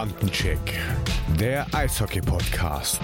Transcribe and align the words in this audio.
Bandencheck, 0.00 0.80
der 1.38 1.66
Eishockey-Podcast. 1.74 3.02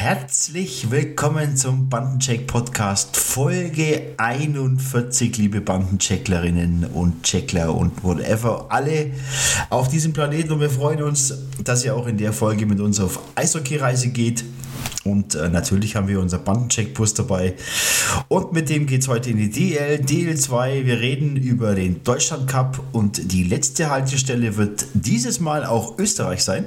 Herzlich 0.00 0.90
willkommen 0.90 1.58
zum 1.58 1.90
Bandencheck 1.90 2.46
Podcast 2.46 3.18
Folge 3.18 4.14
41, 4.16 5.36
liebe 5.36 5.60
Bandenchecklerinnen 5.60 6.86
und 6.86 7.22
Checkler 7.22 7.74
und 7.74 8.02
whatever, 8.02 8.68
alle 8.70 9.10
auf 9.68 9.88
diesem 9.88 10.14
Planeten 10.14 10.52
und 10.52 10.60
wir 10.60 10.70
freuen 10.70 11.02
uns, 11.02 11.34
dass 11.62 11.84
ihr 11.84 11.94
auch 11.94 12.06
in 12.06 12.16
der 12.16 12.32
Folge 12.32 12.64
mit 12.64 12.80
uns 12.80 12.98
auf 12.98 13.20
Eishockey-Reise 13.34 14.08
geht. 14.08 14.42
Und 15.04 15.34
äh, 15.34 15.50
natürlich 15.50 15.96
haben 15.96 16.08
wir 16.08 16.18
unser 16.18 16.38
Bandencheck-Bus 16.38 17.12
dabei. 17.12 17.54
Und 18.28 18.54
mit 18.54 18.70
dem 18.70 18.86
geht 18.86 19.02
es 19.02 19.08
heute 19.08 19.28
in 19.28 19.36
die 19.36 19.50
DL, 19.50 20.00
DL2. 20.00 20.86
Wir 20.86 21.00
reden 21.00 21.36
über 21.36 21.74
den 21.74 22.02
Deutschland 22.04 22.48
Cup 22.48 22.82
und 22.92 23.32
die 23.32 23.44
letzte 23.44 23.90
Haltestelle 23.90 24.56
wird 24.56 24.86
dieses 24.94 25.40
Mal 25.40 25.66
auch 25.66 25.98
Österreich 25.98 26.42
sein. 26.42 26.64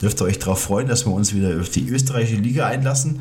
Dürft 0.00 0.20
ihr 0.20 0.24
euch 0.24 0.38
darauf 0.38 0.60
freuen, 0.60 0.88
dass 0.88 1.06
wir 1.06 1.12
uns 1.12 1.34
wieder 1.34 1.60
auf 1.60 1.70
die 1.70 1.88
österreichische 1.88 2.40
Liga 2.40 2.66
einlassen. 2.66 3.20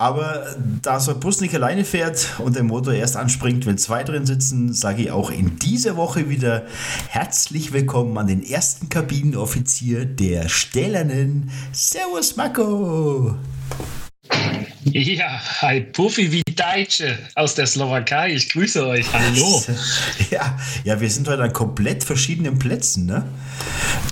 Aber 0.00 0.46
da 0.80 1.00
so 1.00 1.12
ein 1.12 1.18
Bus 1.18 1.40
nicht 1.40 1.54
alleine 1.56 1.84
fährt 1.84 2.34
und 2.38 2.54
der 2.54 2.62
Motor 2.62 2.92
erst 2.92 3.16
anspringt, 3.16 3.66
wenn 3.66 3.78
zwei 3.78 4.04
drin 4.04 4.26
sitzen, 4.26 4.72
sage 4.72 5.02
ich 5.02 5.10
auch 5.10 5.30
in 5.30 5.58
dieser 5.58 5.96
Woche 5.96 6.28
wieder 6.28 6.66
herzlich 7.08 7.72
willkommen 7.72 8.16
an 8.16 8.28
den 8.28 8.44
ersten 8.44 8.88
Kabinenoffizier 8.88 10.04
der 10.04 10.48
Stählernen. 10.48 11.50
Servus 11.72 12.36
Marco! 12.36 13.34
Ja, 14.84 15.40
hi 15.60 15.80
Puffy 15.80 16.32
wie 16.32 16.42
Deutsche 16.54 17.18
aus 17.34 17.54
der 17.54 17.66
Slowakei. 17.66 18.34
Ich 18.34 18.50
grüße 18.50 18.86
euch. 18.86 19.06
Hallo. 19.12 19.62
Ja, 20.30 20.58
ja, 20.84 21.00
wir 21.00 21.10
sind 21.10 21.26
heute 21.28 21.42
an 21.42 21.52
komplett 21.52 22.04
verschiedenen 22.04 22.58
Plätzen, 22.58 23.06
ne? 23.06 23.24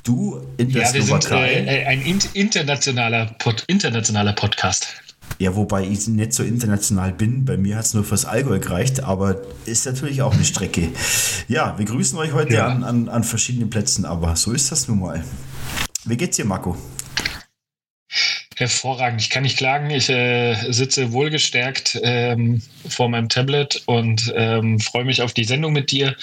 Du 0.02 0.40
in 0.56 0.70
der 0.72 0.82
ja, 0.82 0.88
Slowakei. 0.88 1.54
sind 1.54 1.68
äh, 1.68 1.84
ein 1.84 2.02
internationaler, 2.34 3.26
Pod, 3.38 3.64
internationaler 3.66 4.32
Podcast. 4.32 4.88
Ja, 5.38 5.54
wobei 5.54 5.84
ich 5.84 6.06
nicht 6.08 6.32
so 6.32 6.42
international 6.42 7.12
bin. 7.12 7.44
Bei 7.44 7.56
mir 7.56 7.76
hat 7.76 7.84
es 7.84 7.94
nur 7.94 8.04
fürs 8.04 8.24
Allgäu 8.24 8.58
gereicht, 8.58 9.02
aber 9.02 9.42
ist 9.66 9.84
natürlich 9.84 10.22
auch 10.22 10.32
eine 10.32 10.44
Strecke. 10.44 10.88
Ja, 11.48 11.76
wir 11.76 11.84
grüßen 11.84 12.18
euch 12.18 12.32
heute 12.32 12.54
ja. 12.54 12.68
an, 12.68 12.84
an, 12.84 13.08
an 13.08 13.24
verschiedenen 13.24 13.68
Plätzen, 13.68 14.04
aber 14.04 14.36
so 14.36 14.52
ist 14.52 14.72
das 14.72 14.88
nun 14.88 15.00
mal. 15.00 15.22
Wie 16.04 16.16
geht's 16.16 16.36
dir, 16.36 16.44
Marco? 16.44 16.76
Hervorragend. 18.58 19.20
Ich 19.20 19.28
kann 19.28 19.42
nicht 19.42 19.58
klagen. 19.58 19.90
Ich 19.90 20.08
äh, 20.08 20.56
sitze 20.72 21.12
wohlgestärkt 21.12 22.00
ähm, 22.02 22.62
vor 22.88 23.10
meinem 23.10 23.28
Tablet 23.28 23.82
und 23.84 24.32
ähm, 24.34 24.80
freue 24.80 25.04
mich 25.04 25.20
auf 25.20 25.34
die 25.34 25.44
Sendung 25.44 25.74
mit 25.74 25.90
dir, 25.90 26.16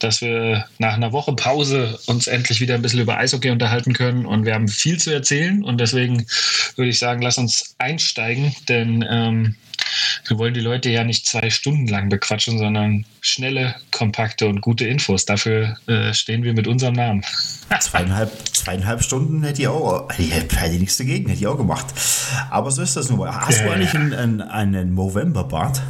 dass 0.00 0.20
wir 0.20 0.66
nach 0.78 0.94
einer 0.94 1.12
Woche 1.12 1.32
Pause 1.34 1.96
uns 2.06 2.26
endlich 2.26 2.60
wieder 2.60 2.74
ein 2.74 2.82
bisschen 2.82 3.00
über 3.00 3.16
Eishockey 3.18 3.50
unterhalten 3.50 3.92
können. 3.92 4.26
Und 4.26 4.44
wir 4.44 4.54
haben 4.54 4.66
viel 4.66 4.98
zu 4.98 5.12
erzählen. 5.12 5.62
Und 5.62 5.80
deswegen 5.80 6.26
würde 6.74 6.90
ich 6.90 6.98
sagen, 6.98 7.22
lass 7.22 7.38
uns 7.38 7.76
einsteigen, 7.78 8.52
denn 8.68 9.06
ähm, 9.08 9.54
wir 10.28 10.38
wollen 10.38 10.54
die 10.54 10.60
Leute 10.60 10.90
ja 10.90 11.04
nicht 11.04 11.26
zwei 11.26 11.50
Stunden 11.50 11.86
lang 11.86 12.08
bequatschen, 12.08 12.58
sondern 12.58 13.04
schnelle, 13.20 13.74
kompakte 13.90 14.46
und 14.46 14.60
gute 14.60 14.86
Infos. 14.86 15.24
Dafür 15.24 15.76
äh, 15.86 16.12
stehen 16.14 16.42
wir 16.42 16.52
mit 16.52 16.66
unserem 16.66 16.94
Namen. 16.94 17.24
zweieinhalb, 17.80 18.30
zweieinhalb 18.52 19.02
Stunden 19.02 19.42
hätte 19.42 19.62
ich 19.62 19.68
auch, 19.68 20.08
ich 20.18 20.32
hätte 20.32 20.56
nichts 20.78 20.96
dagegen, 20.96 21.28
hätte 21.28 21.40
ich 21.40 21.46
auch 21.46 21.56
gemacht. 21.56 21.86
Aber 22.50 22.70
so 22.70 22.82
ist 22.82 22.96
das 22.96 23.08
nun 23.08 23.18
mal. 23.18 23.34
Hast 23.34 23.60
ja, 23.60 23.66
du 23.66 23.72
eigentlich 23.72 23.94
einen, 23.94 24.12
einen, 24.12 24.42
einen 24.42 24.92
Movember-Bart? 24.94 25.82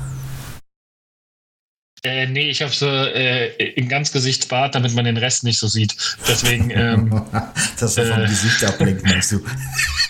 Äh, 2.07 2.27
nee, 2.27 2.51
ich 2.51 2.62
habe 2.62 2.73
so 2.73 2.87
äh, 2.87 3.49
im 3.75 3.89
ganz 3.89 4.12
Gesicht 4.12 4.49
Bart, 4.49 4.77
damit 4.77 4.95
man 4.95 5.05
den 5.05 5.17
Rest 5.17 5.43
nicht 5.43 5.59
so 5.59 5.67
sieht. 5.67 5.97
Deswegen. 6.29 6.71
Ähm, 6.71 7.23
das 7.81 7.97
er 7.97 8.06
vom 8.06 8.22
äh, 8.22 8.27
Gesicht 8.28 8.65
ablenkt, 8.65 9.03
meinst 9.05 9.33
du? 9.33 9.41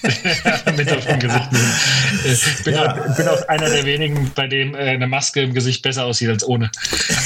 damit 0.64 0.88
er 0.88 1.00
vom 1.00 1.18
Gesicht 1.18 1.48
Ich 2.24 2.64
bin, 2.64 2.74
ja. 2.74 2.92
auch, 2.92 3.16
bin 3.16 3.28
auch 3.28 3.48
einer 3.48 3.70
der 3.70 3.84
wenigen, 3.86 4.30
bei 4.34 4.46
dem 4.46 4.74
äh, 4.74 4.78
eine 4.78 5.06
Maske 5.06 5.40
im 5.40 5.54
Gesicht 5.54 5.82
besser 5.82 6.04
aussieht 6.04 6.28
als 6.28 6.46
ohne. 6.46 6.70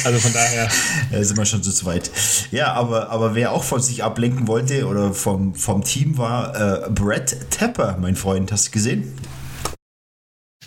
Also 0.05 0.21
von 0.21 0.33
daher. 0.33 0.69
Da 1.11 1.25
sind 1.25 1.37
wir 1.37 1.45
schon 1.45 1.63
zu 1.63 1.73
zweit. 1.73 2.11
Ja, 2.53 2.73
aber, 2.75 3.11
aber 3.11 3.35
wer 3.35 3.53
auch 3.53 3.65
von 3.65 3.81
sich 3.81 4.05
ablenken 4.05 4.47
wollte 4.47 4.87
oder 4.87 5.13
vom, 5.13 5.55
vom 5.55 5.83
Team 5.83 6.19
war 6.19 6.87
äh, 6.87 6.91
Brett 6.91 7.51
Tepper, 7.51 7.97
mein 8.01 8.15
Freund. 8.15 8.53
Hast 8.53 8.69
du 8.69 8.71
gesehen? 8.71 9.13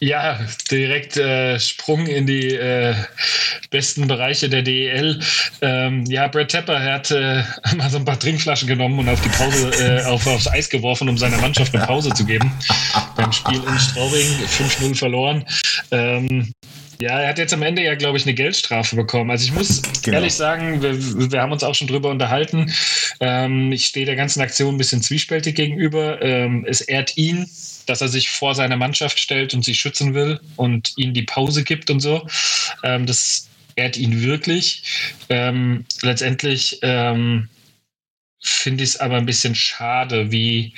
Ja, 0.03 0.38
direkt 0.69 1.16
äh, 1.16 1.58
Sprung 1.62 2.08
in 2.08 2.28
die 2.28 2.56
äh, 2.56 2.94
besten 3.69 4.06
Bereiche 4.06 4.50
der 4.50 4.62
DEL. 4.62 5.18
Ähm, 5.62 6.03
ja, 6.08 6.28
Brad 6.28 6.50
Tepper 6.50 6.84
hat 6.84 7.09
äh, 7.12 7.41
mal 7.78 7.90
so 7.90 8.00
ein 8.00 8.03
paar 8.03 8.19
Trinkflaschen 8.19 8.68
genommen 8.68 9.00
und 9.00 9.08
auf 9.08 9.22
die 9.22 9.30
Pause, 9.30 9.72
äh, 9.80 10.03
auf, 10.03 10.28
aufs 10.28 10.50
Eis 10.50 10.69
geworfen, 10.69 11.08
um 11.08 11.18
seiner 11.18 11.38
Mannschaft 11.38 11.74
eine 11.74 11.86
Pause 11.86 12.09
zu 12.09 12.25
geben. 12.25 12.52
Beim 13.16 13.31
Spiel 13.31 13.62
in 13.66 13.80
Straubing 13.80 14.28
5-0 14.46 14.94
verloren. 14.94 15.46
Ähm, 15.92 16.52
ja, 17.00 17.22
er 17.22 17.30
hat 17.30 17.38
jetzt 17.38 17.53
am 17.53 17.63
Ende 17.63 17.81
ja, 17.81 17.96
glaube 17.96 18.18
ich, 18.18 18.25
eine 18.25 18.34
Geldstrafe 18.34 18.97
bekommen. 18.97 19.31
Also 19.31 19.46
ich 19.46 19.53
muss 19.53 19.81
genau. 20.02 20.18
ehrlich 20.18 20.34
sagen, 20.34 20.81
wir, 20.81 21.31
wir, 21.31 21.42
haben 21.42 21.53
uns 21.53 21.63
auch 21.63 21.75
schon 21.75 21.88
drüber 21.88 22.09
unterhalten. 22.09 22.74
Ähm, 23.22 23.72
ich 23.72 23.86
stehe 23.86 24.06
der 24.06 24.18
ganzen 24.18 24.42
Aktion 24.42 24.75
ein 24.75 24.78
bisschen 24.78 25.02
zwiespältig 25.02 25.56
gegenüber. 25.56 26.22
Ähm, 26.22 26.66
es 26.68 26.81
ehrt 26.81 27.16
ihn, 27.16 27.47
dass 27.85 28.01
er 28.01 28.07
sich 28.07 28.29
vor 28.29 28.55
seine 28.55 28.77
Mannschaft 28.77 29.19
stellt 29.19 29.53
und 29.53 29.63
sie 29.63 29.75
schützen 29.75 30.13
will 30.13 30.39
und 30.55 30.94
ihnen 30.97 31.13
die 31.13 31.23
Pause 31.23 31.63
gibt 31.63 31.89
und 31.89 31.99
so. 31.99 32.27
Ähm, 32.83 33.05
das 33.05 33.49
ehrt 33.75 33.97
ihn 33.97 34.21
wirklich. 34.21 34.83
Ähm, 35.29 35.85
letztendlich 36.01 36.79
ähm, 36.81 37.49
finde 38.44 38.83
ich 38.83 38.91
es 38.91 38.99
aber 38.99 39.16
ein 39.16 39.25
bisschen 39.25 39.55
schade, 39.55 40.31
wie 40.31 40.73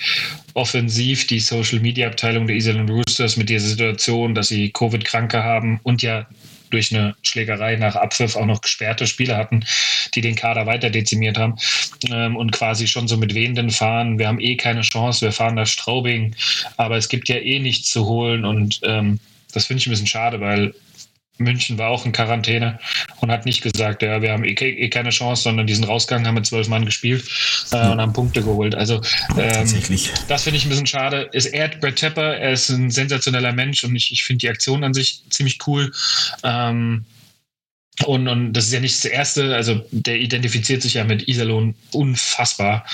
offensiv 0.53 1.27
die 1.27 1.39
Social 1.39 1.79
Media 1.79 2.07
Abteilung 2.07 2.47
der 2.47 2.55
Island 2.55 2.89
Roosters 2.89 3.37
mit 3.37 3.49
dieser 3.49 3.67
Situation, 3.67 4.35
dass 4.35 4.49
sie 4.49 4.71
Covid-Kranke 4.71 5.43
haben 5.43 5.79
und 5.83 6.01
ja 6.01 6.27
durch 6.69 6.93
eine 6.93 7.15
Schlägerei 7.21 7.75
nach 7.75 7.95
Abpfiff 7.95 8.35
auch 8.35 8.45
noch 8.45 8.61
gesperrte 8.61 9.07
Spieler 9.07 9.37
hatten, 9.37 9.65
die 10.13 10.21
den 10.21 10.35
Kader 10.35 10.65
weiter 10.65 10.89
dezimiert 10.89 11.37
haben 11.37 11.55
ähm, 12.09 12.35
und 12.35 12.51
quasi 12.51 12.87
schon 12.87 13.07
so 13.07 13.17
mit 13.17 13.33
wehenden 13.33 13.69
fahren. 13.69 14.19
Wir 14.19 14.27
haben 14.27 14.39
eh 14.39 14.55
keine 14.55 14.81
Chance, 14.81 15.21
wir 15.25 15.31
fahren 15.31 15.55
nach 15.55 15.67
Straubing, 15.67 16.35
aber 16.77 16.97
es 16.97 17.09
gibt 17.09 17.29
ja 17.29 17.37
eh 17.37 17.59
nichts 17.59 17.89
zu 17.89 18.05
holen 18.05 18.45
und 18.45 18.79
ähm, 18.83 19.19
das 19.53 19.65
finde 19.67 19.81
ich 19.81 19.87
ein 19.87 19.91
bisschen 19.91 20.07
schade, 20.07 20.41
weil 20.41 20.73
München 21.37 21.77
war 21.77 21.89
auch 21.89 22.05
in 22.05 22.11
Quarantäne 22.11 22.79
und 23.19 23.31
hat 23.31 23.45
nicht 23.45 23.61
gesagt, 23.61 24.01
ja, 24.01 24.21
wir 24.21 24.31
haben 24.31 24.43
eh, 24.43 24.53
eh 24.53 24.89
keine 24.89 25.09
Chance, 25.09 25.43
sondern 25.43 25.67
diesen 25.67 25.83
Rausgang 25.83 26.25
haben 26.25 26.35
mit 26.35 26.45
zwölf 26.45 26.67
Mann 26.67 26.85
gespielt 26.85 27.25
äh, 27.71 27.87
und 27.87 27.99
haben 27.99 28.13
Punkte 28.13 28.41
geholt. 28.41 28.75
Also 28.75 29.01
ähm, 29.37 29.51
Tatsächlich. 29.51 30.11
das 30.27 30.43
finde 30.43 30.57
ich 30.57 30.65
ein 30.65 30.69
bisschen 30.69 30.87
schade. 30.87 31.29
Es 31.33 31.45
ehrt 31.45 31.81
Brad 31.81 31.97
Tepper, 31.97 32.37
er 32.37 32.51
ist 32.51 32.69
ein 32.69 32.89
sensationeller 32.89 33.51
Mensch 33.51 33.83
und 33.83 33.95
ich, 33.95 34.11
ich 34.11 34.23
finde 34.23 34.39
die 34.39 34.49
Aktion 34.49 34.83
an 34.83 34.93
sich 34.93 35.23
ziemlich 35.29 35.59
cool. 35.67 35.91
Ähm, 36.43 37.05
und, 38.03 38.27
und 38.27 38.53
das 38.53 38.65
ist 38.65 38.73
ja 38.73 38.81
nicht 38.81 38.95
das 38.95 39.05
Erste, 39.05 39.55
also 39.55 39.81
der 39.91 40.17
identifiziert 40.17 40.81
sich 40.81 40.95
ja 40.95 41.05
mit 41.05 41.27
Iserlohn 41.29 41.75
unfassbar. 41.93 42.85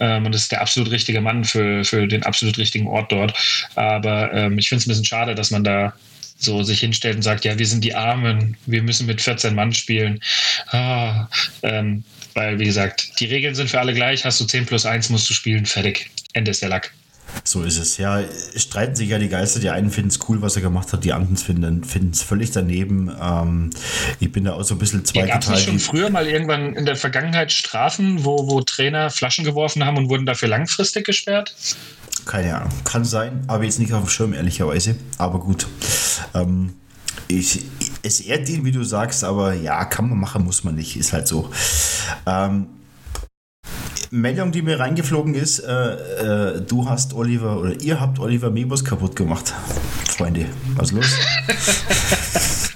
Ähm, 0.00 0.26
und 0.26 0.34
das 0.34 0.42
ist 0.42 0.52
der 0.52 0.60
absolut 0.60 0.90
richtige 0.90 1.20
Mann 1.22 1.44
für, 1.44 1.82
für 1.84 2.06
den 2.06 2.24
absolut 2.24 2.58
richtigen 2.58 2.86
Ort 2.86 3.10
dort. 3.10 3.32
Aber 3.74 4.32
ähm, 4.34 4.58
ich 4.58 4.68
finde 4.68 4.80
es 4.80 4.86
ein 4.86 4.90
bisschen 4.90 5.06
schade, 5.06 5.34
dass 5.34 5.50
man 5.50 5.64
da 5.64 5.94
so 6.40 6.62
sich 6.62 6.80
hinstellt 6.80 7.16
und 7.16 7.22
sagt, 7.22 7.44
ja, 7.44 7.58
wir 7.58 7.66
sind 7.66 7.84
die 7.84 7.94
Armen, 7.94 8.56
wir 8.66 8.82
müssen 8.82 9.06
mit 9.06 9.20
14 9.20 9.54
Mann 9.54 9.72
spielen. 9.72 10.20
Ah, 10.68 11.28
ähm, 11.62 12.02
weil, 12.34 12.58
wie 12.58 12.64
gesagt, 12.64 13.20
die 13.20 13.26
Regeln 13.26 13.54
sind 13.54 13.70
für 13.70 13.80
alle 13.80 13.94
gleich, 13.94 14.24
hast 14.24 14.40
du 14.40 14.44
10 14.44 14.66
plus 14.66 14.86
1, 14.86 15.10
musst 15.10 15.28
du 15.28 15.34
spielen, 15.34 15.66
fertig. 15.66 16.10
Ende 16.32 16.50
ist 16.52 16.62
der 16.62 16.68
Lack. 16.68 16.92
So 17.44 17.62
ist 17.62 17.78
es. 17.78 17.96
Ja, 17.96 18.22
streiten 18.56 18.94
sich 18.96 19.08
ja 19.08 19.18
die 19.18 19.28
Geister. 19.28 19.60
Die 19.60 19.70
einen 19.70 19.90
finden 19.90 20.10
es 20.10 20.18
cool, 20.28 20.42
was 20.42 20.56
er 20.56 20.62
gemacht 20.62 20.92
hat, 20.92 21.04
die 21.04 21.12
anderen 21.12 21.36
finden 21.36 22.10
es 22.12 22.22
völlig 22.22 22.50
daneben. 22.50 23.10
Ähm, 23.20 23.70
ich 24.18 24.32
bin 24.32 24.44
da 24.44 24.54
auch 24.54 24.62
so 24.62 24.74
ein 24.74 24.78
bisschen 24.78 25.04
zweigeteilt. 25.04 25.46
Gab 25.46 25.54
es 25.54 25.62
schon 25.62 25.78
früher 25.78 26.10
mal 26.10 26.26
irgendwann 26.26 26.74
in 26.74 26.86
der 26.86 26.96
Vergangenheit 26.96 27.52
Strafen, 27.52 28.24
wo, 28.24 28.48
wo 28.48 28.60
Trainer 28.62 29.10
Flaschen 29.10 29.44
geworfen 29.44 29.84
haben 29.84 29.96
und 29.96 30.08
wurden 30.08 30.26
dafür 30.26 30.48
langfristig 30.48 31.06
gesperrt? 31.06 31.54
Keine 32.26 32.56
Ahnung. 32.56 32.70
Kann 32.84 33.04
sein, 33.04 33.44
aber 33.46 33.64
jetzt 33.64 33.78
nicht 33.78 33.92
auf 33.92 34.04
dem 34.04 34.08
Schirm, 34.08 34.32
ehrlicherweise. 34.32 34.96
Aber 35.18 35.40
gut. 35.40 35.66
Ähm, 36.34 36.74
ich, 37.28 37.64
es 38.02 38.20
ehrt 38.20 38.48
ihn, 38.48 38.64
wie 38.64 38.72
du 38.72 38.82
sagst, 38.82 39.24
aber 39.24 39.54
ja, 39.54 39.84
kann 39.84 40.08
man 40.08 40.18
machen, 40.18 40.44
muss 40.44 40.64
man 40.64 40.74
nicht. 40.74 40.96
Ist 40.96 41.12
halt 41.12 41.28
so. 41.28 41.50
Ähm, 42.26 42.66
Meldung, 44.12 44.50
die 44.50 44.62
mir 44.62 44.80
reingeflogen 44.80 45.34
ist, 45.34 45.60
äh, 45.60 46.56
äh, 46.56 46.62
du 46.62 46.88
hast 46.88 47.14
Oliver 47.14 47.60
oder 47.60 47.80
ihr 47.80 48.00
habt 48.00 48.18
Oliver 48.18 48.50
Mebus 48.50 48.84
kaputt 48.84 49.14
gemacht. 49.14 49.54
Freunde, 50.08 50.46
was 50.74 50.90
los? 50.90 51.06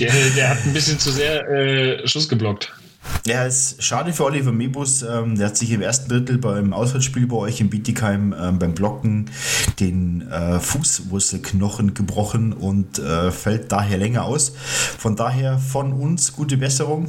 der, 0.00 0.12
der, 0.34 0.50
hat 0.50 0.58
ein 0.64 0.72
bisschen 0.72 0.98
zu 0.98 1.12
sehr 1.12 1.48
äh, 1.48 2.08
Schuss 2.08 2.28
geblockt. 2.28 2.72
Ja, 3.26 3.44
es 3.44 3.72
ist 3.72 3.82
schade 3.82 4.12
für 4.12 4.24
Oliver 4.24 4.52
Mebus. 4.52 5.02
Ähm, 5.02 5.36
der 5.36 5.48
hat 5.48 5.56
sich 5.56 5.72
im 5.72 5.82
ersten 5.82 6.08
Drittel 6.08 6.38
beim 6.38 6.72
Auswärtsspiel 6.72 7.26
bei 7.26 7.36
euch 7.36 7.60
in 7.60 7.70
Bietigheim 7.70 8.34
ähm, 8.38 8.58
beim 8.58 8.74
Blocken 8.74 9.30
den 9.80 10.28
äh, 10.30 10.60
Fußwurzelknochen 10.60 11.94
gebrochen 11.94 12.52
und 12.52 12.98
äh, 12.98 13.32
fällt 13.32 13.72
daher 13.72 13.98
länger 13.98 14.24
aus. 14.24 14.52
Von 14.98 15.16
daher 15.16 15.58
von 15.58 15.92
uns 15.92 16.32
gute 16.32 16.56
Besserung. 16.56 17.08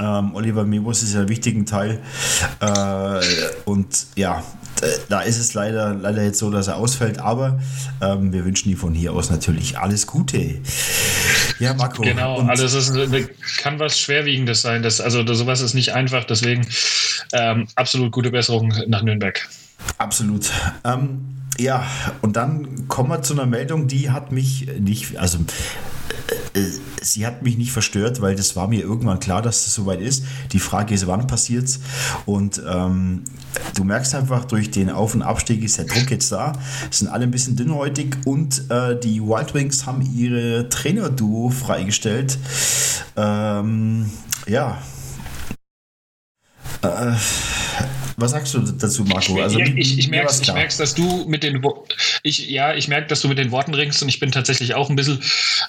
Ähm, 0.00 0.34
Oliver 0.34 0.64
Mebus 0.64 1.02
ist 1.02 1.14
ja 1.14 1.20
ein 1.20 1.28
wichtiger 1.28 1.64
Teil. 1.64 2.00
Äh, 2.60 3.20
und 3.66 4.06
ja, 4.16 4.42
da 5.08 5.20
ist 5.20 5.38
es 5.38 5.54
leider, 5.54 5.94
leider 5.94 6.22
jetzt 6.22 6.38
so, 6.38 6.50
dass 6.50 6.68
er 6.68 6.76
ausfällt, 6.76 7.18
aber 7.18 7.60
ähm, 8.00 8.32
wir 8.32 8.44
wünschen 8.44 8.70
ihm 8.70 8.76
von 8.76 8.94
hier 8.94 9.12
aus 9.12 9.30
natürlich 9.30 9.78
alles 9.78 10.06
Gute. 10.06 10.60
Ja, 11.58 11.74
Marco. 11.74 12.02
Genau, 12.02 12.38
und 12.38 12.48
also 12.48 12.64
es 12.64 12.74
ist, 12.74 12.94
kann 13.58 13.78
was 13.78 13.98
Schwerwiegendes 13.98 14.62
sein. 14.62 14.82
Das, 14.82 15.00
also 15.00 15.26
sowas 15.34 15.60
ist 15.60 15.74
nicht 15.74 15.92
einfach, 15.92 16.24
deswegen 16.24 16.66
ähm, 17.32 17.66
absolut 17.74 18.12
gute 18.12 18.30
Besserung 18.30 18.72
nach 18.86 19.02
Nürnberg. 19.02 19.46
Absolut. 19.98 20.50
Ähm, 20.84 21.20
ja, 21.58 21.86
und 22.22 22.36
dann 22.36 22.88
kommen 22.88 23.10
wir 23.10 23.22
zu 23.22 23.34
einer 23.34 23.46
Meldung, 23.46 23.86
die 23.86 24.10
hat 24.10 24.32
mich 24.32 24.66
nicht, 24.78 25.18
also 25.18 25.38
äh, 25.38 26.34
sie 27.00 27.26
hat 27.26 27.42
mich 27.42 27.56
nicht 27.56 27.72
verstört, 27.72 28.20
weil 28.20 28.34
das 28.34 28.56
war 28.56 28.68
mir 28.68 28.80
irgendwann 28.82 29.20
klar, 29.20 29.42
dass 29.42 29.64
das 29.64 29.74
soweit 29.74 30.00
ist. 30.00 30.24
Die 30.52 30.58
Frage 30.58 30.94
ist, 30.94 31.06
wann 31.06 31.26
passiert 31.26 31.64
es? 31.64 31.80
Und 32.26 32.62
ähm, 32.68 33.24
du 33.76 33.84
merkst 33.84 34.14
einfach, 34.14 34.44
durch 34.44 34.70
den 34.70 34.90
Auf- 34.90 35.14
und 35.14 35.22
Abstieg 35.22 35.62
ist 35.62 35.78
der 35.78 35.84
Druck 35.84 36.10
jetzt 36.10 36.32
da. 36.32 36.52
Es 36.90 36.98
sind 36.98 37.08
alle 37.08 37.24
ein 37.24 37.30
bisschen 37.30 37.56
dünnhäutig 37.56 38.16
und 38.24 38.70
äh, 38.70 38.98
die 38.98 39.20
Wild 39.20 39.54
Wings 39.54 39.86
haben 39.86 40.02
ihre 40.14 40.68
Trainer-Duo 40.68 41.50
freigestellt. 41.50 42.38
Ähm, 43.16 44.10
ja. 44.46 44.78
Äh, 46.82 47.12
was 48.20 48.32
sagst 48.32 48.54
du 48.54 48.60
dazu, 48.60 49.04
Marco? 49.04 49.40
Also, 49.40 49.58
ich, 49.58 49.76
ich, 49.76 49.98
ich 49.98 50.08
merke 50.08 50.32
ich 50.40 50.52
merk's, 50.52 50.76
dass 50.76 50.94
du 50.94 51.26
mit 51.26 51.42
den 51.42 51.62
ich, 52.22 52.48
ja, 52.48 52.74
ich 52.74 52.88
merke, 52.88 53.08
dass 53.08 53.20
du 53.20 53.28
mit 53.28 53.38
den 53.38 53.50
Worten 53.50 53.74
ringst 53.74 54.02
und 54.02 54.08
ich 54.08 54.20
bin 54.20 54.30
tatsächlich 54.32 54.74
auch 54.74 54.90
ein 54.90 54.96
bisschen 54.96 55.22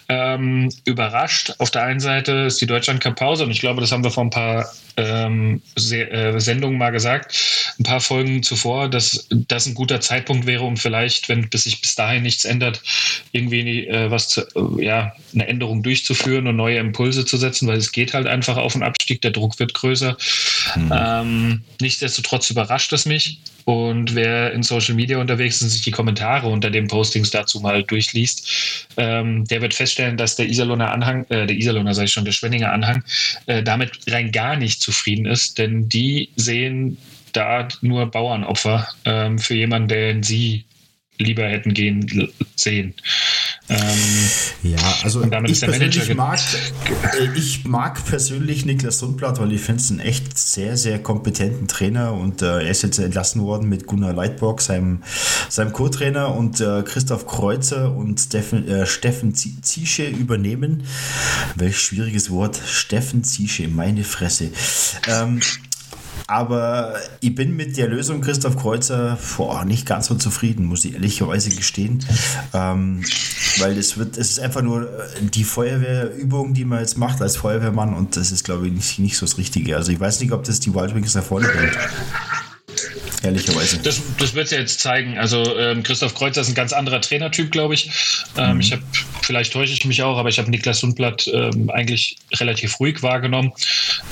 ähm, 0.09 0.69
überrascht. 0.85 1.53
Auf 1.59 1.71
der 1.71 1.83
einen 1.83 1.99
Seite 1.99 2.31
ist 2.47 2.61
die 2.61 2.67
Deutschland 2.67 3.01
Cup 3.01 3.15
Pause 3.15 3.45
und 3.45 3.51
ich 3.51 3.59
glaube, 3.59 3.81
das 3.81 3.91
haben 3.91 4.03
wir 4.03 4.11
vor 4.11 4.23
ein 4.23 4.29
paar 4.29 4.71
ähm, 4.97 5.61
äh, 5.77 6.39
Sendungen 6.39 6.77
mal 6.77 6.91
gesagt, 6.91 7.35
ein 7.79 7.83
paar 7.83 8.01
Folgen 8.01 8.43
zuvor, 8.43 8.89
dass 8.89 9.27
das 9.29 9.65
ein 9.65 9.73
guter 9.73 10.01
Zeitpunkt 10.01 10.45
wäre, 10.45 10.63
um 10.63 10.77
vielleicht, 10.77 11.29
wenn 11.29 11.49
bis 11.49 11.63
sich 11.63 11.81
bis 11.81 11.95
dahin 11.95 12.23
nichts 12.23 12.45
ändert, 12.45 12.81
irgendwie 13.31 13.87
äh, 13.87 14.11
was 14.11 14.29
zu, 14.29 14.41
äh, 14.41 14.85
ja, 14.85 15.13
eine 15.33 15.47
Änderung 15.47 15.83
durchzuführen 15.83 16.47
und 16.47 16.55
neue 16.55 16.77
Impulse 16.77 17.25
zu 17.25 17.37
setzen, 17.37 17.67
weil 17.67 17.77
es 17.77 17.91
geht 17.91 18.13
halt 18.13 18.27
einfach 18.27 18.57
auf 18.57 18.73
den 18.73 18.83
Abstieg, 18.83 19.21
der 19.21 19.31
Druck 19.31 19.59
wird 19.59 19.73
größer. 19.73 20.17
Mhm. 20.75 20.93
Ähm, 20.93 21.61
nichtsdestotrotz 21.79 22.49
überrascht 22.49 22.93
es 22.93 23.05
mich. 23.05 23.39
Und 23.65 24.15
wer 24.15 24.53
in 24.53 24.63
Social 24.63 24.95
Media 24.95 25.19
unterwegs 25.19 25.57
ist 25.57 25.61
und 25.61 25.69
sich 25.69 25.83
die 25.83 25.91
Kommentare 25.91 26.47
unter 26.47 26.69
den 26.69 26.87
Postings 26.87 27.29
dazu 27.29 27.59
mal 27.59 27.83
durchliest, 27.83 28.87
ähm, 28.97 29.45
der 29.45 29.61
wird 29.61 29.73
feststellen, 29.73 30.17
dass 30.17 30.35
der 30.35 30.47
Iserlohner 30.47 30.91
Anhang, 30.91 31.25
äh, 31.29 31.45
der 31.45 31.55
Iserlohner 31.55 31.93
sage 31.93 32.05
ich 32.05 32.11
schon, 32.11 32.25
der 32.25 32.31
Schwenninger 32.31 32.71
Anhang, 32.71 33.03
äh, 33.45 33.61
damit 33.61 33.91
rein 34.09 34.31
gar 34.31 34.55
zufrieden 34.81 35.25
ist, 35.25 35.57
denn 35.57 35.87
die 35.87 36.29
sehen 36.35 36.97
da 37.33 37.67
nur 37.81 38.05
Bauernopfer 38.07 38.87
ähm, 39.05 39.39
für 39.39 39.55
jemanden, 39.55 39.87
den 39.87 40.23
sie 40.23 40.65
lieber 41.17 41.47
hätten 41.47 41.73
gehen 41.73 42.29
sehen. 42.55 42.93
Ähm, 43.71 44.73
ja, 44.73 44.77
also 45.03 45.23
ich 45.23 45.61
persönlich, 45.61 46.15
mag, 46.15 46.39
äh, 47.19 47.29
ich 47.35 47.63
mag 47.63 48.03
persönlich 48.05 48.65
Niklas 48.65 48.99
Sundblatt, 48.99 49.39
weil 49.39 49.53
ich 49.53 49.61
finde 49.61 49.81
es 49.81 49.89
einen 49.89 50.01
echt 50.01 50.37
sehr, 50.37 50.75
sehr 50.75 51.01
kompetenten 51.01 51.69
Trainer 51.69 52.13
und 52.13 52.41
äh, 52.41 52.63
er 52.63 52.69
ist 52.69 52.81
jetzt 52.81 52.99
entlassen 52.99 53.41
worden 53.43 53.69
mit 53.69 53.87
Gunnar 53.87 54.11
Leitborg, 54.11 54.59
seinem, 54.59 55.03
seinem 55.47 55.71
Co-Trainer 55.71 56.35
und 56.35 56.59
äh, 56.59 56.83
Christoph 56.83 57.25
Kreuzer 57.25 57.95
und 57.95 58.19
Steffen, 58.19 58.67
äh, 58.67 58.85
Steffen 58.85 59.33
Ziesche 59.33 60.05
übernehmen. 60.05 60.83
Welch 61.55 61.79
schwieriges 61.79 62.29
Wort, 62.29 62.59
Steffen 62.65 63.23
Ziesche, 63.23 63.69
meine 63.69 64.03
Fresse. 64.03 64.49
Ähm, 65.07 65.39
aber 66.31 66.95
ich 67.19 67.35
bin 67.35 67.57
mit 67.57 67.75
der 67.75 67.89
Lösung 67.89 68.21
Christoph 68.21 68.55
Kreuzer 68.55 69.17
boah, 69.35 69.65
nicht 69.65 69.85
ganz 69.85 70.07
so 70.07 70.15
zufrieden, 70.15 70.65
muss 70.65 70.85
ich 70.85 70.93
ehrlicherweise 70.93 71.49
gestehen. 71.49 72.05
Ähm, 72.53 73.03
weil 73.57 73.77
es 73.77 73.97
wird, 73.97 74.17
es 74.17 74.31
ist 74.31 74.39
einfach 74.39 74.61
nur 74.61 74.89
die 75.19 75.43
Feuerwehrübung, 75.43 76.53
die 76.53 76.63
man 76.63 76.79
jetzt 76.79 76.97
macht 76.97 77.21
als 77.21 77.35
Feuerwehrmann 77.35 77.93
und 77.93 78.15
das 78.15 78.31
ist, 78.31 78.45
glaube 78.45 78.67
ich, 78.67 78.73
nicht, 78.73 78.99
nicht 78.99 79.17
so 79.17 79.25
das 79.25 79.37
Richtige. 79.37 79.75
Also 79.75 79.91
ich 79.91 79.99
weiß 79.99 80.21
nicht, 80.21 80.31
ob 80.31 80.45
das 80.45 80.61
die 80.61 80.73
Wild 80.73 80.95
Wings 80.95 81.15
nach 81.15 81.23
vorne 81.23 81.49
bringt 81.49 81.77
ehrlicherweise. 83.23 83.77
Das, 83.79 84.01
das 84.17 84.33
wird 84.33 84.51
ja 84.51 84.59
jetzt 84.59 84.79
zeigen. 84.79 85.17
Also 85.17 85.57
ähm, 85.57 85.83
Christoph 85.83 86.15
Kreuzer 86.15 86.41
ist 86.41 86.49
ein 86.49 86.55
ganz 86.55 86.73
anderer 86.73 87.01
Trainertyp, 87.01 87.51
glaube 87.51 87.73
ich. 87.73 87.89
Ähm, 88.37 88.55
mhm. 88.55 88.59
Ich 88.61 88.71
habe, 88.71 88.83
vielleicht 89.21 89.53
täusche 89.53 89.73
ich 89.73 89.85
mich 89.85 90.01
auch, 90.03 90.17
aber 90.17 90.29
ich 90.29 90.39
habe 90.39 90.49
Niklas 90.49 90.79
Sundblatt 90.79 91.29
ähm, 91.33 91.69
eigentlich 91.69 92.17
relativ 92.33 92.79
ruhig 92.79 93.03
wahrgenommen. 93.03 93.51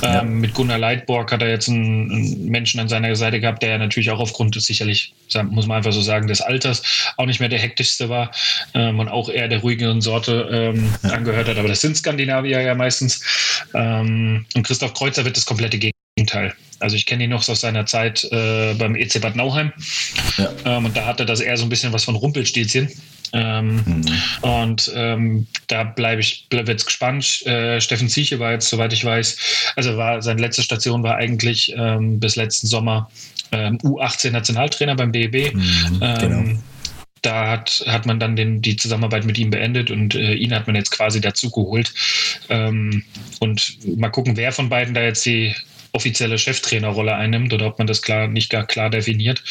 Ähm, 0.02 0.14
ja. 0.14 0.24
Mit 0.24 0.54
Gunnar 0.54 0.78
Leitborg 0.78 1.32
hat 1.32 1.42
er 1.42 1.50
jetzt 1.50 1.70
einen, 1.70 2.12
einen, 2.12 2.46
Menschen 2.46 2.80
an 2.80 2.90
seiner 2.90 3.16
Seite 3.16 3.40
gehabt, 3.40 3.64
der 3.64 3.78
natürlich 3.78 4.12
auch 4.12 4.20
aufgrund 4.20 4.56
des 4.56 4.66
sicherlich, 4.66 5.14
muss 5.50 5.68
man 5.68 5.78
einfach 5.78 5.94
so 5.94 6.02
sagen, 6.02 6.28
des 6.28 6.42
Alters 6.42 6.84
auch 7.18 7.26
nicht 7.26 7.40
mehr 7.40 7.50
der 7.50 7.60
hektischste 7.60 8.10
war 8.10 8.32
ähm, 8.74 9.00
und 9.00 9.08
auch 9.08 9.30
eher 9.30 9.48
der 9.48 9.60
ruhigeren 9.60 10.02
Sorte 10.02 10.48
ähm, 10.52 10.94
ja. 11.04 11.10
angehört 11.12 11.48
hat. 11.48 11.58
Aber 11.58 11.68
das 11.68 11.82
sind 11.82 11.98
Skandinavier 11.98 12.62
ja 12.62 12.76
meistens. 12.76 13.22
und 13.74 14.64
Christoph 14.64 14.94
Kreuzer 14.94 15.26
wird 15.26 15.38
das 15.38 15.46
komplette 15.46 15.80
Gegenteil. 15.80 16.54
Also 16.80 16.96
ich 16.96 17.06
kenne 17.06 17.24
ihn 17.24 17.30
noch 17.30 17.48
aus 17.48 17.62
seiner 17.62 17.86
Zeit 17.86 18.24
äh, 18.31 18.74
beim 18.74 18.96
EC 18.96 19.22
Bad 19.22 19.36
Nauheim. 19.36 19.72
Ja. 20.38 20.50
Ähm, 20.66 20.86
und 20.86 20.96
da 20.96 21.06
hatte 21.06 21.26
das 21.26 21.40
eher 21.40 21.58
so 21.58 21.66
ein 21.66 21.70
bisschen 21.70 21.94
was 21.94 22.04
von 22.04 22.16
Rumpelstilzchen. 22.16 22.90
Ähm, 23.31 23.84
mhm. 23.86 24.06
Und 24.42 24.92
ähm, 24.96 25.48
da 25.68 25.84
bleibe 25.84 26.22
ich 26.22 26.48
bleib 26.50 26.68
jetzt 26.68 26.86
gespannt. 26.86 27.46
Äh, 27.46 27.80
Steffen 27.80 28.10
Zieche 28.10 28.40
war 28.40 28.54
jetzt, 28.54 28.70
soweit 28.70 28.92
ich 28.94 29.06
weiß, 29.06 29.38
also 29.76 29.98
war 29.98 30.22
seine 30.22 30.42
letzte 30.42 30.64
Station 30.64 31.04
war 31.04 31.16
eigentlich 31.16 31.74
ähm, 31.78 32.20
bis 32.20 32.36
letzten 32.36 32.68
Sommer 32.68 33.10
ähm, 33.52 33.78
U18-Nationaltrainer 33.80 34.96
beim 34.96 35.12
DEB. 35.12 35.54
Mhm, 35.54 36.00
ähm, 36.02 36.20
genau 36.20 36.60
da 37.22 37.50
hat, 37.50 37.84
hat 37.88 38.06
man 38.06 38.20
dann 38.20 38.36
den, 38.36 38.62
die 38.62 38.75
Zusammenarbeit 38.75 39.25
mit 39.25 39.38
ihm 39.38 39.50
beendet 39.50 39.92
und 39.92 40.16
äh, 40.16 40.34
ihn 40.34 40.54
hat 40.54 40.68
man 40.68 40.75
jetzt 40.75 40.92
quasi 40.92 41.20
dazu 41.22 41.50
geholt. 41.50 41.94
Ähm, 42.50 43.04
und 43.40 43.78
mal 43.98 44.10
gucken, 44.10 44.38
wer 44.38 44.52
von 44.52 44.70
beiden 44.70 44.94
da 44.94 45.02
jetzt 45.02 45.25
die 45.25 45.54
offizielle 45.94 46.38
Cheftrainerrolle 46.38 47.15
einnimmt 47.15 47.53
oder 47.53 47.68
ob 47.68 47.77
man 47.77 47.88
das 47.88 48.01
klar 48.01 48.27
nicht 48.27 48.50
gar 48.50 48.65
klar 48.65 48.89
definiert. 48.89 49.44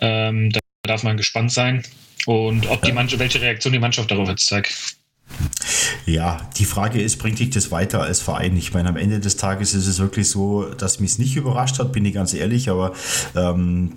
Ähm, 0.00 0.50
da 0.50 0.60
darf 0.84 1.02
man 1.02 1.16
gespannt 1.16 1.52
sein 1.52 1.82
und 2.26 2.66
ob 2.68 2.82
die 2.82 2.92
Mannschaft, 2.92 3.20
welche 3.20 3.40
Reaktion 3.40 3.72
die 3.72 3.78
Mannschaft 3.78 4.10
darauf 4.10 4.28
jetzt 4.28 4.46
zeigt. 4.46 4.96
Ja, 6.04 6.40
die 6.58 6.64
Frage 6.64 7.00
ist, 7.00 7.18
bringt 7.18 7.38
dich 7.38 7.50
das 7.50 7.70
weiter 7.70 8.02
als 8.02 8.20
Verein? 8.20 8.56
Ich 8.56 8.74
meine, 8.74 8.88
am 8.88 8.96
Ende 8.96 9.20
des 9.20 9.36
Tages 9.36 9.72
ist 9.74 9.86
es 9.86 10.00
wirklich 10.00 10.28
so, 10.28 10.64
dass 10.64 10.98
mich 10.98 11.12
es 11.12 11.18
nicht 11.18 11.36
überrascht 11.36 11.78
hat, 11.78 11.92
bin 11.92 12.04
ich 12.04 12.14
ganz 12.14 12.34
ehrlich, 12.34 12.68
aber 12.68 12.92
ähm, 13.36 13.92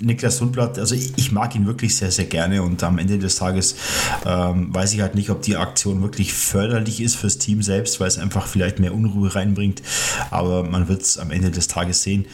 Niklas 0.00 0.38
Sundblatt, 0.38 0.78
also 0.78 0.94
ich, 0.94 1.12
ich, 1.16 1.32
mag 1.32 1.54
ihn 1.54 1.66
wirklich 1.66 1.96
sehr, 1.96 2.10
sehr 2.10 2.24
gerne 2.24 2.62
und 2.62 2.82
am 2.82 2.98
Ende 2.98 3.18
des 3.18 3.36
Tages 3.36 3.76
ähm, 4.24 4.74
weiß 4.74 4.94
ich 4.94 5.02
halt 5.02 5.14
nicht, 5.14 5.30
ob 5.30 5.42
die 5.42 5.56
Aktion 5.56 6.02
wirklich 6.02 6.32
förderlich 6.32 7.00
ist 7.02 7.16
fürs 7.16 7.36
Team 7.38 7.62
selbst, 7.62 8.00
weil 8.00 8.08
es 8.08 8.18
einfach 8.18 8.46
vielleicht 8.46 8.78
mehr 8.78 8.94
Unruhe 8.94 9.34
reinbringt, 9.34 9.82
aber 10.30 10.64
man 10.64 10.88
wird 10.88 11.02
es 11.02 11.18
am 11.18 11.30
Ende 11.30 11.50
des 11.50 11.68
Tages 11.68 12.02
sehen. 12.02 12.24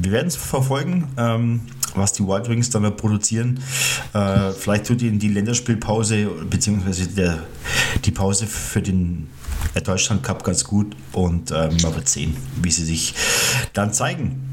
Wir 0.00 0.12
werden 0.12 0.28
es 0.28 0.36
verfolgen. 0.36 1.08
Ähm, 1.18 1.60
was 1.94 2.12
die 2.12 2.26
Wild 2.26 2.48
Wings 2.48 2.70
dann 2.70 2.96
produzieren. 2.96 3.60
Äh, 4.12 4.52
vielleicht 4.52 4.86
tut 4.86 5.02
ihnen 5.02 5.18
die 5.18 5.28
Länderspielpause 5.28 6.28
beziehungsweise 6.48 7.08
der, 7.08 7.38
die 8.04 8.10
Pause 8.10 8.46
für 8.46 8.82
den 8.82 9.28
Deutschland 9.84 10.22
Cup 10.22 10.44
ganz 10.44 10.64
gut 10.64 10.96
und 11.12 11.50
äh, 11.50 11.70
man 11.82 11.94
wird 11.94 12.08
sehen, 12.08 12.36
wie 12.62 12.70
sie 12.70 12.84
sich 12.84 13.14
dann 13.72 13.92
zeigen. 13.92 14.46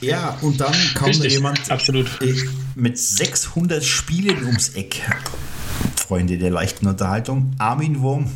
Ja, 0.00 0.36
und 0.42 0.60
dann 0.60 0.74
kam 0.94 1.06
Richtig, 1.06 1.32
jemand 1.32 1.70
absolut. 1.70 2.06
Äh, 2.20 2.34
mit 2.74 2.98
600 2.98 3.84
Spielen 3.84 4.44
ums 4.44 4.70
Eck. 4.70 5.02
Freunde 5.96 6.38
der 6.38 6.50
leichten 6.50 6.86
Unterhaltung. 6.86 7.54
Armin 7.58 8.00
Wurm, 8.00 8.30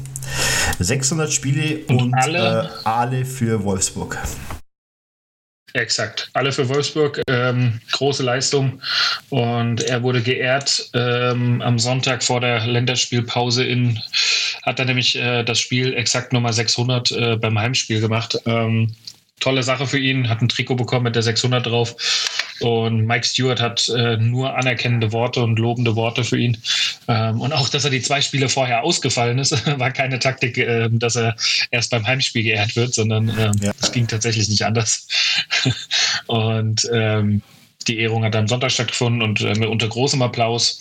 600 0.78 1.32
Spiele 1.32 1.84
und, 1.88 2.02
und 2.02 2.14
alle, 2.14 2.64
äh, 2.64 2.88
alle 2.88 3.24
für 3.24 3.62
Wolfsburg. 3.64 4.18
Exakt. 5.74 6.30
Alle 6.32 6.52
für 6.52 6.68
Wolfsburg. 6.68 7.22
Ähm, 7.28 7.80
große 7.92 8.22
Leistung. 8.22 8.80
Und 9.28 9.82
er 9.82 10.02
wurde 10.02 10.22
geehrt 10.22 10.90
ähm, 10.94 11.60
am 11.60 11.78
Sonntag 11.78 12.22
vor 12.22 12.40
der 12.40 12.66
Länderspielpause 12.66 13.64
in, 13.64 13.98
hat 14.62 14.78
er 14.78 14.86
nämlich 14.86 15.16
äh, 15.16 15.44
das 15.44 15.60
Spiel 15.60 15.94
exakt 15.94 16.32
Nummer 16.32 16.52
600 16.52 17.10
äh, 17.10 17.36
beim 17.36 17.58
Heimspiel 17.58 18.00
gemacht. 18.00 18.38
Ähm, 18.46 18.94
tolle 19.40 19.62
Sache 19.62 19.86
für 19.86 19.98
ihn, 19.98 20.28
hat 20.28 20.42
ein 20.42 20.48
Trikot 20.48 20.76
bekommen 20.76 21.04
mit 21.04 21.14
der 21.14 21.22
600 21.22 21.66
drauf. 21.66 21.96
Und 22.60 23.06
Mike 23.06 23.24
Stewart 23.24 23.60
hat 23.60 23.88
äh, 23.88 24.16
nur 24.16 24.56
anerkennende 24.56 25.12
Worte 25.12 25.42
und 25.42 25.58
lobende 25.58 25.94
Worte 25.94 26.24
für 26.24 26.38
ihn. 26.38 26.58
Ähm, 27.06 27.40
und 27.40 27.52
auch, 27.52 27.68
dass 27.68 27.84
er 27.84 27.90
die 27.90 28.02
zwei 28.02 28.20
Spiele 28.20 28.48
vorher 28.48 28.82
ausgefallen 28.82 29.38
ist, 29.38 29.52
war 29.78 29.90
keine 29.92 30.18
Taktik, 30.18 30.58
äh, 30.58 30.88
dass 30.90 31.16
er 31.16 31.36
erst 31.70 31.90
beim 31.90 32.06
Heimspiel 32.06 32.42
geehrt 32.42 32.74
wird, 32.74 32.94
sondern 32.94 33.28
ähm, 33.28 33.52
es 33.80 33.88
ja. 33.88 33.92
ging 33.92 34.08
tatsächlich 34.08 34.48
nicht 34.48 34.64
anders. 34.64 35.06
und 36.26 36.88
ähm, 36.92 37.42
die 37.88 37.98
Ehrung 37.98 38.24
hat 38.24 38.36
am 38.36 38.48
Sonntag 38.48 38.70
stattgefunden 38.70 39.22
und 39.22 39.40
äh, 39.40 39.66
unter 39.66 39.88
großem 39.88 40.20
Applaus. 40.22 40.80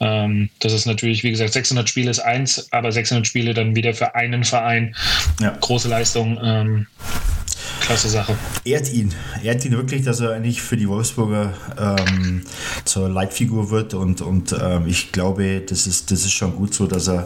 Ähm, 0.00 0.50
das 0.58 0.72
ist 0.72 0.86
natürlich, 0.86 1.22
wie 1.22 1.30
gesagt, 1.30 1.52
600 1.52 1.88
Spiele 1.88 2.10
ist 2.10 2.20
eins, 2.20 2.72
aber 2.72 2.90
600 2.90 3.26
Spiele 3.26 3.54
dann 3.54 3.76
wieder 3.76 3.94
für 3.94 4.14
einen 4.14 4.44
Verein. 4.44 4.96
Ja. 5.40 5.56
Große 5.60 5.88
Leistung. 5.88 6.38
Ähm, 6.42 6.86
klasse 7.90 8.08
Sache. 8.08 8.36
Ehrt 8.64 8.92
ihn. 8.92 9.12
Ehrt 9.42 9.64
ihn 9.64 9.72
wirklich, 9.72 10.04
dass 10.04 10.20
er 10.20 10.30
eigentlich 10.30 10.62
für 10.62 10.76
die 10.76 10.88
Wolfsburger 10.88 11.52
ähm, 11.76 12.42
zur 12.84 13.08
Leitfigur 13.08 13.70
wird 13.70 13.94
und, 13.94 14.20
und 14.20 14.54
ähm, 14.60 14.86
ich 14.86 15.10
glaube, 15.10 15.60
das 15.60 15.88
ist, 15.88 16.12
das 16.12 16.20
ist 16.20 16.30
schon 16.30 16.54
gut 16.54 16.72
so, 16.72 16.86
dass 16.86 17.08
er 17.08 17.24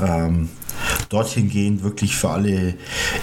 ähm, 0.00 0.48
dorthin 1.10 1.50
gehend 1.50 1.82
wirklich 1.82 2.16
für 2.16 2.30
alle 2.30 2.76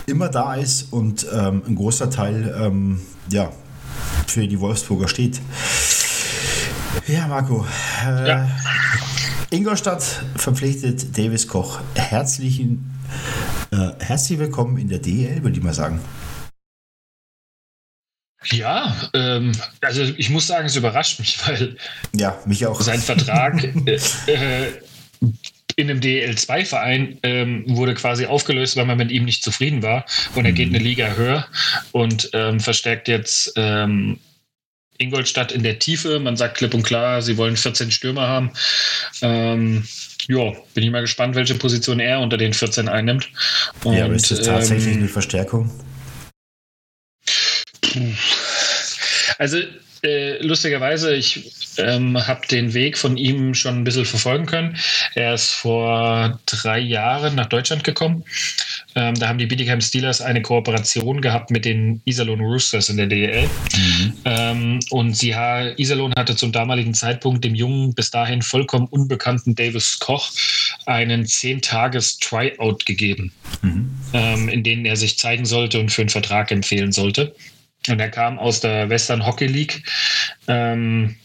immer 0.05 0.29
da 0.29 0.53
ist 0.53 0.93
und 0.93 1.25
ähm, 1.33 1.63
ein 1.67 1.73
großer 1.73 2.11
Teil 2.11 2.55
ähm, 2.61 3.01
ja, 3.31 3.51
für 4.27 4.47
die 4.47 4.59
Wolfsburger 4.59 5.07
steht. 5.07 5.41
Ja, 7.07 7.25
Marco. 7.25 7.65
Äh, 8.05 8.27
ja. 8.27 8.51
Ingolstadt 9.49 10.03
verpflichtet 10.35 11.17
Davis 11.17 11.47
Koch. 11.47 11.79
Herzlichen, 11.95 12.93
äh, 13.71 13.89
herzlich 13.97 14.37
willkommen 14.37 14.77
in 14.77 14.89
der 14.89 14.99
DL, 14.99 15.41
würde 15.41 15.57
ich 15.57 15.63
mal 15.63 15.73
sagen. 15.73 15.99
Ja, 18.51 18.95
ähm, 19.13 19.51
also 19.81 20.03
ich 20.03 20.29
muss 20.29 20.47
sagen, 20.47 20.65
es 20.65 20.75
überrascht 20.75 21.19
mich, 21.19 21.37
weil 21.47 21.77
ja, 22.15 22.39
mich 22.45 22.65
auch. 22.65 22.81
sein 22.81 22.99
Vertrag 22.99 23.63
äh, 23.85 23.95
äh, 24.27 24.67
in 25.75 25.89
einem 25.89 25.99
DL2-Verein 25.99 27.19
ähm, 27.23 27.63
wurde 27.67 27.93
quasi 27.93 28.25
aufgelöst, 28.25 28.77
weil 28.77 28.85
man 28.85 28.97
mit 28.97 29.11
ihm 29.11 29.25
nicht 29.25 29.43
zufrieden 29.43 29.81
war. 29.81 30.05
Und 30.35 30.45
er 30.45 30.51
geht 30.51 30.69
mhm. 30.69 30.75
eine 30.75 30.83
Liga 30.83 31.15
höher 31.15 31.47
und 31.91 32.29
ähm, 32.33 32.59
verstärkt 32.59 33.07
jetzt 33.07 33.53
ähm, 33.55 34.19
Ingolstadt 34.97 35.51
in 35.51 35.63
der 35.63 35.79
Tiefe. 35.79 36.19
Man 36.19 36.37
sagt 36.37 36.57
klipp 36.57 36.73
und 36.73 36.83
klar, 36.83 37.21
sie 37.21 37.37
wollen 37.37 37.57
14 37.57 37.91
Stürmer 37.91 38.27
haben. 38.27 38.51
Ähm, 39.21 39.83
ja, 40.27 40.51
bin 40.73 40.83
ich 40.83 40.91
mal 40.91 41.01
gespannt, 41.01 41.35
welche 41.35 41.55
Position 41.55 41.99
er 41.99 42.19
unter 42.19 42.37
den 42.37 42.53
14 42.53 42.87
einnimmt. 42.87 43.29
Und, 43.83 43.95
ja, 43.95 44.05
aber 44.05 44.13
ist 44.13 44.31
das 44.31 44.41
tatsächlich 44.41 44.93
ähm, 44.93 44.99
eine 45.01 45.09
Verstärkung? 45.09 45.71
Also 49.37 49.59
äh, 50.03 50.37
lustigerweise, 50.45 51.15
ich 51.15 51.49
ähm, 51.77 52.17
habe 52.27 52.45
den 52.47 52.73
Weg 52.73 52.97
von 52.97 53.15
ihm 53.15 53.53
schon 53.53 53.79
ein 53.79 53.83
bisschen 53.85 54.05
verfolgen 54.05 54.45
können. 54.45 54.77
Er 55.15 55.33
ist 55.33 55.51
vor 55.51 56.39
drei 56.45 56.79
Jahren 56.79 57.35
nach 57.35 57.45
Deutschland 57.45 57.85
gekommen. 57.85 58.25
Ähm, 58.95 59.15
da 59.15 59.29
haben 59.29 59.37
die 59.37 59.45
Bietigheim 59.45 59.79
Steelers 59.79 60.21
eine 60.21 60.41
Kooperation 60.41 61.21
gehabt 61.21 61.51
mit 61.51 61.63
den 61.63 62.01
Iserlohn 62.05 62.41
Roosters 62.41 62.89
in 62.89 62.97
der 62.97 63.07
DL. 63.07 63.49
Mhm. 63.75 64.13
Ähm, 64.25 64.79
und 64.89 65.15
sie, 65.15 65.33
Iserlohn 65.77 66.13
hatte 66.15 66.35
zum 66.35 66.51
damaligen 66.51 66.93
Zeitpunkt 66.93 67.43
dem 67.45 67.55
jungen, 67.55 67.93
bis 67.93 68.11
dahin 68.11 68.41
vollkommen 68.41 68.87
unbekannten 68.87 69.55
Davis 69.55 69.99
Koch 69.99 70.31
einen 70.85 71.23
10-Tages-Tryout 71.23 72.85
gegeben, 72.85 73.31
mhm. 73.61 73.89
ähm, 74.13 74.49
in 74.49 74.63
denen 74.63 74.85
er 74.85 74.97
sich 74.97 75.17
zeigen 75.17 75.45
sollte 75.45 75.79
und 75.79 75.91
für 75.91 76.01
einen 76.01 76.09
Vertrag 76.09 76.51
empfehlen 76.51 76.91
sollte. 76.91 77.33
Und 77.89 77.99
er 77.99 78.09
kam 78.09 78.39
aus 78.39 78.59
der 78.59 78.89
Western 78.89 79.25
Hockey 79.25 79.47
League. 79.47 79.83
Ähm, 80.47 81.15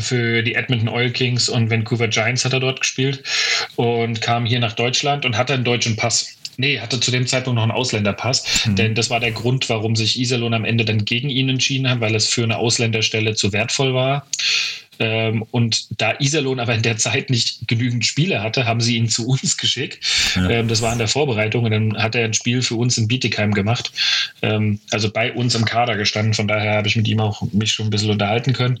für 0.00 0.42
die 0.42 0.54
Edmonton 0.54 0.88
Oil 0.88 1.10
Kings 1.10 1.48
und 1.48 1.70
Vancouver 1.70 2.08
Giants 2.08 2.44
hat 2.44 2.52
er 2.52 2.60
dort 2.60 2.80
gespielt 2.80 3.22
und 3.76 4.20
kam 4.20 4.44
hier 4.44 4.58
nach 4.58 4.72
Deutschland 4.72 5.24
und 5.24 5.36
hatte 5.36 5.54
einen 5.54 5.64
deutschen 5.64 5.96
Pass. 5.96 6.36
Nee, 6.56 6.78
hatte 6.80 7.00
zu 7.00 7.10
dem 7.10 7.26
Zeitpunkt 7.26 7.56
noch 7.56 7.64
einen 7.64 7.72
Ausländerpass, 7.72 8.66
mhm. 8.66 8.76
denn 8.76 8.94
das 8.94 9.10
war 9.10 9.18
der 9.18 9.32
Grund, 9.32 9.68
warum 9.68 9.96
sich 9.96 10.18
Iserlohn 10.18 10.54
am 10.54 10.64
Ende 10.64 10.84
dann 10.84 11.04
gegen 11.04 11.28
ihn 11.28 11.48
entschieden 11.48 11.88
hat, 11.88 12.00
weil 12.00 12.14
es 12.14 12.28
für 12.28 12.44
eine 12.44 12.58
Ausländerstelle 12.58 13.34
zu 13.34 13.52
wertvoll 13.52 13.94
war. 13.94 14.26
Ähm, 14.98 15.44
und 15.50 16.00
da 16.00 16.14
Iserlohn 16.18 16.60
aber 16.60 16.74
in 16.74 16.82
der 16.82 16.96
Zeit 16.96 17.30
nicht 17.30 17.66
genügend 17.68 18.04
Spiele 18.04 18.42
hatte, 18.42 18.66
haben 18.66 18.80
sie 18.80 18.96
ihn 18.96 19.08
zu 19.08 19.26
uns 19.26 19.56
geschickt. 19.58 19.98
Ja. 20.36 20.48
Ähm, 20.50 20.68
das 20.68 20.82
war 20.82 20.92
in 20.92 20.98
der 20.98 21.08
Vorbereitung 21.08 21.64
und 21.64 21.70
dann 21.70 22.02
hat 22.02 22.14
er 22.14 22.24
ein 22.24 22.34
Spiel 22.34 22.62
für 22.62 22.76
uns 22.76 22.98
in 22.98 23.08
Bietigheim 23.08 23.52
gemacht. 23.52 23.92
Ähm, 24.42 24.80
also 24.90 25.10
bei 25.10 25.32
uns 25.32 25.54
im 25.54 25.64
Kader 25.64 25.96
gestanden. 25.96 26.34
Von 26.34 26.48
daher 26.48 26.76
habe 26.76 26.88
ich 26.88 26.96
mit 26.96 27.08
ihm 27.08 27.20
auch 27.20 27.42
mich 27.52 27.72
schon 27.72 27.86
ein 27.86 27.90
bisschen 27.90 28.10
unterhalten 28.10 28.52
können. 28.52 28.78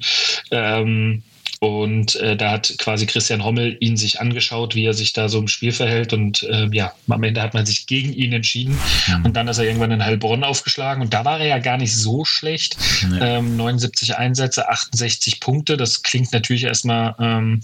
Und 1.64 2.16
äh, 2.16 2.36
da 2.36 2.50
hat 2.50 2.74
quasi 2.76 3.06
Christian 3.06 3.42
Hommel 3.42 3.78
ihn 3.80 3.96
sich 3.96 4.20
angeschaut, 4.20 4.74
wie 4.74 4.84
er 4.84 4.92
sich 4.92 5.14
da 5.14 5.30
so 5.30 5.38
im 5.38 5.48
Spiel 5.48 5.72
verhält. 5.72 6.12
Und 6.12 6.42
äh, 6.42 6.68
ja, 6.72 6.92
am 7.08 7.22
Ende 7.22 7.40
hat 7.40 7.54
man 7.54 7.64
sich 7.64 7.86
gegen 7.86 8.12
ihn 8.12 8.34
entschieden. 8.34 8.78
Mhm. 9.08 9.24
Und 9.24 9.34
dann 9.34 9.48
ist 9.48 9.56
er 9.56 9.64
irgendwann 9.64 9.90
in 9.90 10.04
Heilbronn 10.04 10.44
aufgeschlagen. 10.44 11.02
Und 11.02 11.14
da 11.14 11.24
war 11.24 11.40
er 11.40 11.46
ja 11.46 11.58
gar 11.58 11.78
nicht 11.78 11.96
so 11.96 12.26
schlecht. 12.26 12.76
Mhm. 13.08 13.18
Ähm, 13.22 13.56
79 13.56 14.18
Einsätze, 14.18 14.68
68 14.68 15.40
Punkte. 15.40 15.78
Das 15.78 16.02
klingt 16.02 16.34
natürlich 16.34 16.64
erstmal 16.64 17.14
ähm, 17.18 17.62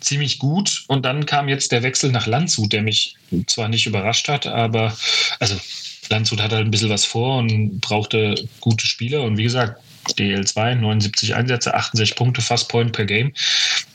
ziemlich 0.00 0.40
gut. 0.40 0.82
Und 0.88 1.04
dann 1.04 1.24
kam 1.24 1.48
jetzt 1.48 1.70
der 1.70 1.84
Wechsel 1.84 2.10
nach 2.10 2.26
Landshut, 2.26 2.72
der 2.72 2.82
mich 2.82 3.14
zwar 3.46 3.68
nicht 3.68 3.86
überrascht 3.86 4.26
hat, 4.26 4.48
aber 4.48 4.96
also 5.38 5.54
Landshut 6.10 6.42
hat 6.42 6.52
halt 6.52 6.64
ein 6.64 6.72
bisschen 6.72 6.90
was 6.90 7.04
vor 7.04 7.38
und 7.38 7.80
brauchte 7.80 8.48
gute 8.58 8.84
Spieler. 8.84 9.22
Und 9.22 9.36
wie 9.36 9.44
gesagt, 9.44 9.80
DL2, 10.06 10.76
79 10.76 11.34
Einsätze, 11.34 11.74
68 11.74 12.16
Punkte, 12.16 12.40
fast 12.40 12.68
Point 12.68 12.92
per 12.92 13.06
Game. 13.06 13.32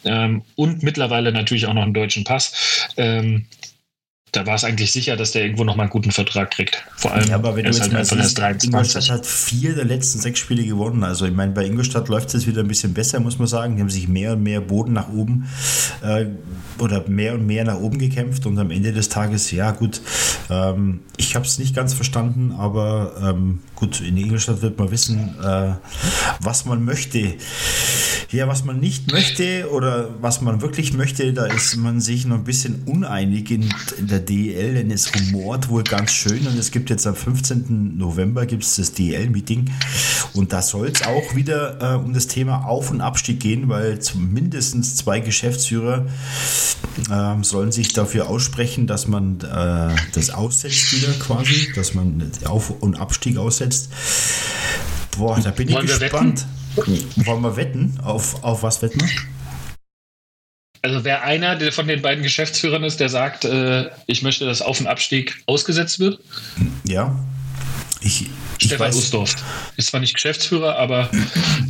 Ähm, 0.06 0.44
und 0.56 0.84
mittlerweile 0.84 1.32
natürlich 1.32 1.66
auch 1.68 1.74
noch 1.74 1.84
einen 1.84 1.94
deutschen 1.94 2.24
Pass. 2.24 2.90
Ähm, 2.98 3.46
da 4.34 4.46
war 4.48 4.56
es 4.56 4.64
eigentlich 4.64 4.92
sicher, 4.92 5.16
dass 5.16 5.32
der 5.32 5.44
irgendwo 5.44 5.64
noch 5.64 5.76
mal 5.76 5.84
einen 5.84 5.92
guten 5.92 6.12
Vertrag 6.12 6.52
kriegt. 6.52 6.84
Vor 6.98 7.14
allem, 7.14 7.30
ja, 7.30 7.36
aber 7.36 7.56
wenn 7.56 7.66
du 7.66 7.72
jetzt 7.72 7.82
halt 7.82 7.94
mal 7.94 8.04
siehst, 8.04 8.40
Ingolstadt 8.64 9.10
hat 9.10 9.26
vier 9.26 9.76
der 9.76 9.86
letzten 9.86 10.20
sechs 10.20 10.40
Spiele 10.40 10.64
gewonnen. 10.66 11.04
Also 11.04 11.26
ich 11.26 11.34
meine, 11.34 11.52
bei 11.52 11.66
Ingolstadt 11.66 12.10
läuft 12.10 12.34
es 12.34 12.48
wieder 12.48 12.62
ein 12.62 12.68
bisschen 12.68 12.94
besser, 12.94 13.20
muss 13.20 13.38
man 13.38 13.48
sagen. 13.48 13.76
Die 13.76 13.82
haben 13.82 13.90
sich 13.90 14.08
mehr 14.08 14.34
und 14.34 14.44
mehr 14.44 14.60
Boden 14.60 14.94
nach 14.94 15.10
oben 15.10 15.48
äh, 16.02 16.26
oder 16.80 17.08
mehr 17.08 17.36
und 17.36 17.46
mehr 17.46 17.64
nach 17.64 17.78
oben 17.78 18.00
gekämpft 18.00 18.46
und 18.48 18.58
am 18.58 18.72
Ende 18.72 18.92
des 18.92 19.10
Tages, 19.10 19.52
ja 19.52 19.72
gut, 19.72 20.02
ähm, 20.50 21.02
ich 21.18 21.36
habe 21.36 21.46
es 21.46 21.60
nicht 21.60 21.76
ganz 21.76 21.94
verstanden, 21.94 22.54
aber 22.58 23.14
ähm, 23.22 23.60
gut, 23.76 24.02
in 24.02 24.18
Ingolstadt 24.18 24.62
wird 24.64 24.80
man 24.80 24.90
wissen, 24.90 25.36
äh, 25.44 25.74
was 26.40 26.66
man 26.66 26.84
möchte. 26.84 27.36
Ja, 28.34 28.48
was 28.48 28.66
man 28.66 28.80
nicht 28.80 29.12
möchte 29.12 29.70
oder 29.70 30.10
was 30.20 30.42
man 30.42 30.62
wirklich 30.62 30.94
möchte, 30.94 31.34
da 31.34 31.46
ist 31.46 31.76
man 31.76 32.02
sich 32.02 32.26
noch 32.26 32.38
ein 32.38 32.44
bisschen 32.44 32.82
uneinig 32.88 33.52
in, 33.52 33.72
in 34.00 34.08
der 34.08 34.22
DEL, 34.22 34.74
denn 34.74 34.90
es 34.90 35.12
rumort 35.14 35.70
wohl 35.70 35.84
ganz 35.84 36.12
schön 36.12 36.48
und 36.48 36.58
es 36.58 36.72
gibt 36.72 36.90
jetzt 36.90 37.06
am 37.06 37.16
15. 37.16 37.96
November 37.96 38.48
gibt 38.48 38.64
es 38.64 38.78
das 38.78 38.92
DEL-Meeting 38.94 39.70
und 40.34 40.52
da 40.52 40.64
soll 40.64 40.88
es 40.88 41.04
auch 41.04 41.36
wieder 41.36 41.94
äh, 41.94 41.96
um 41.96 42.16
das 42.16 42.26
Thema 42.26 42.66
Auf- 42.66 42.90
und 42.90 43.02
Abstieg 43.02 43.40
gehen, 43.40 43.70
weil 43.70 44.00
mindestens 44.16 44.96
zwei 44.96 45.20
Geschäftsführer 45.20 46.08
äh, 47.12 47.44
sollen 47.44 47.72
sich 47.72 47.94
dafür 47.94 48.30
aussprechen, 48.30 48.88
dass 48.88 49.08
man 49.08 49.42
äh, 49.42 49.96
das 50.12 50.32
aussetzt 50.32 50.92
wieder 50.94 51.14
quasi, 51.20 51.72
dass 51.76 51.94
man 51.94 52.32
Auf- 52.46 52.72
und 52.82 53.00
Abstieg 53.00 53.38
aussetzt. 53.38 53.90
Boah, 55.16 55.40
da 55.40 55.52
bin 55.52 55.70
ich 55.70 55.80
gespannt. 55.82 56.48
Wollen 56.76 57.42
wir 57.42 57.56
wetten? 57.56 58.00
Auf, 58.04 58.44
auf 58.44 58.64
was 58.64 58.82
wetten 58.82 59.02
wir? 59.02 59.10
Also 60.82 61.06
wer 61.06 61.24
einer 61.24 61.56
der 61.56 61.72
von 61.72 61.88
den 61.88 62.02
beiden 62.02 62.24
Geschäftsführern 62.24 62.84
ist, 62.84 63.00
der 63.00 63.08
sagt, 63.08 63.46
äh, 63.46 63.90
ich 64.06 64.22
möchte, 64.22 64.46
dass 64.46 64.62
Auf- 64.62 64.82
und 64.82 64.88
Abstieg 64.88 65.42
ausgesetzt 65.46 66.00
wird? 66.00 66.20
Ja. 66.86 67.18
Ich, 68.02 68.30
Stefan 68.60 68.88
weiß. 68.88 68.98
Usdorf. 68.98 69.34
Ist 69.78 69.88
zwar 69.88 70.02
nicht 70.02 70.14
Geschäftsführer, 70.14 70.78
aber 70.78 71.10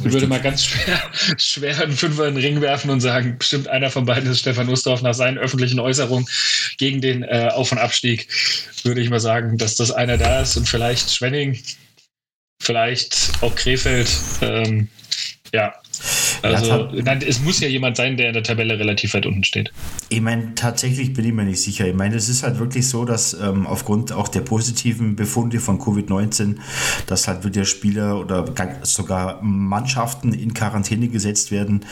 ich 0.04 0.12
würde 0.12 0.26
mal 0.26 0.42
ganz 0.42 0.66
schwer, 0.66 1.00
schwer 1.38 1.80
einen 1.84 1.96
Fünfer 1.96 2.28
in 2.28 2.34
den 2.34 2.44
Ring 2.44 2.62
werfen 2.62 2.90
und 2.90 3.02
sagen, 3.02 3.38
bestimmt 3.38 3.68
einer 3.68 3.92
von 3.92 4.06
beiden 4.06 4.32
ist 4.32 4.40
Stefan 4.40 4.68
Usdorf 4.68 5.04
nach 5.04 5.14
seinen 5.14 5.38
öffentlichen 5.38 5.80
Äußerungen 5.80 6.26
gegen 6.78 7.02
den 7.02 7.22
äh, 7.22 7.50
Auf- 7.54 7.72
und 7.72 7.78
Abstieg. 7.78 8.28
Würde 8.82 9.02
ich 9.02 9.12
mal 9.12 9.20
sagen, 9.20 9.60
dass 9.60 9.76
das 9.76 9.92
einer 9.92 10.18
da 10.18 10.42
ist 10.42 10.58
und 10.58 10.68
vielleicht 10.68 11.12
Schwenning, 11.12 11.60
vielleicht 12.64 13.32
auch 13.42 13.54
Krefeld. 13.56 14.10
Ähm, 14.42 14.88
ja, 15.54 15.74
Also 16.44 16.90
ja, 16.92 17.04
nein, 17.04 17.24
es 17.26 17.40
muss 17.40 17.60
ja 17.62 17.68
jemand 17.70 17.96
sein, 17.96 18.18
der 18.18 18.28
in 18.28 18.34
der 18.34 18.44
Tabelle 18.44 18.78
relativ 18.78 19.14
weit 19.14 19.26
unten 19.26 19.44
steht. 19.44 19.72
Ich 20.10 20.20
meine, 20.20 20.56
tatsächlich 20.56 21.14
bin 21.14 21.26
ich 21.26 21.34
mir 21.34 21.46
nicht 21.46 21.62
sicher. 21.62 21.88
Ich 21.88 21.96
meine, 21.96 22.16
es 22.16 22.28
ist 22.28 22.44
halt 22.44 22.60
wirklich 22.60 22.88
so, 22.88 23.06
dass 23.06 23.34
ähm, 23.34 23.66
aufgrund 23.66 24.12
auch 24.12 24.28
der 24.28 24.42
positiven 24.42 25.16
Befunde 25.16 25.60
von 25.60 25.80
Covid-19, 25.80 26.58
dass 27.08 27.28
halt 27.28 27.46
wieder 27.46 27.64
Spieler 27.64 28.20
oder 28.20 28.46
sogar 28.82 29.42
Mannschaften 29.42 30.34
in 30.34 30.54
Quarantäne 30.54 31.08
gesetzt 31.08 31.52
werden. 31.52 31.86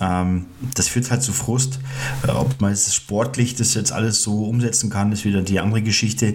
Ähm, 0.00 0.46
das 0.74 0.88
führt 0.88 1.10
halt 1.10 1.22
zu 1.22 1.32
Frust. 1.32 1.78
Äh, 2.26 2.30
ob 2.30 2.60
man 2.60 2.72
es 2.72 2.94
sportlich 2.94 3.56
das 3.56 3.74
jetzt 3.74 3.92
alles 3.92 4.22
so 4.22 4.44
umsetzen 4.44 4.90
kann, 4.90 5.12
ist 5.12 5.24
wieder 5.24 5.42
die 5.42 5.60
andere 5.60 5.82
Geschichte. 5.82 6.34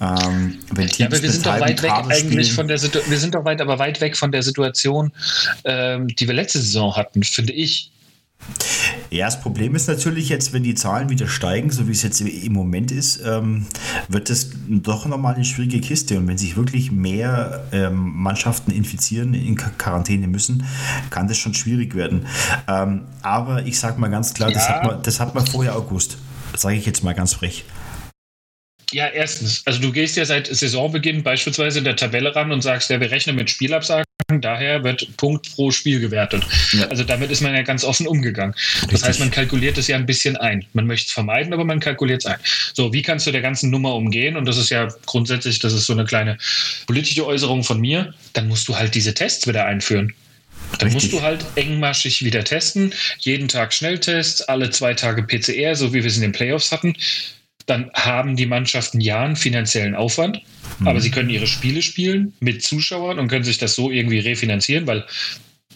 Ähm, 0.00 0.58
wenn 0.74 0.88
Teams 0.88 0.98
ja, 0.98 1.06
aber 1.06 1.22
wir 1.22 1.30
sind 1.30 1.46
doch 1.46 1.60
weit 1.60 1.82
weg 1.82 1.92
eigentlich 1.92 2.52
von 2.52 2.68
der 2.68 2.78
Situation. 2.78 3.10
Wir 3.10 3.18
sind 3.18 3.34
doch 3.34 3.44
weit, 3.44 3.60
aber 3.60 3.78
weit 3.78 4.00
weg 4.00 4.16
von 4.16 4.30
der 4.30 4.42
Situation, 4.42 5.12
ähm, 5.64 6.08
die 6.08 6.26
wir 6.26 6.34
letzte 6.34 6.58
Saison 6.58 6.94
hatten, 6.94 7.13
finde 7.22 7.52
ich. 7.52 7.92
Ja, 9.10 9.26
das 9.26 9.40
Problem 9.40 9.74
ist 9.74 9.86
natürlich 9.86 10.28
jetzt, 10.28 10.52
wenn 10.52 10.64
die 10.64 10.74
Zahlen 10.74 11.08
wieder 11.08 11.28
steigen, 11.28 11.70
so 11.70 11.86
wie 11.86 11.92
es 11.92 12.02
jetzt 12.02 12.20
im 12.20 12.52
Moment 12.52 12.90
ist, 12.90 13.22
ähm, 13.24 13.66
wird 14.08 14.28
das 14.28 14.50
doch 14.66 15.06
nochmal 15.06 15.36
eine 15.36 15.44
schwierige 15.44 15.80
Kiste. 15.80 16.18
Und 16.18 16.26
wenn 16.26 16.36
sich 16.36 16.56
wirklich 16.56 16.90
mehr 16.90 17.64
ähm, 17.72 18.12
Mannschaften 18.16 18.72
infizieren, 18.72 19.34
in 19.34 19.56
Quarantäne 19.56 20.26
müssen, 20.26 20.66
kann 21.10 21.28
das 21.28 21.38
schon 21.38 21.54
schwierig 21.54 21.94
werden. 21.94 22.26
Ähm, 22.66 23.02
aber 23.22 23.64
ich 23.66 23.78
sage 23.78 24.00
mal 24.00 24.08
ganz 24.08 24.34
klar, 24.34 24.50
ja. 24.50 24.54
das, 24.54 24.68
hat 24.68 24.84
man, 24.84 25.02
das 25.02 25.20
hat 25.20 25.34
man 25.34 25.46
vorher. 25.46 25.74
Das 26.52 26.62
sage 26.62 26.76
ich 26.76 26.86
jetzt 26.86 27.04
mal 27.04 27.14
ganz 27.14 27.34
frech. 27.34 27.64
Ja, 28.92 29.08
erstens, 29.08 29.62
also 29.64 29.80
du 29.80 29.92
gehst 29.92 30.16
ja 30.16 30.24
seit 30.24 30.46
Saisonbeginn 30.46 31.22
beispielsweise 31.22 31.78
in 31.78 31.84
der 31.84 31.96
Tabelle 31.96 32.34
ran 32.34 32.52
und 32.52 32.62
sagst, 32.62 32.90
ja, 32.90 33.00
wir 33.00 33.10
rechnen 33.10 33.36
mit 33.36 33.50
Spielabsagen, 33.50 34.03
daher 34.40 34.84
wird 34.84 35.16
Punkt 35.16 35.54
pro 35.54 35.70
Spiel 35.70 36.00
gewertet. 36.00 36.44
Ja. 36.72 36.86
Also 36.88 37.04
damit 37.04 37.30
ist 37.30 37.40
man 37.40 37.54
ja 37.54 37.62
ganz 37.62 37.84
offen 37.84 38.06
umgegangen. 38.06 38.54
Richtig. 38.54 38.90
Das 38.90 39.04
heißt, 39.04 39.20
man 39.20 39.30
kalkuliert 39.30 39.78
es 39.78 39.88
ja 39.88 39.96
ein 39.96 40.06
bisschen 40.06 40.36
ein. 40.36 40.64
Man 40.72 40.86
möchte 40.86 41.06
es 41.06 41.12
vermeiden, 41.12 41.52
aber 41.52 41.64
man 41.64 41.80
kalkuliert 41.80 42.22
es 42.22 42.26
ein. 42.26 42.38
So, 42.72 42.92
wie 42.92 43.02
kannst 43.02 43.26
du 43.26 43.32
der 43.32 43.42
ganzen 43.42 43.70
Nummer 43.70 43.94
umgehen? 43.94 44.36
Und 44.36 44.46
das 44.46 44.56
ist 44.56 44.70
ja 44.70 44.88
grundsätzlich, 45.06 45.58
das 45.58 45.72
ist 45.72 45.86
so 45.86 45.92
eine 45.92 46.04
kleine 46.04 46.38
politische 46.86 47.26
Äußerung 47.26 47.64
von 47.64 47.80
mir, 47.80 48.14
dann 48.32 48.48
musst 48.48 48.68
du 48.68 48.76
halt 48.76 48.94
diese 48.94 49.14
Tests 49.14 49.46
wieder 49.46 49.66
einführen. 49.66 50.12
Dann 50.78 50.88
Richtig. 50.88 50.94
musst 50.94 51.12
du 51.12 51.22
halt 51.22 51.44
engmaschig 51.56 52.24
wieder 52.24 52.42
testen, 52.42 52.92
jeden 53.18 53.48
Tag 53.48 53.72
Schnelltests, 53.72 54.42
alle 54.42 54.70
zwei 54.70 54.94
Tage 54.94 55.22
PCR, 55.22 55.76
so 55.76 55.92
wie 55.92 56.02
wir 56.02 56.06
es 56.06 56.16
in 56.16 56.22
den 56.22 56.32
Playoffs 56.32 56.72
hatten 56.72 56.94
dann 57.66 57.90
haben 57.94 58.36
die 58.36 58.46
Mannschaften 58.46 59.00
ja 59.00 59.22
einen 59.22 59.36
finanziellen 59.36 59.94
Aufwand, 59.94 60.40
mhm. 60.78 60.88
aber 60.88 61.00
sie 61.00 61.10
können 61.10 61.30
ihre 61.30 61.46
Spiele 61.46 61.82
spielen 61.82 62.32
mit 62.40 62.62
Zuschauern 62.62 63.18
und 63.18 63.28
können 63.28 63.44
sich 63.44 63.58
das 63.58 63.74
so 63.74 63.90
irgendwie 63.90 64.18
refinanzieren, 64.18 64.86
weil 64.86 65.04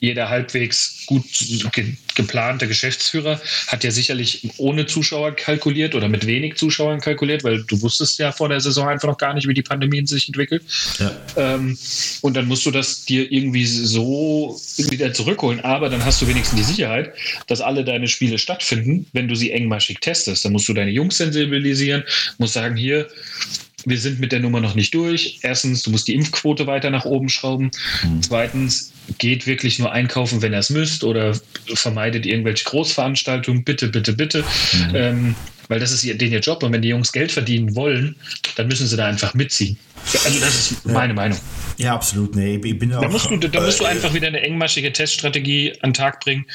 jeder 0.00 0.28
halbwegs 0.28 1.04
gut 1.06 1.24
ge 1.72 1.94
geplante 2.14 2.66
Geschäftsführer 2.66 3.40
hat 3.68 3.84
ja 3.84 3.92
sicherlich 3.92 4.50
ohne 4.56 4.86
Zuschauer 4.86 5.36
kalkuliert 5.36 5.94
oder 5.94 6.08
mit 6.08 6.26
wenig 6.26 6.56
Zuschauern 6.56 7.00
kalkuliert, 7.00 7.44
weil 7.44 7.62
du 7.62 7.80
wusstest 7.80 8.18
ja 8.18 8.32
vor 8.32 8.48
der 8.48 8.58
Saison 8.58 8.88
einfach 8.88 9.06
noch 9.06 9.18
gar 9.18 9.34
nicht, 9.34 9.46
wie 9.46 9.54
die 9.54 9.62
Pandemie 9.62 10.04
sich 10.04 10.26
entwickelt. 10.26 10.64
Ja. 10.98 11.16
Ähm, 11.36 11.78
und 12.20 12.36
dann 12.36 12.46
musst 12.46 12.66
du 12.66 12.72
das 12.72 13.04
dir 13.04 13.30
irgendwie 13.30 13.64
so 13.66 14.60
wieder 14.90 15.12
zurückholen. 15.12 15.60
Aber 15.60 15.88
dann 15.88 16.04
hast 16.04 16.20
du 16.20 16.26
wenigstens 16.26 16.58
die 16.58 16.64
Sicherheit, 16.64 17.12
dass 17.46 17.60
alle 17.60 17.84
deine 17.84 18.08
Spiele 18.08 18.38
stattfinden, 18.38 19.06
wenn 19.12 19.28
du 19.28 19.36
sie 19.36 19.52
engmaschig 19.52 20.00
testest. 20.00 20.44
Dann 20.44 20.52
musst 20.52 20.68
du 20.68 20.74
deine 20.74 20.90
Jungs 20.90 21.18
sensibilisieren, 21.18 22.02
musst 22.38 22.54
sagen, 22.54 22.74
hier, 22.74 23.06
wir 23.84 23.98
sind 23.98 24.20
mit 24.20 24.32
der 24.32 24.40
Nummer 24.40 24.60
noch 24.60 24.74
nicht 24.74 24.94
durch. 24.94 25.38
Erstens, 25.42 25.82
du 25.82 25.90
musst 25.90 26.08
die 26.08 26.14
Impfquote 26.14 26.66
weiter 26.66 26.90
nach 26.90 27.04
oben 27.04 27.28
schrauben. 27.28 27.70
Mhm. 28.02 28.22
Zweitens, 28.22 28.92
geht 29.18 29.46
wirklich 29.46 29.78
nur 29.78 29.92
einkaufen, 29.92 30.42
wenn 30.42 30.52
ihr 30.52 30.58
es 30.58 30.70
müsst 30.70 31.04
oder 31.04 31.38
vermeidet 31.74 32.26
irgendwelche 32.26 32.64
Großveranstaltungen. 32.64 33.64
Bitte, 33.64 33.88
bitte, 33.88 34.12
bitte. 34.12 34.44
Mhm. 34.72 34.94
Ähm, 34.94 35.34
weil 35.68 35.80
das 35.80 35.92
ist 35.92 36.02
ihr, 36.04 36.16
den 36.16 36.32
ihr 36.32 36.40
Job 36.40 36.62
und 36.62 36.72
wenn 36.72 36.82
die 36.82 36.88
Jungs 36.88 37.12
Geld 37.12 37.30
verdienen 37.30 37.74
wollen, 37.74 38.16
dann 38.56 38.68
müssen 38.68 38.86
sie 38.86 38.96
da 38.96 39.06
einfach 39.06 39.34
mitziehen. 39.34 39.78
Also 40.24 40.40
das 40.40 40.70
ist 40.72 40.86
meine 40.86 41.08
ja. 41.08 41.14
Meinung. 41.14 41.38
Ja, 41.76 41.94
absolut. 41.94 42.34
Nee, 42.34 42.58
ich 42.62 42.78
bin 42.78 42.90
da 42.90 42.98
auch, 42.98 43.10
musst 43.10 43.30
du, 43.30 43.36
da 43.36 43.60
musst 43.60 43.78
du 43.78 43.84
äh, 43.84 43.88
einfach 43.88 44.14
wieder 44.14 44.28
eine 44.28 44.40
engmaschige 44.40 44.92
Teststrategie 44.92 45.74
an 45.82 45.90
den 45.90 45.94
Tag 45.94 46.20
bringen 46.20 46.46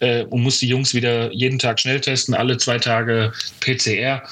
äh, 0.00 0.22
und 0.24 0.42
musst 0.42 0.62
die 0.62 0.68
Jungs 0.68 0.94
wieder 0.94 1.32
jeden 1.32 1.58
Tag 1.58 1.80
schnell 1.80 2.00
testen, 2.00 2.34
alle 2.34 2.56
zwei 2.58 2.78
Tage 2.78 3.32
PCR. 3.60 4.22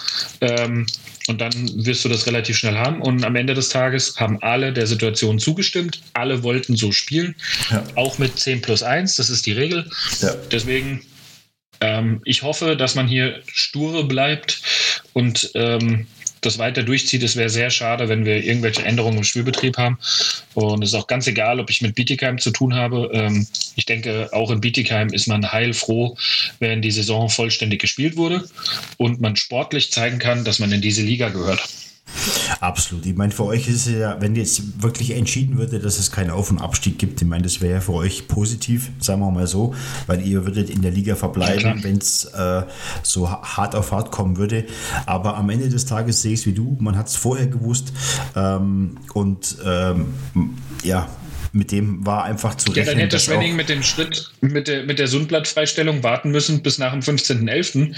Ähm, 0.41 0.87
und 1.29 1.41
dann 1.41 1.53
wirst 1.85 2.05
du 2.05 2.09
das 2.09 2.27
relativ 2.27 2.57
schnell 2.57 2.77
haben. 2.77 3.01
Und 3.01 3.25
am 3.25 3.37
Ende 3.37 3.55
des 3.55 3.69
Tages 3.69 4.19
haben 4.19 4.43
alle 4.43 4.73
der 4.73 4.87
Situation 4.87 5.39
zugestimmt. 5.39 6.01
Alle 6.15 6.43
wollten 6.43 6.77
so 6.77 6.93
spielen. 6.93 7.35
Ja. 7.71 7.85
Auch 7.97 8.19
mit 8.19 8.39
10 8.39 8.63
plus 8.63 8.83
1. 8.83 9.17
Das 9.17 9.31
ist 9.31 9.47
die 9.47 9.53
Regel. 9.53 9.89
Ja. 10.21 10.35
Deswegen, 10.51 11.03
ähm, 11.81 12.21
ich 12.25 12.43
hoffe, 12.43 12.77
dass 12.77 12.95
man 12.95 13.07
hier 13.07 13.43
sture 13.47 14.05
bleibt 14.05 14.63
und 15.13 15.51
ähm, 15.55 16.07
das 16.41 16.59
weiter 16.59 16.83
durchzieht. 16.83 17.23
Es 17.23 17.37
wäre 17.37 17.51
sehr 17.51 17.71
schade, 17.71 18.09
wenn 18.09 18.25
wir 18.25 18.43
irgendwelche 18.43 18.85
Änderungen 18.85 19.19
im 19.19 19.25
Spielbetrieb 19.25 19.77
haben. 19.77 19.99
Und 20.55 20.83
es 20.83 20.91
ist 20.91 20.95
auch 20.95 21.07
ganz 21.07 21.27
egal, 21.27 21.61
ob 21.61 21.71
ich 21.71 21.83
mit 21.83 21.95
Bietigheim 21.95 22.39
zu 22.39 22.51
tun 22.51 22.75
habe. 22.75 23.11
Ähm, 23.13 23.47
ich 23.77 23.87
denke, 23.87 24.29
auch 24.33 24.51
in 24.51 24.61
Bietigheim 24.61 25.09
ist 25.09 25.27
man 25.27 25.53
heilfroh, 25.53 26.17
wenn 26.59 26.83
die 26.83 26.91
Saison 26.91 27.29
vollständig 27.29 27.81
gespielt 27.81 28.17
wurde 28.17 28.45
und 28.97 29.21
man 29.21 29.37
sportlich 29.37 29.93
zeigen 29.93 30.19
kann, 30.19 30.45
dass 30.45 30.59
man 30.59 30.73
in 30.73 30.81
diese 30.81 31.03
Liga 31.03 31.29
gehört. 31.29 31.69
Absolut. 32.61 33.07
Ich 33.07 33.17
meine, 33.17 33.33
für 33.33 33.45
euch 33.45 33.69
ist 33.69 33.87
es 33.87 33.95
ja, 33.95 34.21
wenn 34.21 34.35
jetzt 34.35 34.83
wirklich 34.83 35.13
entschieden 35.13 35.57
würde, 35.59 35.79
dass 35.79 35.99
es 35.99 36.11
keinen 36.11 36.31
Auf- 36.31 36.51
und 36.51 36.59
Abstieg 36.59 36.99
gibt, 36.99 37.23
ich 37.23 37.29
meine, 37.29 37.45
das 37.45 37.61
wäre 37.61 37.75
ja 37.75 37.81
für 37.81 37.95
euch 37.95 38.29
positiv, 38.29 38.91
sagen 38.99 39.21
wir 39.21 39.31
mal 39.31 39.47
so, 39.47 39.75
weil 40.07 40.27
ihr 40.27 40.45
würdet 40.45 40.69
in 40.69 40.83
der 40.83 40.91
Liga 40.91 41.15
verbleiben, 41.15 41.79
ja, 41.79 41.83
wenn 41.85 41.99
es 41.99 42.25
äh, 42.27 42.63
so 43.03 43.31
hart 43.31 43.75
auf 43.75 43.93
hart 43.93 44.11
kommen 44.11 44.37
würde. 44.37 44.67
Aber 45.07 45.37
am 45.37 45.49
Ende 45.51 45.69
des 45.69 45.87
Tages 45.87 46.23
sehe 46.23 46.35
ich 46.35 46.41
es 46.41 46.47
wie 46.47 46.53
du, 46.53 46.77
man 46.81 46.97
hat 46.97 47.09
es 47.09 47.17
vorher 47.17 47.47
gewusst 47.47 47.93
ähm, 48.37 48.99
und 49.15 49.57
ähm, 49.65 50.15
ja, 50.83 51.09
mit 51.53 51.73
dem 51.73 52.05
war 52.07 52.25
einfach 52.25 52.55
zu 52.57 52.71
rechnen. 52.71 52.87
Ja, 52.87 52.93
dann 52.93 53.01
hätte 53.01 53.19
Schwenning 53.19 53.57
mit 53.57 53.69
dem 53.69 53.83
Schritt, 53.83 54.31
mit 54.41 54.69
der, 54.69 54.85
mit 54.85 54.99
der 54.99 55.09
Sundblatt-Freistellung 55.09 56.03
warten 56.03 56.31
müssen 56.31 56.63
bis 56.63 56.79
nach 56.79 56.93
dem 56.93 57.01
15.11., 57.01 57.95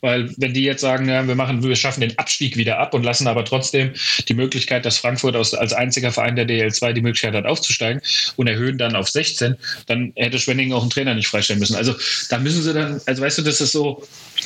weil 0.00 0.30
wenn 0.36 0.54
die 0.54 0.64
jetzt 0.64 0.80
sagen, 0.80 1.08
ja, 1.08 1.26
wir 1.26 1.34
machen, 1.34 1.62
wir 1.62 1.76
schaffen 1.76 2.00
den 2.00 2.18
Abstieg 2.18 2.56
wieder 2.56 2.78
ab 2.78 2.94
und 2.94 3.02
lassen 3.02 3.26
aber 3.26 3.44
trotzdem 3.44 3.92
die 4.28 4.34
Möglichkeit, 4.34 4.84
dass 4.84 4.98
Frankfurt 4.98 5.36
aus, 5.36 5.54
als 5.54 5.72
einziger 5.72 6.12
Verein 6.12 6.36
der 6.36 6.46
DL2 6.46 6.92
die 6.92 7.00
Möglichkeit 7.00 7.34
hat 7.34 7.46
aufzusteigen 7.46 8.02
und 8.36 8.46
erhöhen 8.46 8.78
dann 8.78 8.96
auf 8.96 9.08
16, 9.08 9.56
dann 9.86 10.12
hätte 10.16 10.38
Schwenning 10.38 10.72
auch 10.72 10.82
einen 10.82 10.90
Trainer 10.90 11.14
nicht 11.14 11.28
freistellen 11.28 11.60
müssen. 11.60 11.76
Also 11.76 11.94
da 12.28 12.38
müssen 12.38 12.62
sie 12.62 12.74
dann, 12.74 13.00
also 13.06 13.22
weißt 13.22 13.38
du, 13.38 13.42
das 13.42 13.60
ist 13.60 13.72
so, 13.72 14.02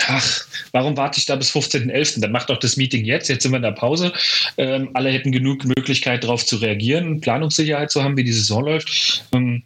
ach, 0.06 0.44
warum 0.72 0.96
warte 0.96 1.18
ich 1.18 1.26
da 1.26 1.36
bis 1.36 1.50
15.11.? 1.50 2.20
Dann 2.20 2.32
macht 2.32 2.50
doch 2.50 2.58
das 2.58 2.76
Meeting 2.76 3.04
jetzt, 3.04 3.28
jetzt 3.28 3.42
sind 3.42 3.52
wir 3.52 3.56
in 3.56 3.62
der 3.62 3.72
Pause. 3.72 4.12
Ähm, 4.56 4.90
alle 4.94 5.10
hätten 5.10 5.32
genug 5.32 5.64
Möglichkeit 5.64 6.24
darauf 6.24 6.44
zu 6.44 6.56
reagieren, 6.56 7.20
Planungssicherheit 7.20 7.90
zu 7.90 8.02
haben, 8.02 8.16
wie 8.16 8.24
die 8.24 8.32
Saison 8.50 8.64
läuft. 8.64 9.24
Ähm, 9.32 9.62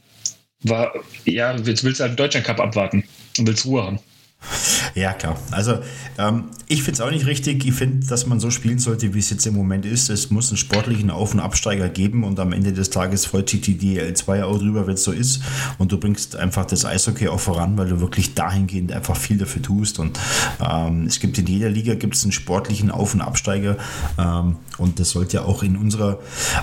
war, 0.62 0.94
ja, 1.24 1.56
jetzt 1.56 1.84
willst 1.84 2.00
du 2.00 2.04
halt 2.04 2.12
den 2.12 2.16
Deutschland 2.16 2.46
Cup 2.46 2.60
abwarten 2.60 3.04
und 3.38 3.46
willst 3.46 3.66
Ruhe 3.66 3.82
haben. 3.82 3.98
Ja, 4.94 5.12
klar. 5.12 5.37
Also 5.50 5.78
ähm, 6.18 6.44
ich 6.68 6.83
finde 6.83 6.92
es 6.92 7.00
auch 7.00 7.11
nicht 7.11 7.26
richtig. 7.26 7.64
Ich 7.66 7.74
finde, 7.74 8.07
dass 8.07 8.26
man 8.26 8.38
so 8.38 8.50
spielen 8.50 8.78
sollte, 8.78 9.12
wie 9.12 9.18
es 9.18 9.30
jetzt 9.30 9.46
im 9.46 9.54
Moment 9.54 9.85
ist. 9.85 10.09
Es 10.09 10.30
muss 10.30 10.50
einen 10.50 10.57
sportlichen 10.57 11.11
Auf- 11.11 11.35
und 11.35 11.40
Absteiger 11.40 11.88
geben 11.88 12.24
und 12.24 12.38
am 12.38 12.52
Ende 12.52 12.72
des 12.72 12.90
Tages 12.90 13.26
freut 13.26 13.50
sich 13.50 13.61
die 13.61 13.74
DL2 13.74 14.44
auch 14.44 14.59
drüber, 14.59 14.87
wenn 14.87 14.94
es 14.94 15.04
so 15.04 15.12
ist. 15.12 15.42
Und 15.78 15.92
du 15.92 15.98
bringst 15.98 16.37
einfach 16.37 16.64
das 16.64 16.85
Eishockey 16.85 17.28
auch 17.28 17.40
voran, 17.40 17.76
weil 17.76 17.88
du 17.88 18.00
wirklich 18.00 18.35
dahingehend 18.35 18.92
einfach 18.92 19.16
viel 19.16 19.37
dafür 19.37 19.62
tust. 19.62 19.98
Und 19.98 20.18
ähm, 20.61 21.07
es 21.07 21.20
gibt 21.20 21.38
in 21.38 21.46
jeder 21.46 21.68
Liga 21.68 21.94
gibt 21.94 22.20
einen 22.22 22.33
sportlichen 22.33 22.90
Auf- 22.90 23.14
und 23.14 23.20
Absteiger. 23.20 23.76
Ähm, 24.18 24.57
und 24.78 25.00
das 25.00 25.11
sollte 25.11 25.38
ja 25.38 25.44
auch 25.44 25.62
in 25.62 25.76
unserer 25.76 26.18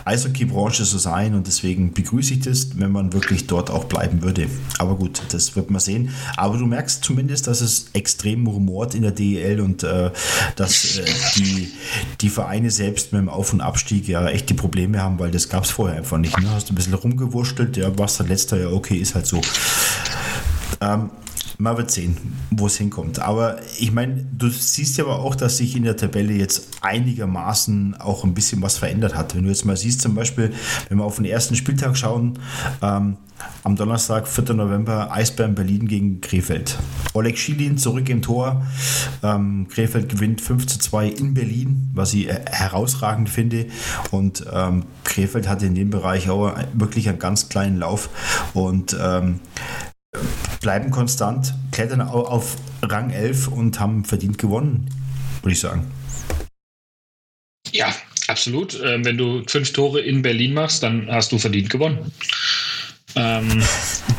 Eishockey-Branche 0.05 0.85
so 0.85 0.97
sein. 0.97 1.35
Und 1.35 1.47
deswegen 1.47 1.93
begrüße 1.93 2.35
ich 2.35 2.39
das, 2.41 2.79
wenn 2.79 2.91
man 2.91 3.13
wirklich 3.13 3.47
dort 3.47 3.69
auch 3.69 3.85
bleiben 3.85 4.21
würde. 4.21 4.47
Aber 4.77 4.95
gut, 4.95 5.21
das 5.29 5.55
wird 5.55 5.69
man 5.69 5.79
sehen. 5.79 6.09
Aber 6.37 6.57
du 6.57 6.65
merkst 6.65 7.03
zumindest, 7.03 7.47
dass 7.47 7.61
es 7.61 7.70
extrem 7.93 8.47
rumort 8.47 8.95
in 8.95 9.03
der 9.03 9.11
DEL 9.11 9.61
und 9.61 9.83
äh, 9.83 10.11
dass 10.55 10.97
äh, 10.97 11.05
die, 11.35 11.71
die 12.21 12.29
Vereine 12.29 12.71
selbst 12.71 13.13
mit 13.13 13.21
dem 13.21 13.29
Auf- 13.29 13.53
und 13.53 13.61
Abstieg 13.61 14.07
ja 14.07 14.27
echt 14.27 14.49
die 14.49 14.53
Probleme 14.53 15.01
haben, 15.01 15.19
weil 15.19 15.31
das 15.31 15.49
gab 15.49 15.63
es 15.63 15.71
vorher 15.71 15.97
einfach 15.97 16.17
nicht. 16.17 16.39
Ne? 16.39 16.49
Hast 16.51 16.71
ein 16.71 16.75
bisschen 16.75 16.93
rumgewurschtelt, 16.93 17.77
ja, 17.77 17.91
was 17.97 18.17
der 18.17 18.27
letzte 18.27 18.59
ja 18.59 18.67
okay, 18.69 18.97
ist 18.97 19.15
halt 19.15 19.25
so. 19.25 19.41
Ähm, 20.81 21.11
man 21.61 21.77
wird 21.77 21.91
sehen, 21.91 22.17
wo 22.49 22.65
es 22.65 22.77
hinkommt. 22.77 23.19
Aber 23.19 23.59
ich 23.79 23.91
meine, 23.91 24.25
du 24.35 24.49
siehst 24.49 24.97
ja 24.97 25.03
aber 25.03 25.19
auch, 25.19 25.35
dass 25.35 25.57
sich 25.57 25.75
in 25.75 25.83
der 25.83 25.95
Tabelle 25.95 26.33
jetzt 26.33 26.69
einigermaßen 26.81 27.95
auch 27.99 28.23
ein 28.23 28.33
bisschen 28.33 28.61
was 28.61 28.79
verändert 28.79 29.15
hat. 29.15 29.35
Wenn 29.35 29.43
du 29.43 29.49
jetzt 29.49 29.65
mal 29.65 29.77
siehst, 29.77 30.01
zum 30.01 30.15
Beispiel, 30.15 30.53
wenn 30.89 30.97
wir 30.97 31.03
auf 31.03 31.17
den 31.17 31.25
ersten 31.25 31.55
Spieltag 31.55 31.95
schauen, 31.97 32.39
ähm, 32.81 33.17
am 33.63 33.75
Donnerstag, 33.75 34.27
4. 34.27 34.53
November, 34.53 35.11
Eisbären 35.11 35.55
Berlin 35.55 35.87
gegen 35.87 36.21
Krefeld. 36.21 36.77
Oleg 37.13 37.37
Schilin 37.37 37.77
zurück 37.77 38.09
im 38.09 38.21
Tor. 38.21 38.65
Ähm, 39.23 39.67
Krefeld 39.69 40.09
gewinnt 40.09 40.41
5 40.41 40.67
zu 40.67 40.79
2 40.79 41.07
in 41.07 41.33
Berlin, 41.33 41.89
was 41.93 42.13
ich 42.13 42.27
äh, 42.27 42.45
herausragend 42.49 43.29
finde. 43.29 43.67
Und 44.11 44.45
ähm, 44.51 44.85
Krefeld 45.03 45.47
hat 45.47 45.63
in 45.63 45.75
dem 45.75 45.89
Bereich 45.89 46.29
auch 46.29 46.55
wirklich 46.73 47.09
einen 47.09 47.19
ganz 47.19 47.49
kleinen 47.49 47.77
Lauf. 47.77 48.09
Und 48.53 48.95
ähm, 48.99 49.39
bleiben 50.61 50.91
konstant, 50.91 51.53
klettern 51.71 52.01
auf 52.01 52.57
Rang 52.81 53.11
11 53.11 53.47
und 53.47 53.79
haben 53.79 54.05
verdient 54.05 54.37
gewonnen, 54.37 54.89
würde 55.41 55.53
ich 55.53 55.59
sagen. 55.59 55.91
Ja, 57.71 57.93
absolut. 58.27 58.79
Ähm, 58.83 59.05
wenn 59.05 59.17
du 59.17 59.43
fünf 59.47 59.71
Tore 59.73 60.01
in 60.01 60.21
Berlin 60.21 60.53
machst, 60.53 60.83
dann 60.83 61.07
hast 61.09 61.31
du 61.31 61.37
verdient 61.37 61.69
gewonnen. 61.69 62.11
Ähm, 63.15 63.63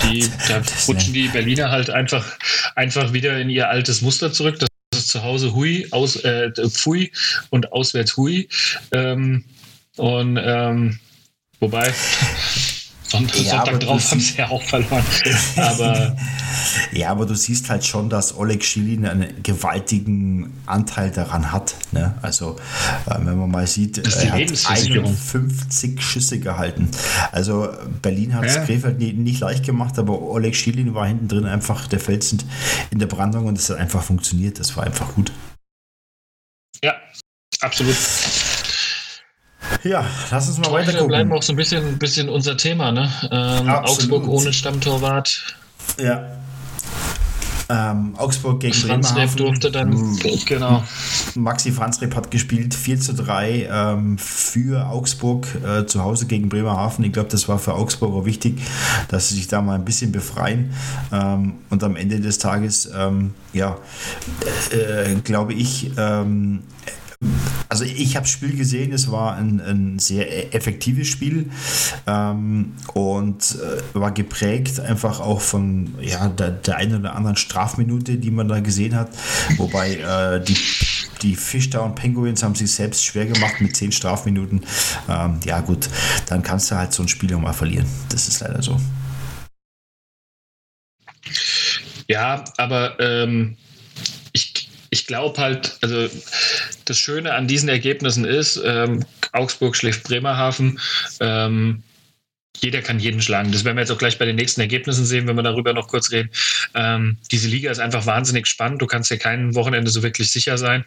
die, 0.05 0.28
da 0.48 0.62
rutschen 0.87 1.12
die 1.12 1.28
Berliner 1.28 1.70
halt 1.70 1.90
einfach, 1.90 2.38
einfach 2.74 3.12
wieder 3.12 3.38
in 3.38 3.50
ihr 3.50 3.68
altes 3.68 4.02
Muster 4.02 4.33
zurück. 4.33 4.59
Das 4.59 4.68
ist 4.94 5.09
zu 5.09 5.22
Hause 5.22 5.55
Hui, 5.55 5.87
aus, 5.90 6.16
äh, 6.16 6.50
Pfui 6.52 7.12
und 7.50 7.72
auswärts 7.72 8.16
Hui. 8.16 8.48
Ähm, 8.92 9.44
und 9.96 10.38
ähm, 10.42 10.98
wobei, 11.61 11.92
Sonntag, 13.12 13.42
ja, 13.42 13.51
Sonntag 13.51 13.81
drauf 13.81 14.11
haben 14.11 14.20
sie 14.20 14.38
ja 14.38 14.48
auch 14.48 14.62
verloren. 14.62 15.05
aber 15.57 16.16
ja, 16.92 17.11
aber 17.11 17.27
du 17.27 17.35
siehst 17.35 17.68
halt 17.68 17.85
schon, 17.85 18.09
dass 18.09 18.35
Oleg 18.38 18.64
Schilin 18.64 19.07
einen 19.07 19.42
gewaltigen 19.42 20.51
Anteil 20.64 21.11
daran 21.11 21.53
hat. 21.53 21.75
Ne? 21.92 22.14
Also, 22.22 22.57
äh, 23.05 23.14
wenn 23.18 23.38
man 23.38 23.51
mal 23.51 23.66
sieht, 23.66 23.98
er 23.98 24.33
hat 24.33 24.66
51 24.66 26.03
Schüsse 26.03 26.40
gehalten. 26.40 26.88
Also, 27.33 27.68
Berlin 28.01 28.35
hat 28.35 28.44
es 28.46 28.55
ja. 28.55 28.64
Krefeld 28.64 28.98
nicht, 28.98 29.18
nicht, 29.18 29.40
leicht 29.40 29.66
gemacht, 29.66 29.98
aber 29.98 30.18
Oleg 30.22 30.57
Schilin 30.57 30.94
war 30.94 31.07
hinten 31.07 31.29
drin 31.29 31.44
einfach 31.44 31.87
der 31.88 32.01
Felsen 32.01 32.42
in 32.90 32.98
der 32.98 33.09
Brandung 33.09 33.44
und 33.44 33.59
es 33.59 33.68
hat 33.68 33.77
einfach 33.77 34.03
funktioniert. 34.03 34.59
Das 34.59 34.75
war 34.75 34.85
einfach 34.85 35.14
gut. 35.14 35.33
Ja, 36.83 36.94
absolut. 37.61 37.96
Ja, 39.85 40.05
lass 40.31 40.49
uns 40.49 40.59
mal 40.59 40.73
weiter 40.73 40.92
gucken. 40.92 41.01
Wir 41.01 41.09
bleiben 41.09 41.33
auch 41.33 41.42
so 41.42 41.53
ein 41.53 41.57
bisschen, 41.57 41.99
bisschen 41.99 42.29
unser 42.29 42.57
Thema, 42.57 42.92
ne? 42.92 43.11
Ähm, 43.31 43.68
Augsburg 43.68 44.29
ohne 44.29 44.53
Stammtorwart. 44.53 45.57
Ja. 45.99 46.25
Ähm, 47.68 48.14
Augsburg 48.18 48.61
gegen 48.61 48.75
Franz 48.75 49.12
Bremerhaven. 49.12 49.37
durfte 49.37 49.71
dann, 49.71 49.90
mhm. 49.90 50.18
genau. 50.45 50.85
Maxi 51.35 51.73
Franzreb 51.73 52.14
hat 52.14 52.31
gespielt 52.31 52.75
4 52.75 53.01
zu 53.01 53.14
3 53.14 53.68
ähm, 53.71 54.18
für 54.18 54.87
Augsburg 54.87 55.47
äh, 55.64 55.87
zu 55.87 56.03
Hause 56.03 56.27
gegen 56.27 56.49
Bremerhaven. 56.49 57.05
Ich 57.05 57.12
glaube, 57.12 57.31
das 57.31 57.49
war 57.49 57.59
für 57.59 57.75
Augsburg 57.75 58.14
auch 58.14 58.27
wichtig, 58.27 58.61
dass 59.09 59.31
sie 59.31 59.37
sich 59.37 59.49
da 59.49 59.62
mal 59.62 59.77
ein 59.77 59.85
bisschen 59.85 60.12
befreien. 60.12 60.75
Ähm, 61.12 61.55
und 61.71 61.83
am 61.83 61.97
Ende 61.97 62.21
des 62.21 62.38
Tages, 62.38 62.90
ähm, 62.95 63.33
ja, 63.53 63.79
äh, 64.71 65.14
glaube 65.25 65.55
ich, 65.55 65.92
ähm, 65.97 66.64
also 67.68 67.85
ich 67.85 68.16
habe 68.16 68.24
das 68.24 68.30
Spiel 68.30 68.56
gesehen, 68.56 68.92
es 68.92 69.11
war 69.11 69.37
ein, 69.37 69.61
ein 69.61 69.98
sehr 69.98 70.28
e-, 70.28 70.56
effektives 70.56 71.08
Spiel 71.08 71.50
ähm, 72.06 72.72
und 72.94 73.56
äh, 73.56 73.98
war 73.98 74.12
geprägt 74.12 74.80
einfach 74.80 75.20
auch 75.20 75.40
von 75.40 75.94
ja, 76.00 76.28
der, 76.28 76.50
der 76.50 76.76
einen 76.76 77.00
oder 77.00 77.14
anderen 77.14 77.37
Strafminute, 77.37 78.16
die 78.18 78.30
man 78.30 78.48
da 78.48 78.61
gesehen 78.61 78.94
hat. 78.94 79.11
Wobei 79.56 79.96
äh, 79.96 80.44
die, 80.44 80.56
die 81.22 81.37
Fishtown 81.37 81.94
Penguins 81.94 82.42
haben 82.42 82.54
sich 82.54 82.72
selbst 82.72 83.04
schwer 83.04 83.26
gemacht 83.26 83.61
mit 83.61 83.76
zehn 83.76 83.92
Strafminuten. 83.92 84.62
Ähm, 85.08 85.40
ja 85.44 85.61
gut, 85.61 85.88
dann 86.26 86.42
kannst 86.42 86.70
du 86.70 86.76
halt 86.76 86.92
so 86.92 87.02
ein 87.02 87.08
Spiel 87.08 87.35
auch 87.35 87.40
mal 87.40 87.52
verlieren. 87.52 87.87
Das 88.08 88.28
ist 88.28 88.40
leider 88.40 88.62
so. 88.62 88.78
Ja, 92.08 92.44
aber 92.58 92.98
ähm, 93.00 93.56
ich, 94.92 95.07
glaube 95.07 95.40
halt, 95.40 95.78
also 95.81 96.09
das 96.85 96.98
Schöne 96.98 97.35
an 97.35 97.48
diesen 97.48 97.68
Ergebnissen 97.68 98.24
ist, 98.24 98.61
ähm, 98.64 99.05
Augsburg 99.33 99.74
schläft 99.74 100.05
Bremerhaven. 100.05 100.78
Ähm, 101.20 101.83
jeder 102.61 102.83
kann 102.83 103.00
jeden 103.00 103.20
schlagen. 103.20 103.50
Das 103.50 103.64
werden 103.64 103.76
wir 103.76 103.83
jetzt 103.83 103.90
auch 103.90 103.98
gleich 103.98 104.18
bei 104.18 104.24
den 104.24 104.37
nächsten 104.37 104.61
Ergebnissen 104.61 105.05
sehen, 105.05 105.26
wenn 105.26 105.35
wir 105.35 105.42
darüber 105.42 105.72
noch 105.72 105.88
kurz 105.88 106.12
reden. 106.12 106.31
Ähm, 106.74 107.16
diese 107.33 107.48
Liga 107.48 107.70
ist 107.70 107.81
einfach 107.81 108.07
wahnsinnig 108.07 108.46
spannend. 108.46 108.81
Du 108.81 108.87
kannst 108.87 109.11
ja 109.11 109.16
kein 109.16 109.55
Wochenende 109.55 109.90
so 109.90 110.02
wirklich 110.02 110.31
sicher 110.31 110.57
sein, 110.59 110.85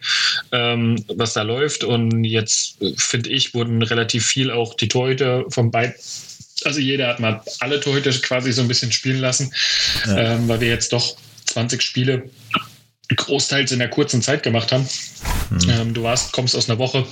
ähm, 0.52 1.04
was 1.08 1.34
da 1.34 1.42
läuft. 1.42 1.84
Und 1.84 2.24
jetzt, 2.24 2.80
äh, 2.80 2.94
finde 2.96 3.30
ich, 3.30 3.52
wurden 3.52 3.82
relativ 3.82 4.24
viel 4.24 4.50
auch 4.50 4.74
die 4.74 4.88
Torhüter 4.88 5.44
von 5.50 5.70
beiden 5.70 5.94
also 6.64 6.80
jeder 6.80 7.08
hat 7.08 7.20
mal 7.20 7.42
alle 7.60 7.80
Torhüter 7.80 8.10
quasi 8.12 8.50
so 8.50 8.62
ein 8.62 8.68
bisschen 8.68 8.90
spielen 8.90 9.20
lassen, 9.20 9.52
ja. 10.06 10.34
ähm, 10.34 10.48
weil 10.48 10.60
wir 10.60 10.68
jetzt 10.68 10.92
doch 10.92 11.16
20 11.46 11.82
Spiele 11.82 12.30
großteils 13.14 13.72
in 13.72 13.78
der 13.78 13.90
kurzen 13.90 14.22
Zeit 14.22 14.42
gemacht 14.42 14.72
haben. 14.72 14.88
Mhm. 15.50 15.70
Ähm, 15.70 15.94
du 15.94 16.02
warst, 16.02 16.32
kommst 16.32 16.56
aus 16.56 16.68
einer 16.68 16.78
Woche, 16.78 17.06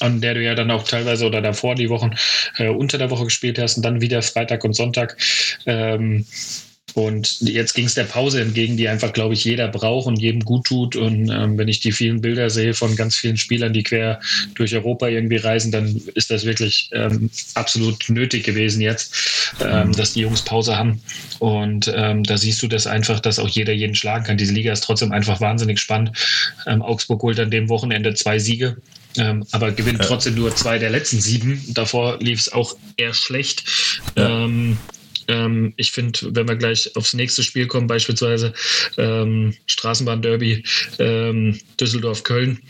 an 0.00 0.20
der 0.20 0.34
du 0.34 0.42
ja 0.42 0.54
dann 0.54 0.70
auch 0.70 0.84
teilweise 0.84 1.26
oder 1.26 1.40
davor 1.40 1.74
die 1.74 1.90
Wochen 1.90 2.14
äh, 2.58 2.68
unter 2.68 2.98
der 2.98 3.10
Woche 3.10 3.24
gespielt 3.24 3.58
hast 3.58 3.76
und 3.76 3.82
dann 3.84 4.00
wieder 4.00 4.22
Freitag 4.22 4.64
und 4.64 4.74
Sonntag. 4.74 5.16
Ähm, 5.66 6.26
und 6.94 7.40
jetzt 7.40 7.74
ging 7.74 7.86
es 7.86 7.94
der 7.94 8.04
Pause 8.04 8.40
entgegen, 8.40 8.76
die 8.76 8.88
einfach, 8.88 9.12
glaube 9.12 9.34
ich, 9.34 9.44
jeder 9.44 9.66
braucht 9.66 10.06
und 10.06 10.20
jedem 10.20 10.44
gut 10.44 10.66
tut. 10.66 10.94
Und 10.94 11.28
ähm, 11.28 11.58
wenn 11.58 11.66
ich 11.66 11.80
die 11.80 11.90
vielen 11.90 12.20
Bilder 12.20 12.50
sehe 12.50 12.72
von 12.72 12.94
ganz 12.94 13.16
vielen 13.16 13.36
Spielern, 13.36 13.72
die 13.72 13.82
quer 13.82 14.20
durch 14.54 14.74
Europa 14.74 15.08
irgendwie 15.08 15.36
reisen, 15.36 15.72
dann 15.72 16.00
ist 16.14 16.30
das 16.30 16.44
wirklich 16.44 16.90
ähm, 16.92 17.30
absolut 17.54 18.08
nötig 18.08 18.44
gewesen 18.44 18.80
jetzt, 18.80 19.12
ähm, 19.60 19.90
dass 19.92 20.12
die 20.12 20.20
Jungs 20.20 20.42
Pause 20.42 20.76
haben. 20.76 21.00
Und 21.40 21.92
ähm, 21.94 22.22
da 22.22 22.38
siehst 22.38 22.62
du 22.62 22.68
das 22.68 22.86
einfach, 22.86 23.18
dass 23.18 23.40
auch 23.40 23.48
jeder 23.48 23.72
jeden 23.72 23.96
schlagen 23.96 24.24
kann. 24.24 24.38
Diese 24.38 24.54
Liga 24.54 24.72
ist 24.72 24.84
trotzdem 24.84 25.10
einfach 25.10 25.40
wahnsinnig 25.40 25.80
spannend. 25.80 26.12
Ähm, 26.66 26.80
Augsburg 26.80 27.22
holt 27.22 27.40
an 27.40 27.50
dem 27.50 27.68
Wochenende 27.68 28.14
zwei 28.14 28.38
Siege. 28.38 28.76
Ähm, 29.16 29.44
aber 29.52 29.72
gewinnt 29.72 30.00
trotzdem 30.02 30.34
nur 30.34 30.54
zwei 30.54 30.78
der 30.78 30.90
letzten 30.90 31.20
sieben. 31.20 31.62
Davor 31.68 32.18
lief 32.20 32.40
es 32.40 32.52
auch 32.52 32.76
eher 32.96 33.14
schlecht. 33.14 33.64
Ja. 34.16 34.44
Ähm, 34.44 34.76
ähm, 35.28 35.72
ich 35.76 35.92
finde, 35.92 36.34
wenn 36.34 36.48
wir 36.48 36.56
gleich 36.56 36.94
aufs 36.96 37.14
nächste 37.14 37.42
Spiel 37.42 37.66
kommen, 37.66 37.86
beispielsweise 37.86 38.52
ähm, 38.98 39.54
Straßenbahn-Derby 39.66 40.64
ähm, 40.98 41.58
Düsseldorf-Köln, 41.80 42.60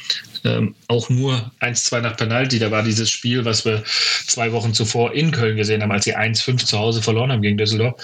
ähm, 0.44 0.74
auch 0.88 1.08
nur 1.08 1.52
1-2 1.60 2.00
nach 2.00 2.16
Penalty. 2.16 2.58
Da 2.58 2.70
war 2.70 2.82
dieses 2.82 3.10
Spiel, 3.10 3.44
was 3.44 3.64
wir 3.64 3.82
zwei 4.26 4.52
Wochen 4.52 4.74
zuvor 4.74 5.14
in 5.14 5.30
Köln 5.30 5.56
gesehen 5.56 5.82
haben, 5.82 5.92
als 5.92 6.04
sie 6.04 6.16
1-5 6.16 6.64
zu 6.64 6.78
Hause 6.78 7.02
verloren 7.02 7.32
haben 7.32 7.42
gegen 7.42 7.56
Düsseldorf, 7.56 7.94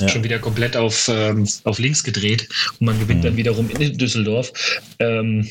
ja. 0.00 0.08
schon 0.08 0.22
wieder 0.22 0.38
komplett 0.38 0.76
auf, 0.76 1.08
ähm, 1.08 1.48
auf 1.64 1.78
links 1.78 2.04
gedreht 2.04 2.48
und 2.78 2.86
man 2.86 2.98
gewinnt 2.98 3.20
mhm. 3.20 3.28
dann 3.28 3.36
wiederum 3.36 3.70
in 3.70 3.96
Düsseldorf. 3.96 4.52
Ähm, 4.98 5.48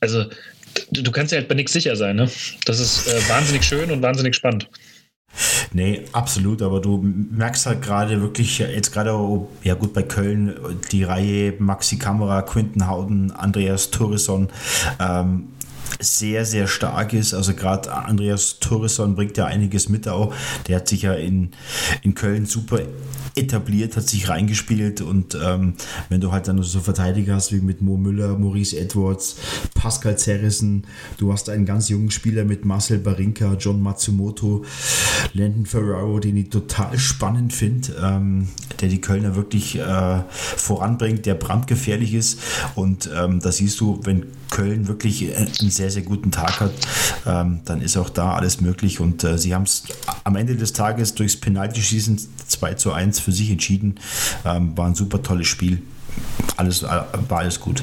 also 0.00 0.26
du 0.90 1.10
kannst 1.10 1.32
ja 1.32 1.38
halt 1.38 1.48
bei 1.48 1.54
nichts 1.54 1.72
sicher 1.72 1.96
sein. 1.96 2.16
Ne? 2.16 2.30
Das 2.64 2.80
ist 2.80 3.06
äh, 3.06 3.28
wahnsinnig 3.28 3.64
schön 3.64 3.90
und 3.90 4.02
wahnsinnig 4.02 4.34
spannend. 4.34 4.68
Nee, 5.72 6.04
absolut, 6.12 6.62
aber 6.62 6.80
du 6.80 6.98
merkst 7.02 7.66
halt 7.66 7.82
gerade 7.82 8.20
wirklich, 8.20 8.58
jetzt 8.58 8.92
gerade, 8.92 9.10
ja 9.62 9.74
gut, 9.74 9.92
bei 9.92 10.02
Köln 10.02 10.54
die 10.92 11.04
Reihe 11.04 11.54
Maxi 11.58 11.98
Kamera, 11.98 12.42
Quinten 12.42 12.86
Hauden, 12.86 13.30
Andreas 13.30 13.90
Torresson, 13.90 14.48
ähm, 14.98 15.48
sehr, 16.00 16.44
sehr 16.44 16.66
stark 16.66 17.12
ist. 17.12 17.34
Also 17.34 17.54
gerade 17.54 17.92
Andreas 17.92 18.58
Torresson 18.60 19.14
bringt 19.14 19.36
ja 19.36 19.46
einiges 19.46 19.88
mit 19.88 20.08
auch. 20.08 20.34
Der 20.66 20.76
hat 20.76 20.88
sich 20.88 21.02
ja 21.02 21.14
in, 21.14 21.50
in 22.02 22.14
Köln 22.14 22.46
super 22.46 22.80
etabliert, 23.38 23.96
hat 23.96 24.08
sich 24.08 24.28
reingespielt 24.28 25.00
und 25.00 25.38
ähm, 25.42 25.74
wenn 26.08 26.20
du 26.20 26.32
halt 26.32 26.48
dann 26.48 26.62
so 26.62 26.80
Verteidiger 26.80 27.36
hast 27.36 27.52
wie 27.52 27.60
mit 27.60 27.80
Mo 27.80 27.96
Müller, 27.96 28.36
Maurice 28.38 28.78
Edwards, 28.78 29.36
Pascal 29.74 30.18
Zerrissen, 30.18 30.86
du 31.18 31.32
hast 31.32 31.48
einen 31.48 31.66
ganz 31.66 31.88
jungen 31.88 32.10
Spieler 32.10 32.44
mit 32.44 32.64
Marcel 32.64 32.98
Barinka, 32.98 33.56
John 33.58 33.80
Matsumoto, 33.80 34.64
Landon 35.32 35.66
Ferraro, 35.66 36.18
den 36.18 36.36
ich 36.36 36.50
total 36.50 36.98
spannend 36.98 37.52
finde, 37.52 37.94
ähm, 38.02 38.48
der 38.80 38.88
die 38.88 39.00
Kölner 39.00 39.36
wirklich 39.36 39.78
äh, 39.78 40.22
voranbringt, 40.30 41.26
der 41.26 41.34
brandgefährlich 41.34 42.14
ist 42.14 42.40
und 42.74 43.08
ähm, 43.16 43.40
da 43.40 43.52
siehst 43.52 43.80
du, 43.80 44.00
wenn 44.04 44.26
Köln 44.50 44.88
wirklich 44.88 45.36
einen 45.36 45.70
sehr, 45.70 45.90
sehr 45.90 46.02
guten 46.02 46.30
Tag 46.30 46.60
hat, 46.60 46.72
ähm, 47.26 47.60
dann 47.64 47.80
ist 47.80 47.96
auch 47.96 48.10
da 48.10 48.32
alles 48.32 48.60
möglich 48.60 49.00
und 49.00 49.24
äh, 49.24 49.38
sie 49.38 49.54
haben 49.54 49.64
es 49.64 49.84
am 50.24 50.36
Ende 50.36 50.56
des 50.56 50.72
Tages 50.72 51.14
durchs 51.14 51.36
Penalty-Schießen 51.36 52.18
2 52.46 52.74
zu 52.74 52.92
1 52.92 53.20
für 53.20 53.32
sich 53.32 53.50
entschieden. 53.50 53.96
Ähm, 54.44 54.76
war 54.76 54.86
ein 54.86 54.94
super 54.94 55.22
tolles 55.22 55.46
Spiel. 55.46 55.82
Alles, 56.56 56.82
äh, 56.82 56.86
war 56.86 57.38
alles 57.38 57.60
gut. 57.60 57.82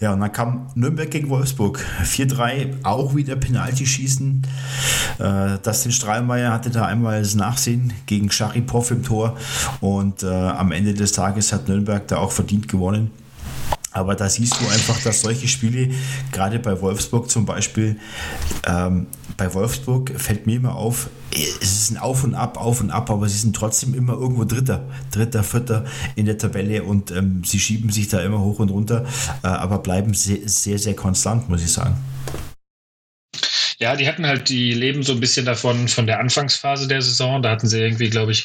Ja, 0.00 0.12
und 0.12 0.20
dann 0.20 0.32
kam 0.32 0.68
Nürnberg 0.74 1.10
gegen 1.10 1.28
Wolfsburg. 1.28 1.84
4-3, 2.04 2.84
auch 2.84 3.16
wieder 3.16 3.34
Penalty-Schießen. 3.34 4.42
Äh, 5.18 5.58
Dustin 5.58 5.90
Strahlmeier 5.90 6.52
hatte 6.52 6.70
da 6.70 6.86
einmal 6.86 7.20
das 7.20 7.34
Nachsehen 7.34 7.92
gegen 8.06 8.30
Scharipow 8.30 8.88
im 8.92 9.02
Tor. 9.02 9.36
Und 9.80 10.22
äh, 10.22 10.26
am 10.26 10.70
Ende 10.70 10.94
des 10.94 11.12
Tages 11.12 11.52
hat 11.52 11.68
Nürnberg 11.68 12.06
da 12.06 12.18
auch 12.18 12.30
verdient 12.30 12.68
gewonnen. 12.68 13.10
Aber 13.98 14.14
da 14.14 14.28
siehst 14.28 14.60
du 14.60 14.66
einfach, 14.68 15.00
dass 15.02 15.22
solche 15.22 15.48
Spiele, 15.48 15.90
gerade 16.32 16.58
bei 16.58 16.80
Wolfsburg 16.80 17.28
zum 17.30 17.44
Beispiel, 17.44 17.98
ähm, 18.66 19.06
bei 19.36 19.52
Wolfsburg 19.54 20.12
fällt 20.16 20.46
mir 20.46 20.56
immer 20.56 20.74
auf, 20.74 21.10
es 21.30 21.62
ist 21.62 21.90
ein 21.90 21.98
Auf 21.98 22.24
und 22.24 22.34
Ab, 22.34 22.56
Auf 22.56 22.80
und 22.80 22.90
Ab, 22.90 23.10
aber 23.10 23.28
sie 23.28 23.38
sind 23.38 23.54
trotzdem 23.54 23.94
immer 23.94 24.14
irgendwo 24.14 24.44
Dritter, 24.44 24.86
Dritter, 25.10 25.42
Vierter 25.42 25.84
in 26.16 26.26
der 26.26 26.38
Tabelle 26.38 26.82
und 26.82 27.10
ähm, 27.10 27.42
sie 27.44 27.60
schieben 27.60 27.90
sich 27.90 28.08
da 28.08 28.20
immer 28.20 28.40
hoch 28.40 28.58
und 28.60 28.70
runter, 28.70 29.04
äh, 29.42 29.48
aber 29.48 29.78
bleiben 29.78 30.14
sehr, 30.14 30.48
sehr, 30.48 30.78
sehr 30.78 30.94
konstant, 30.94 31.48
muss 31.48 31.62
ich 31.62 31.72
sagen. 31.72 31.96
Ja, 33.80 33.94
die 33.94 34.08
hatten 34.08 34.26
halt, 34.26 34.48
die 34.48 34.72
leben 34.74 35.04
so 35.04 35.12
ein 35.12 35.20
bisschen 35.20 35.46
davon, 35.46 35.86
von 35.86 36.08
der 36.08 36.18
Anfangsphase 36.18 36.88
der 36.88 37.00
Saison. 37.00 37.42
Da 37.42 37.50
hatten 37.50 37.68
sie 37.68 37.80
irgendwie, 37.80 38.10
glaube 38.10 38.32
ich, 38.32 38.44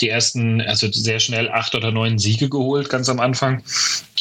die 0.00 0.08
ersten, 0.08 0.62
also 0.62 0.90
sehr 0.90 1.20
schnell 1.20 1.50
acht 1.50 1.74
oder 1.74 1.92
neun 1.92 2.18
Siege 2.18 2.48
geholt, 2.48 2.88
ganz 2.88 3.10
am 3.10 3.20
Anfang. 3.20 3.62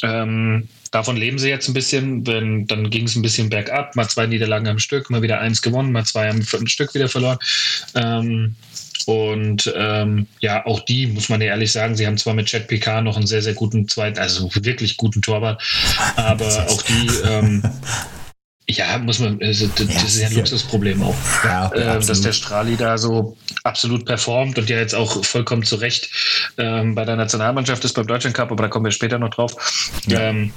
Ähm, 0.04 0.68
davon 0.92 1.16
leben 1.16 1.40
sie 1.40 1.48
jetzt 1.48 1.70
ein 1.70 1.74
bisschen. 1.74 2.28
Wenn, 2.28 2.68
dann 2.68 2.90
ging 2.90 3.06
es 3.06 3.16
ein 3.16 3.22
bisschen 3.22 3.50
bergab, 3.50 3.96
mal 3.96 4.10
zwei 4.10 4.28
Niederlagen 4.28 4.68
am 4.68 4.80
Stück, 4.80 5.10
mal 5.10 5.22
wieder 5.22 5.40
eins 5.40 5.62
gewonnen, 5.62 5.94
mal 5.94 6.04
zwei 6.04 6.30
am 6.30 6.42
Stück 6.44 6.94
wieder 6.94 7.08
verloren. 7.08 7.40
Ähm, 7.96 8.56
und 9.06 9.74
ähm, 9.76 10.28
ja, 10.42 10.66
auch 10.66 10.82
die, 10.82 11.08
muss 11.08 11.30
man 11.30 11.42
ja 11.42 11.48
ehrlich 11.48 11.72
sagen, 11.72 11.96
sie 11.96 12.06
haben 12.06 12.18
zwar 12.18 12.34
mit 12.34 12.48
Chad 12.48 12.68
Picard 12.68 13.06
noch 13.06 13.16
einen 13.16 13.26
sehr, 13.26 13.42
sehr 13.42 13.54
guten 13.54 13.88
zweiten, 13.88 14.20
also 14.20 14.50
wirklich 14.54 14.98
guten 14.98 15.22
Torwart, 15.22 15.64
aber 16.18 16.68
auch 16.70 16.82
die, 16.84 17.10
ähm, 17.26 17.64
ja, 18.78 18.98
muss 18.98 19.20
man, 19.20 19.42
also, 19.42 19.68
das 19.76 19.88
ja, 19.88 20.02
ist 20.02 20.22
ja 20.22 20.28
ein 20.28 20.36
Luxusproblem 20.36 21.02
auch, 21.04 21.16
ja, 21.44 21.72
äh, 21.74 22.00
dass 22.00 22.22
der 22.22 22.34
Strali 22.34 22.76
da 22.78 22.98
so 22.98 23.38
absolut 23.64 24.06
performt 24.06 24.58
und 24.58 24.70
ja 24.70 24.78
jetzt 24.78 24.96
auch 24.96 25.24
vollkommen 25.24 25.64
zu 25.64 25.76
Recht 25.76 26.10
ähm, 26.58 26.96
bei 26.96 27.06
der 27.06 27.16
Nationalmannschaft 27.16 27.84
ist 27.86 27.94
beim 27.94 28.08
Deutschland 28.08 28.36
Cup, 28.36 28.52
aber 28.52 28.64
da 28.64 28.70
kommen 28.70 28.86
wir 28.86 28.92
später 28.92 29.20
noch 29.20 29.30
drauf. 29.30 30.02
Ja. 30.08 30.22
Ähm, 30.22 30.52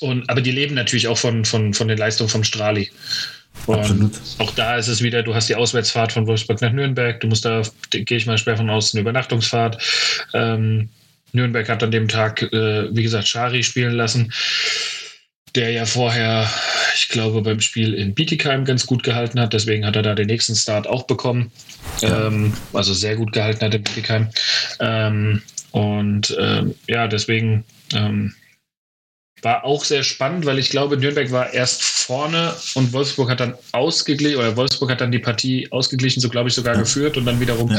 und, 0.00 0.28
aber 0.30 0.40
die 0.40 0.52
leben 0.52 0.74
natürlich 0.74 1.08
auch 1.08 1.18
von, 1.18 1.44
von, 1.44 1.74
von 1.74 1.88
den 1.88 1.98
Leistungen 1.98 2.28
vom 2.28 2.44
Strali. 2.44 2.90
Und 3.66 3.78
Absolut. 3.78 4.12
Auch 4.38 4.50
da 4.52 4.76
ist 4.76 4.88
es 4.88 5.02
wieder, 5.02 5.22
du 5.22 5.34
hast 5.34 5.48
die 5.48 5.54
Auswärtsfahrt 5.54 6.12
von 6.12 6.26
Wolfsburg 6.26 6.60
nach 6.60 6.72
Nürnberg, 6.72 7.20
du 7.20 7.28
musst 7.28 7.44
da, 7.44 7.62
gehe 7.90 8.16
ich 8.16 8.26
mal 8.26 8.38
schwer 8.38 8.56
von 8.56 8.70
aus, 8.70 8.94
eine 8.94 9.02
Übernachtungsfahrt. 9.02 9.82
Ähm, 10.34 10.88
Nürnberg 11.32 11.68
hat 11.68 11.82
an 11.82 11.90
dem 11.90 12.08
Tag, 12.08 12.42
äh, 12.42 12.94
wie 12.94 13.02
gesagt, 13.02 13.28
Schari 13.28 13.62
spielen 13.62 13.92
lassen, 13.92 14.32
der 15.54 15.70
ja 15.70 15.84
vorher, 15.84 16.50
ich 16.94 17.08
glaube, 17.08 17.42
beim 17.42 17.60
Spiel 17.60 17.94
in 17.94 18.14
Bietigheim 18.14 18.64
ganz 18.64 18.86
gut 18.86 19.02
gehalten 19.02 19.38
hat. 19.40 19.52
Deswegen 19.52 19.84
hat 19.84 19.96
er 19.96 20.02
da 20.02 20.14
den 20.14 20.26
nächsten 20.26 20.54
Start 20.54 20.86
auch 20.86 21.04
bekommen. 21.04 21.52
Ja. 22.00 22.26
Ähm, 22.26 22.54
also 22.72 22.94
sehr 22.94 23.16
gut 23.16 23.32
gehalten 23.32 23.64
hat 23.64 23.74
in 23.74 23.82
Bietigheim. 23.82 24.28
Ähm, 24.80 25.42
und 25.72 26.36
ähm, 26.38 26.74
ja, 26.86 27.08
deswegen 27.08 27.64
ähm, 27.94 28.34
war 29.42 29.64
auch 29.64 29.84
sehr 29.84 30.04
spannend, 30.04 30.46
weil 30.46 30.58
ich 30.58 30.70
glaube, 30.70 30.96
Nürnberg 30.96 31.30
war 31.32 31.52
erst 31.52 31.82
vorne 31.82 32.54
und 32.74 32.92
Wolfsburg 32.92 33.28
hat 33.30 33.40
dann 33.40 33.54
ausgeglichen, 33.72 34.38
oder 34.38 34.56
Wolfsburg 34.56 34.90
hat 34.90 35.00
dann 35.00 35.10
die 35.10 35.18
Partie 35.18 35.70
ausgeglichen, 35.72 36.20
so 36.20 36.28
glaube 36.28 36.48
ich 36.48 36.54
sogar 36.54 36.74
ja. 36.74 36.80
geführt 36.80 37.16
und 37.16 37.26
dann 37.26 37.40
wiederum 37.40 37.76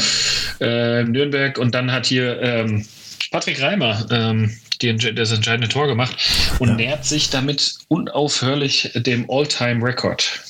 ja. 0.59 0.99
äh, 0.99 1.03
Nürnberg 1.03 1.57
und 1.57 1.73
dann 1.73 1.91
hat 1.91 2.05
hier 2.05 2.41
ähm, 2.41 2.85
Patrick 3.31 3.61
Reimer 3.61 4.05
ähm, 4.11 4.57
die, 4.83 5.15
das 5.15 5.31
entscheidende 5.31 5.69
Tor 5.69 5.87
gemacht 5.87 6.15
und 6.59 6.69
ja. 6.69 6.75
nähert 6.75 7.05
sich 7.05 7.29
damit 7.29 7.75
unaufhörlich 7.87 8.91
dem 8.95 9.29
All-Time-Record. 9.29 10.41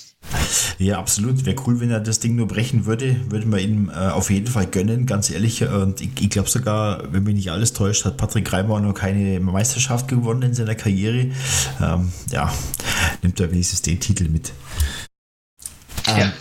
Ja, 0.77 0.99
absolut. 0.99 1.45
Wäre 1.45 1.55
cool, 1.67 1.79
wenn 1.79 1.91
er 1.91 1.99
das 1.99 2.19
Ding 2.19 2.35
nur 2.35 2.47
brechen 2.47 2.85
würde. 2.85 3.15
Würde 3.29 3.45
man 3.45 3.59
ihm 3.59 3.89
äh, 3.89 3.93
auf 3.93 4.29
jeden 4.29 4.47
Fall 4.47 4.65
gönnen, 4.65 5.05
ganz 5.05 5.29
ehrlich. 5.29 5.63
Und 5.63 6.01
ich, 6.01 6.09
ich 6.19 6.29
glaube 6.29 6.49
sogar, 6.49 7.11
wenn 7.11 7.23
mich 7.23 7.35
nicht 7.35 7.51
alles 7.51 7.73
täuscht, 7.73 8.05
hat 8.05 8.17
Patrick 8.17 8.51
Reimer 8.51 8.79
noch 8.79 8.93
keine 8.93 9.39
Meisterschaft 9.39 10.07
gewonnen 10.07 10.41
in 10.43 10.53
seiner 10.53 10.75
Karriere. 10.75 11.31
Ähm, 11.81 12.11
ja, 12.31 12.53
nimmt 13.21 13.39
er 13.39 13.51
wenigstens 13.51 13.81
den 13.81 13.99
Titel 13.99 14.29
mit. 14.29 14.51
Ähm, 16.07 16.17
ja. 16.17 16.33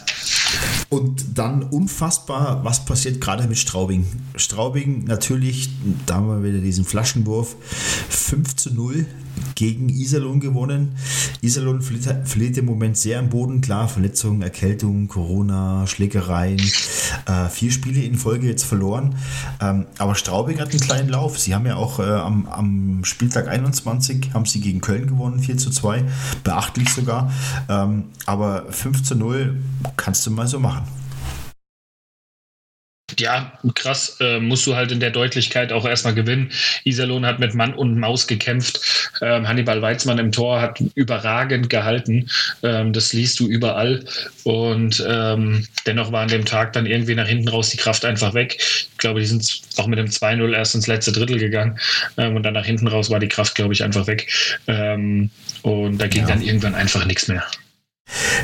Und 0.93 1.39
dann 1.39 1.63
unfassbar, 1.63 2.63
was 2.65 2.85
passiert 2.85 3.19
gerade 3.19 3.49
mit 3.49 3.57
Straubing. 3.57 4.05
Straubing 4.37 5.05
natürlich, 5.05 5.71
da 6.05 6.17
haben 6.17 6.29
wir 6.29 6.47
wieder 6.47 6.63
diesen 6.63 6.85
Flaschenwurf, 6.85 7.57
5 8.11 8.57
zu 8.57 8.75
0 8.75 9.07
gegen 9.55 9.89
Iserlohn 9.89 10.41
gewonnen. 10.41 10.97
Iserlohn 11.41 11.83
verliert, 11.83 12.57
im 12.59 12.67
Moment 12.67 12.97
sehr 12.97 13.19
am 13.19 13.29
Boden. 13.29 13.61
Klar, 13.61 13.89
Verletzungen, 13.89 14.43
Erkältung, 14.43 15.09
Corona, 15.09 15.87
Schlägereien. 15.87 16.61
Äh, 17.27 17.49
vier 17.51 17.71
Spiele 17.71 18.03
in 18.03 18.17
Folge 18.17 18.47
jetzt 18.47 18.65
verloren. 18.65 19.15
Ähm, 19.61 19.87
aber 19.99 20.15
Straubing 20.15 20.61
hat 20.61 20.71
einen 20.71 20.81
kleinen 20.81 21.09
Lauf. 21.09 21.39
Sie 21.39 21.55
haben 21.55 21.67
ja 21.67 21.77
auch 21.77 21.99
äh, 21.99 22.03
am, 22.03 22.47
am, 22.47 23.05
Spieltag 23.05 23.49
21 23.49 24.31
haben 24.35 24.47
sie 24.47 24.61
gegen 24.61 24.81
Köln 24.81 25.07
gewonnen, 25.07 25.41
4 25.41 25.57
zu 25.59 25.71
2. 25.71 26.05
Beachtlich 26.45 26.89
sogar. 26.91 27.33
Ähm, 27.69 28.05
aber 28.27 28.67
5 28.71 29.03
zu 29.03 29.15
0 29.15 29.57
kannst 29.97 30.27
du 30.27 30.31
mal 30.31 30.47
so 30.47 30.59
machen 30.59 31.02
ja, 33.21 33.53
krass, 33.75 34.17
äh, 34.21 34.41
musst 34.41 34.67
du 34.67 34.77
halt 34.77 34.93
in 34.93 35.01
der 35.01 35.11
Deutlichkeit 35.11 35.73
auch 35.73 35.87
erstmal 35.87 36.15
gewinnen. 36.15 36.51
Iserlohn 36.85 37.27
hat 37.27 37.39
mit 37.39 37.55
Mann 37.55 37.75
und 37.75 37.99
Maus 37.99 38.27
gekämpft. 38.27 38.81
Ähm, 39.21 39.47
Hannibal 39.49 39.83
Weizmann 39.83 40.19
im 40.19 40.33
Tor 40.33 40.61
hat 40.61 40.81
überragend 40.95 41.71
gehalten. 41.71 42.29
Ähm, 42.63 42.93
das 42.93 43.13
liest 43.13 43.41
du 43.41 43.47
überall. 43.47 44.05
Und 44.45 45.05
ähm, 45.09 45.67
dennoch 45.87 46.13
war 46.13 46.23
an 46.23 46.29
dem 46.29 46.45
Tag 46.45 46.73
dann 46.73 46.87
irgendwie 46.87 47.15
nach 47.15 47.27
hinten 47.27 47.49
raus 47.49 47.71
die 47.71 47.77
Kraft 47.77 48.05
einfach 48.05 48.35
weg. 48.35 48.57
Ich 48.59 48.99
glaube, 48.99 49.21
die 49.21 49.27
sind 49.27 49.63
auch 49.77 49.87
mit 49.87 49.99
dem 49.99 50.07
2-0 50.07 50.55
erst 50.55 50.75
ins 50.75 50.87
letzte 50.87 51.13
Drittel 51.13 51.39
gegangen. 51.39 51.79
Ähm, 52.17 52.37
und 52.37 52.43
dann 52.43 52.55
nach 52.55 52.67
hinten 52.67 52.89
raus 52.89 53.11
war 53.11 53.21
die 53.21 53.29
Kraft, 53.29 53.55
glaube 53.55 53.75
ich, 53.75 53.83
einfach 53.83 54.07
weg. 54.07 54.29
Ähm, 54.67 55.31
und 55.63 55.99
da 55.99 56.07
ging 56.07 56.23
ja. 56.23 56.29
dann 56.29 56.43
irgendwann 56.43 56.75
einfach 56.75 57.05
nichts 57.05 57.29
mehr. 57.29 57.45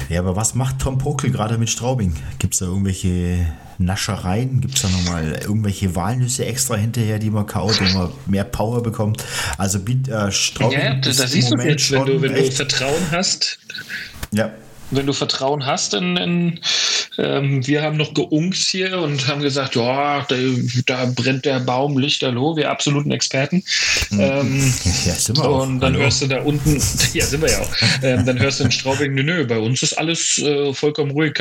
Ja, 0.09 0.21
aber 0.21 0.37
was 0.37 0.55
macht 0.55 0.79
Tom 0.79 0.99
Pokel 0.99 1.31
gerade 1.31 1.59
mit 1.59 1.69
Straubing? 1.69 2.15
Gibt 2.39 2.55
es 2.55 2.61
da 2.61 2.67
irgendwelche 2.67 3.47
Naschereien? 3.79 4.61
Gibt 4.61 4.77
es 4.77 4.83
da 4.83 4.89
nochmal 4.89 5.39
irgendwelche 5.43 5.95
Walnüsse 5.95 6.47
extra 6.47 6.77
hinterher, 6.77 7.19
die 7.19 7.31
man 7.31 7.47
kaut, 7.47 7.79
wo 7.81 7.99
man 7.99 8.13
mehr 8.27 8.45
Power 8.45 8.83
bekommt? 8.83 9.25
Also 9.59 9.79
äh, 9.79 10.33
Straubing. 10.33 10.79
Ja, 10.79 10.95
da, 10.95 11.11
da 11.11 11.27
siehst 11.27 11.51
du 11.51 11.57
jetzt, 11.57 11.91
wenn 11.91 12.07
du, 12.07 12.23
wenn 12.23 12.35
du 12.35 12.51
Vertrauen 12.51 13.11
hast. 13.11 13.59
Ja 14.33 14.53
wenn 14.91 15.07
du 15.07 15.13
Vertrauen 15.13 15.67
hast 15.67 15.95
in, 15.95 16.17
in 16.17 16.61
ähm, 17.19 17.67
wir 17.67 17.83
haben 17.83 17.97
noch 17.97 18.15
geunkt 18.15 18.57
hier 18.57 18.99
und 18.99 19.27
haben 19.27 19.43
gesagt, 19.43 19.75
ja, 19.75 20.25
da, 20.29 20.37
da, 20.87 21.07
brennt 21.07 21.45
der 21.45 21.59
Baum 21.61 21.99
lichterloh, 21.99 22.57
wir 22.57 22.71
absoluten 22.71 23.11
Experten. 23.11 23.65
Mhm. 24.11 24.21
Ähm, 24.21 24.57
ja, 25.05 25.15
sind 25.15 25.37
wir 25.37 25.45
auch. 25.45 25.63
Und 25.63 25.81
dann 25.81 25.95
Hallo. 25.95 26.05
hörst 26.05 26.23
du 26.23 26.27
da 26.29 26.41
unten, 26.43 26.75
ja, 27.13 27.25
sind 27.25 27.43
wir 27.43 27.51
ja 27.51 27.59
auch. 27.59 27.71
Ähm, 28.03 28.25
dann 28.25 28.39
hörst 28.39 28.61
du 28.61 28.65
in 28.65 28.71
Straubing, 28.71 29.15
nö, 29.15 29.25
nö, 29.25 29.45
bei 29.45 29.59
uns 29.59 29.83
ist 29.83 29.95
alles 29.95 30.39
äh, 30.39 30.73
vollkommen 30.73 31.11
ruhig. 31.11 31.35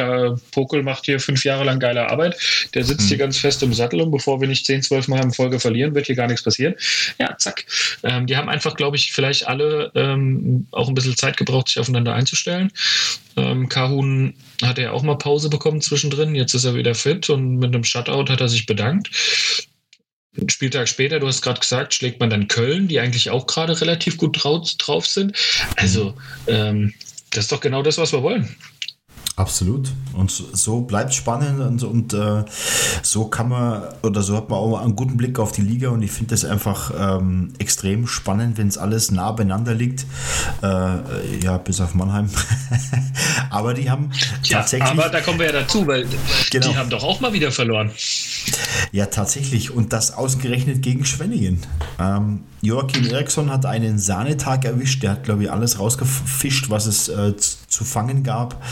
Pokel 0.52 0.84
macht 0.84 1.06
hier 1.06 1.20
fünf 1.20 1.44
Jahre 1.44 1.64
lang 1.64 1.80
geile 1.80 2.10
Arbeit. 2.10 2.38
Der 2.74 2.84
sitzt 2.84 3.04
mhm. 3.04 3.08
hier 3.08 3.18
ganz 3.18 3.38
fest 3.38 3.62
im 3.62 3.74
Sattel 3.74 4.02
und 4.02 4.12
bevor 4.12 4.42
wir 4.42 4.48
nicht 4.48 4.66
zehn, 4.66 4.82
zwölf 4.82 5.08
Mal 5.08 5.24
in 5.24 5.32
Folge 5.32 5.60
verlieren, 5.60 5.94
wird 5.94 6.08
hier 6.08 6.16
gar 6.16 6.28
nichts 6.28 6.44
passieren. 6.44 6.74
Ja, 7.20 7.38
zack. 7.38 7.66
Ähm, 8.04 8.26
die 8.26 8.36
haben 8.36 8.50
einfach, 8.50 8.76
glaube 8.76 8.98
ich, 8.98 9.14
vielleicht 9.14 9.48
alle 9.48 9.92
ähm, 9.94 10.66
auch 10.72 10.88
ein 10.88 10.96
bisschen 10.96 11.16
Zeit 11.16 11.38
gebraucht, 11.38 11.68
sich 11.68 11.80
aufeinander 11.80 12.14
einzustellen. 12.14 12.72
Ähm, 13.38 13.69
Kahun 13.69 14.34
hat 14.63 14.80
er 14.80 14.93
auch 14.93 15.04
mal 15.04 15.17
Pause 15.17 15.50
bekommen 15.50 15.80
zwischendrin. 15.82 16.36
Jetzt 16.36 16.54
ist 16.54 16.65
er 16.65 16.76
wieder 16.76 16.95
fit 16.95 17.30
und 17.30 17.58
mit 17.58 17.73
einem 17.73 17.84
Shutout 17.84 18.30
hat 18.30 18.41
er 18.41 18.50
sich 18.50 18.65
bedankt. 18.65 19.10
Ein 20.39 20.50
Spieltag 20.50 20.88
später, 20.88 21.19
du 21.19 21.28
hast 21.28 21.41
gerade 21.41 21.60
gesagt, 21.60 21.93
schlägt 21.93 22.19
man 22.19 22.30
dann 22.30 22.47
Köln, 22.47 22.88
die 22.88 23.00
eigentlich 23.00 23.30
auch 23.30 23.47
gerade 23.47 23.80
relativ 23.80 24.17
gut 24.17 24.43
drauf, 24.43 24.69
drauf 24.78 25.08
sind. 25.08 25.36
Also, 25.78 26.13
ähm, 26.47 26.93
das 27.32 27.45
ist 27.45 27.52
doch 27.52 27.62
genau 27.62 27.82
das, 27.82 27.97
was 27.97 28.12
wir 28.12 28.21
wollen. 28.23 28.56
Absolut. 29.38 29.91
Und 30.13 30.32
so 30.32 30.82
bleibt 30.82 31.12
es 31.12 31.15
spannend 31.15 31.60
und, 31.60 31.84
und 31.84 32.13
äh, 32.15 32.43
so 33.04 33.26
kann 33.26 33.50
man 33.50 33.84
oder 34.02 34.23
so 34.23 34.36
hat 34.36 34.50
man 34.50 34.58
auch 34.58 34.82
einen 34.82 34.95
guten 34.95 35.15
Blick 35.15 35.38
auf 35.38 35.52
die 35.52 35.62
Liga 35.62 35.89
und 35.89 36.02
ich 36.02 36.10
finde 36.10 36.32
das 36.32 36.43
einfach 36.43 36.91
ähm, 36.97 37.54
extrem 37.60 38.08
spannend, 38.08 38.58
wenn 38.58 38.67
es 38.67 38.80
alles 38.80 39.12
nah 39.12 39.32
beieinander 39.32 39.76
liegt. 39.76 40.08
Äh, 40.63 41.38
ja, 41.43 41.60
bis 41.60 41.80
auf 41.82 41.93
Mannheim. 41.93 42.32
aber 43.52 43.76
die 43.76 43.91
haben 43.91 44.12
Tja, 44.41 44.58
tatsächlich. 44.58 44.89
Aber 44.89 45.10
da 45.10 45.21
kommen 45.21 45.38
wir 45.38 45.45
ja 45.45 45.52
dazu, 45.52 45.86
weil 45.86 46.08
genau. 46.50 46.69
die 46.69 46.76
haben 46.76 46.89
doch 46.89 47.04
auch 47.04 47.19
mal 47.19 47.32
wieder 47.32 47.52
verloren. 47.52 47.91
Ja, 48.92 49.08
tatsächlich. 49.08 49.72
Und 49.72 49.94
das 49.94 50.14
ausgerechnet 50.14 50.82
gegen 50.82 51.06
Schwenningen. 51.06 51.60
Ähm, 52.00 52.42
Joachim 52.62 53.06
Eriksson 53.06 53.52
hat 53.52 53.66
einen 53.66 54.00
Sahnetag 54.00 54.66
erwischt. 54.66 55.04
Der 55.04 55.12
hat, 55.12 55.24
glaube 55.24 55.44
ich, 55.44 55.52
alles 55.52 55.80
rausgefischt, 55.80 56.70
was 56.70 56.86
es 56.86 57.08
äh, 57.08 57.36
zu 57.38 57.84
fangen 57.84 58.24
gab. 58.24 58.64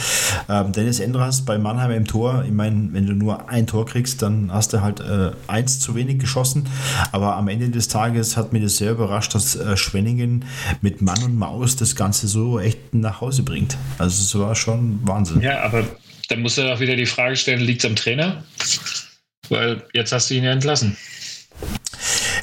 Ähm, 0.49 0.71
Dennis 0.71 0.99
Endras 0.99 1.43
bei 1.43 1.57
Mannheim 1.57 1.91
im 1.91 2.05
Tor. 2.05 2.43
Ich 2.45 2.51
meine, 2.51 2.89
wenn 2.93 3.05
du 3.05 3.13
nur 3.13 3.49
ein 3.49 3.67
Tor 3.67 3.85
kriegst, 3.85 4.21
dann 4.21 4.51
hast 4.51 4.73
du 4.73 4.81
halt 4.81 4.99
äh, 5.01 5.31
eins 5.47 5.79
zu 5.79 5.95
wenig 5.95 6.19
geschossen. 6.19 6.67
Aber 7.11 7.35
am 7.35 7.47
Ende 7.47 7.69
des 7.69 7.87
Tages 7.87 8.37
hat 8.37 8.53
mich 8.53 8.63
das 8.63 8.77
sehr 8.77 8.91
überrascht, 8.91 9.35
dass 9.35 9.55
äh, 9.55 9.77
Schwenningen 9.77 10.45
mit 10.81 11.01
Mann 11.01 11.21
und 11.23 11.37
Maus 11.37 11.75
das 11.75 11.95
Ganze 11.95 12.27
so 12.27 12.59
echt 12.59 12.93
nach 12.93 13.21
Hause 13.21 13.43
bringt. 13.43 13.77
Also 13.97 14.21
es 14.21 14.43
war 14.43 14.55
schon 14.55 14.99
Wahnsinn. 15.03 15.41
Ja, 15.41 15.61
aber 15.61 15.83
dann 16.29 16.41
musst 16.41 16.57
du 16.57 16.73
auch 16.73 16.79
wieder 16.79 16.95
die 16.95 17.05
Frage 17.05 17.35
stellen, 17.35 17.61
liegt 17.61 17.83
es 17.83 17.89
am 17.89 17.95
Trainer? 17.95 18.43
Weil 19.49 19.83
jetzt 19.93 20.11
hast 20.11 20.29
du 20.29 20.35
ihn 20.35 20.43
ja 20.43 20.51
entlassen. 20.51 20.97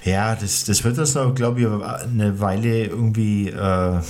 Ja, 0.04 0.34
das, 0.34 0.64
das 0.64 0.82
wird 0.82 0.98
uns 0.98 1.14
noch, 1.14 1.32
glaube 1.32 1.60
ich, 1.60 1.66
eine 1.66 2.40
Weile 2.40 2.86
irgendwie, 2.86 3.50
äh, 3.50 4.00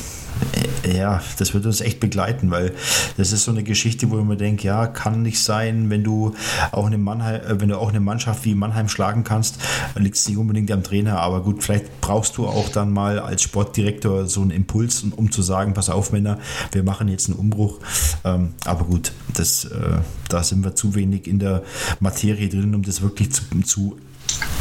ja, 0.90 1.22
das 1.38 1.52
wird 1.52 1.66
uns 1.66 1.82
echt 1.82 2.00
begleiten, 2.00 2.50
weil 2.50 2.72
das 3.18 3.32
ist 3.32 3.44
so 3.44 3.50
eine 3.50 3.62
Geschichte, 3.62 4.10
wo 4.10 4.18
ich 4.18 4.24
mir 4.24 4.38
denke, 4.38 4.66
ja, 4.66 4.86
kann 4.86 5.20
nicht 5.20 5.38
sein, 5.42 5.90
wenn 5.90 6.02
du 6.02 6.34
auch 6.70 6.86
eine 6.86 6.96
Mannheim, 6.96 7.42
äh, 7.42 7.60
wenn 7.60 7.68
du 7.68 7.78
auch 7.78 7.90
eine 7.90 8.00
Mannschaft 8.00 8.46
wie 8.46 8.54
Mannheim 8.54 8.88
schlagen 8.88 9.22
kannst, 9.22 9.58
liegt 9.94 10.16
es 10.16 10.26
nicht 10.26 10.38
unbedingt 10.38 10.70
am 10.70 10.82
Trainer, 10.82 11.20
aber 11.20 11.42
gut, 11.42 11.62
vielleicht 11.62 12.00
brauchst 12.00 12.38
du 12.38 12.46
auch 12.46 12.70
dann 12.70 12.90
mal 12.90 13.18
als 13.18 13.42
Sportdirektor 13.42 14.26
so 14.26 14.40
einen 14.40 14.50
Impuls, 14.50 15.04
um 15.14 15.30
zu 15.30 15.42
sagen, 15.42 15.74
pass 15.74 15.90
auf, 15.90 16.10
Männer, 16.10 16.38
wir 16.72 16.84
machen 16.84 17.08
jetzt 17.08 17.28
einen 17.28 17.38
Umbruch. 17.38 17.80
Ähm, 18.24 18.54
aber 18.64 18.86
gut, 18.86 19.12
das, 19.34 19.66
äh, 19.66 19.98
da 20.30 20.42
sind 20.42 20.64
wir 20.64 20.74
zu 20.74 20.94
wenig 20.94 21.26
in 21.26 21.38
der 21.38 21.62
Materie 22.00 22.48
drin, 22.48 22.74
um 22.74 22.82
das 22.82 23.02
wirklich 23.02 23.30
zu, 23.32 23.42
zu 23.62 23.98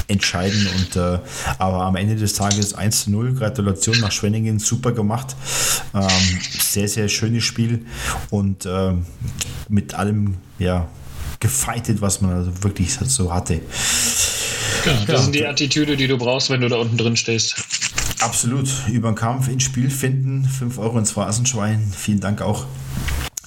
entscheiden. 0.07 0.67
Und, 0.77 0.95
äh, 0.95 1.19
aber 1.57 1.81
am 1.83 1.95
Ende 1.95 2.15
des 2.15 2.33
Tages 2.33 2.73
1 2.73 3.05
zu 3.05 3.11
0, 3.11 3.33
Gratulation 3.33 3.99
nach 3.99 4.11
Schwenningen, 4.11 4.59
super 4.59 4.91
gemacht. 4.91 5.35
Ähm, 5.93 6.09
sehr, 6.59 6.87
sehr 6.87 7.09
schönes 7.09 7.43
Spiel 7.43 7.85
und 8.29 8.65
äh, 8.65 8.93
mit 9.69 9.93
allem, 9.93 10.35
ja, 10.59 10.87
gefeitet, 11.39 12.01
was 12.01 12.21
man 12.21 12.33
also 12.33 12.63
wirklich 12.63 12.93
so 12.93 13.33
hatte. 13.33 13.61
Genau, 14.83 14.99
das 15.01 15.07
ja, 15.07 15.17
sind 15.17 15.35
die 15.35 15.45
Attitüde, 15.45 15.97
die 15.97 16.07
du 16.07 16.17
brauchst, 16.17 16.49
wenn 16.49 16.61
du 16.61 16.69
da 16.69 16.77
unten 16.77 16.97
drin 16.97 17.17
stehst. 17.17 17.55
Absolut. 18.19 18.69
Über 18.91 19.11
den 19.11 19.15
Kampf 19.15 19.47
ins 19.47 19.63
Spiel 19.63 19.89
finden. 19.89 20.45
5 20.45 20.77
Euro 20.77 20.99
ins 20.99 21.11
Phrasenschwein. 21.11 21.91
Vielen 21.95 22.19
Dank 22.19 22.41
auch. 22.41 22.65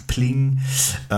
Pling. 0.06 0.60
Äh, 1.10 1.14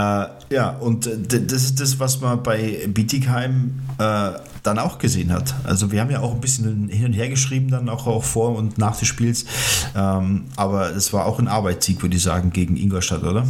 ja, 0.51 0.71
und 0.81 1.07
das 1.07 1.63
ist 1.63 1.81
das, 1.81 1.99
was 1.99 2.21
man 2.21 2.43
bei 2.43 2.87
Bietigheim 2.89 3.81
äh, 3.99 4.33
dann 4.63 4.79
auch 4.79 4.99
gesehen 4.99 5.33
hat. 5.33 5.55
Also 5.65 5.93
wir 5.93 6.01
haben 6.01 6.11
ja 6.11 6.21
auch 6.21 6.35
ein 6.35 6.41
bisschen 6.41 6.89
hin 6.89 7.07
und 7.07 7.13
her 7.13 7.29
geschrieben, 7.29 7.71
dann 7.71 7.89
auch, 7.89 8.07
auch 8.07 8.25
vor 8.25 8.57
und 8.57 8.79
nach 8.79 8.99
des 8.99 9.09
Spiels. 9.09 9.47
Ähm, 9.95 10.47
aber 10.57 10.91
es 10.91 11.13
war 11.13 11.27
auch 11.27 11.39
ein 11.39 11.49
Arbeitssieg, 11.49 12.03
würde 12.03 12.17
ich 12.17 12.23
sagen, 12.23 12.51
gegen 12.51 12.77
Ingolstadt, 12.77 13.23
oder? 13.23 13.47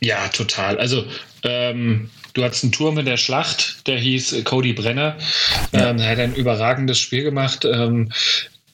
Ja, 0.00 0.28
total. 0.28 0.78
Also 0.78 1.04
ähm, 1.44 2.10
du 2.34 2.44
hattest 2.44 2.64
einen 2.64 2.72
Turm 2.72 2.98
in 2.98 3.06
der 3.06 3.16
Schlacht, 3.16 3.86
der 3.86 3.98
hieß 3.98 4.44
Cody 4.44 4.72
Brenner. 4.72 5.16
Ja. 5.72 5.90
Ähm, 5.90 5.98
er 5.98 6.10
hat 6.10 6.18
ein 6.18 6.34
überragendes 6.34 6.98
Spiel 6.98 7.22
gemacht. 7.22 7.64
Ähm, 7.64 8.10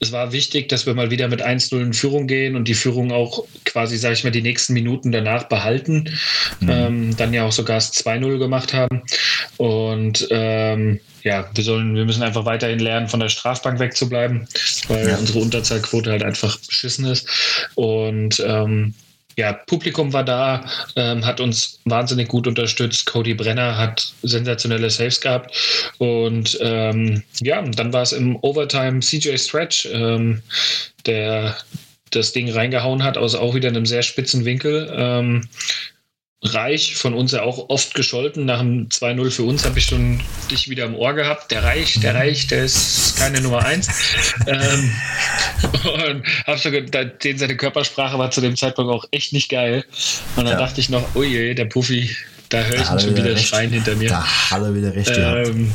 es 0.01 0.13
war 0.13 0.33
wichtig, 0.33 0.71
dass 0.71 0.87
wir 0.87 0.95
mal 0.95 1.11
wieder 1.11 1.29
mit 1.29 1.45
1-0 1.45 1.79
in 1.79 1.93
Führung 1.93 2.27
gehen 2.27 2.57
und 2.57 2.67
die 2.67 2.75
Führung 2.75 3.13
auch 3.13 3.45
quasi, 3.67 3.99
sage 3.99 4.15
ich 4.15 4.25
mal, 4.25 4.31
die 4.31 4.41
nächsten 4.41 4.73
Minuten 4.73 5.13
danach 5.13 5.45
behalten. 5.45 6.11
Mhm. 6.61 6.71
Ähm, 6.71 7.17
dann 7.19 7.35
ja 7.35 7.45
auch 7.45 7.53
sogar 7.53 7.77
das 7.77 7.93
2-0 7.93 8.39
gemacht 8.39 8.73
haben. 8.73 9.03
Und 9.59 10.27
ähm, 10.31 11.01
ja, 11.23 11.51
wir 11.55 11.63
sollen, 11.63 11.95
wir 11.95 12.07
müssen 12.07 12.23
einfach 12.23 12.47
weiterhin 12.47 12.79
lernen, 12.79 13.09
von 13.09 13.21
der 13.21 13.29
Strafbank 13.29 13.79
wegzubleiben, 13.79 14.49
weil 14.89 15.07
ja. 15.07 15.17
unsere 15.19 15.41
Unterzahlquote 15.41 16.11
halt 16.11 16.23
einfach 16.23 16.59
beschissen 16.59 17.05
ist. 17.05 17.29
Und 17.75 18.43
ähm, 18.47 18.95
ja, 19.37 19.53
Publikum 19.53 20.13
war 20.13 20.25
da, 20.25 20.65
ähm, 20.97 21.25
hat 21.25 21.41
uns 21.41 21.79
wahnsinnig 21.85 22.29
gut 22.29 22.47
unterstützt. 22.47 23.07
Cody 23.07 23.35
Brenner 23.35 23.77
hat 23.77 24.13
sensationelle 24.23 24.91
Saves 24.91 25.21
gehabt. 25.21 25.57
Und 25.99 26.59
ähm, 26.61 27.23
ja, 27.41 27.63
dann 27.63 27.93
war 27.93 28.03
es 28.03 28.13
im 28.13 28.37
Overtime 28.43 29.01
CJ 29.01 29.37
Stretch, 29.37 29.89
ähm, 29.93 30.43
der 31.07 31.57
das 32.11 32.33
Ding 32.33 32.51
reingehauen 32.51 33.03
hat, 33.03 33.17
aus 33.17 33.35
auch 33.35 33.55
wieder 33.55 33.69
einem 33.69 33.87
sehr 33.87 34.03
spitzen 34.03 34.45
Winkel. 34.45 34.93
Reich, 36.43 36.97
von 36.97 37.13
uns 37.13 37.33
ja 37.33 37.43
auch 37.43 37.69
oft 37.69 37.93
gescholten. 37.93 38.47
Nach 38.47 38.61
dem 38.61 38.89
2-0 38.89 39.31
für 39.31 39.43
uns 39.43 39.65
habe 39.67 39.79
ich 39.79 39.85
schon 39.85 40.21
dich 40.51 40.71
wieder 40.71 40.87
im 40.87 40.95
Ohr 40.95 41.13
gehabt. 41.13 41.51
Der 41.51 41.63
Reich, 41.63 42.01
der 42.01 42.15
Reich, 42.15 42.47
der 42.47 42.65
ist 42.65 43.17
keine 43.19 43.43
Nummer 43.43 43.63
1. 43.65 43.89
ähm, 44.47 44.93
und 45.85 46.27
habe 46.47 46.59
schon 46.59 46.73
gedacht, 46.73 47.23
den 47.23 47.37
seine 47.37 47.57
Körpersprache 47.57 48.19
war 48.19 48.31
zu 48.31 48.41
dem 48.41 48.57
Zeitpunkt 48.57 48.91
auch 48.91 49.05
echt 49.11 49.35
nicht 49.35 49.51
geil. 49.51 49.85
Und 50.37 50.45
dann 50.45 50.55
ja. 50.55 50.59
dachte 50.59 50.81
ich 50.81 50.89
noch, 50.89 51.07
oh 51.15 51.23
je, 51.23 51.53
der 51.53 51.67
Puffy, 51.67 52.17
da 52.49 52.63
höre 52.63 52.81
ich 52.81 52.91
ihn 52.91 53.01
schon 53.01 53.17
wieder 53.17 53.35
recht. 53.35 53.47
schreien 53.47 53.71
hinter 53.71 53.95
mir. 53.97 54.09
Da 54.09 54.25
hat 54.51 54.63
er 54.63 54.75
wieder 54.75 54.95
recht 54.95 55.13
ähm, 55.15 55.71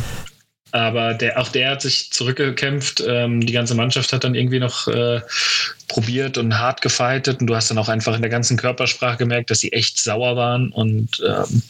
aber 0.75 1.13
der, 1.13 1.39
auch 1.39 1.47
der 1.47 1.71
hat 1.71 1.81
sich 1.81 2.11
zurückgekämpft. 2.11 3.01
Ähm, 3.07 3.39
die 3.39 3.53
ganze 3.53 3.75
Mannschaft 3.75 4.11
hat 4.11 4.25
dann 4.25 4.35
irgendwie 4.35 4.59
noch 4.59 4.89
äh, 4.89 5.21
probiert 5.87 6.37
und 6.37 6.59
hart 6.59 6.81
gefeitet. 6.81 7.39
Und 7.39 7.47
du 7.47 7.55
hast 7.55 7.71
dann 7.71 7.77
auch 7.77 7.87
einfach 7.87 8.13
in 8.13 8.21
der 8.21 8.29
ganzen 8.29 8.57
Körpersprache 8.57 9.17
gemerkt, 9.17 9.49
dass 9.51 9.59
sie 9.59 9.71
echt 9.71 9.97
sauer 9.97 10.35
waren. 10.35 10.71
Und 10.73 11.23
ähm, 11.25 11.63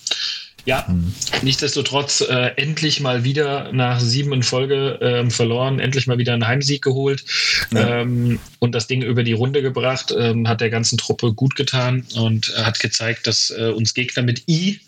ja, 0.65 0.85
mhm. 0.87 1.13
nichtsdestotrotz 1.43 2.21
äh, 2.21 2.51
endlich 2.57 2.99
mal 2.99 3.23
wieder 3.23 3.71
nach 3.71 3.99
sieben 3.99 4.33
in 4.33 4.43
Folge 4.43 4.97
ähm, 5.01 5.31
verloren, 5.31 5.79
endlich 5.79 6.07
mal 6.07 6.17
wieder 6.17 6.33
einen 6.33 6.47
Heimsieg 6.47 6.81
geholt 6.81 7.23
ja. 7.71 8.01
ähm, 8.01 8.39
und 8.59 8.73
das 8.73 8.87
Ding 8.87 9.03
über 9.03 9.23
die 9.23 9.33
Runde 9.33 9.61
gebracht, 9.61 10.13
ähm, 10.17 10.47
hat 10.47 10.61
der 10.61 10.71
ganzen 10.71 10.97
Truppe 10.97 11.33
gut 11.33 11.55
getan 11.55 12.05
und 12.15 12.53
äh, 12.57 12.63
hat 12.63 12.79
gezeigt, 12.79 13.27
dass 13.27 13.51
äh, 13.51 13.69
uns 13.69 13.93
Gegner 13.93 14.23
mit 14.23 14.43
I 14.49 14.79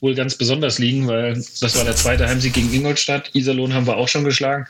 wohl 0.00 0.14
ganz 0.14 0.36
besonders 0.36 0.78
liegen, 0.78 1.06
weil 1.06 1.34
das 1.34 1.76
war 1.76 1.84
der 1.84 1.96
zweite 1.96 2.26
Heimsieg 2.26 2.54
gegen 2.54 2.72
Ingolstadt. 2.72 3.30
Iserlohn 3.34 3.74
haben 3.74 3.86
wir 3.86 3.98
auch 3.98 4.08
schon 4.08 4.24
geschlagen. 4.24 4.66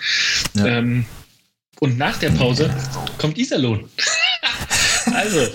Ja. 0.54 0.66
Ähm, 0.66 1.06
und 1.78 1.98
nach 1.98 2.18
der 2.18 2.30
Pause 2.30 2.74
kommt 3.18 3.38
Iserlohn. 3.38 3.88
Also, 5.14 5.46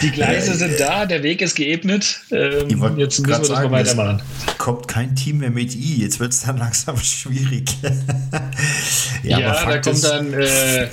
die, 0.00 0.06
die, 0.06 0.10
Gleise 0.10 0.54
sind 0.54 0.80
da, 0.80 1.06
der 1.06 1.22
Weg 1.22 1.42
ist 1.42 1.54
geebnet. 1.54 2.20
Ähm, 2.30 2.68
jetzt 2.98 3.20
müssen 3.20 3.26
wir 3.26 3.38
das 3.38 3.48
sagen, 3.48 3.70
mal 3.70 3.84
weitermachen. 3.84 4.22
Kommt 4.58 4.88
kein 4.88 5.14
Team 5.14 5.38
mehr 5.38 5.50
mit 5.50 5.74
I, 5.74 6.02
jetzt 6.02 6.20
wird 6.20 6.32
es 6.32 6.40
dann 6.42 6.56
langsam 6.56 6.96
schwierig. 7.02 7.70
ja, 9.22 9.38
ja 9.38 9.64
da 9.64 9.78
kommt 9.78 10.04
dann 10.04 10.32
äh, 10.32 10.88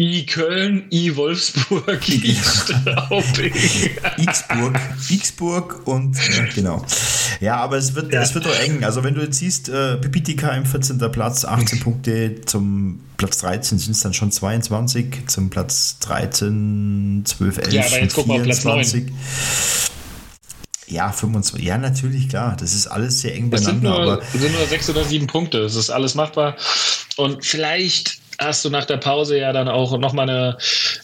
I 0.00 0.24
Köln, 0.24 0.84
I 0.90 1.14
Wolfsburg, 1.14 2.08
I 2.08 2.34
Straubing. 2.34 3.52
Xburg, 4.26 4.80
Xburg 5.10 5.86
und 5.86 6.16
äh, 6.16 6.48
genau. 6.54 6.86
Ja, 7.40 7.56
aber 7.56 7.76
es 7.76 7.94
wird, 7.94 8.10
ja. 8.10 8.22
es 8.22 8.34
wird 8.34 8.46
doch 8.46 8.58
eng. 8.60 8.82
Also 8.82 9.04
wenn 9.04 9.14
du 9.14 9.20
jetzt 9.20 9.38
siehst, 9.38 9.68
äh, 9.68 9.98
Pipitika 9.98 10.48
im 10.56 10.64
14. 10.64 10.98
Platz, 11.12 11.44
18 11.44 11.80
Punkte 11.80 12.40
zum 12.46 13.00
Platz 13.18 13.40
13 13.40 13.78
sind 13.78 13.92
es 13.92 14.00
dann 14.00 14.14
schon 14.14 14.32
22, 14.32 15.26
zum 15.26 15.50
Platz 15.50 15.98
13, 16.00 17.24
12, 17.26 17.58
11, 17.58 17.72
ja, 17.74 17.84
aber 17.84 18.00
jetzt 18.00 18.14
24. 18.14 19.04
Guck 19.04 19.12
mal, 19.12 19.18
ja, 20.86 21.12
25. 21.12 21.62
Ja, 21.62 21.76
natürlich, 21.76 22.30
klar. 22.30 22.56
Das 22.58 22.74
ist 22.74 22.86
alles 22.86 23.20
sehr 23.20 23.34
eng 23.34 23.50
beieinander. 23.50 23.60
Es 23.60 23.66
sind 23.66 23.82
nur, 23.82 24.00
aber 24.00 24.22
sind 24.32 24.52
nur 24.54 24.66
sechs 24.66 24.88
oder 24.88 25.04
sieben 25.04 25.26
Punkte. 25.26 25.58
Es 25.58 25.76
ist 25.76 25.90
alles 25.90 26.14
machbar. 26.14 26.56
Und 27.16 27.44
vielleicht 27.44 28.19
hast 28.40 28.64
du 28.64 28.70
nach 28.70 28.84
der 28.84 28.96
Pause 28.96 29.38
ja 29.38 29.52
dann 29.52 29.68
auch 29.68 29.96
nochmal 29.98 30.28
eine, 30.28 30.56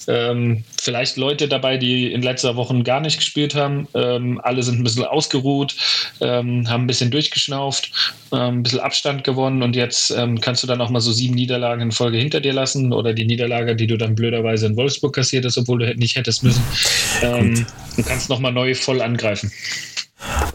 ähm, 0.08 0.64
vielleicht 0.80 1.16
Leute 1.16 1.48
dabei, 1.48 1.76
die 1.76 2.12
in 2.12 2.22
letzter 2.22 2.56
Woche 2.56 2.82
gar 2.82 3.00
nicht 3.00 3.18
gespielt 3.18 3.54
haben. 3.54 3.86
Ähm, 3.94 4.40
alle 4.42 4.62
sind 4.62 4.80
ein 4.80 4.84
bisschen 4.84 5.04
ausgeruht, 5.04 5.76
ähm, 6.20 6.68
haben 6.68 6.84
ein 6.84 6.86
bisschen 6.86 7.10
durchgeschnauft, 7.10 7.90
ähm, 8.32 8.58
ein 8.58 8.62
bisschen 8.62 8.80
Abstand 8.80 9.24
gewonnen 9.24 9.62
und 9.62 9.76
jetzt 9.76 10.10
ähm, 10.10 10.40
kannst 10.40 10.62
du 10.62 10.66
dann 10.66 10.80
auch 10.80 10.90
mal 10.90 11.00
so 11.00 11.12
sieben 11.12 11.34
Niederlagen 11.34 11.82
in 11.82 11.92
Folge 11.92 12.18
hinter 12.18 12.40
dir 12.40 12.52
lassen 12.52 12.92
oder 12.92 13.12
die 13.12 13.26
Niederlage, 13.26 13.76
die 13.76 13.86
du 13.86 13.96
dann 13.96 14.14
blöderweise 14.14 14.66
in 14.66 14.76
Wolfsburg 14.76 15.14
kassiert 15.14 15.44
hast, 15.44 15.58
obwohl 15.58 15.78
du 15.78 15.94
nicht 15.96 16.16
hättest 16.16 16.42
müssen. 16.42 16.62
Ähm, 17.22 17.66
du 17.96 18.02
kannst 18.02 18.28
nochmal 18.28 18.52
neu 18.52 18.74
voll 18.74 19.02
angreifen. 19.02 19.52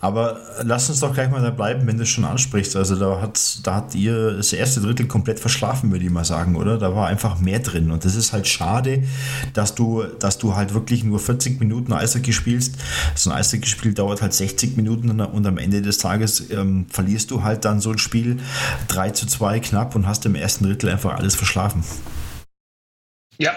Aber 0.01 0.39
lass 0.63 0.89
uns 0.89 0.99
doch 0.99 1.13
gleich 1.13 1.29
mal 1.29 1.41
da 1.41 1.51
bleiben, 1.51 1.85
wenn 1.85 1.97
du 1.97 2.03
es 2.03 2.09
schon 2.09 2.25
ansprichst. 2.25 2.75
Also 2.75 2.95
da 2.95 3.21
hat, 3.21 3.59
da 3.63 3.75
hat 3.75 3.93
ihr 3.93 4.33
das 4.33 4.51
erste 4.51 4.81
Drittel 4.81 5.07
komplett 5.07 5.39
verschlafen, 5.39 5.91
würde 5.91 6.03
ich 6.03 6.11
mal 6.11 6.25
sagen, 6.25 6.55
oder? 6.55 6.79
Da 6.79 6.95
war 6.95 7.07
einfach 7.07 7.39
mehr 7.39 7.59
drin. 7.59 7.91
Und 7.91 8.03
das 8.03 8.15
ist 8.15 8.33
halt 8.33 8.47
schade, 8.47 9.03
dass 9.53 9.75
du, 9.75 10.03
dass 10.03 10.39
du 10.39 10.55
halt 10.55 10.73
wirklich 10.73 11.03
nur 11.03 11.19
40 11.19 11.59
Minuten 11.59 11.93
Eishockey 11.93 12.33
spielst. 12.33 12.75
So 13.13 13.29
ein 13.29 13.37
Eishockey-Spiel 13.37 13.93
dauert 13.93 14.23
halt 14.23 14.33
60 14.33 14.75
Minuten 14.75 15.21
und 15.21 15.45
am 15.45 15.57
Ende 15.59 15.83
des 15.83 15.99
Tages 15.99 16.49
ähm, 16.49 16.87
verlierst 16.89 17.29
du 17.29 17.43
halt 17.43 17.63
dann 17.63 17.79
so 17.79 17.91
ein 17.91 17.99
Spiel 17.99 18.39
3 18.87 19.11
zu 19.11 19.27
2 19.27 19.59
knapp 19.59 19.95
und 19.95 20.07
hast 20.07 20.25
im 20.25 20.33
ersten 20.33 20.65
Drittel 20.65 20.89
einfach 20.89 21.15
alles 21.15 21.35
verschlafen. 21.35 21.83
Ja, 23.37 23.53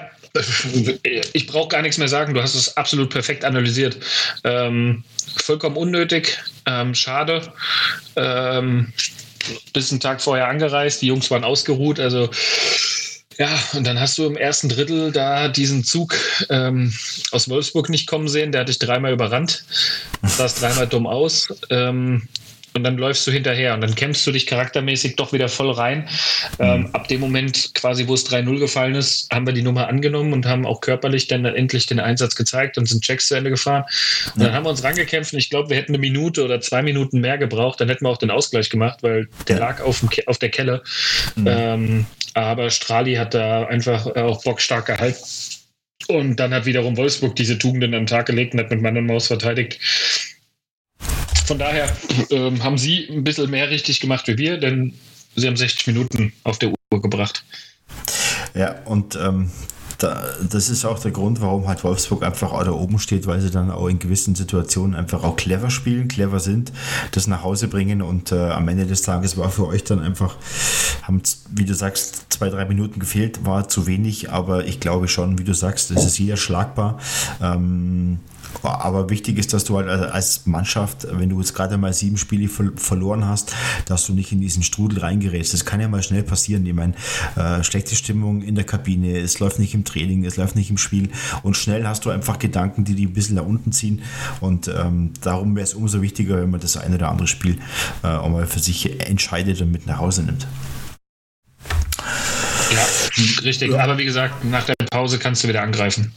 ich 1.33 1.47
brauche 1.47 1.69
gar 1.69 1.83
nichts 1.83 1.99
mehr 1.99 2.09
sagen. 2.09 2.35
Du 2.35 2.43
hast 2.43 2.55
es 2.55 2.77
absolut 2.77 3.11
perfekt 3.11 3.45
analysiert. 3.45 3.99
Ähm, 4.43 5.05
vollkommen 5.37 5.77
unnötig, 5.77 6.39
ähm, 6.67 6.95
schade. 6.95 7.53
Ähm, 8.17 8.93
bis 9.73 9.91
einen 9.91 10.01
Tag 10.01 10.23
vorher 10.23 10.49
angereist, 10.49 11.03
die 11.03 11.07
Jungs 11.07 11.31
waren 11.31 11.45
ausgeruht, 11.45 12.01
also 12.01 12.31
ja, 13.39 13.49
und 13.73 13.85
dann 13.85 13.99
hast 14.01 14.17
du 14.17 14.27
im 14.27 14.37
ersten 14.37 14.69
Drittel 14.69 15.11
da 15.11 15.49
diesen 15.49 15.83
Zug 15.83 16.15
ähm, 16.51 16.93
aus 17.33 17.49
Wolfsburg 17.49 17.89
nicht 17.89 18.07
kommen 18.07 18.29
sehen. 18.29 18.53
Der 18.53 18.61
hat 18.61 18.69
dich 18.69 18.79
dreimal 18.79 19.13
überrannt, 19.13 19.65
sah 20.23 20.47
dreimal 20.47 20.87
dumm 20.87 21.07
aus. 21.07 21.49
Ähm, 21.69 22.29
und 22.75 22.83
dann 22.83 22.97
läufst 22.99 23.27
du 23.27 23.31
hinterher 23.31 23.73
und 23.75 23.81
dann 23.81 23.95
kämpfst 23.95 24.27
du 24.27 24.33
dich 24.33 24.47
charaktermäßig 24.47 25.15
doch 25.15 25.33
wieder 25.33 25.49
voll 25.49 25.71
rein. 25.71 26.09
Ähm, 26.59 26.81
mhm. 26.81 26.87
ab 26.93 27.07
dem 27.07 27.21
Moment, 27.21 27.73
quasi, 27.75 28.09
wo 28.09 28.15
es 28.15 28.29
3-0 28.29 28.59
gefallen 28.59 28.97
ist, 28.97 29.29
haben 29.33 29.47
wir 29.47 29.53
die 29.53 29.63
Nummer 29.63 29.89
angenommen 29.89 30.33
und 30.33 30.47
haben 30.47 30.67
auch 30.67 30.81
körperlich 30.81 31.29
dann 31.29 31.45
endlich 31.45 31.87
den 31.87 32.01
Einsatz 32.01 32.35
gezeigt 32.35 32.77
und 32.77 32.87
sind 32.87 33.05
Checks 33.05 33.29
zu 33.29 33.37
Ende 33.37 33.51
gefahren. 33.51 33.85
Und 34.35 34.43
dann 34.43 34.53
haben 34.53 34.67
wir 34.67 34.71
uns 34.71 34.83
rangekämpft 34.83 35.33
und 35.33 35.39
ich 35.39 35.51
glaube, 35.51 35.71
wir 35.71 35.77
hätten 35.77 35.93
eine 35.93 35.99
Minute 35.99 36.45
oder 36.45 36.61
zwei 36.61 36.83
Minuten 36.83 37.21
mehr 37.21 37.39
gebraucht, 37.39 37.81
dann 37.81 37.89
hätten 37.89 38.05
wir 38.05 38.11
auch 38.11 38.19
den 38.19 38.31
Ausgleich 38.31 38.71
gemacht, 38.71 39.03
weil 39.03 39.29
der 39.47 39.61
lag 39.61 39.81
auf, 39.81 40.01
dem, 40.01 40.09
auf 40.27 40.39
der 40.39 40.51
Kelle. 40.51 40.83
Mhm. 41.37 41.47
Ähm, 41.49 42.07
aber 42.35 42.71
Strali 42.71 43.15
hat 43.15 43.35
da 43.35 43.67
einfach 43.67 44.07
auch 44.07 44.43
bockstark 44.43 44.87
gehalten. 44.87 45.23
Und 46.09 46.37
dann 46.37 46.53
hat 46.53 46.67
wiederum 46.67 46.97
Wolfsburg 46.97 47.37
diese 47.37 47.57
Tugenden 47.57 47.95
an 47.95 48.03
den 48.03 48.07
Tag 48.07 48.27
gelegt 48.27 48.53
und 48.53 48.61
hat 48.61 48.71
mit 48.71 48.83
Mann 48.83 48.97
und 48.97 49.07
Maus 49.07 49.29
verteidigt. 49.29 49.79
Von 51.45 51.59
daher 51.59 51.95
ähm, 52.31 52.63
haben 52.63 52.79
sie 52.79 53.09
ein 53.11 53.23
bisschen 53.23 53.51
mehr 53.51 53.71
richtig 53.71 54.01
gemacht 54.01 54.27
wie 54.29 54.39
wir, 54.39 54.59
denn 54.59 54.95
sie 55.37 55.47
haben 55.47 55.57
60 55.57 55.87
Minuten 55.89 56.33
auf 56.43 56.59
der 56.59 56.71
Uhr 56.71 57.03
gebracht. 57.03 57.45
Ja, 58.55 58.77
und 58.85 59.17
ähm, 59.17 59.51
da, 59.99 60.25
das 60.49 60.71
ist 60.71 60.85
auch 60.85 60.99
der 60.99 61.11
Grund, 61.11 61.41
warum 61.41 61.69
halt 61.69 61.85
Wolfsburg 61.85 62.23
einfach 62.23 62.53
auch 62.53 62.65
da 62.65 62.73
oben 62.73 62.99
steht, 62.99 63.27
weil 63.27 63.41
sie 63.41 63.51
dann 63.51 63.71
auch 63.71 63.89
in 63.89 63.99
gewissen 63.99 64.35
Situationen 64.35 64.95
einfach 64.95 65.23
auch 65.23 65.37
clever 65.37 65.71
spielen, 65.71 66.09
clever 66.09 66.41
sind, 66.41 66.73
das 67.13 67.27
nach 67.27 67.43
Hause 67.43 67.69
bringen 67.69 68.03
und 68.03 68.33
äh, 68.33 68.51
am 68.51 68.69
Ende 68.69 68.87
des 68.87 69.03
Tages 69.03 69.37
war 69.37 69.51
für 69.51 69.67
euch 69.67 69.85
dann 69.85 70.01
einfach, 70.01 70.37
haben, 71.03 71.23
wie 71.51 71.65
du 71.65 71.75
sagst, 71.75 72.33
zwei, 72.33 72.49
drei 72.49 72.65
Minuten 72.65 73.01
gefehlt, 73.01 73.45
war 73.45 73.69
zu 73.69 73.87
wenig, 73.87 74.31
aber 74.31 74.65
ich 74.67 74.81
glaube 74.81 75.09
schon, 75.09 75.39
wie 75.39 75.45
du 75.45 75.55
sagst, 75.55 75.91
es 75.91 76.05
ist 76.05 76.17
hier 76.17 76.37
schlagbar. 76.37 76.99
Ähm, 77.41 78.19
aber 78.63 79.11
wichtig 79.11 79.39
ist, 79.39 79.53
dass 79.53 79.65
du 79.65 79.77
halt 79.77 79.89
als 79.89 80.47
Mannschaft, 80.47 81.07
wenn 81.11 81.29
du 81.29 81.41
jetzt 81.41 81.55
gerade 81.55 81.77
mal 81.77 81.93
sieben 81.93 82.17
Spiele 82.17 82.49
verloren 82.49 83.27
hast, 83.27 83.55
dass 83.87 84.07
du 84.07 84.13
nicht 84.13 84.33
in 84.33 84.41
diesen 84.41 84.63
Strudel 84.63 85.01
reingerätst. 85.01 85.53
Das 85.53 85.65
kann 85.65 85.81
ja 85.81 85.89
mal 85.89 86.03
schnell 86.03 86.23
passieren. 86.23 86.65
Ich 86.67 86.75
meine, 86.75 86.95
äh, 87.37 87.63
schlechte 87.63 87.95
Stimmung 87.97 88.43
in 88.43 88.55
der 88.55 88.65
Kabine, 88.65 89.19
es 89.19 89.39
läuft 89.41 89.59
nicht 89.59 89.75
im 89.75 89.85
Training, 89.85 90.25
es 90.25 90.37
läuft 90.37 90.57
nicht 90.57 90.71
im 90.71 90.79
Spiel 90.79 91.11
und 91.43 91.57
schnell 91.57 91.87
hast 91.87 92.05
du 92.05 92.11
einfach 92.11 92.39
Gedanken, 92.39 92.85
die 92.85 92.95
die 92.95 93.07
ein 93.07 93.13
bisschen 93.13 93.37
nach 93.37 93.47
unten 93.47 93.73
ziehen 93.73 94.03
und 94.41 94.69
ähm, 94.69 95.13
darum 95.21 95.57
wäre 95.57 95.65
es 95.65 95.75
umso 95.75 96.03
wichtiger, 96.03 96.41
wenn 96.41 96.51
man 96.51 96.61
das 96.61 96.77
eine 96.77 96.97
oder 96.97 97.09
andere 97.11 97.29
Spiel 97.29 97.59
äh, 98.03 98.09
auch 98.09 98.29
mal 98.29 98.47
für 98.47 98.61
sich 98.61 99.01
entscheidet 99.01 99.61
und 99.61 99.73
mit 99.73 99.87
nach 99.87 99.99
Hause 99.99 100.23
nimmt. 100.23 100.47
Ja, 102.73 102.87
richtig. 103.43 103.73
Ja. 103.73 103.85
Aber 103.85 103.99
wie 103.99 104.05
gesagt, 104.05 104.45
nach 104.45 104.65
der 104.65 104.75
Pause 104.91 105.19
kannst 105.19 105.45
du 105.45 105.49
wieder 105.49 105.63
angreifen. 105.63 106.13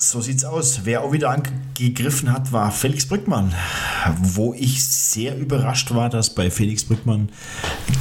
So 0.00 0.20
sieht's 0.20 0.44
aus. 0.44 0.82
Wer 0.84 1.02
auch 1.02 1.10
wieder 1.10 1.30
angegriffen 1.30 2.32
hat, 2.32 2.52
war 2.52 2.70
Felix 2.70 3.08
Brückmann. 3.08 3.52
Wo 4.20 4.54
ich 4.54 4.84
sehr 4.84 5.36
überrascht 5.36 5.92
war, 5.92 6.08
dass 6.08 6.32
bei 6.32 6.52
Felix 6.52 6.84
Brückmann 6.84 7.32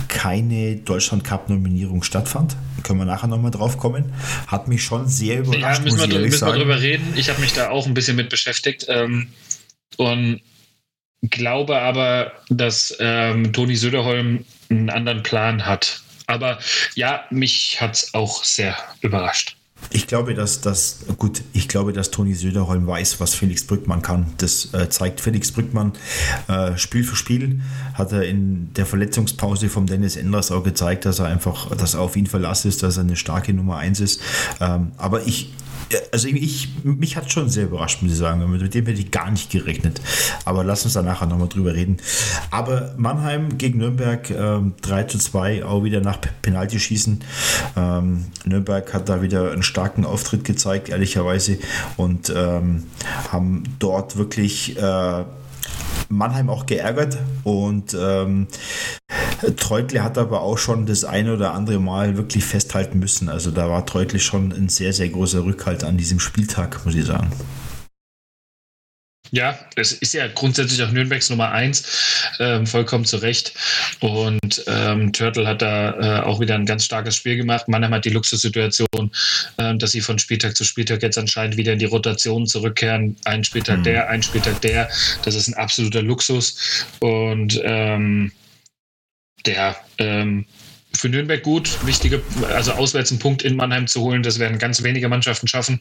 keine 0.08 0.76
Deutschland 0.76 1.24
Cup-Nominierung 1.24 2.04
stattfand. 2.04 2.56
Können 2.84 3.00
wir 3.00 3.06
nachher 3.06 3.26
nochmal 3.26 3.50
drauf 3.50 3.80
kommen. 3.80 4.14
Hat 4.46 4.68
mich 4.68 4.84
schon 4.84 5.08
sehr 5.08 5.40
überrascht. 5.40 5.80
Ja, 5.80 5.80
müssen, 5.80 6.12
wir, 6.12 6.20
müssen 6.20 6.46
wir 6.46 6.54
drüber 6.54 6.80
reden. 6.80 7.14
Ich 7.16 7.30
habe 7.30 7.42
mich 7.42 7.54
da 7.54 7.72
auch 7.72 7.88
ein 7.88 7.96
bisschen 7.96 8.16
mit 8.16 8.30
beschäftigt. 8.30 8.86
Ähm, 8.90 9.30
und 9.98 10.42
glaube 11.24 11.80
aber, 11.80 12.32
dass 12.50 12.96
ähm, 13.00 13.52
Toni 13.54 13.76
Söderholm 13.76 14.46
einen 14.70 14.92
anderen 14.92 15.24
Plan 15.24 15.66
hat. 15.66 16.04
Aber 16.28 16.60
ja, 16.94 17.26
mich 17.32 17.82
hat 17.82 17.96
es 17.96 18.14
auch 18.14 18.44
sehr 18.44 18.78
überrascht. 19.02 19.57
Ich 19.90 20.08
glaube, 20.08 20.34
dass 20.34 20.60
das, 20.62 21.00
gut, 21.18 21.44
ich 21.54 21.68
glaube, 21.68 21.94
dass 21.94 22.12
Toni 22.12 22.34
Söderholm 22.34 22.88
weiß, 22.88 23.20
was 23.20 23.36
Felix 23.36 23.64
Brückmann 23.64 24.02
kann. 24.02 24.28
Das 24.38 24.74
äh, 24.74 24.90
zeigt 24.90 25.22
Felix 25.22 25.52
Brückmann 25.52 25.94
äh, 26.48 26.78
Spiel 26.78 27.04
für 27.04 27.16
Spiel. 27.16 27.62
Hat 27.94 28.12
er 28.12 28.24
in 28.24 28.74
der 28.74 28.86
Verletzungspause 28.86 29.70
vom 29.70 29.86
Dennis 29.86 30.16
Enders 30.16 30.52
auch 30.52 30.64
gezeigt, 30.64 31.06
dass 31.06 31.20
er 31.20 31.28
einfach, 31.28 31.76
dass 31.76 31.94
er 31.94 32.02
auf 32.02 32.16
ihn 32.16 32.28
verlassen 32.28 32.68
ist, 32.68 32.84
dass 32.84 32.98
er 32.98 33.04
eine 33.04 33.16
starke 33.16 33.54
Nummer 33.54 33.78
1 33.78 34.00
ist. 34.02 34.22
Ähm, 34.60 34.92
aber 34.98 35.26
ich, 35.26 35.54
also 36.12 36.28
ich, 36.28 36.70
mich 36.84 37.16
hat 37.16 37.32
schon 37.32 37.50
sehr 37.50 37.66
überrascht, 37.66 38.02
muss 38.02 38.12
ich 38.12 38.18
sagen. 38.18 38.50
Mit 38.50 38.74
dem 38.74 38.86
hätte 38.86 39.00
ich 39.00 39.12
gar 39.12 39.32
nicht 39.32 39.50
gerechnet. 39.50 40.02
Aber 40.46 40.64
lass 40.64 40.84
uns 40.86 40.94
da 40.94 41.02
nachher 41.02 41.28
nochmal 41.28 41.48
drüber 41.48 41.74
reden. 41.74 41.98
Aber 42.52 42.94
Mannheim 42.98 43.58
gegen 43.58 43.80
Nürnberg 43.80 44.30
ähm, 44.30 44.74
3 44.82 45.04
zu 45.04 45.18
2, 45.18 45.66
auch 45.66 45.84
wieder 45.84 46.02
nach 46.02 46.20
Penalty 46.42 46.80
schießen. 46.80 47.24
Ähm, 47.76 48.26
Nürnberg 48.46 48.94
hat 48.94 49.10
da 49.10 49.22
wieder 49.22 49.52
einen 49.52 49.64
starken 49.64 50.06
Auftritt 50.06 50.44
gezeigt, 50.44 50.90
ehrlicherweise. 50.90 51.58
Und 51.96 52.32
ähm, 52.36 52.84
haben 53.32 53.64
dort 53.80 54.18
wirklich 54.18 54.78
äh, 54.78 55.24
Mannheim 56.10 56.50
auch 56.50 56.66
geärgert. 56.66 57.18
Und 57.44 57.96
ähm, 58.00 58.48
Treutle 59.56 60.04
hat 60.04 60.18
aber 60.18 60.42
auch 60.42 60.58
schon 60.58 60.86
das 60.86 61.04
eine 61.04 61.34
oder 61.34 61.54
andere 61.54 61.80
Mal 61.80 62.18
wirklich 62.18 62.46
festhalten 62.46 63.00
müssen. 63.00 63.30
Also 63.30 63.52
da 63.52 63.70
war 63.70 63.86
Treutle 63.86 64.20
schon 64.20 64.52
ein 64.52 64.70
sehr, 64.70 64.94
sehr 64.94 65.10
großer 65.10 65.44
Rückhalt 65.44 65.84
an 65.84 65.98
diesem 65.98 66.20
Spieltag, 66.20 66.86
muss 66.86 66.96
ich 66.96 67.06
sagen. 67.06 67.30
Ja, 69.32 69.58
es 69.76 69.92
ist 69.92 70.14
ja 70.14 70.28
grundsätzlich 70.28 70.82
auch 70.84 70.92
Nürnbergs 70.92 71.30
Nummer 71.30 71.52
eins, 71.52 72.34
ähm, 72.40 72.66
vollkommen 72.66 73.06
zu 73.06 73.18
Recht. 73.18 73.54
Und 74.00 74.64
ähm, 74.68 75.12
Turtle 75.12 75.48
hat 75.48 75.62
da 75.62 76.22
äh, 76.22 76.24
auch 76.24 76.40
wieder 76.40 76.56
ein 76.56 76.66
ganz 76.66 76.86
starkes 76.86 77.16
Spiel 77.16 77.36
gemacht. 77.36 77.68
Mannheim 77.68 77.94
hat 77.94 78.06
die 78.06 78.10
Luxussituation, 78.10 79.12
äh, 79.58 79.76
dass 79.76 79.92
sie 79.92 80.02
von 80.02 80.20
Spieltag 80.20 80.56
zu 80.56 80.64
Spieltag 80.64 81.04
jetzt 81.04 81.18
anscheinend 81.18 81.58
wieder 81.58 81.74
in 81.74 81.80
die 81.80 81.86
Rotation 81.86 82.48
zurückkehren. 82.48 83.16
Ein 83.26 83.44
Spieltag 83.44 83.80
mhm. 83.80 83.84
der, 83.84 84.10
ein 84.10 84.24
Spieltag 84.24 84.62
der. 84.62 84.90
Das 85.24 85.36
ist 85.36 85.48
ein 85.48 85.56
absoluter 85.56 86.02
Luxus. 86.02 86.86
Und 87.00 87.60
ähm, 87.64 88.32
der 89.46 89.76
ähm, 89.98 90.46
für 90.98 91.10
Nürnberg 91.10 91.44
gut, 91.44 91.78
wichtige, 91.86 92.22
also 92.54 92.72
auswärts 92.74 93.12
einen 93.12 93.20
Punkt 93.20 93.44
in 93.44 93.56
Mannheim 93.56 93.88
zu 93.88 94.02
holen, 94.02 94.24
das 94.24 94.40
werden 94.40 94.58
ganz 94.58 94.84
wenige 94.84 95.08
Mannschaften 95.08 95.48
schaffen. 95.48 95.80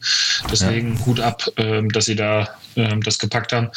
Deswegen 0.50 0.94
ja. 0.94 1.06
Hut 1.06 1.20
ab, 1.20 1.48
ähm, 1.56 1.90
dass 1.90 2.06
sie 2.06 2.16
da 2.16 2.48
ähm, 2.76 3.02
das 3.02 3.18
gepackt 3.18 3.52
haben. 3.52 3.70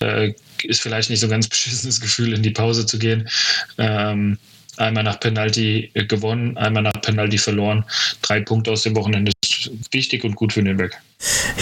Äh, 0.00 0.32
ist 0.62 0.80
vielleicht 0.80 1.10
nicht 1.10 1.20
so 1.20 1.26
ein 1.26 1.30
ganz 1.30 1.48
beschissenes 1.48 2.00
Gefühl, 2.00 2.32
in 2.32 2.42
die 2.42 2.50
Pause 2.50 2.86
zu 2.86 2.98
gehen. 2.98 3.28
Ähm, 3.78 4.38
einmal 4.76 5.04
nach 5.04 5.20
Penalty 5.20 5.90
gewonnen, 5.94 6.56
einmal 6.56 6.82
nach 6.82 7.00
Penalty 7.00 7.38
verloren. 7.38 7.84
Drei 8.22 8.40
Punkte 8.40 8.72
aus 8.72 8.82
dem 8.82 8.94
Wochenende 8.96 9.32
wichtig 9.90 10.24
und 10.24 10.36
gut 10.36 10.52
für 10.52 10.62
Nürnberg. 10.62 10.92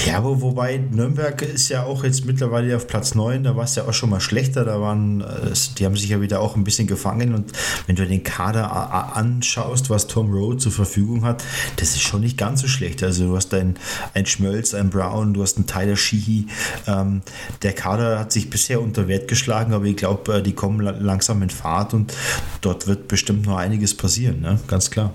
Ja, 0.07 0.17
aber 0.19 0.41
wobei 0.41 0.79
Nürnberg 0.79 1.41
ist 1.43 1.69
ja 1.69 1.85
auch 1.85 2.03
jetzt 2.03 2.25
mittlerweile 2.25 2.75
auf 2.77 2.89
Platz 2.89 3.15
9, 3.15 3.45
da 3.45 3.57
war 3.57 3.65
es 3.65 3.77
ja 3.77 3.85
auch 3.85 3.95
schon 3.95 4.11
mal 4.11 4.21
schlechter, 4.21 4.65
da 4.65 4.81
waren, 4.81 5.21
äh, 5.21 5.53
die 5.79 5.85
haben 5.85 5.97
sich 5.97 6.11
ja 6.11 6.21
wieder 6.21 6.41
auch 6.41 6.57
ein 6.57 6.65
bisschen 6.65 6.87
gefangen 6.87 7.35
und 7.35 7.53
wenn 7.87 7.95
du 7.95 8.07
den 8.07 8.25
Kader 8.25 9.15
anschaust, 9.15 9.91
was 9.91 10.09
Tom 10.09 10.33
Rowe 10.33 10.57
zur 10.57 10.73
Verfügung 10.73 11.25
hat, 11.25 11.45
das 11.77 11.91
ist 11.91 12.03
schon 12.03 12.21
nicht 12.21 12.37
ganz 12.37 12.61
so 12.63 12.69
schlecht. 12.69 13.03
Also 13.03 13.29
du 13.29 13.37
hast 13.37 13.55
ein, 13.55 13.77
ein 14.13 14.27
Schmölz, 14.27 14.75
ein 14.75 14.91
Brown, 14.91 15.35
du 15.35 15.43
hast 15.43 15.57
einen 15.57 15.67
Tyler 15.67 15.97
Sheehy. 15.97 16.47
Ähm, 16.87 17.23
der 17.63 17.73
Kader 17.73 18.19
hat 18.19 18.33
sich 18.33 18.51
bisher 18.51 18.81
unter 18.81 19.09
Wert 19.09 19.29
geschlagen, 19.29 19.73
aber 19.73 19.85
ich 19.85 19.97
glaube, 19.97 20.35
äh, 20.35 20.43
die 20.43 20.53
kommen 20.53 20.81
langsam 20.81 21.43
in 21.43 21.51
Fahrt 21.51 21.95
und 21.95 22.13
dort 22.61 22.87
wird 22.87 23.09
bestimmt 23.09 23.47
noch 23.47 23.57
einiges 23.57 23.97
passieren, 23.97 24.41
ne? 24.41 24.59
ganz 24.67 24.91
klar. 24.91 25.13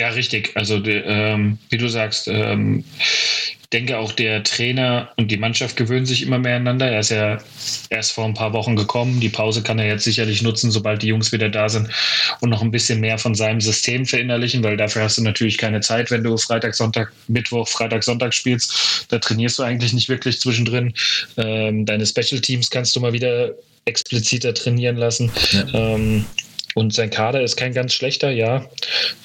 Ja, 0.00 0.10
richtig. 0.10 0.52
Also 0.54 0.82
ähm, 0.84 1.58
wie 1.70 1.76
du 1.76 1.88
sagst, 1.88 2.28
ähm, 2.28 2.84
denke 3.72 3.98
auch 3.98 4.12
der 4.12 4.42
Trainer 4.44 5.10
und 5.16 5.30
die 5.30 5.36
Mannschaft 5.36 5.76
gewöhnen 5.76 6.06
sich 6.06 6.22
immer 6.22 6.38
mehr 6.38 6.56
aneinander. 6.56 6.90
Er 6.90 7.00
ist 7.00 7.10
ja 7.10 7.38
erst 7.90 8.12
vor 8.12 8.24
ein 8.24 8.32
paar 8.32 8.54
Wochen 8.54 8.76
gekommen. 8.76 9.20
Die 9.20 9.28
Pause 9.28 9.62
kann 9.62 9.78
er 9.78 9.86
jetzt 9.86 10.04
sicherlich 10.04 10.40
nutzen, 10.40 10.70
sobald 10.70 11.02
die 11.02 11.08
Jungs 11.08 11.32
wieder 11.32 11.50
da 11.50 11.68
sind 11.68 11.88
und 12.40 12.48
noch 12.48 12.62
ein 12.62 12.70
bisschen 12.70 13.00
mehr 13.00 13.18
von 13.18 13.34
seinem 13.34 13.60
System 13.60 14.06
verinnerlichen, 14.06 14.62
weil 14.62 14.78
dafür 14.78 15.02
hast 15.02 15.18
du 15.18 15.22
natürlich 15.22 15.58
keine 15.58 15.80
Zeit, 15.80 16.10
wenn 16.10 16.24
du 16.24 16.36
Freitag, 16.38 16.74
Sonntag, 16.74 17.12
Mittwoch, 17.26 17.68
Freitag, 17.68 18.04
Sonntag 18.04 18.32
spielst. 18.32 19.06
Da 19.10 19.18
trainierst 19.18 19.58
du 19.58 19.64
eigentlich 19.64 19.92
nicht 19.92 20.08
wirklich 20.08 20.40
zwischendrin. 20.40 20.94
Ähm, 21.36 21.84
deine 21.84 22.06
Special 22.06 22.40
Teams 22.40 22.70
kannst 22.70 22.96
du 22.96 23.00
mal 23.00 23.12
wieder 23.12 23.52
expliziter 23.84 24.54
trainieren 24.54 24.96
lassen. 24.96 25.30
Ja. 25.50 25.66
Ähm, 25.74 26.24
und 26.78 26.94
sein 26.94 27.10
Kader 27.10 27.42
ist 27.42 27.56
kein 27.56 27.74
ganz 27.74 27.92
schlechter, 27.92 28.30
ja. 28.30 28.64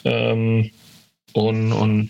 Ähm, 0.03 0.71
und, 1.33 1.71
und 1.71 2.09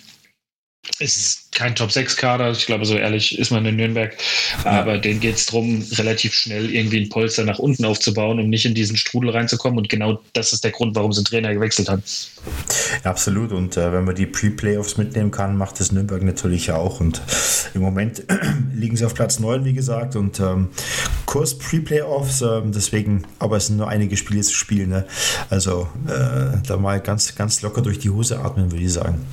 ist 1.00 1.52
kein 1.54 1.76
Top-6-Kader, 1.76 2.52
ich 2.52 2.66
glaube, 2.66 2.86
so 2.86 2.96
ehrlich 2.96 3.38
ist 3.38 3.52
man 3.52 3.66
in 3.66 3.76
Nürnberg. 3.76 4.16
Aber 4.64 4.96
ja. 4.96 5.00
denen 5.00 5.20
geht 5.20 5.36
es 5.36 5.46
darum, 5.46 5.86
relativ 5.94 6.34
schnell 6.34 6.70
irgendwie 6.74 7.02
ein 7.02 7.10
Polster 7.10 7.46
nach 7.46 7.60
unten 7.60 7.86
aufzubauen, 7.86 8.40
um 8.40 8.50
nicht 8.50 8.66
in 8.66 8.74
diesen 8.74 8.98
Strudel 8.98 9.30
reinzukommen. 9.30 9.78
Und 9.78 9.90
genau 9.90 10.20
das 10.34 10.52
ist 10.52 10.64
der 10.64 10.72
Grund, 10.72 10.96
warum 10.96 11.14
sie 11.14 11.22
den 11.22 11.26
Trainer 11.26 11.54
gewechselt 11.54 11.90
haben. 11.90 12.04
Ja, 13.04 13.12
absolut. 13.12 13.52
Und 13.52 13.78
äh, 13.78 13.94
wenn 13.94 14.04
man 14.04 14.16
die 14.16 14.26
Pre-Playoffs 14.26 14.98
mitnehmen 14.98 15.32
kann, 15.32 15.56
macht 15.56 15.80
das 15.80 15.92
Nürnberg 15.92 16.22
natürlich 16.22 16.72
auch. 16.72 17.00
Und 17.00 17.22
im 17.74 17.82
Moment 17.82 18.24
liegen 18.74 18.98
sie 18.98 19.06
auf 19.06 19.14
Platz 19.14 19.40
9, 19.40 19.66
wie 19.66 19.74
gesagt. 19.74 20.16
Und 20.16 20.40
ähm, 20.40 20.70
Kurs 21.26 21.58
Pre-Playoffs, 21.58 22.42
äh, 22.42 22.62
deswegen, 22.66 23.26
aber 23.40 23.58
es 23.58 23.68
sind 23.68 23.78
nur 23.78 23.88
einige 23.88 24.18
Spiele 24.18 24.42
zu 24.42 24.54
spielen. 24.54 24.90
Ne? 24.90 25.06
Also 25.50 25.88
äh, 26.08 26.58
da 26.68 26.78
mal 26.78 27.00
ganz, 27.00 27.36
ganz 27.36 27.62
locker 27.62 27.82
durch 27.82 28.00
die 28.00 28.10
Hose 28.10 28.40
atmen, 28.40 28.72
würde 28.72 28.84
ich 28.84 28.94
sagen. 28.94 29.26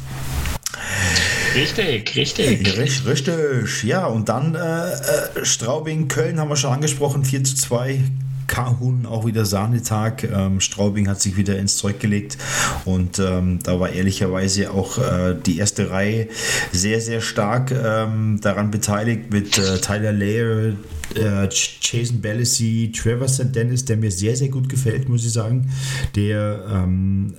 Richtig, 1.54 2.14
richtig. 2.14 2.76
Richtig, 2.78 3.06
richtig. 3.06 3.82
Ja, 3.84 4.06
und 4.06 4.28
dann 4.28 4.54
äh, 4.54 4.60
äh, 4.60 5.44
Straubing, 5.44 6.08
Köln 6.08 6.38
haben 6.38 6.48
wir 6.48 6.56
schon 6.56 6.72
angesprochen, 6.72 7.24
4 7.24 7.44
zu 7.44 7.56
2. 7.56 8.00
Kahun 8.46 9.06
auch 9.06 9.26
wieder 9.26 9.44
Sahnetag. 9.44 10.24
Ähm, 10.24 10.60
Straubing 10.60 11.08
hat 11.08 11.20
sich 11.20 11.36
wieder 11.36 11.56
ins 11.56 11.76
Zeug 11.76 12.00
gelegt 12.00 12.36
und 12.84 13.20
ähm, 13.20 13.60
da 13.62 13.78
war 13.78 13.90
ehrlicherweise 13.90 14.72
auch 14.72 14.98
äh, 14.98 15.36
die 15.46 15.58
erste 15.58 15.90
Reihe 15.90 16.28
sehr, 16.72 17.00
sehr 17.00 17.20
stark 17.20 17.70
ähm, 17.70 18.40
daran 18.40 18.72
beteiligt 18.72 19.32
mit 19.32 19.56
äh, 19.56 19.78
Tyler 19.78 20.12
Layer, 20.12 20.72
äh, 21.16 21.48
Jason 21.80 22.20
Ballacy, 22.20 22.92
Trevor 22.96 23.28
St. 23.28 23.54
Dennis, 23.54 23.84
der 23.84 23.96
mir 23.96 24.10
sehr, 24.10 24.36
sehr 24.36 24.48
gut 24.48 24.68
gefällt, 24.68 25.08
muss 25.08 25.24
ich 25.24 25.32
sagen, 25.32 25.70
der 26.14 26.64
ähm, 26.72 27.34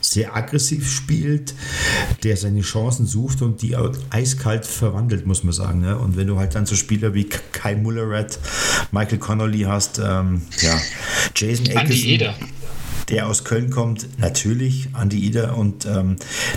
sehr 0.00 0.36
aggressiv 0.36 0.90
spielt, 0.90 1.54
der 2.22 2.36
seine 2.36 2.60
Chancen 2.60 3.06
sucht 3.06 3.42
und 3.42 3.62
die 3.62 3.76
eiskalt 4.10 4.66
verwandelt, 4.66 5.26
muss 5.26 5.44
man 5.44 5.52
sagen. 5.52 5.80
Ne? 5.80 5.98
Und 5.98 6.16
wenn 6.16 6.26
du 6.26 6.38
halt 6.38 6.54
dann 6.54 6.66
so 6.66 6.74
Spieler 6.74 7.14
wie 7.14 7.28
Kai 7.52 7.74
Mullerath, 7.76 8.38
Michael 8.92 9.18
Connolly 9.18 9.60
hast, 9.60 9.98
ähm, 9.98 10.42
ja, 10.60 10.78
Jason 11.34 11.76
Andi 11.76 12.14
Eder. 12.14 12.34
Der 13.08 13.26
aus 13.26 13.44
Köln 13.44 13.70
kommt, 13.70 14.18
natürlich 14.18 14.88
Andi 14.92 15.18
Ida 15.18 15.52
und 15.52 15.86
ähm, 15.86 16.16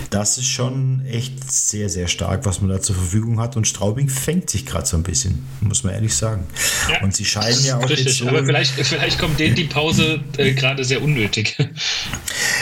das 0.09 0.37
ist 0.37 0.47
schon 0.47 1.05
echt 1.05 1.51
sehr, 1.51 1.89
sehr 1.89 2.07
stark, 2.07 2.45
was 2.45 2.61
man 2.61 2.69
da 2.69 2.81
zur 2.81 2.95
Verfügung 2.95 3.39
hat 3.39 3.55
und 3.55 3.67
Straubing 3.67 4.09
fängt 4.09 4.49
sich 4.49 4.65
gerade 4.65 4.85
so 4.85 4.97
ein 4.97 5.03
bisschen, 5.03 5.45
muss 5.61 5.83
man 5.83 5.93
ehrlich 5.93 6.15
sagen. 6.15 6.45
Ja, 6.89 7.01
und 7.01 7.15
sie 7.15 7.25
scheiden 7.25 7.63
ja 7.63 7.77
auch 7.77 7.89
richtig, 7.89 8.17
so 8.17 8.27
aber 8.27 8.43
vielleicht, 8.45 8.73
vielleicht 8.73 9.19
kommt 9.19 9.39
denen 9.39 9.55
die 9.55 9.65
Pause 9.65 10.21
äh, 10.37 10.53
gerade 10.53 10.83
sehr 10.83 11.01
unnötig. 11.01 11.57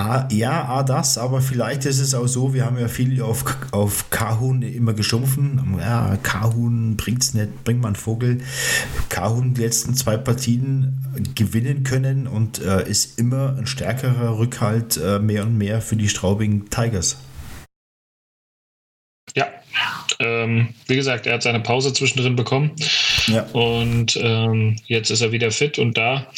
Ah, 0.00 0.28
ja, 0.30 0.64
ah, 0.68 0.84
das, 0.84 1.18
aber 1.18 1.40
vielleicht 1.40 1.84
ist 1.84 1.98
es 1.98 2.14
auch 2.14 2.28
so, 2.28 2.54
wir 2.54 2.64
haben 2.64 2.78
ja 2.78 2.86
viel 2.86 3.20
auf, 3.20 3.44
auf 3.72 4.10
Kahun 4.10 4.62
immer 4.62 4.92
geschumpfen. 4.92 5.76
Ja, 5.80 6.16
Kahun 6.22 6.96
bringt's 6.96 7.34
nicht, 7.34 7.64
bringt 7.64 7.80
man 7.80 7.96
Vogel. 7.96 8.38
Kahun 9.08 9.54
die 9.54 9.62
letzten 9.62 9.94
zwei 9.94 10.16
Partien 10.16 11.04
gewinnen 11.34 11.82
können 11.82 12.28
und 12.28 12.60
äh, 12.60 12.88
ist 12.88 13.18
immer 13.18 13.56
ein 13.58 13.66
stärkerer 13.66 14.38
Rückhalt 14.38 14.98
äh, 14.98 15.18
mehr 15.18 15.42
und 15.42 15.58
mehr 15.58 15.80
für 15.80 15.96
die 15.96 16.08
Straubing 16.08 16.70
Tigers. 16.70 17.18
Ja, 19.34 19.48
ähm, 20.20 20.74
wie 20.86 20.94
gesagt, 20.94 21.26
er 21.26 21.34
hat 21.34 21.42
seine 21.42 21.60
Pause 21.60 21.92
zwischendrin 21.92 22.36
bekommen. 22.36 22.70
Ja. 23.26 23.42
Und 23.52 24.16
ähm, 24.22 24.76
jetzt 24.86 25.10
ist 25.10 25.22
er 25.22 25.32
wieder 25.32 25.50
fit 25.50 25.80
und 25.80 25.96
da. 25.96 26.28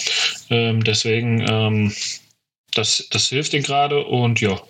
Ähm, 0.49 0.83
deswegen 0.83 1.45
ähm, 1.47 1.93
das, 2.75 3.09
das 3.11 3.29
hilft 3.29 3.53
ihm 3.55 3.63
gerade 3.63 4.05
und 4.05 4.41
ja. 4.41 4.61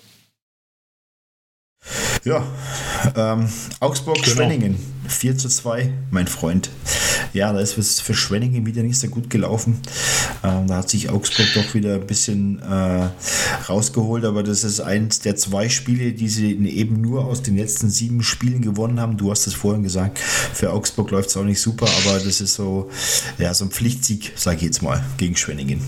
Ja, 2.24 2.46
ähm, 3.16 3.48
Augsburg-Schwenningen, 3.80 4.72
genau. 4.72 5.08
4 5.08 5.38
zu 5.38 5.48
2, 5.48 5.90
mein 6.10 6.26
Freund. 6.26 6.68
Ja, 7.32 7.52
da 7.52 7.60
ist 7.60 7.78
es 7.78 8.00
für 8.00 8.12
Schwenningen 8.12 8.66
wieder 8.66 8.82
nicht 8.82 8.98
so 8.98 9.08
gut 9.08 9.30
gelaufen. 9.30 9.80
Ähm, 10.42 10.66
da 10.66 10.76
hat 10.76 10.90
sich 10.90 11.08
Augsburg 11.08 11.46
doch 11.54 11.74
wieder 11.74 11.94
ein 11.94 12.06
bisschen 12.06 12.60
äh, 12.60 13.08
rausgeholt, 13.68 14.24
aber 14.24 14.42
das 14.42 14.64
ist 14.64 14.80
eins 14.80 15.20
der 15.20 15.36
zwei 15.36 15.70
Spiele, 15.70 16.12
die 16.12 16.28
sie 16.28 16.52
eben 16.68 17.00
nur 17.00 17.24
aus 17.24 17.42
den 17.42 17.56
letzten 17.56 17.88
sieben 17.88 18.22
Spielen 18.22 18.60
gewonnen 18.60 19.00
haben. 19.00 19.16
Du 19.16 19.30
hast 19.30 19.46
es 19.46 19.54
vorhin 19.54 19.82
gesagt, 19.82 20.18
für 20.18 20.72
Augsburg 20.72 21.10
läuft 21.10 21.30
es 21.30 21.36
auch 21.38 21.44
nicht 21.44 21.60
super, 21.60 21.86
aber 22.04 22.18
das 22.18 22.40
ist 22.40 22.54
so, 22.54 22.90
ja, 23.38 23.54
so 23.54 23.64
ein 23.64 23.70
Pflichtsieg, 23.70 24.32
sage 24.36 24.58
ich 24.58 24.62
jetzt 24.64 24.82
mal, 24.82 25.02
gegen 25.16 25.36
Schwenningen. 25.36 25.80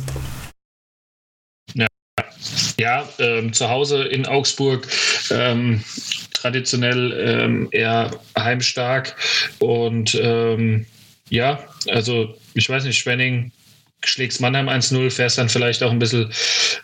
Ja, 2.79 3.09
ähm, 3.19 3.53
zu 3.53 3.69
Hause 3.69 4.05
in 4.05 4.27
Augsburg 4.27 4.87
ähm, 5.31 5.83
traditionell 6.35 7.13
ähm, 7.13 7.69
eher 7.71 8.11
heimstark 8.37 9.17
und 9.61 10.19
ähm, 10.21 10.87
ja, 11.31 11.61
also 11.89 12.35
ich 12.55 12.69
weiß 12.69 12.85
nicht, 12.85 12.99
Schwenning 12.99 13.53
schlägst 14.05 14.41
Mannheim 14.41 14.69
1-0, 14.69 15.11
fährst 15.11 15.39
dann 15.39 15.49
vielleicht 15.49 15.83
auch 15.83 15.91
ein 15.91 15.99
bisschen 15.99 16.33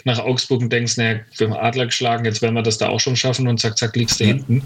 nach 0.05 0.19
Augsburg 0.19 0.63
und 0.63 0.73
denkst, 0.73 0.97
naja, 0.97 1.21
wir 1.37 1.51
haben 1.51 1.57
Adler 1.57 1.87
geschlagen, 1.87 2.25
jetzt 2.25 2.43
werden 2.43 2.55
wir 2.55 2.63
das 2.63 2.79
da 2.79 2.89
auch 2.89 3.01
schon 3.01 3.17
schaffen 3.17 3.49
und 3.49 3.59
zack, 3.59 3.77
zack, 3.77 3.97
liegst 3.97 4.21
du 4.21 4.25
ja. 4.25 4.29
hinten. 4.29 4.63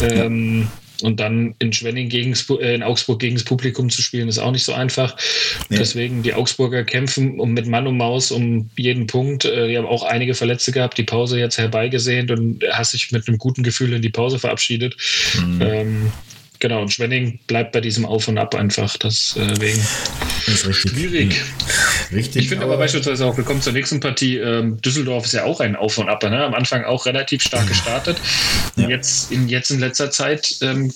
Ähm, 0.00 0.68
und 1.02 1.20
dann 1.20 1.54
in 1.58 1.72
Schwenning 1.72 2.08
gegen, 2.08 2.34
äh, 2.60 2.74
in 2.74 2.82
Augsburg 2.82 3.20
gegen 3.20 3.36
das 3.36 3.44
Publikum 3.44 3.90
zu 3.90 4.02
spielen, 4.02 4.28
ist 4.28 4.38
auch 4.38 4.52
nicht 4.52 4.64
so 4.64 4.72
einfach. 4.72 5.16
Nee. 5.68 5.78
Deswegen 5.78 6.22
die 6.22 6.34
Augsburger 6.34 6.84
kämpfen 6.84 7.38
um, 7.40 7.52
mit 7.52 7.66
Mann 7.66 7.86
und 7.86 7.96
Maus 7.96 8.30
um 8.30 8.70
jeden 8.76 9.06
Punkt. 9.06 9.44
Äh, 9.44 9.68
die 9.68 9.78
haben 9.78 9.86
auch 9.86 10.02
einige 10.02 10.34
Verletzte 10.34 10.72
gehabt, 10.72 10.98
die 10.98 11.04
Pause 11.04 11.38
jetzt 11.38 11.58
herbeigesehnt 11.58 12.30
und 12.30 12.64
hast 12.70 12.92
sich 12.92 13.12
mit 13.12 13.28
einem 13.28 13.38
guten 13.38 13.62
Gefühl 13.62 13.92
in 13.92 14.02
die 14.02 14.10
Pause 14.10 14.38
verabschiedet. 14.38 14.96
Mhm. 15.38 15.62
Ähm, 15.62 16.12
Genau, 16.58 16.82
und 16.82 16.92
Schwenning 16.92 17.38
bleibt 17.46 17.72
bei 17.72 17.80
diesem 17.80 18.06
Auf 18.06 18.28
und 18.28 18.38
Ab 18.38 18.54
einfach. 18.54 18.96
Deswegen 18.96 19.80
das 20.46 20.54
ist 20.54 20.66
richtig. 20.66 20.92
schwierig. 20.92 21.42
Richtig. 22.12 22.42
Ich 22.42 22.48
finde 22.48 22.64
aber, 22.64 22.74
aber, 22.74 22.82
beispielsweise 22.82 23.26
auch, 23.26 23.36
wir 23.36 23.44
kommen 23.44 23.60
zur 23.60 23.72
nächsten 23.72 24.00
Partie. 24.00 24.38
Ähm, 24.38 24.80
Düsseldorf 24.80 25.24
ist 25.24 25.32
ja 25.32 25.44
auch 25.44 25.60
ein 25.60 25.76
Auf 25.76 25.98
und 25.98 26.08
Ab. 26.08 26.22
Ne? 26.22 26.44
Am 26.44 26.54
Anfang 26.54 26.84
auch 26.84 27.06
relativ 27.06 27.42
stark 27.42 27.66
gestartet. 27.66 28.18
Ja. 28.76 28.88
Jetzt, 28.88 29.32
in, 29.32 29.48
jetzt 29.48 29.70
in 29.70 29.80
letzter 29.80 30.10
Zeit 30.10 30.56
ähm, 30.60 30.92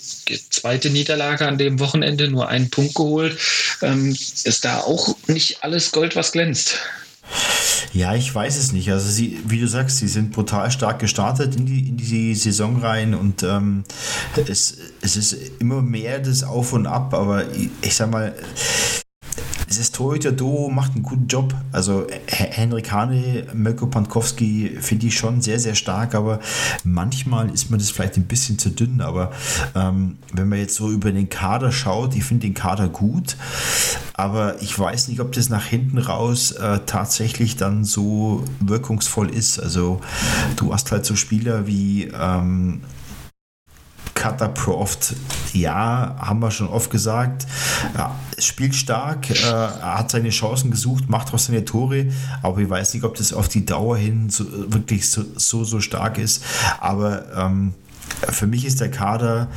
zweite 0.51 0.91
Niederlage 0.91 1.47
an 1.47 1.59
dem 1.59 1.81
Wochenende, 1.81 2.29
nur 2.29 2.49
einen 2.49 2.71
Punkt 2.71 2.95
geholt. 2.95 3.39
Ähm, 3.83 4.11
ist 4.11 4.65
da 4.65 4.79
auch 4.79 5.17
nicht 5.27 5.63
alles 5.63 5.93
Gold, 5.93 6.17
was 6.17 6.33
glänzt. 6.33 6.79
Ja, 7.93 8.15
ich 8.15 8.33
weiß 8.33 8.57
es 8.57 8.73
nicht. 8.73 8.91
Also 8.93 9.09
sie, 9.11 9.41
wie 9.47 9.59
du 9.59 9.67
sagst, 9.67 9.99
sie 9.99 10.09
sind 10.09 10.33
brutal 10.33 10.71
stark 10.71 11.01
gestartet 11.01 11.57
in 11.57 11.67
die, 11.67 11.89
in 11.89 11.97
die 11.97 12.35
Saison 12.35 12.81
rein 12.81 13.15
und 13.15 13.43
ähm, 13.43 13.85
es, 14.47 14.79
es 15.01 15.17
ist 15.17 15.37
immer 15.59 15.83
mehr 15.83 16.21
das 16.21 16.45
Auf 16.45 16.73
und 16.73 16.87
Ab, 16.87 17.15
aber 17.15 17.51
ich, 17.53 17.71
ich 17.83 17.95
sag 17.97 18.11
mal, 18.11 18.35
das 19.79 19.93
Torhüter-Duo 19.93 20.69
macht 20.69 20.95
einen 20.95 21.05
guten 21.05 21.29
Job. 21.29 21.55
Also 21.71 22.07
Henrik 22.27 22.91
Hane, 22.91 23.47
Mirko 23.55 23.87
Pankowski 23.87 24.77
finde 24.81 25.07
ich 25.07 25.17
schon 25.17 25.41
sehr, 25.41 25.61
sehr 25.61 25.77
stark, 25.77 26.15
aber 26.15 26.41
manchmal 26.83 27.51
ist 27.51 27.71
mir 27.71 27.79
das 27.79 27.91
vielleicht 27.91 28.17
ein 28.17 28.25
bisschen 28.25 28.59
zu 28.59 28.71
dünn. 28.71 29.01
Aber 29.01 29.31
ähm, 29.77 30.19
wenn 30.33 30.49
man 30.49 30.59
jetzt 30.59 30.75
so 30.75 30.91
über 30.91 31.13
den 31.13 31.29
Kader 31.29 31.71
schaut, 31.71 32.17
ich 32.17 32.25
finde 32.25 32.49
den 32.49 32.55
Kader 32.55 32.89
gut, 32.89 33.37
aber 34.15 34.61
ich 34.61 34.77
weiß 34.77 35.09
nicht, 35.09 35.21
ob 35.21 35.33
das 35.33 35.49
nach 35.51 35.65
hinten 35.65 35.99
raus 35.99 36.51
äh, 36.53 36.81
tatsächlich 36.87 37.57
dann 37.57 37.85
so 37.85 38.45
wirkungsvoll 38.59 39.31
ist. 39.31 39.61
Also 39.61 40.01
du 40.57 40.73
hast 40.73 40.91
halt 40.91 41.05
so 41.07 41.15
Spieler 41.15 41.69
wie 41.69 42.11
ähm, 42.13 42.81
Proft, 44.49 45.15
ja, 45.53 46.15
haben 46.19 46.41
wir 46.41 46.51
schon 46.51 46.69
oft 46.69 46.91
gesagt, 46.91 47.47
ja, 47.95 48.15
spielt 48.39 48.75
stark, 48.75 49.31
äh, 49.31 49.35
hat 49.45 50.11
seine 50.11 50.31
Chancen 50.31 50.71
gesucht, 50.71 51.09
macht 51.09 51.33
auch 51.33 51.39
seine 51.39 51.65
Tore, 51.65 52.07
aber 52.43 52.59
ich 52.59 52.69
weiß 52.69 52.95
nicht, 52.95 53.05
ob 53.05 53.15
das 53.17 53.33
auf 53.33 53.49
die 53.49 53.65
Dauer 53.65 53.97
hin 53.97 54.29
so, 54.29 54.45
wirklich 54.73 55.11
so, 55.11 55.25
so, 55.37 55.65
so 55.65 55.81
stark 55.81 56.19
ist. 56.19 56.45
Aber 56.81 57.25
ähm, 57.35 57.75
für 58.29 58.47
mich 58.47 58.65
ist 58.67 58.81
der 58.81 58.91
Kader 58.91 59.49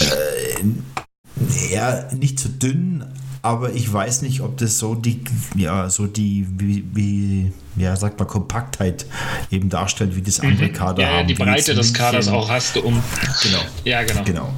äh, 0.00 1.72
ja, 1.72 2.12
nicht 2.12 2.40
zu 2.40 2.48
dünn, 2.48 3.04
aber 3.48 3.72
ich 3.72 3.90
weiß 3.90 4.20
nicht, 4.22 4.42
ob 4.42 4.58
das 4.58 4.78
so 4.78 4.94
die, 4.94 5.22
ja, 5.54 5.88
so 5.88 6.06
die, 6.06 6.46
wie, 6.58 6.84
wie 6.92 7.52
ja, 7.76 7.96
sagt 7.96 8.18
man, 8.18 8.28
Kompaktheit 8.28 9.06
eben 9.50 9.70
darstellt, 9.70 10.14
wie 10.16 10.20
das 10.20 10.40
andere 10.40 10.68
mhm. 10.68 10.72
Kader 10.74 11.02
ja, 11.02 11.08
haben. 11.16 11.28
die 11.28 11.34
Breite 11.34 11.74
des 11.74 11.94
Kaders 11.94 12.28
auch 12.28 12.50
hast 12.50 12.76
du 12.76 12.80
um. 12.82 13.02
Genau. 13.42 13.58
Ja, 13.84 14.02
genau. 14.02 14.22
Genau. 14.24 14.52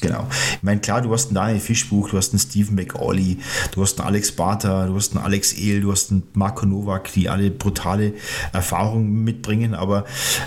Genau. 0.00 0.28
Ich 0.52 0.62
meine, 0.62 0.80
klar, 0.80 1.00
du 1.00 1.12
hast 1.12 1.26
einen 1.26 1.34
Daniel 1.34 1.58
Fischbuch, 1.58 2.10
du 2.10 2.18
hast 2.18 2.32
einen 2.32 2.38
Steven 2.38 2.76
McAuley, 2.76 3.38
du 3.72 3.82
hast 3.82 3.98
einen 3.98 4.06
Alex 4.06 4.30
Barter, 4.30 4.86
du 4.86 4.94
hast 4.94 5.16
einen 5.16 5.24
Alex 5.24 5.54
Ehl, 5.54 5.80
du 5.80 5.90
hast 5.90 6.12
einen 6.12 6.22
Marco 6.34 6.66
Novak, 6.66 7.10
die 7.14 7.28
alle 7.28 7.50
brutale 7.50 8.12
Erfahrungen 8.52 9.24
mitbringen. 9.24 9.74
Aber 9.74 10.04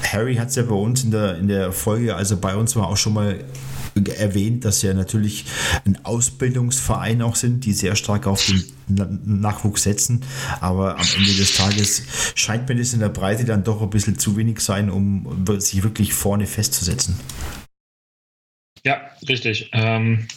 Harry 0.10 0.36
hat 0.36 0.50
es 0.50 0.56
ja 0.56 0.64
bei 0.64 0.76
uns 0.76 1.04
in 1.04 1.12
der, 1.12 1.38
in 1.38 1.50
der 1.50 1.74
Folge, 1.74 2.16
also 2.16 2.38
bei 2.38 2.56
uns 2.56 2.78
war 2.78 2.88
auch 2.88 2.98
schon 2.98 3.14
mal 3.14 3.44
erwähnt, 4.08 4.66
dass 4.66 4.82
ja 4.82 4.94
natürlich 4.94 5.46
ein 5.86 6.04
Ausbildungsverein 6.04 7.22
auch 7.22 7.36
sind, 7.36 7.66
die 7.66 7.74
sehr 7.74 7.96
stark 7.96 8.28
auf 8.28 8.46
den 8.46 8.64
Nachwuchs 9.42 9.84
setzen. 9.84 10.22
Aber 10.62 10.98
am 10.98 11.08
Ende 11.18 11.34
des 11.34 11.56
Tages 11.56 12.04
scheint 12.36 12.70
mir 12.70 12.76
das 12.76 12.94
in 12.94 13.00
der 13.00 13.10
Breite 13.10 13.46
dann 13.46 13.64
doch 13.64 13.82
ein 13.82 13.90
bisschen 13.90 14.18
zu 14.18 14.38
wenig 14.38 14.60
sein, 14.62 14.90
um 14.90 15.46
sich 15.60 15.84
wirklich 15.84 16.14
vorne 16.14 16.48
festzusetzen. 16.48 17.20
Ja, 18.86 19.02
richtig. 19.28 19.70
Ähm, 19.74 20.28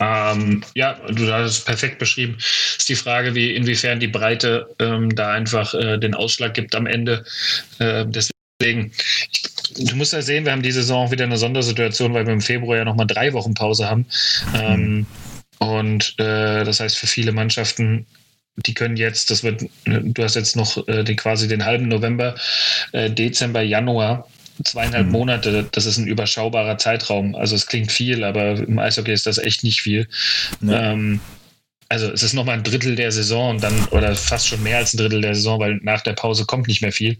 ähm, 0.00 0.64
ja, 0.74 0.94
du 0.94 1.32
hast 1.32 1.50
es 1.50 1.60
perfekt 1.60 1.98
beschrieben. 1.98 2.36
Ist 2.38 2.88
die 2.88 2.96
Frage, 2.96 3.34
wie 3.34 3.54
inwiefern 3.54 4.00
die 4.00 4.08
Breite 4.08 4.74
ähm, 4.80 5.14
da 5.14 5.32
einfach 5.32 5.74
äh, 5.74 5.98
den 5.98 6.14
Ausschlag 6.14 6.54
gibt 6.54 6.74
am 6.74 6.86
Ende. 6.86 7.24
Äh, 7.78 8.04
deswegen, 8.06 8.92
ich, 9.30 9.53
du 9.76 9.96
musst 9.96 10.12
ja 10.12 10.22
sehen, 10.22 10.44
wir 10.44 10.52
haben 10.52 10.62
die 10.62 10.72
Saison 10.72 11.10
wieder 11.10 11.24
eine 11.24 11.36
Sondersituation, 11.36 12.14
weil 12.14 12.26
wir 12.26 12.32
im 12.32 12.40
Februar 12.40 12.78
ja 12.78 12.84
nochmal 12.84 13.06
drei 13.06 13.32
Wochen 13.32 13.54
Pause 13.54 13.88
haben. 13.88 14.06
Mhm. 14.52 15.06
und 15.58 16.14
äh, 16.18 16.64
das 16.64 16.80
heißt, 16.80 16.96
für 16.96 17.06
viele 17.06 17.32
Mannschaften 17.32 18.06
die 18.56 18.74
können 18.74 18.96
jetzt, 18.96 19.30
das 19.30 19.42
wird, 19.42 19.64
du 19.84 20.22
hast 20.22 20.36
jetzt 20.36 20.56
noch 20.56 20.86
äh, 20.86 21.02
die, 21.02 21.16
quasi 21.16 21.48
den 21.48 21.64
halben 21.64 21.88
November, 21.88 22.36
äh, 22.92 23.10
Dezember, 23.10 23.62
Januar 23.62 24.28
zweieinhalb 24.62 25.06
mhm. 25.06 25.12
Monate, 25.12 25.68
das 25.72 25.86
ist 25.86 25.98
ein 25.98 26.06
überschaubarer 26.06 26.78
Zeitraum. 26.78 27.34
Also 27.34 27.56
es 27.56 27.66
klingt 27.66 27.90
viel, 27.90 28.22
aber 28.22 28.52
im 28.52 28.78
Eishockey 28.78 29.12
ist 29.12 29.26
das 29.26 29.38
echt 29.38 29.64
nicht 29.64 29.80
viel. 29.80 30.06
Ja. 30.60 30.92
Ähm, 30.92 31.20
also 31.88 32.10
es 32.10 32.22
ist 32.22 32.34
noch 32.34 32.44
mal 32.44 32.52
ein 32.52 32.62
Drittel 32.62 32.94
der 32.94 33.10
Saison 33.10 33.50
und 33.50 33.62
dann, 33.62 33.84
oder 33.86 34.14
fast 34.14 34.48
schon 34.48 34.62
mehr 34.62 34.78
als 34.78 34.94
ein 34.94 34.98
Drittel 34.98 35.20
der 35.20 35.34
Saison, 35.34 35.58
weil 35.58 35.80
nach 35.82 36.02
der 36.02 36.12
Pause 36.12 36.44
kommt 36.44 36.68
nicht 36.68 36.82
mehr 36.82 36.92
viel. 36.92 37.18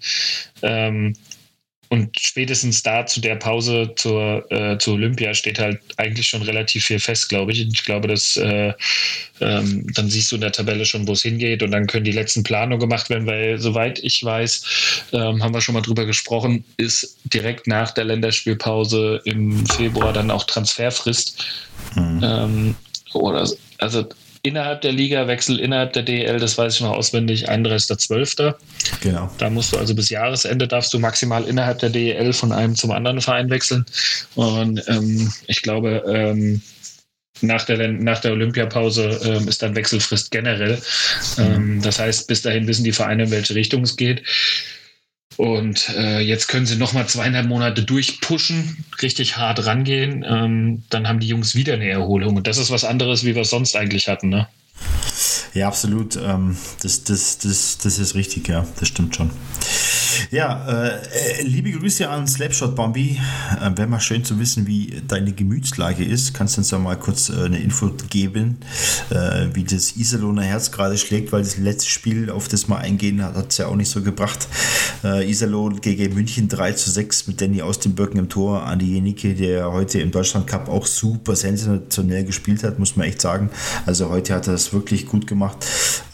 Ähm, 0.62 1.14
und 1.94 2.18
spätestens 2.18 2.82
da 2.82 3.06
zu 3.06 3.20
der 3.20 3.36
Pause 3.36 3.92
zur, 3.94 4.50
äh, 4.50 4.76
zur 4.78 4.94
Olympia 4.94 5.32
steht 5.32 5.60
halt 5.60 5.80
eigentlich 5.96 6.26
schon 6.26 6.42
relativ 6.42 6.86
viel 6.86 6.98
fest, 6.98 7.28
glaube 7.28 7.52
ich. 7.52 7.60
Ich 7.60 7.84
glaube, 7.84 8.08
dass 8.08 8.36
äh, 8.36 8.72
ähm, 9.40 9.86
dann 9.94 10.10
siehst 10.10 10.32
du 10.32 10.34
in 10.34 10.40
der 10.40 10.50
Tabelle 10.50 10.84
schon, 10.84 11.06
wo 11.06 11.12
es 11.12 11.22
hingeht 11.22 11.62
und 11.62 11.70
dann 11.70 11.86
können 11.86 12.04
die 12.04 12.10
letzten 12.10 12.42
Planungen 12.42 12.80
gemacht 12.80 13.10
werden, 13.10 13.28
weil 13.28 13.60
soweit 13.60 14.00
ich 14.02 14.24
weiß, 14.24 15.04
ähm, 15.12 15.40
haben 15.40 15.54
wir 15.54 15.60
schon 15.60 15.74
mal 15.74 15.82
drüber 15.82 16.04
gesprochen, 16.04 16.64
ist 16.78 17.16
direkt 17.32 17.68
nach 17.68 17.92
der 17.92 18.06
Länderspielpause 18.06 19.20
im 19.24 19.64
Februar 19.66 20.12
dann 20.12 20.32
auch 20.32 20.44
Transferfrist. 20.44 21.44
Mhm. 21.94 22.20
Ähm, 22.24 22.74
oder 23.12 23.48
also 23.78 24.04
innerhalb 24.44 24.82
der 24.82 24.92
Liga, 24.92 25.26
Wechsel 25.26 25.58
innerhalb 25.58 25.94
der 25.94 26.02
DL, 26.02 26.38
das 26.38 26.56
weiß 26.56 26.74
ich 26.74 26.80
noch 26.82 26.92
auswendig, 26.92 27.50
31.12. 27.50 28.54
Genau. 29.00 29.30
Da 29.38 29.50
musst 29.50 29.72
du 29.72 29.78
also 29.78 29.94
bis 29.94 30.10
Jahresende 30.10 30.68
darfst 30.68 30.92
du 30.92 30.98
maximal 30.98 31.44
innerhalb 31.44 31.78
der 31.78 31.90
DL 31.90 32.32
von 32.32 32.52
einem 32.52 32.76
zum 32.76 32.90
anderen 32.90 33.20
Verein 33.20 33.48
wechseln. 33.50 33.86
Und 34.34 34.82
ähm, 34.86 35.32
ich 35.46 35.62
glaube, 35.62 36.04
ähm, 36.06 36.60
nach 37.40 37.64
der, 37.64 37.88
nach 37.88 38.20
der 38.20 38.32
Olympiapause 38.32 39.18
ähm, 39.24 39.48
ist 39.48 39.62
dann 39.62 39.74
Wechselfrist 39.74 40.30
generell. 40.30 40.78
Ähm, 41.38 41.80
das 41.82 41.98
heißt, 41.98 42.28
bis 42.28 42.42
dahin 42.42 42.66
wissen 42.66 42.84
die 42.84 42.92
Vereine, 42.92 43.24
in 43.24 43.30
welche 43.30 43.54
Richtung 43.54 43.82
es 43.82 43.96
geht. 43.96 44.22
Und 45.36 45.88
äh, 45.96 46.20
jetzt 46.20 46.48
können 46.48 46.66
sie 46.66 46.76
nochmal 46.76 47.06
zweieinhalb 47.06 47.46
Monate 47.46 47.82
durchpushen, 47.82 48.84
richtig 49.02 49.36
hart 49.36 49.66
rangehen. 49.66 50.24
Ähm, 50.26 50.82
dann 50.90 51.08
haben 51.08 51.20
die 51.20 51.28
Jungs 51.28 51.54
wieder 51.54 51.74
eine 51.74 51.88
Erholung. 51.88 52.36
Und 52.36 52.46
das 52.46 52.58
ist 52.58 52.70
was 52.70 52.84
anderes, 52.84 53.24
wie 53.24 53.34
wir 53.34 53.42
es 53.42 53.50
sonst 53.50 53.76
eigentlich 53.76 54.08
hatten. 54.08 54.28
Ne? 54.28 54.46
Ja, 55.54 55.68
absolut. 55.68 56.16
Ähm, 56.16 56.56
das, 56.82 57.04
das, 57.04 57.38
das, 57.38 57.78
das 57.78 57.98
ist 58.00 58.16
richtig, 58.16 58.48
ja. 58.48 58.66
Das 58.80 58.88
stimmt 58.88 59.14
schon. 59.14 59.30
Ja, 60.32 60.66
äh, 60.66 61.42
liebe 61.42 61.70
Grüße 61.70 62.08
an 62.08 62.26
Slapshot 62.26 62.74
Bambi. 62.74 63.20
Äh, 63.60 63.76
Wäre 63.76 63.86
mal 63.86 64.00
schön 64.00 64.24
zu 64.24 64.40
wissen, 64.40 64.66
wie 64.66 65.00
deine 65.06 65.32
Gemütslage 65.32 66.04
ist. 66.04 66.34
Kannst 66.34 66.56
du 66.56 66.60
uns 66.60 66.70
da 66.70 66.78
mal 66.78 66.96
kurz 66.96 67.28
äh, 67.28 67.44
eine 67.44 67.60
Info 67.60 67.88
geben, 68.10 68.58
äh, 69.10 69.46
wie 69.52 69.62
das 69.62 69.96
Iserlohner 69.96 70.42
Herz 70.42 70.72
gerade 70.72 70.98
schlägt, 70.98 71.30
weil 71.30 71.42
das 71.44 71.56
letzte 71.56 71.88
Spiel, 71.88 72.30
auf 72.30 72.48
das 72.48 72.68
wir 72.68 72.78
eingehen, 72.78 73.22
hat 73.22 73.52
es 73.52 73.58
ja 73.58 73.68
auch 73.68 73.76
nicht 73.76 73.90
so 73.90 74.02
gebracht. 74.02 74.48
Äh, 75.04 75.30
Iserlohn 75.30 75.80
gegen 75.80 76.14
München 76.14 76.48
3 76.48 76.72
zu 76.72 76.90
6 76.90 77.28
mit 77.28 77.40
Danny 77.40 77.62
aus 77.62 77.78
den 77.78 77.94
Birken 77.94 78.18
im 78.18 78.28
Tor. 78.28 78.64
Andi 78.64 78.94
Jenike, 78.94 79.34
der 79.34 79.70
heute 79.70 80.00
im 80.00 80.10
Deutschland 80.10 80.48
Cup 80.48 80.68
auch 80.68 80.86
super 80.86 81.36
sensationell 81.36 82.24
gespielt 82.24 82.64
hat, 82.64 82.80
muss 82.80 82.96
man 82.96 83.06
echt 83.06 83.20
sagen. 83.20 83.50
Also 83.86 84.10
heute 84.10 84.34
hat 84.34 84.48
er 84.48 84.54
es 84.54 84.72
wirklich 84.72 85.06
gut 85.06 85.28
gemacht. 85.28 85.43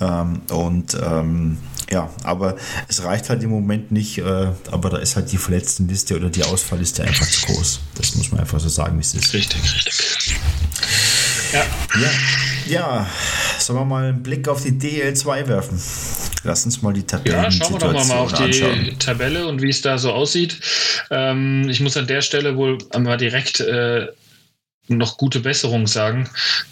Ähm, 0.01 0.43
und 0.51 0.97
ähm, 1.03 1.59
ja, 1.91 2.09
aber 2.23 2.57
es 2.89 3.03
reicht 3.03 3.31
halt 3.31 3.43
im 3.43 3.51
Moment 3.51 3.91
nicht, 3.91 4.19
äh, 4.19 4.49
aber 4.71 4.91
da 4.91 4.99
ist 4.99 5.17
halt 5.17 5.33
die 5.33 5.39
Verletztenliste 5.39 6.17
oder 6.17 6.31
die 6.31 6.45
Ausfallliste 6.45 7.03
einfach 7.03 7.27
zu 7.27 7.47
groß. 7.47 7.81
Das 7.97 8.15
muss 8.15 8.31
man 8.31 8.41
einfach 8.41 8.61
so 8.61 8.69
sagen, 8.69 8.97
wie 8.97 9.01
es 9.01 9.15
ist. 9.15 9.35
Richtig, 9.35 9.63
richtig. 9.63 10.37
Ja. 11.53 11.67
ja. 12.01 12.11
Ja, 12.67 13.07
sollen 13.59 13.81
wir 13.81 13.85
mal 13.85 14.05
einen 14.05 14.23
Blick 14.23 14.47
auf 14.47 14.63
die 14.63 14.71
DL2 14.71 15.49
werfen? 15.49 15.81
Lass 16.45 16.65
uns 16.65 16.83
mal 16.83 16.93
die 16.93 17.03
Tabelle 17.03 17.37
Ja, 17.37 17.51
schauen 17.51 17.73
wir 17.73 17.79
doch 17.81 17.93
mal, 17.93 18.05
mal 18.05 18.19
auf 18.19 18.33
die 18.33 18.45
anschauen. 18.45 18.97
Tabelle 18.99 19.47
und 19.49 19.61
wie 19.61 19.71
es 19.71 19.83
da 19.83 19.99
so 19.99 20.13
aussieht. 20.13 20.61
Ähm, 21.11 21.69
ich 21.69 21.81
muss 21.81 21.97
an 21.97 22.07
der 22.07 22.23
Stelle 22.23 22.57
wohl 22.57 22.79
mal 22.97 23.17
direkt 23.17 23.59
äh, 23.61 24.07
noch 24.89 25.17
gute 25.17 25.41
Besserung 25.41 25.87
sagen, 25.87 26.29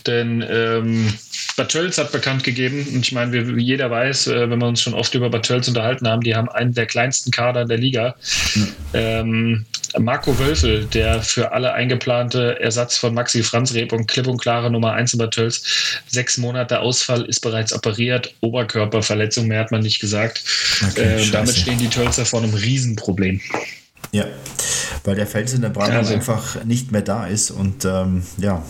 denn 0.06 0.44
ähm, 0.48 1.12
Bad 1.58 1.70
Tölz 1.70 1.98
hat 1.98 2.12
bekannt 2.12 2.44
gegeben, 2.44 2.86
und 2.94 3.04
ich 3.04 3.12
meine, 3.12 3.32
wir, 3.32 3.58
jeder 3.58 3.90
weiß, 3.90 4.28
äh, 4.28 4.48
wenn 4.48 4.60
wir 4.60 4.66
uns 4.66 4.80
schon 4.80 4.94
oft 4.94 5.12
über 5.14 5.28
Bad 5.28 5.44
Tölz 5.44 5.68
unterhalten 5.68 6.08
haben, 6.08 6.22
die 6.22 6.34
haben 6.34 6.48
einen 6.48 6.72
der 6.72 6.86
kleinsten 6.86 7.30
Kader 7.30 7.64
der 7.64 7.76
Liga. 7.76 8.14
Mhm. 8.54 8.68
Ähm, 8.94 9.66
Marco 9.98 10.38
Wölfel, 10.38 10.84
der 10.84 11.20
für 11.22 11.52
alle 11.52 11.72
eingeplante 11.72 12.60
Ersatz 12.60 12.96
von 12.96 13.12
Maxi 13.12 13.42
Franz 13.42 13.74
Reb 13.74 13.92
und 13.92 14.06
klipp 14.06 14.28
und 14.28 14.40
klare 14.40 14.70
Nummer 14.70 14.92
1 14.92 15.14
in 15.14 15.18
Bad 15.18 15.32
Tölz, 15.32 16.00
sechs 16.06 16.38
Monate 16.38 16.78
Ausfall, 16.80 17.24
ist 17.24 17.40
bereits 17.40 17.72
operiert, 17.72 18.34
Oberkörperverletzung, 18.40 19.48
mehr 19.48 19.60
hat 19.60 19.72
man 19.72 19.82
nicht 19.82 20.00
gesagt. 20.00 20.44
Okay, 20.90 21.22
äh, 21.22 21.30
damit 21.30 21.56
stehen 21.56 21.78
die 21.78 21.88
Tölzer 21.88 22.24
vor 22.24 22.42
einem 22.42 22.54
Riesenproblem. 22.54 23.40
Ja, 24.12 24.26
weil 25.04 25.16
der 25.16 25.26
Fels 25.26 25.52
in 25.52 25.62
der 25.62 25.70
Brandung 25.70 25.98
also. 25.98 26.14
einfach 26.14 26.64
nicht 26.64 26.92
mehr 26.92 27.02
da 27.02 27.26
ist 27.26 27.50
und 27.50 27.84
ähm, 27.84 28.22
ja, 28.38 28.62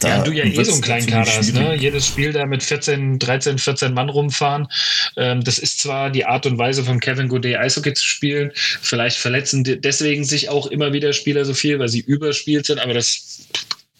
da 0.00 0.08
ja, 0.08 0.22
du 0.22 0.32
ja 0.32 0.44
eh 0.44 0.64
so 0.64 0.72
einen 0.72 0.82
kleinen 0.82 1.06
Kader 1.06 1.30
hast, 1.36 1.54
ne? 1.54 1.74
Jedes 1.74 2.06
Spiel 2.06 2.32
da 2.32 2.46
mit 2.46 2.62
14, 2.62 3.18
13, 3.18 3.58
14 3.58 3.92
Mann 3.92 4.08
rumfahren. 4.08 4.68
Ähm, 5.16 5.42
das 5.42 5.58
ist 5.58 5.80
zwar 5.80 6.10
die 6.10 6.24
Art 6.24 6.46
und 6.46 6.58
Weise 6.58 6.84
von 6.84 7.00
Kevin 7.00 7.28
Godet 7.28 7.56
Eishockey 7.56 7.94
zu 7.94 8.04
spielen. 8.04 8.52
Vielleicht 8.54 9.16
verletzen 9.16 9.64
deswegen 9.64 10.24
sich 10.24 10.48
auch 10.48 10.66
immer 10.68 10.92
wieder 10.92 11.12
Spieler 11.12 11.44
so 11.44 11.54
viel, 11.54 11.78
weil 11.78 11.88
sie 11.88 12.00
überspielt 12.00 12.66
sind, 12.66 12.78
aber 12.78 12.94
das 12.94 13.48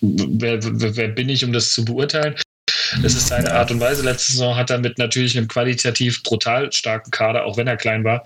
wer, 0.01 0.59
wer, 0.63 0.97
wer 0.97 1.09
bin 1.09 1.29
ich, 1.29 1.45
um 1.45 1.53
das 1.53 1.71
zu 1.71 1.85
beurteilen? 1.85 2.35
Das 3.03 3.15
ist 3.15 3.29
seine 3.29 3.53
Art 3.53 3.71
und 3.71 3.81
Weise. 3.81 4.03
Letzte 4.03 4.33
Saison 4.33 4.57
hat 4.57 4.71
er 4.71 4.79
mit 4.79 4.99
natürlich 4.99 5.37
einem 5.37 5.49
qualitativ 5.49 6.23
brutal 6.23 6.73
starken 6.73 7.11
Kader, 7.11 7.45
auch 7.45 7.57
wenn 7.57 7.67
er 7.67 7.77
klein 7.77 8.05
war, 8.05 8.25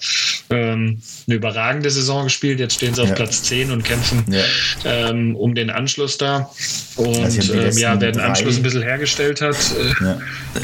ähm, 0.50 1.02
eine 1.26 1.36
überragende 1.36 1.90
Saison 1.90 2.24
gespielt. 2.24 2.58
Jetzt 2.58 2.74
stehen 2.74 2.94
sie 2.94 3.02
auf 3.02 3.08
ja. 3.08 3.14
Platz 3.14 3.42
10 3.42 3.70
und 3.70 3.84
kämpfen 3.84 4.24
ja. 4.28 4.42
ähm, 4.84 5.36
um 5.36 5.54
den 5.54 5.70
Anschluss 5.70 6.18
da. 6.18 6.50
Und 6.96 7.24
also 7.24 7.54
ähm, 7.54 7.76
ja, 7.76 8.00
wer 8.00 8.12
den 8.12 8.20
Anschluss 8.20 8.56
ein 8.56 8.62
bisschen 8.62 8.82
hergestellt 8.82 9.40
hat, 9.40 9.56
äh, 9.56 10.04
ja. 10.04 10.20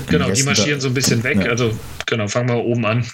genau, 0.09 0.31
die 0.31 0.43
marschieren 0.43 0.81
so 0.81 0.89
ein 0.89 0.95
bisschen 0.95 1.23
weg. 1.23 1.49
Also 1.49 1.79
genau, 2.07 2.29
fangen 2.29 2.49
wir 2.49 2.65
oben 2.65 2.87
an. 2.87 3.05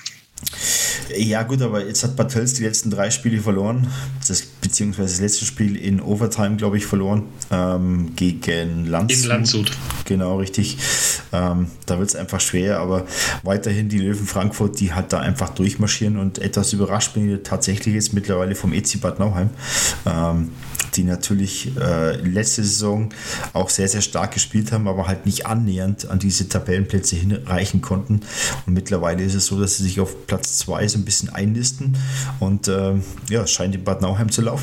Ja, 1.16 1.42
gut, 1.42 1.62
aber 1.62 1.84
jetzt 1.84 2.02
hat 2.02 2.16
Bad 2.16 2.32
Tölz 2.32 2.54
die 2.54 2.64
letzten 2.64 2.90
drei 2.90 3.10
Spiele 3.10 3.40
verloren, 3.40 3.90
das, 4.26 4.44
beziehungsweise 4.64 5.12
das 5.12 5.20
letzte 5.20 5.44
Spiel 5.44 5.76
in 5.76 6.00
Overtime, 6.00 6.56
glaube 6.56 6.78
ich, 6.78 6.86
verloren, 6.86 7.24
ähm, 7.50 8.16
gegen 8.16 8.86
Landshut. 8.86 9.22
In 9.22 9.28
Landshut. 9.28 9.70
Genau, 10.06 10.38
richtig. 10.38 10.78
Ähm, 11.32 11.68
da 11.86 11.98
wird 11.98 12.08
es 12.08 12.16
einfach 12.16 12.40
schwer, 12.40 12.80
aber 12.80 13.06
weiterhin 13.42 13.88
die 13.88 13.98
Löwen 13.98 14.26
Frankfurt, 14.26 14.80
die 14.80 14.92
hat 14.92 15.12
da 15.12 15.20
einfach 15.20 15.50
durchmarschieren 15.50 16.16
und 16.16 16.38
etwas 16.38 16.72
überrascht 16.72 17.14
bin 17.14 17.32
ich 17.32 17.42
tatsächlich 17.42 17.94
jetzt 17.94 18.12
mittlerweile 18.14 18.54
vom 18.54 18.72
EC 18.72 19.00
Bad 19.00 19.18
Nauheim. 19.18 19.50
Ähm, 20.06 20.50
die 20.96 21.04
natürlich 21.04 21.76
äh, 21.76 22.16
letzte 22.16 22.62
Saison 22.62 23.10
auch 23.52 23.68
sehr, 23.68 23.88
sehr 23.88 24.00
stark 24.00 24.32
gespielt 24.32 24.72
haben, 24.72 24.88
aber 24.88 25.06
halt 25.06 25.26
nicht 25.26 25.46
annähernd 25.46 26.08
an 26.08 26.18
diese 26.18 26.48
Tabellenplätze 26.48 27.16
hinreichen 27.16 27.80
konnten. 27.80 28.20
Und 28.66 28.74
mittlerweile 28.74 29.22
ist 29.22 29.34
es 29.34 29.46
so, 29.46 29.60
dass 29.60 29.76
sie 29.76 29.84
sich 29.84 30.00
auf 30.00 30.26
Platz 30.26 30.58
2 30.58 30.88
so 30.88 30.98
ein 30.98 31.04
bisschen 31.04 31.30
einlisten 31.30 31.96
und 32.40 32.68
äh, 32.68 32.94
ja, 33.28 33.42
es 33.42 33.50
scheint 33.50 33.74
in 33.74 33.84
Bad 33.84 34.02
Nauheim 34.02 34.30
zu 34.30 34.42
laufen. 34.42 34.53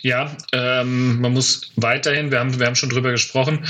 Ja, 0.00 0.36
ähm, 0.52 1.20
man 1.20 1.32
muss 1.32 1.72
weiterhin, 1.76 2.30
wir 2.30 2.38
haben, 2.38 2.58
wir 2.58 2.66
haben 2.66 2.76
schon 2.76 2.88
drüber 2.88 3.10
gesprochen, 3.10 3.66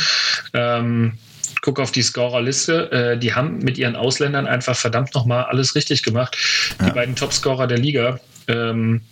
ähm, 0.52 1.14
guck 1.62 1.80
auf 1.80 1.90
die 1.90 2.02
Scorerliste, 2.02 2.92
äh, 2.92 3.18
die 3.18 3.34
haben 3.34 3.58
mit 3.58 3.78
ihren 3.78 3.96
Ausländern 3.96 4.46
einfach 4.46 4.76
verdammt 4.76 5.14
nochmal 5.14 5.44
alles 5.44 5.74
richtig 5.74 6.02
gemacht. 6.02 6.36
Ja. 6.78 6.86
Die 6.86 6.92
beiden 6.92 7.16
Topscorer 7.16 7.66
der 7.66 7.78
Liga, 7.78 8.20
ähm, 8.46 9.02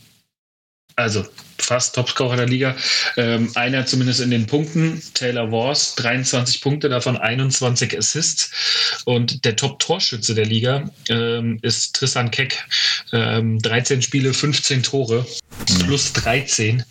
also 0.96 1.24
fast 1.58 1.94
Topscorer 1.94 2.36
der 2.36 2.46
Liga. 2.46 2.74
Ähm, 3.16 3.50
einer 3.54 3.86
zumindest 3.86 4.20
in 4.20 4.30
den 4.30 4.46
Punkten, 4.46 5.02
Taylor 5.14 5.50
Wars, 5.52 5.94
23 5.96 6.60
Punkte, 6.60 6.88
davon 6.88 7.16
21 7.16 7.96
Assists. 7.96 9.02
Und 9.04 9.44
der 9.44 9.56
Top-Torschütze 9.56 10.34
der 10.34 10.46
Liga 10.46 10.90
ähm, 11.08 11.58
ist 11.62 11.96
Tristan 11.96 12.30
Keck. 12.30 12.64
Ähm, 13.12 13.58
13 13.58 14.02
Spiele, 14.02 14.32
15 14.32 14.82
Tore, 14.82 15.26
mhm. 15.68 15.78
plus 15.84 16.12
13. 16.14 16.84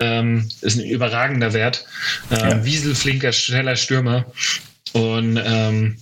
Ähm, 0.00 0.48
ist 0.60 0.78
ein 0.78 0.84
überragender 0.84 1.52
Wert. 1.52 1.84
Ähm, 2.30 2.38
ja. 2.38 2.64
Wiesel, 2.64 2.94
flinker, 2.94 3.32
schneller 3.32 3.76
Stürmer. 3.76 4.26
Und 4.92 5.40
ähm, 5.42 5.96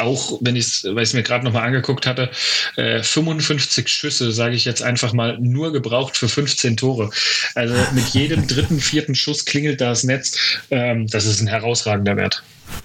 auch 0.00 0.38
wenn 0.40 0.56
ich 0.56 0.66
es, 0.66 0.84
weil 0.84 1.04
ich 1.04 1.14
mir 1.14 1.22
gerade 1.22 1.44
nochmal 1.44 1.66
angeguckt 1.66 2.06
hatte, 2.06 2.30
äh, 2.76 3.02
55 3.02 3.88
Schüsse, 3.88 4.32
sage 4.32 4.54
ich 4.54 4.64
jetzt 4.64 4.82
einfach 4.82 5.12
mal, 5.12 5.38
nur 5.38 5.72
gebraucht 5.72 6.16
für 6.16 6.28
15 6.28 6.76
Tore. 6.76 7.10
Also 7.54 7.74
mit 7.92 8.08
jedem 8.08 8.46
dritten, 8.46 8.80
vierten 8.80 9.14
Schuss 9.14 9.44
klingelt 9.44 9.80
das 9.80 10.04
Netz. 10.04 10.36
Ähm, 10.70 11.06
das 11.06 11.26
ist 11.26 11.40
ein 11.40 11.46
herausragender 11.46 12.16
Wert. 12.16 12.42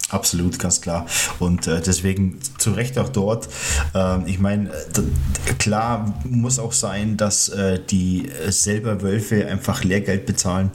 Absolut, 0.10 0.60
ganz 0.60 0.82
klar. 0.82 1.08
Und 1.40 1.68
äh, 1.68 1.82
deswegen 1.82 2.40
zu 2.58 2.72
Recht 2.72 2.98
auch 3.00 3.10
dort. 3.10 3.50
Ähm, 3.94 4.24
ich 4.28 4.40
meine, 4.40 4.70
klar 5.58 6.22
muss 6.24 6.60
auch 6.60 6.74
sein, 6.74 7.18
dass 7.18 7.50
äh, 7.50 7.80
die 7.80 8.30
äh, 8.30 8.52
selber 8.52 9.02
Wölfe 9.02 9.48
einfach 9.48 9.84
Lehrgeld 9.84 10.26
bezahlen. 10.26 10.70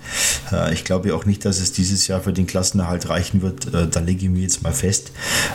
Äh, 0.50 0.74
ich 0.74 0.84
glaube 0.84 1.14
auch 1.14 1.26
nicht, 1.26 1.44
dass 1.44 1.60
es 1.60 1.72
dieses 1.72 2.08
Jahr 2.08 2.20
für 2.20 2.32
den 2.32 2.46
Klassenerhalt 2.46 3.08
reichen 3.08 3.40
wird. 3.40 3.72
Äh, 3.72 3.88
da 3.88 4.00
lege 4.00 4.24
ich 4.24 4.30
mir 4.30 4.42
jetzt 4.42 4.62
mal 4.62 4.72
fest, 4.72 5.12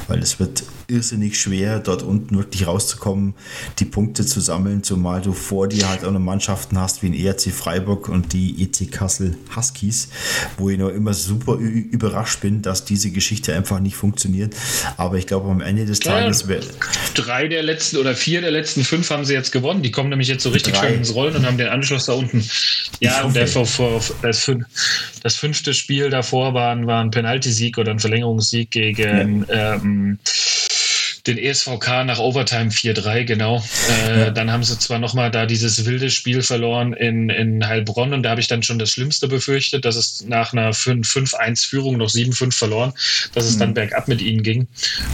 weil 0.07 0.19
es 0.19 0.39
wird 0.39 0.63
irrsinnig 0.87 1.39
schwer, 1.39 1.79
dort 1.79 2.03
unten 2.03 2.37
wirklich 2.37 2.67
rauszukommen, 2.67 3.33
die 3.79 3.85
Punkte 3.85 4.25
zu 4.25 4.39
sammeln, 4.39 4.83
zumal 4.83 5.21
du 5.21 5.33
vor 5.33 5.67
dir 5.67 5.89
halt 5.89 6.03
auch 6.03 6.11
noch 6.11 6.19
Mannschaften 6.19 6.79
hast 6.79 7.03
wie 7.03 7.09
den 7.09 7.25
ERC 7.25 7.51
Freiburg 7.51 8.09
und 8.09 8.33
die 8.33 8.63
EC 8.63 8.91
Kassel 8.91 9.35
Huskies, 9.55 10.09
wo 10.57 10.69
ich 10.69 10.77
noch 10.77 10.89
immer 10.89 11.13
super 11.13 11.55
überrascht 11.55 12.41
bin, 12.41 12.61
dass 12.61 12.85
diese 12.85 13.11
Geschichte 13.11 13.55
einfach 13.55 13.79
nicht 13.79 13.95
funktioniert. 13.95 14.55
Aber 14.97 15.17
ich 15.17 15.27
glaube, 15.27 15.49
am 15.49 15.61
Ende 15.61 15.85
des 15.85 15.99
Tages. 15.99 16.45
Ja, 16.47 16.57
drei 17.13 17.47
der 17.47 17.63
letzten 17.63 17.97
oder 17.97 18.15
vier 18.15 18.41
der 18.41 18.51
letzten 18.51 18.83
fünf 18.83 19.09
haben 19.09 19.25
sie 19.25 19.33
jetzt 19.33 19.51
gewonnen. 19.51 19.81
Die 19.81 19.91
kommen 19.91 20.09
nämlich 20.09 20.27
jetzt 20.27 20.43
so 20.43 20.49
richtig 20.49 20.73
drei. 20.73 20.89
schön 20.89 20.97
ins 20.97 21.13
Rollen 21.13 21.35
und 21.35 21.45
haben 21.45 21.57
den 21.57 21.67
Anschluss 21.67 22.05
da 22.05 22.13
unten. 22.13 22.43
Ja, 22.99 23.23
und 23.23 23.35
der 23.35 23.47
vor, 23.47 23.65
vor, 23.65 24.01
das, 24.21 24.49
das, 25.21 25.35
fünfte 25.35 25.73
Spiel 25.73 26.09
davor 26.09 26.53
war, 26.53 26.85
war 26.85 27.01
ein 27.01 27.11
Penaltisieg 27.11 27.77
oder 27.77 27.91
ein 27.91 27.99
Verlängerungssieg 27.99 28.71
gegen. 28.71 29.45
Ja. 29.49 29.75
Ähm, 29.75 30.19
den 31.27 31.37
ESVK 31.37 32.05
nach 32.05 32.19
Overtime 32.19 32.69
4-3, 32.69 33.23
genau. 33.23 33.63
Äh, 34.07 34.19
ja. 34.19 34.29
Dann 34.31 34.51
haben 34.51 34.63
sie 34.63 34.77
zwar 34.77 34.99
nochmal 34.99 35.31
da 35.31 35.45
dieses 35.45 35.85
wilde 35.85 36.09
Spiel 36.09 36.41
verloren 36.41 36.93
in, 36.93 37.29
in 37.29 37.65
Heilbronn 37.67 38.13
und 38.13 38.23
da 38.23 38.31
habe 38.31 38.41
ich 38.41 38.47
dann 38.47 38.63
schon 38.63 38.79
das 38.79 38.91
Schlimmste 38.91 39.27
befürchtet, 39.27 39.85
dass 39.85 39.95
es 39.95 40.23
nach 40.27 40.53
einer 40.53 40.71
5-1-Führung 40.71 41.97
noch 41.97 42.09
7-5 42.09 42.53
verloren, 42.53 42.93
dass 43.33 43.45
es 43.45 43.55
mhm. 43.55 43.59
dann 43.59 43.73
bergab 43.73 44.07
mit 44.07 44.21
ihnen 44.21 44.43
ging. 44.43 44.67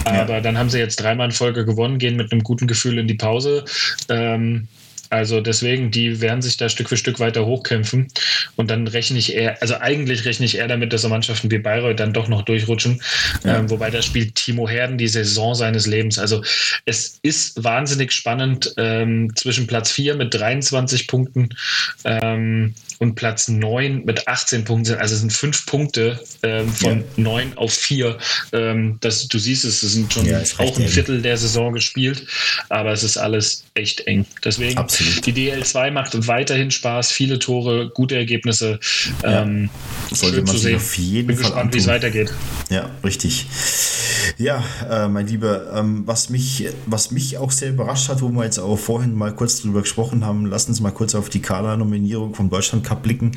Aber 0.06 0.36
ja. 0.36 0.42
dann 0.42 0.58
haben 0.58 0.70
sie 0.70 0.80
jetzt 0.80 0.98
dreimal 0.98 1.28
in 1.28 1.32
Folge 1.32 1.66
gewonnen, 1.66 1.98
gehen 1.98 2.16
mit 2.16 2.32
einem 2.32 2.44
guten 2.44 2.68
Gefühl 2.68 2.98
in 2.98 3.08
die 3.08 3.16
Pause. 3.16 3.66
Ähm, 4.10 4.68
also 5.12 5.42
deswegen, 5.42 5.92
die 5.92 6.22
werden 6.22 6.42
sich 6.42 6.56
da 6.56 6.70
Stück 6.70 6.88
für 6.88 6.96
Stück 6.96 7.20
weiter 7.20 7.46
hochkämpfen. 7.46 8.08
Und 8.56 8.72
dann 8.72 8.88
rechne 8.88 9.20
ich 9.20 9.36
eher, 9.36 9.62
also 9.62 9.76
eigentlich 9.76 10.24
rechne 10.24 10.46
ich 10.46 10.58
eher 10.58 10.70
damit, 10.70 10.94
dass 10.94 11.02
so 11.02 11.10
Mannschaften 11.10 11.52
wie 11.52 11.58
Bayreuth 11.58 12.00
dann 12.00 12.14
doch 12.14 12.30
noch 12.30 12.44
durchrutschen. 12.44 13.02
Ja. 13.44 13.60
Ähm, 13.60 13.70
wobei 13.70 13.90
da 13.90 14.02
spielt 14.02 14.36
Timo 14.36 14.70
Herden 14.70 14.98
die 14.98 15.10
Saison 15.10 15.54
seines 15.54 15.86
Lebens. 15.86 16.18
Also 16.18 16.42
es 16.86 17.20
ist 17.24 17.62
wahnsinnig 17.62 18.14
spannend 18.14 18.74
ähm, 18.78 19.36
zwischen 19.36 19.68
Platz 19.68 19.92
4 19.92 20.16
mit 20.16 20.34
23 20.34 21.08
Punkten 21.08 21.50
ähm, 22.06 22.74
und 23.00 23.16
Platz 23.16 23.50
9 23.50 24.06
mit 24.06 24.28
18 24.30 24.64
Punkten. 24.64 24.96
Also 24.96 25.16
es 25.16 25.20
sind 25.20 25.34
fünf 25.34 25.66
Punkte 25.66 26.20
ähm, 26.44 26.72
von 26.72 27.00
ja. 27.00 27.04
9 27.18 27.58
auf 27.58 27.74
4. 27.74 28.18
Ähm, 28.54 28.98
das, 29.02 29.28
du 29.28 29.40
siehst 29.40 29.66
es, 29.66 29.84
es 29.84 29.92
sind 29.92 30.14
schon 30.14 30.26
ja, 30.26 30.42
auch 30.60 30.80
ein 30.80 30.88
Viertel 30.88 31.22
der 31.22 31.36
Saison 31.36 31.74
gespielt, 31.74 32.26
aber 32.70 32.92
es 32.92 33.04
ist 33.04 33.18
alles 33.18 33.66
echt 33.74 34.08
eng. 34.08 34.26
Deswegen 34.46 34.78
Absolut. 34.78 35.01
Die 35.26 35.34
DL2 35.34 35.92
macht 35.92 36.28
weiterhin 36.28 36.72
Spaß, 36.72 37.12
viele 37.12 37.40
Tore, 37.40 37.90
gute 37.90 38.16
Ergebnisse. 38.16 38.80
Ja. 39.24 39.44
Ähm, 39.44 39.70
Sollte 40.12 40.42
man 40.44 40.58
sich 40.58 40.76
auf 40.76 40.98
jeden 40.98 41.28
Bin 41.28 41.38
Fall 41.38 41.52
gespannt, 41.52 41.74
wie 41.74 41.78
es 41.80 41.88
weitergeht. 41.88 42.34
Ja, 42.70 42.90
richtig. 43.04 43.48
Ja, 44.38 44.64
äh, 44.90 45.08
mein 45.08 45.28
Lieber, 45.28 45.74
ähm, 45.74 46.04
was, 46.06 46.30
mich, 46.30 46.68
was 46.86 47.12
mich 47.12 47.38
auch 47.38 47.52
sehr 47.52 47.70
überrascht 47.70 48.10
hat, 48.10 48.22
wo 48.22 48.30
wir 48.30 48.44
jetzt 48.44 48.60
auch 48.60 48.78
vorhin 48.78 49.16
mal 49.16 49.34
kurz 49.34 49.62
drüber 49.62 49.82
gesprochen 49.82 50.26
haben, 50.26 50.46
lass 50.46 50.68
uns 50.68 50.80
mal 50.80 50.92
kurz 50.92 51.16
auf 51.16 51.30
die 51.30 51.42
Kader-Nominierung 51.42 52.34
vom 52.34 52.50
Deutschland 52.50 52.84
Cup 52.84 53.04
blicken, 53.04 53.32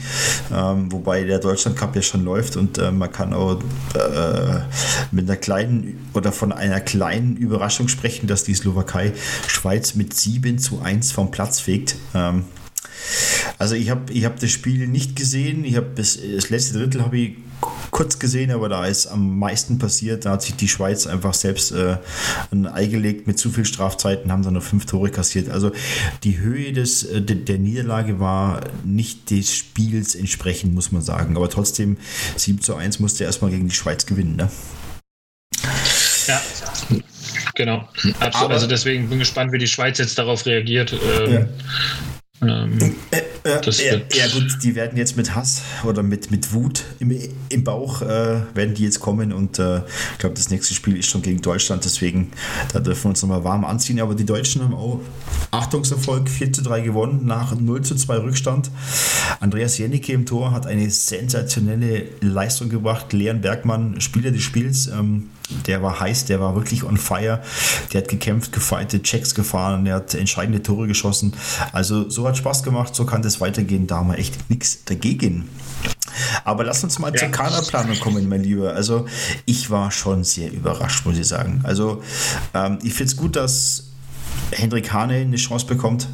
ähm, 0.52 0.90
wobei 0.92 1.24
der 1.24 1.38
Deutschland 1.38 1.76
Cup 1.76 1.94
ja 1.96 2.02
schon 2.02 2.24
läuft 2.24 2.56
und 2.56 2.78
äh, 2.78 2.90
man 2.90 3.10
kann 3.10 3.32
auch 3.32 3.60
äh, 3.94 4.60
mit 5.10 5.28
einer 5.28 5.36
kleinen 5.36 6.08
oder 6.14 6.32
von 6.32 6.52
einer 6.52 6.80
kleinen 6.80 7.36
Überraschung 7.36 7.88
sprechen, 7.88 8.26
dass 8.26 8.44
die 8.44 8.54
Slowakei 8.54 9.12
Schweiz 9.48 9.94
mit 9.94 10.14
7 10.14 10.58
zu 10.58 10.80
1 10.80 11.12
vom 11.12 11.30
Platz 11.30 11.53
fegt. 11.60 11.96
Ähm, 12.14 12.44
also 13.58 13.74
ich 13.74 13.90
habe 13.90 14.12
ich 14.12 14.24
hab 14.24 14.38
das 14.40 14.50
Spiel 14.50 14.86
nicht 14.86 15.16
gesehen. 15.16 15.64
Ich 15.64 15.76
habe 15.76 15.90
das, 15.94 16.18
das 16.34 16.50
letzte 16.50 16.78
Drittel 16.78 17.02
habe 17.02 17.18
ich 17.18 17.36
kurz 17.90 18.18
gesehen, 18.18 18.50
aber 18.50 18.68
da 18.68 18.86
ist 18.86 19.06
am 19.06 19.38
meisten 19.38 19.78
passiert. 19.78 20.24
Da 20.24 20.32
hat 20.32 20.42
sich 20.42 20.56
die 20.56 20.68
Schweiz 20.68 21.06
einfach 21.06 21.34
selbst 21.34 21.72
äh, 21.72 21.98
ein 22.50 22.66
Ei 22.66 22.86
gelegt 22.86 23.26
mit 23.26 23.38
zu 23.38 23.50
viel 23.50 23.64
Strafzeiten, 23.64 24.32
haben 24.32 24.42
dann 24.42 24.54
noch 24.54 24.62
fünf 24.62 24.86
Tore 24.86 25.10
kassiert. 25.10 25.48
Also 25.48 25.70
die 26.24 26.38
Höhe 26.38 26.72
des, 26.72 27.04
äh, 27.04 27.22
der 27.22 27.58
Niederlage 27.58 28.18
war 28.20 28.60
nicht 28.84 29.30
des 29.30 29.54
Spiels 29.54 30.14
entsprechend, 30.14 30.74
muss 30.74 30.92
man 30.92 31.02
sagen. 31.02 31.36
Aber 31.36 31.48
trotzdem 31.48 31.96
7 32.36 32.60
zu 32.60 32.74
1 32.74 32.98
musste 32.98 33.24
er 33.24 33.28
erstmal 33.28 33.50
gegen 33.50 33.68
die 33.68 33.74
Schweiz 33.74 34.06
gewinnen. 34.06 34.36
Ne? 34.36 34.50
Ja, 36.26 36.40
genau. 37.54 37.88
Absolut. 38.20 38.52
also 38.52 38.66
deswegen 38.66 39.08
bin 39.08 39.18
ich 39.18 39.28
gespannt, 39.28 39.52
wie 39.52 39.58
die 39.58 39.66
Schweiz 39.66 39.98
jetzt 39.98 40.18
darauf 40.18 40.46
reagiert. 40.46 40.92
Ähm, 40.92 41.32
ja. 41.32 41.46
Ähm, 42.42 42.78
äh, 43.10 43.22
äh, 43.44 44.02
ja, 44.12 44.26
gut, 44.32 44.58
die 44.62 44.74
werden 44.74 44.96
jetzt 44.96 45.16
mit 45.16 45.34
Hass 45.34 45.62
oder 45.84 46.02
mit, 46.02 46.30
mit 46.30 46.52
Wut 46.52 46.82
im, 46.98 47.16
im 47.48 47.64
Bauch 47.64 48.02
äh, 48.02 48.40
werden 48.54 48.74
die 48.74 48.84
jetzt 48.84 49.00
kommen 49.00 49.32
und 49.32 49.58
äh, 49.58 49.78
ich 50.12 50.18
glaube, 50.18 50.34
das 50.34 50.50
nächste 50.50 50.74
Spiel 50.74 50.96
ist 50.96 51.08
schon 51.08 51.22
gegen 51.22 51.42
Deutschland, 51.42 51.84
deswegen 51.84 52.32
da 52.72 52.80
dürfen 52.80 53.04
wir 53.04 53.08
uns 53.10 53.22
nochmal 53.22 53.44
warm 53.44 53.64
anziehen. 53.64 54.00
Aber 54.00 54.14
die 54.14 54.24
Deutschen 54.24 54.62
haben 54.62 54.74
auch 54.74 55.00
Achtungserfolg 55.50 56.28
4 56.28 56.52
zu 56.52 56.62
3 56.62 56.80
gewonnen 56.80 57.26
nach 57.26 57.54
0 57.54 57.82
zu 57.82 57.94
2 57.94 58.16
Rückstand. 58.16 58.70
Andreas 59.40 59.78
Jennecke 59.78 60.12
im 60.12 60.26
Tor 60.26 60.52
hat 60.52 60.66
eine 60.66 60.90
sensationelle 60.90 62.06
Leistung 62.20 62.68
gebracht. 62.68 63.12
Leon 63.12 63.40
Bergmann, 63.40 64.00
Spieler 64.00 64.30
des 64.30 64.42
Spiels. 64.42 64.86
Ähm, 64.86 65.30
der 65.66 65.82
war 65.82 66.00
heiß, 66.00 66.24
der 66.24 66.40
war 66.40 66.54
wirklich 66.54 66.84
on 66.84 66.96
fire. 66.96 67.42
Der 67.92 68.02
hat 68.02 68.08
gekämpft, 68.08 68.52
gefightet, 68.52 69.04
Checks 69.04 69.34
gefahren, 69.34 69.84
der 69.84 69.96
hat 69.96 70.14
entscheidende 70.14 70.62
Tore 70.62 70.86
geschossen. 70.86 71.34
Also 71.72 72.08
so 72.08 72.26
hat 72.26 72.36
Spaß 72.36 72.62
gemacht, 72.62 72.94
so 72.94 73.04
kann 73.04 73.22
das 73.22 73.40
weitergehen. 73.40 73.86
Da 73.86 73.96
haben 73.96 74.08
wir 74.08 74.18
echt 74.18 74.48
nichts 74.48 74.84
dagegen. 74.84 75.48
Aber 76.44 76.64
lass 76.64 76.82
uns 76.84 76.98
mal 76.98 77.12
ja. 77.12 77.18
zur 77.18 77.28
Kaderplanung 77.28 77.98
kommen, 78.00 78.28
mein 78.28 78.42
Lieber. 78.42 78.72
Also 78.72 79.06
ich 79.44 79.70
war 79.70 79.90
schon 79.90 80.24
sehr 80.24 80.52
überrascht, 80.52 81.04
muss 81.04 81.18
ich 81.18 81.26
sagen. 81.26 81.60
Also 81.64 82.02
ähm, 82.54 82.78
ich 82.82 82.94
finde 82.94 83.12
es 83.12 83.16
gut, 83.16 83.36
dass 83.36 83.84
Hendrik 84.52 84.92
Hane 84.92 85.16
eine 85.16 85.36
Chance 85.36 85.66
bekommt, 85.66 86.08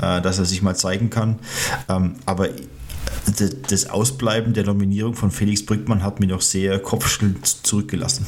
äh, 0.00 0.20
dass 0.20 0.38
er 0.38 0.44
sich 0.44 0.62
mal 0.62 0.76
zeigen 0.76 1.10
kann. 1.10 1.38
Ähm, 1.88 2.16
aber 2.26 2.48
das 3.68 3.88
Ausbleiben 3.88 4.52
der 4.52 4.64
Nominierung 4.64 5.14
von 5.14 5.30
Felix 5.30 5.64
Brückmann 5.64 6.02
hat 6.02 6.20
mich 6.20 6.28
noch 6.28 6.40
sehr 6.40 6.78
kopfschüttelnd 6.80 7.46
zurückgelassen. 7.66 8.26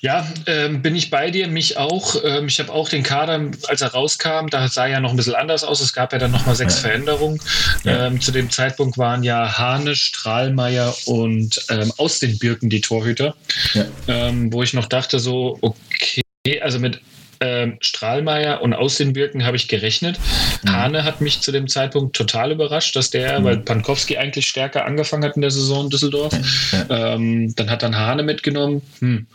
Ja, 0.00 0.26
ähm, 0.46 0.82
bin 0.82 0.94
ich 0.94 1.10
bei 1.10 1.30
dir, 1.30 1.48
mich 1.48 1.76
auch. 1.76 2.16
Ähm, 2.24 2.46
ich 2.46 2.60
habe 2.60 2.72
auch 2.72 2.88
den 2.88 3.02
Kader, 3.02 3.50
als 3.66 3.80
er 3.80 3.88
rauskam, 3.88 4.46
da 4.48 4.68
sah 4.68 4.86
ja 4.86 5.00
noch 5.00 5.10
ein 5.10 5.16
bisschen 5.16 5.34
anders 5.34 5.64
aus. 5.64 5.80
Es 5.80 5.92
gab 5.92 6.12
ja 6.12 6.18
dann 6.18 6.30
nochmal 6.30 6.54
sechs 6.54 6.76
ja. 6.76 6.88
Veränderungen. 6.88 7.40
Ja. 7.84 8.06
Ähm, 8.06 8.20
zu 8.20 8.30
dem 8.30 8.50
Zeitpunkt 8.50 8.98
waren 8.98 9.22
ja 9.22 9.58
Hane, 9.58 9.94
Strahlmeier 9.96 10.94
und 11.06 11.64
ähm, 11.70 11.92
aus 11.96 12.18
den 12.20 12.38
Birken 12.38 12.70
die 12.70 12.80
Torhüter. 12.80 13.34
Ja. 13.74 13.86
Ähm, 14.06 14.52
wo 14.52 14.62
ich 14.62 14.72
noch 14.74 14.86
dachte, 14.86 15.18
so, 15.18 15.58
okay, 15.60 16.22
also 16.60 16.78
mit 16.78 17.00
ähm, 17.40 17.76
Strahlmeier 17.80 18.62
und 18.62 18.72
aus 18.72 18.96
den 18.96 19.12
Birken 19.12 19.44
habe 19.44 19.56
ich 19.56 19.68
gerechnet. 19.68 20.18
Mhm. 20.62 20.72
Hane 20.72 21.04
hat 21.04 21.20
mich 21.20 21.40
zu 21.40 21.52
dem 21.52 21.68
Zeitpunkt 21.68 22.16
total 22.16 22.52
überrascht, 22.52 22.96
dass 22.96 23.10
der, 23.10 23.40
mhm. 23.40 23.44
weil 23.44 23.56
Pankowski 23.58 24.16
eigentlich 24.16 24.46
stärker 24.46 24.84
angefangen 24.84 25.24
hat 25.24 25.36
in 25.36 25.42
der 25.42 25.50
Saison 25.50 25.84
in 25.84 25.90
Düsseldorf. 25.90 26.32
Ja. 26.72 27.14
Ähm, 27.14 27.54
dann 27.56 27.70
hat 27.70 27.82
dann 27.82 27.96
Hane 27.96 28.22
mitgenommen. 28.22 28.82
Hm. 29.00 29.26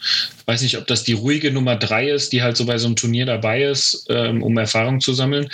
Weiß 0.45 0.61
nicht, 0.61 0.77
ob 0.77 0.87
das 0.87 1.03
die 1.03 1.13
ruhige 1.13 1.51
Nummer 1.51 1.75
drei 1.75 2.09
ist, 2.09 2.33
die 2.33 2.41
halt 2.41 2.57
so 2.57 2.65
bei 2.65 2.77
so 2.77 2.87
einem 2.87 2.95
Turnier 2.95 3.25
dabei 3.25 3.63
ist, 3.63 4.05
ähm, 4.09 4.43
um 4.43 4.57
Erfahrung 4.57 4.99
zu 4.99 5.13
sammeln. 5.13 5.49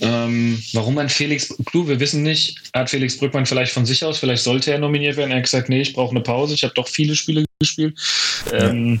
Ähm, 0.00 0.60
warum 0.72 0.94
man 0.94 1.08
Felix, 1.08 1.54
Klu, 1.66 1.86
wir 1.86 2.00
wissen 2.00 2.22
nicht, 2.22 2.60
hat 2.74 2.90
Felix 2.90 3.16
Brückmann 3.16 3.46
vielleicht 3.46 3.72
von 3.72 3.86
sich 3.86 4.04
aus, 4.04 4.18
vielleicht 4.18 4.42
sollte 4.42 4.72
er 4.72 4.78
nominiert 4.78 5.16
werden. 5.16 5.30
Er 5.30 5.36
hat 5.36 5.44
gesagt, 5.44 5.68
nee, 5.68 5.82
ich 5.82 5.92
brauche 5.92 6.10
eine 6.10 6.20
Pause, 6.20 6.54
ich 6.54 6.64
habe 6.64 6.74
doch 6.74 6.88
viele 6.88 7.14
Spiele 7.14 7.44
gespielt. 7.60 7.96
Ähm, 8.52 9.00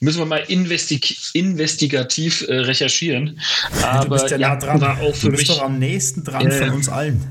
Müssen 0.00 0.18
wir 0.18 0.26
mal 0.26 0.44
investig 0.48 1.30
investigativ 1.32 2.46
äh, 2.48 2.54
recherchieren. 2.54 3.40
Aber 3.82 4.04
du 4.04 4.10
bist 4.10 4.30
ja, 4.30 4.36
ja 4.36 4.56
dran. 4.56 4.80
War 4.80 5.00
auch 5.00 5.14
für 5.14 5.26
du 5.26 5.32
bist 5.32 5.48
mich, 5.48 5.56
doch 5.56 5.62
am 5.62 5.78
nächsten 5.78 6.24
dran 6.24 6.46
äh, 6.46 6.52
von 6.52 6.70
uns 6.70 6.88
allen. 6.88 7.24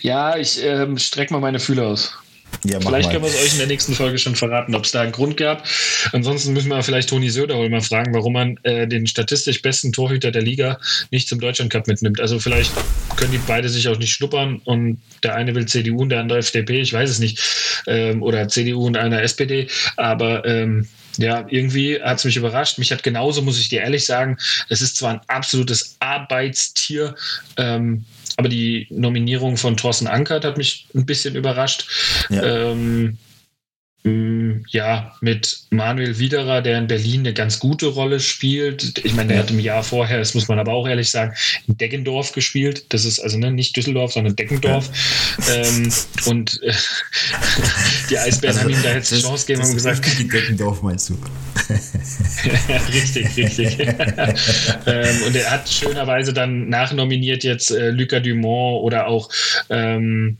Ja, 0.00 0.36
ich 0.36 0.62
ähm, 0.62 0.98
strecke 0.98 1.32
mal 1.32 1.40
meine 1.40 1.58
Fühler 1.58 1.86
aus. 1.86 2.14
Ja, 2.64 2.80
vielleicht 2.80 3.10
können 3.10 3.22
wir 3.22 3.28
es 3.28 3.42
euch 3.42 3.52
in 3.52 3.58
der 3.58 3.66
nächsten 3.66 3.94
Folge 3.94 4.16
schon 4.16 4.36
verraten, 4.36 4.74
ob 4.74 4.84
es 4.84 4.92
da 4.92 5.02
einen 5.02 5.12
Grund 5.12 5.36
gab. 5.36 5.66
Ansonsten 6.12 6.54
müssen 6.54 6.68
wir 6.68 6.82
vielleicht 6.82 7.10
Toni 7.10 7.28
Söderhol 7.28 7.68
mal 7.68 7.82
fragen, 7.82 8.14
warum 8.14 8.32
man 8.32 8.58
äh, 8.62 8.88
den 8.88 9.06
statistisch 9.06 9.60
besten 9.60 9.92
Torhüter 9.92 10.30
der 10.30 10.40
Liga 10.42 10.78
nicht 11.10 11.28
zum 11.28 11.40
Deutschlandcup 11.40 11.86
mitnimmt. 11.86 12.20
Also 12.20 12.38
vielleicht 12.38 12.72
können 13.16 13.32
die 13.32 13.40
beide 13.46 13.68
sich 13.68 13.88
auch 13.88 13.98
nicht 13.98 14.12
schnuppern 14.12 14.62
und 14.64 14.98
der 15.22 15.34
eine 15.34 15.54
will 15.54 15.66
CDU 15.66 16.00
und 16.00 16.08
der 16.08 16.20
andere 16.20 16.38
FDP, 16.38 16.80
ich 16.80 16.92
weiß 16.92 17.10
es 17.10 17.18
nicht. 17.18 17.38
Ähm, 17.86 18.22
oder 18.22 18.48
CDU 18.48 18.86
und 18.86 18.96
einer 18.96 19.22
SPD. 19.22 19.68
Aber 19.96 20.46
ähm, 20.46 20.88
ja, 21.18 21.46
irgendwie 21.48 22.00
hat 22.00 22.18
es 22.18 22.24
mich 22.24 22.36
überrascht. 22.36 22.78
Mich 22.78 22.90
hat 22.92 23.02
genauso, 23.02 23.42
muss 23.42 23.60
ich 23.60 23.68
dir 23.68 23.82
ehrlich 23.82 24.06
sagen, 24.06 24.36
es 24.68 24.80
ist 24.80 24.96
zwar 24.96 25.12
ein 25.12 25.20
absolutes 25.28 25.96
Arbeitstier, 26.00 27.14
ähm, 27.56 28.04
aber 28.36 28.48
die 28.48 28.86
Nominierung 28.90 29.56
von 29.56 29.76
Thorsten 29.76 30.06
Ankert 30.06 30.44
hat 30.44 30.58
mich 30.58 30.86
ein 30.94 31.06
bisschen 31.06 31.36
überrascht. 31.36 32.26
Ja. 32.30 32.70
Ähm, 32.70 33.18
ja, 34.06 35.14
mit 35.22 35.64
Manuel 35.70 36.18
Widerer, 36.18 36.60
der 36.60 36.78
in 36.78 36.86
Berlin 36.86 37.20
eine 37.20 37.32
ganz 37.32 37.58
gute 37.58 37.86
Rolle 37.86 38.20
spielt. 38.20 38.98
Ich 39.02 39.14
meine, 39.14 39.28
der 39.28 39.38
hat 39.38 39.50
im 39.50 39.58
Jahr 39.58 39.82
vorher, 39.82 40.18
das 40.18 40.34
muss 40.34 40.46
man 40.46 40.58
aber 40.58 40.74
auch 40.74 40.86
ehrlich 40.86 41.10
sagen, 41.10 41.34
in 41.66 41.78
Deggendorf 41.78 42.32
gespielt. 42.32 42.84
Das 42.90 43.06
ist 43.06 43.18
also 43.18 43.38
ne, 43.38 43.50
nicht 43.50 43.74
Düsseldorf, 43.74 44.12
sondern 44.12 44.36
Deggendorf. 44.36 44.90
Ja. 45.48 45.54
Ähm, 45.54 45.92
und 46.26 46.62
äh, 46.62 46.72
die 48.10 48.18
Eisbären 48.18 48.56
also, 48.56 48.68
haben 48.68 48.74
ihm 48.74 48.82
da 48.82 48.94
jetzt 48.94 49.10
eine 49.10 49.22
Chance 49.22 49.46
gegeben 49.46 49.66
und 49.66 49.74
gesagt. 49.74 50.18
Die 50.18 50.28
Deggendorf 50.28 50.82
meinst 50.82 51.08
du? 51.08 51.14
richtig, 52.92 53.36
richtig. 53.38 53.78
ähm, 53.78 55.22
und 55.26 55.36
er 55.36 55.50
hat 55.50 55.66
schönerweise 55.66 56.34
dann 56.34 56.68
nachnominiert 56.68 57.42
jetzt 57.42 57.70
äh, 57.70 57.90
Lucas 57.90 58.22
Dumont 58.22 58.82
oder 58.82 59.06
auch 59.06 59.30
ähm, 59.70 60.36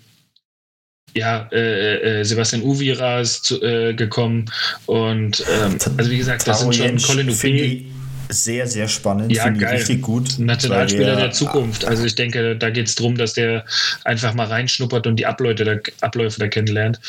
ja, 1.15 1.49
äh, 1.53 2.21
äh, 2.21 2.25
Sebastian 2.25 2.63
Uvira 2.63 3.21
ist 3.21 3.45
zu, 3.45 3.63
äh, 3.63 3.95
gekommen 3.95 4.47
und 4.87 5.45
ähm, 5.49 5.79
also 5.97 6.11
wie 6.11 6.19
gesagt, 6.19 6.47
das 6.47 6.61
sind 6.61 6.75
schon 6.75 6.99
Colin 6.99 7.31
Dupé. 7.31 7.85
Sehr, 8.29 8.67
sehr 8.67 8.89
spannend. 8.89 9.33
Ja, 9.33 9.45
Finde 9.45 9.59
ich 9.61 9.65
geil. 9.65 9.77
richtig 9.77 10.03
gut. 10.03 10.39
Nationalspieler 10.39 11.15
weil 11.15 11.23
der 11.23 11.31
Zukunft. 11.33 11.85
Also 11.85 12.05
ich 12.05 12.15
denke, 12.15 12.57
da 12.57 12.71
geht 12.71 12.89
es 12.89 12.95
darum, 12.95 13.17
dass 13.17 13.35
der 13.35 13.65
einfach 14.05 14.35
mal 14.35 14.47
reinschnuppert 14.47 15.07
und 15.07 15.17
die 15.17 15.27
Abläufe 15.27 15.65
da, 15.65 15.77
Abläufe 16.01 16.41
da 16.41 16.49
kennenlernt. 16.49 17.01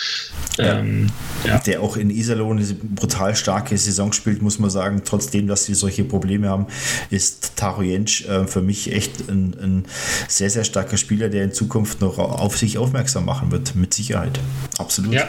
Ja. 0.57 0.79
Ähm, 0.79 1.07
ja. 1.45 1.59
Der 1.59 1.81
auch 1.81 1.97
in 1.97 2.09
Iserlohn 2.09 2.57
eine 2.57 2.67
brutal 2.73 3.35
starke 3.35 3.77
Saison 3.77 4.13
spielt, 4.13 4.41
muss 4.41 4.59
man 4.59 4.69
sagen. 4.69 5.01
Trotzdem, 5.05 5.47
dass 5.47 5.65
sie 5.65 5.73
solche 5.73 6.03
Probleme 6.03 6.49
haben, 6.49 6.67
ist 7.09 7.53
Taro 7.55 7.81
Jentsch 7.81 8.25
äh, 8.27 8.45
für 8.47 8.61
mich 8.61 8.91
echt 8.93 9.29
ein, 9.29 9.55
ein 9.61 9.85
sehr, 10.27 10.49
sehr 10.49 10.63
starker 10.63 10.97
Spieler, 10.97 11.29
der 11.29 11.43
in 11.43 11.53
Zukunft 11.53 12.01
noch 12.01 12.17
auf 12.19 12.57
sich 12.57 12.77
aufmerksam 12.77 13.25
machen 13.25 13.51
wird. 13.51 13.75
Mit 13.75 13.93
Sicherheit. 13.93 14.39
Absolut. 14.77 15.13
ja. 15.13 15.27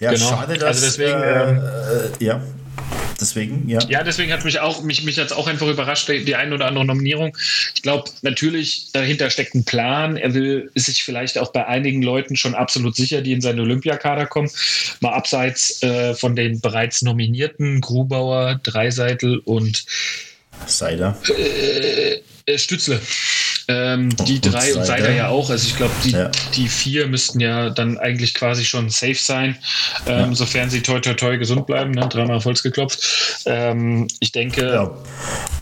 Ja, 0.00 0.12
Genau. 0.12 0.28
schade, 0.28 0.54
dass. 0.58 0.82
Also 0.82 0.86
deswegen, 0.86 1.20
äh, 1.22 1.50
ähm, 1.50 1.58
äh, 2.20 2.24
ja. 2.24 2.40
Deswegen, 3.20 3.68
ja. 3.68 3.80
Ja, 3.88 4.04
deswegen 4.04 4.32
hat 4.32 4.44
mich 4.44 4.60
auch, 4.60 4.82
mich, 4.82 5.02
mich 5.02 5.16
jetzt 5.16 5.32
auch 5.32 5.48
einfach 5.48 5.66
überrascht, 5.66 6.08
die, 6.08 6.24
die 6.24 6.36
ein 6.36 6.52
oder 6.52 6.66
andere 6.66 6.84
Nominierung. 6.84 7.36
Ich 7.74 7.82
glaube, 7.82 8.10
natürlich 8.22 8.92
dahinter 8.92 9.28
steckt 9.30 9.54
ein 9.54 9.64
Plan. 9.64 10.16
Er 10.16 10.34
will 10.34 10.70
ist 10.74 10.86
sich 10.86 11.02
vielleicht 11.02 11.38
auch 11.38 11.52
bei 11.52 11.66
einigen 11.66 12.02
Leuten 12.02 12.36
schon 12.36 12.54
absolut 12.54 12.94
sicher, 12.94 13.20
die 13.20 13.32
in 13.32 13.40
seinen 13.40 13.60
Olympiakader 13.60 14.26
kommen. 14.26 14.50
Mal 15.00 15.12
abseits 15.12 15.82
äh, 15.82 16.14
von 16.14 16.36
den 16.36 16.60
bereits 16.60 17.02
nominierten 17.02 17.80
Grubauer, 17.80 18.60
Dreiseitel 18.62 19.38
und 19.38 19.84
Seider. 20.66 21.18
äh, 22.46 22.58
Stützle. 22.58 23.00
Ähm, 23.70 24.08
die 24.26 24.36
Und 24.36 24.50
drei 24.52 24.74
und 24.74 24.86
Seider. 24.86 25.12
Ja 25.12 25.28
auch. 25.28 25.50
Also 25.50 25.66
ich 25.66 25.76
glaube, 25.76 25.92
die, 26.02 26.12
Ja. 26.12 26.30
die 26.54 26.68
vier 26.68 27.06
müssten 27.06 27.38
ja 27.38 27.68
dann 27.68 27.98
eigentlich 27.98 28.32
quasi 28.32 28.64
schon 28.64 28.88
safe 28.88 29.14
sein, 29.14 29.58
ähm, 30.06 30.34
sofern 30.34 30.70
sie 30.70 30.80
toi 30.80 31.00
toi 31.00 31.12
toi 31.12 31.36
gesund 31.36 31.66
bleiben. 31.66 31.90
Ne? 31.90 32.08
Dreimal 32.08 32.36
auf 32.36 32.46
Holz 32.46 32.62
geklopft. 32.62 33.42
Ähm, 33.44 34.08
ich 34.20 34.32
denke, 34.32 34.72
Ja. 34.72 34.90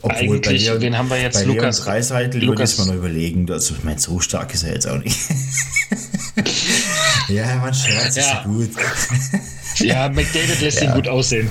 Obwohl 0.02 0.36
Eigentlich, 0.36 0.66
Leon, 0.66 0.80
wen 0.82 0.96
haben 0.98 1.10
wir 1.10 1.20
jetzt? 1.20 1.34
Bei 1.34 1.40
Leon 1.42 1.56
Lukas- 1.56 1.84
würde 1.84 2.38
Lukas- 2.38 2.78
ich 2.78 2.86
mal 2.86 2.94
überlegen. 2.96 3.50
Also, 3.50 3.74
ich 3.76 3.82
meine, 3.82 3.98
so 3.98 4.20
stark 4.20 4.54
ist 4.54 4.62
er 4.62 4.74
jetzt 4.74 4.86
auch 4.86 4.98
nicht. 4.98 5.18
ja, 7.28 7.56
man 7.56 7.74
Scherz 7.74 8.16
ist 8.16 8.18
Ja. 8.18 8.34
ja 8.34 8.42
gut. 8.44 8.70
ja, 9.84 10.08
McDavid 10.08 10.60
lässt 10.60 10.82
ihn 10.82 10.92
gut 10.92 11.08
aussehen. 11.08 11.50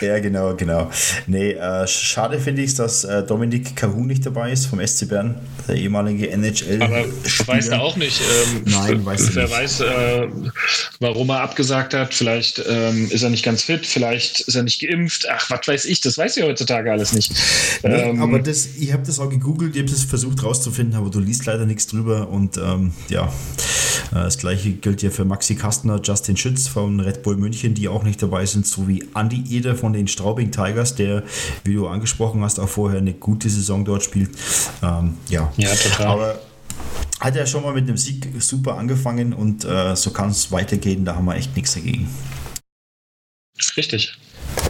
Ja, 0.00 0.18
genau, 0.18 0.54
genau. 0.54 0.90
Nee, 1.26 1.52
äh, 1.52 1.86
schade 1.86 2.38
finde 2.38 2.62
ich, 2.62 2.74
dass 2.74 3.04
äh, 3.04 3.22
Dominik 3.22 3.76
Cahu 3.76 4.04
nicht 4.04 4.24
dabei 4.24 4.52
ist 4.52 4.66
vom 4.66 4.84
SC 4.86 5.08
Bern, 5.08 5.36
der 5.68 5.76
ehemalige 5.76 6.30
NHL. 6.30 6.82
Aber 6.82 7.04
ich 7.24 7.46
weiß 7.46 7.70
da 7.70 7.78
auch 7.80 7.96
nicht. 7.96 8.20
Ähm, 8.20 8.62
Nein, 8.66 9.04
weiß 9.04 9.34
wer 9.34 9.44
nicht. 9.44 9.54
weiß, 9.54 9.80
äh, 9.80 10.28
warum 11.00 11.30
er 11.30 11.40
abgesagt 11.40 11.94
hat. 11.94 12.14
Vielleicht 12.14 12.62
ähm, 12.68 13.10
ist 13.10 13.22
er 13.22 13.30
nicht 13.30 13.44
ganz 13.44 13.62
fit, 13.62 13.86
vielleicht 13.86 14.40
ist 14.40 14.54
er 14.54 14.62
nicht 14.62 14.80
geimpft. 14.80 15.26
Ach, 15.30 15.50
was 15.50 15.66
weiß 15.66 15.84
ich, 15.86 16.00
das 16.00 16.16
weiß 16.18 16.36
ich 16.36 16.44
heutzutage 16.44 16.90
alles 16.90 17.12
nicht. 17.12 17.32
Nee, 17.82 17.90
Ähm, 17.94 18.22
aber 18.22 18.38
das, 18.38 18.66
ich 18.78 18.92
habe 18.92 19.04
das 19.06 19.18
auch 19.18 19.28
gegoogelt, 19.30 19.76
ich 19.76 19.82
habe 19.82 19.92
es 19.92 20.04
versucht 20.04 20.42
rauszufinden, 20.42 20.94
aber 20.96 21.10
du 21.10 21.20
liest 21.20 21.46
leider 21.46 21.66
nichts 21.66 21.86
drüber 21.86 22.28
und 22.28 22.56
ähm, 22.56 22.92
ja, 23.08 23.32
das 24.12 24.38
gleiche 24.38 24.72
gilt 24.72 25.02
ja 25.02 25.10
für 25.10 25.24
Maxi 25.24 25.54
Kastner, 25.54 26.00
Justin 26.02 26.36
Schütz 26.36 26.68
von 26.68 27.00
Red 27.00 27.22
Bull 27.22 27.36
München, 27.36 27.74
die 27.74 27.88
auch 27.88 28.02
nicht 28.02 28.22
dabei 28.22 28.46
sind, 28.46 28.66
sowie 28.66 29.04
Andy 29.14 29.44
Eder 29.56 29.74
von 29.74 29.92
den 29.92 30.08
Straubing 30.08 30.50
Tigers, 30.50 30.94
der, 30.94 31.22
wie 31.64 31.74
du 31.74 31.88
angesprochen 31.88 32.42
hast, 32.42 32.58
auch 32.58 32.68
vorher 32.68 32.98
eine 32.98 33.14
gute 33.14 33.48
Saison 33.48 33.84
dort 33.84 34.02
spielt. 34.02 34.30
Ähm, 34.82 35.14
ja. 35.28 35.52
Ja, 35.56 35.74
total. 35.74 36.06
Aber 36.06 36.40
hat 37.20 37.34
ja 37.34 37.46
schon 37.46 37.62
mal 37.62 37.72
mit 37.72 37.88
einem 37.88 37.96
Sieg 37.96 38.28
super 38.38 38.76
angefangen 38.76 39.32
und 39.32 39.64
äh, 39.64 39.96
so 39.96 40.10
kann 40.10 40.30
es 40.30 40.52
weitergehen, 40.52 41.04
da 41.04 41.16
haben 41.16 41.24
wir 41.24 41.34
echt 41.34 41.56
nichts 41.56 41.74
dagegen. 41.74 42.08
richtig. 43.76 44.18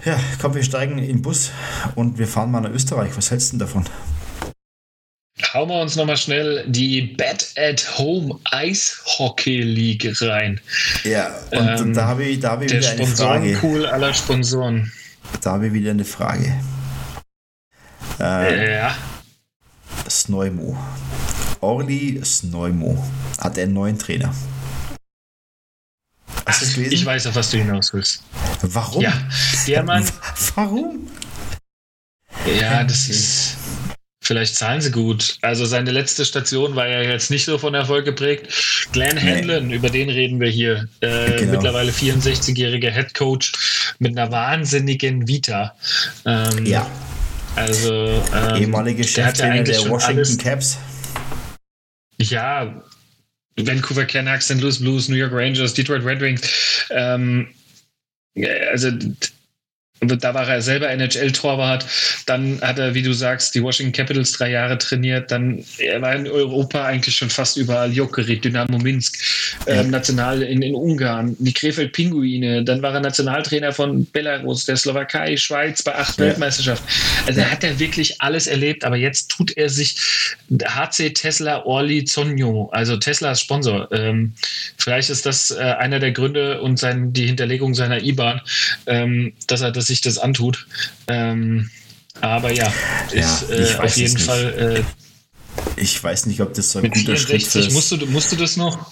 Ja, 0.05 0.19
komm, 0.41 0.55
wir 0.55 0.63
steigen 0.63 0.99
in 0.99 1.09
den 1.09 1.23
Bus 1.23 1.51
und 1.95 2.19
wir 2.19 2.27
fahren 2.29 2.51
mal 2.51 2.61
nach 2.61 2.71
Österreich. 2.71 3.11
Was 3.17 3.31
hältst 3.31 3.49
du 3.49 3.53
denn 3.55 3.61
davon? 3.61 3.85
Hauen 5.53 5.69
wir 5.69 5.81
uns 5.81 5.97
nochmal 5.97 6.17
schnell 6.17 6.65
die 6.67 7.03
Bet 7.03 7.53
at 7.59 7.99
Home 7.99 8.39
Eishockey 8.53 9.61
League 9.63 10.11
rein. 10.23 10.61
Ja, 11.05 11.29
und 11.51 11.69
Ähm, 11.69 11.95
da 11.95 12.07
habe 12.07 12.25
ich, 12.25 12.41
da 12.41 12.53
habe 12.53 12.65
ich 12.65 12.71
Der 12.73 12.81
wieder 12.81 12.91
eine 12.93 13.07
Frage. 13.07 13.15
Sponsorenpool 13.57 13.87
aller 13.87 14.15
Sponsoren. 14.15 14.93
Da 15.43 15.53
habe 15.53 15.67
ich 15.67 15.73
wieder 15.75 15.91
eine 15.91 16.05
Frage. 16.07 16.55
Äh, 18.19 18.77
Ja. 18.77 18.97
Sneumo. 20.09 20.77
Orli 21.61 22.21
Sneumo 22.25 23.05
hat 23.39 23.59
einen 23.59 23.75
neuen 23.75 23.99
Trainer. 23.99 24.33
Hast 26.47 26.63
du 26.63 26.65
das 26.67 26.75
gelesen? 26.75 26.93
Ich 26.95 27.05
weiß, 27.05 27.27
auf 27.27 27.35
was 27.35 27.51
du 27.51 27.59
hinaus 27.59 27.93
willst. 27.93 28.23
Warum? 28.63 29.03
Ja, 29.03 29.13
der 29.67 29.83
Mann, 29.85 30.09
Warum? 30.55 31.09
ja, 32.59 32.85
das 32.85 33.09
ist. 33.09 33.56
Vielleicht 34.27 34.57
zahlen 34.57 34.81
sie 34.81 34.91
gut. 34.91 35.39
Also 35.43 35.65
seine 35.67 35.93
letzte 35.93 36.25
Station 36.25 36.75
war 36.75 36.89
ja 36.89 37.01
jetzt 37.01 37.31
nicht 37.31 37.45
so 37.45 37.59
von 37.59 37.75
Erfolg 37.75 38.05
geprägt. 38.05 38.49
Glenn 38.93 39.15
Nee. 39.15 39.21
Hanlon, 39.37 39.71
über 39.71 39.89
den 39.89 40.11
reden 40.11 40.41
wir 40.41 40.49
hier. 40.49 40.89
Äh, 41.01 41.37
Genau. 41.39 41.53
Mittlerweile 41.53 41.93
64-jähriger 41.93 42.91
Head 42.91 43.15
Coach 43.15 43.53
mit 44.01 44.19
einer 44.19 44.33
wahnsinnigen 44.33 45.29
Vita. 45.29 45.77
Ähm, 46.25 46.67
Ja, 46.67 46.91
Also 47.55 48.21
ähm, 48.35 48.63
ehemalige 48.63 49.03
der 49.03 49.09
Cheftrainer 49.09 49.63
der 49.63 49.75
schon 49.75 49.91
Washington 49.91 50.39
Caps. 50.39 50.79
Ja, 52.19 52.83
Vancouver 53.57 54.07
Canucks, 54.07 54.47
St. 54.47 54.61
Louis 54.61 54.81
Blues, 54.81 55.09
New 55.09 55.17
York 55.17 55.33
Rangers, 55.33 55.73
Detroit 55.73 56.05
Red 56.05 56.21
Wings. 56.21 56.43
Ähm, 56.91 57.47
also 58.71 58.91
d- 60.03 60.17
da 60.17 60.35
war 60.35 60.49
er 60.49 60.63
selber 60.63 60.89
NHL-Torwart. 60.91 61.87
Dann 62.27 62.61
hat 62.61 62.79
er, 62.79 62.95
wie 62.95 63.03
du 63.03 63.13
sagst, 63.13 63.55
die 63.55 63.63
Washington 63.63 63.93
Capitals 63.93 64.33
drei 64.33 64.51
Jahre 64.51 64.79
trainiert. 64.79 65.31
Dann 65.31 65.65
er 65.79 66.01
war 66.03 66.15
in 66.15 66.29
Europa 66.29 66.85
eigentlich 66.85 67.17
schon 67.17 67.31
fast 67.31 67.57
überall. 67.57 67.93
Jokerit, 67.93 68.45
Dynamo 68.45 68.79
Minsk, 68.79 69.17
ähm, 69.67 69.91
national 69.91 70.43
in, 70.43 70.63
in 70.63 70.75
Ungarn, 70.75 71.37
die 71.39 71.53
Krefeld 71.53 71.93
Pinguine. 71.93 72.65
Dann 72.65 72.83
war 72.83 72.95
er 72.95 73.01
Nationaltrainer 73.01 73.73
von 73.73 74.07
Belarus, 74.13 74.65
der 74.67 74.77
Slowakei, 74.77 75.37
Schweiz 75.37 75.83
bei 75.83 75.95
acht 75.95 76.19
Ja. 76.19 76.27
Weltmeisterschaften. 76.27 76.87
Also 77.27 77.41
er 77.41 77.51
hat 77.51 77.63
ja 77.63 77.79
wirklich 77.79 78.21
alles 78.21 78.47
erlebt, 78.47 78.85
aber 78.85 78.97
jetzt 78.97 79.31
tut 79.31 79.57
er 79.57 79.69
sich 79.69 79.97
HC 80.51 81.11
Tesla 81.11 81.65
Orly 81.65 82.05
Zonyo, 82.05 82.69
also 82.73 82.97
Tesla 82.97 83.33
ist 83.33 83.41
Sponsor. 83.41 83.89
Ähm, 83.93 84.33
vielleicht 84.79 85.11
ist 85.11 85.27
das 85.27 85.51
äh, 85.51 85.61
einer 85.61 85.99
der 85.99 86.13
Gründe 86.13 86.61
und 86.61 86.79
sein, 86.79 87.13
die 87.13 87.27
Hinterlegung 87.27 87.75
seiner 87.75 88.03
IBAN, 88.03 88.41
ähm, 88.87 89.33
dass 89.47 89.61
er 89.61 89.71
dass 89.87 89.89
sich 89.89 90.01
das 90.01 90.19
antut. 90.19 90.67
Ähm, 91.07 91.71
aber 92.21 92.53
ja, 92.53 92.73
ist 93.13 93.15
Ja, 93.15 93.43
ich 93.51 93.51
äh, 93.51 93.79
weiß 93.79 93.93
auf 93.93 93.97
jeden. 93.97 94.19
Fall 94.19 94.85
äh, 95.77 95.81
Ich 95.81 96.03
weiß 96.03 96.27
nicht, 96.27 96.41
ob 96.41 96.55
das 96.55 96.73
so 96.73 96.81
ein 96.81 96.91
guter 96.91 97.17
Schritt 97.17 97.43
64. 97.43 97.69
ist. 97.69 97.73
Musst 97.73 97.93
du, 97.93 98.07
musst 98.07 98.33
du 98.33 98.37
das 98.37 98.57
noch? 98.57 98.91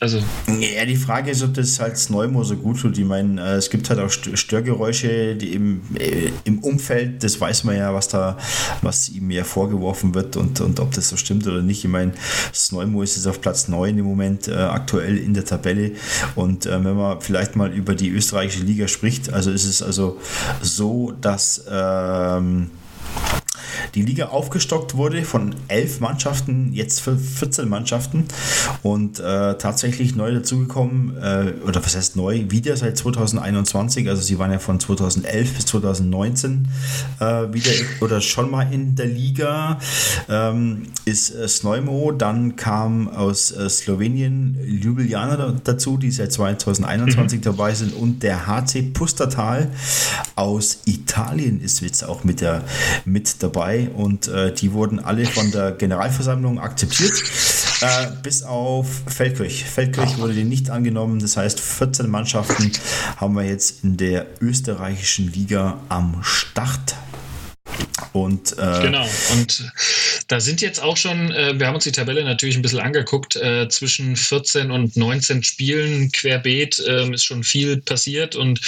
Also, 0.00 0.18
Ja, 0.48 0.84
die 0.84 0.96
Frage 0.96 1.30
ist, 1.30 1.42
ob 1.42 1.54
das 1.54 1.78
halt 1.80 1.96
Sneumo 1.96 2.42
so 2.44 2.56
gut 2.56 2.80
tut. 2.80 2.98
Ich 2.98 3.04
meine, 3.04 3.40
äh, 3.40 3.54
es 3.54 3.70
gibt 3.70 3.88
halt 3.88 4.00
auch 4.00 4.10
St- 4.10 4.36
Störgeräusche 4.36 5.36
die 5.36 5.54
im, 5.54 5.82
äh, 5.94 6.30
im 6.44 6.58
Umfeld, 6.58 7.22
das 7.22 7.40
weiß 7.40 7.64
man 7.64 7.76
ja, 7.76 7.94
was 7.94 8.08
da, 8.08 8.36
was 8.82 9.08
ihm 9.08 9.30
ja 9.30 9.44
vorgeworfen 9.44 10.14
wird 10.14 10.36
und, 10.36 10.60
und 10.60 10.80
ob 10.80 10.90
das 10.92 11.08
so 11.08 11.16
stimmt 11.16 11.46
oder 11.46 11.62
nicht. 11.62 11.84
Ich 11.84 11.90
meine, 11.90 12.12
Sneumo 12.52 13.02
ist 13.02 13.16
jetzt 13.16 13.26
auf 13.28 13.40
Platz 13.40 13.68
9 13.68 13.96
im 13.96 14.04
Moment 14.04 14.48
äh, 14.48 14.54
aktuell 14.54 15.16
in 15.16 15.32
der 15.32 15.44
Tabelle. 15.44 15.92
Und 16.34 16.66
äh, 16.66 16.84
wenn 16.84 16.96
man 16.96 17.20
vielleicht 17.20 17.54
mal 17.56 17.72
über 17.72 17.94
die 17.94 18.10
österreichische 18.10 18.64
Liga 18.64 18.88
spricht, 18.88 19.32
also 19.32 19.50
ist 19.52 19.64
es 19.64 19.80
also 19.80 20.18
so, 20.60 21.12
dass 21.20 21.64
ähm, 21.70 22.70
die 23.94 24.02
Liga 24.02 24.26
aufgestockt 24.26 24.96
wurde 24.96 25.24
von 25.24 25.54
elf 25.68 26.00
Mannschaften, 26.00 26.72
jetzt 26.72 27.00
für 27.00 27.16
14 27.16 27.68
Mannschaften. 27.68 28.24
Und 28.82 29.20
äh, 29.20 29.56
tatsächlich 29.58 30.14
neu 30.16 30.32
dazugekommen, 30.34 31.16
äh, 31.16 31.52
oder 31.66 31.84
was 31.84 31.96
heißt 31.96 32.16
neu, 32.16 32.44
wieder 32.48 32.76
seit 32.76 32.96
2021, 32.98 34.08
also 34.08 34.22
sie 34.22 34.38
waren 34.38 34.52
ja 34.52 34.58
von 34.58 34.80
2011 34.80 35.54
bis 35.54 35.66
2019 35.66 36.68
äh, 37.20 37.24
wieder 37.52 37.70
oder 38.00 38.20
schon 38.20 38.50
mal 38.50 38.66
in 38.72 38.94
der 38.96 39.06
Liga, 39.06 39.78
ähm, 40.28 40.84
ist 41.04 41.34
äh, 41.34 41.48
Snojmo, 41.48 42.12
dann 42.12 42.56
kam 42.56 43.08
aus 43.08 43.50
äh, 43.52 43.68
Slowenien 43.68 44.56
Ljubljana 44.64 45.36
da- 45.36 45.54
dazu, 45.64 45.96
die 45.96 46.10
seit 46.10 46.32
2021 46.32 47.40
dabei 47.40 47.74
sind. 47.74 47.94
Und 47.94 48.22
der 48.22 48.46
HC 48.46 48.82
Pustertal 48.92 49.70
aus 50.36 50.78
Italien 50.86 51.60
ist 51.60 51.80
jetzt 51.80 52.04
auch 52.06 52.24
mit, 52.24 52.40
der, 52.40 52.62
mit 53.04 53.42
dabei 53.42 53.53
und 53.54 54.28
äh, 54.28 54.52
die 54.52 54.72
wurden 54.72 54.98
alle 54.98 55.24
von 55.26 55.50
der 55.50 55.72
Generalversammlung 55.72 56.58
akzeptiert, 56.58 57.12
äh, 57.80 58.06
bis 58.22 58.42
auf 58.42 58.86
Feldkirch. 59.06 59.64
Feldkirch 59.64 60.18
wurde 60.18 60.34
nicht 60.34 60.70
angenommen, 60.70 61.20
das 61.20 61.36
heißt 61.36 61.60
14 61.60 62.08
Mannschaften 62.08 62.72
haben 63.16 63.34
wir 63.34 63.44
jetzt 63.44 63.84
in 63.84 63.96
der 63.96 64.26
österreichischen 64.40 65.32
Liga 65.32 65.78
am 65.88 66.20
Start. 66.22 66.96
Und, 68.12 68.58
äh, 68.58 68.82
genau, 68.82 69.06
und 69.32 69.72
da 70.28 70.40
sind 70.40 70.60
jetzt 70.60 70.82
auch 70.82 70.96
schon, 70.96 71.30
äh, 71.30 71.58
wir 71.58 71.66
haben 71.66 71.74
uns 71.74 71.84
die 71.84 71.92
Tabelle 71.92 72.24
natürlich 72.24 72.56
ein 72.56 72.62
bisschen 72.62 72.80
angeguckt, 72.80 73.36
äh, 73.36 73.68
zwischen 73.68 74.16
14 74.16 74.70
und 74.70 74.96
19 74.96 75.42
Spielen 75.42 76.10
querbeet 76.12 76.82
ähm, 76.86 77.12
ist 77.12 77.24
schon 77.24 77.44
viel 77.44 77.80
passiert 77.80 78.36
und 78.36 78.60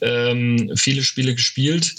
ähm, 0.00 0.72
viele 0.76 1.02
Spiele 1.02 1.34
gespielt. 1.34 1.94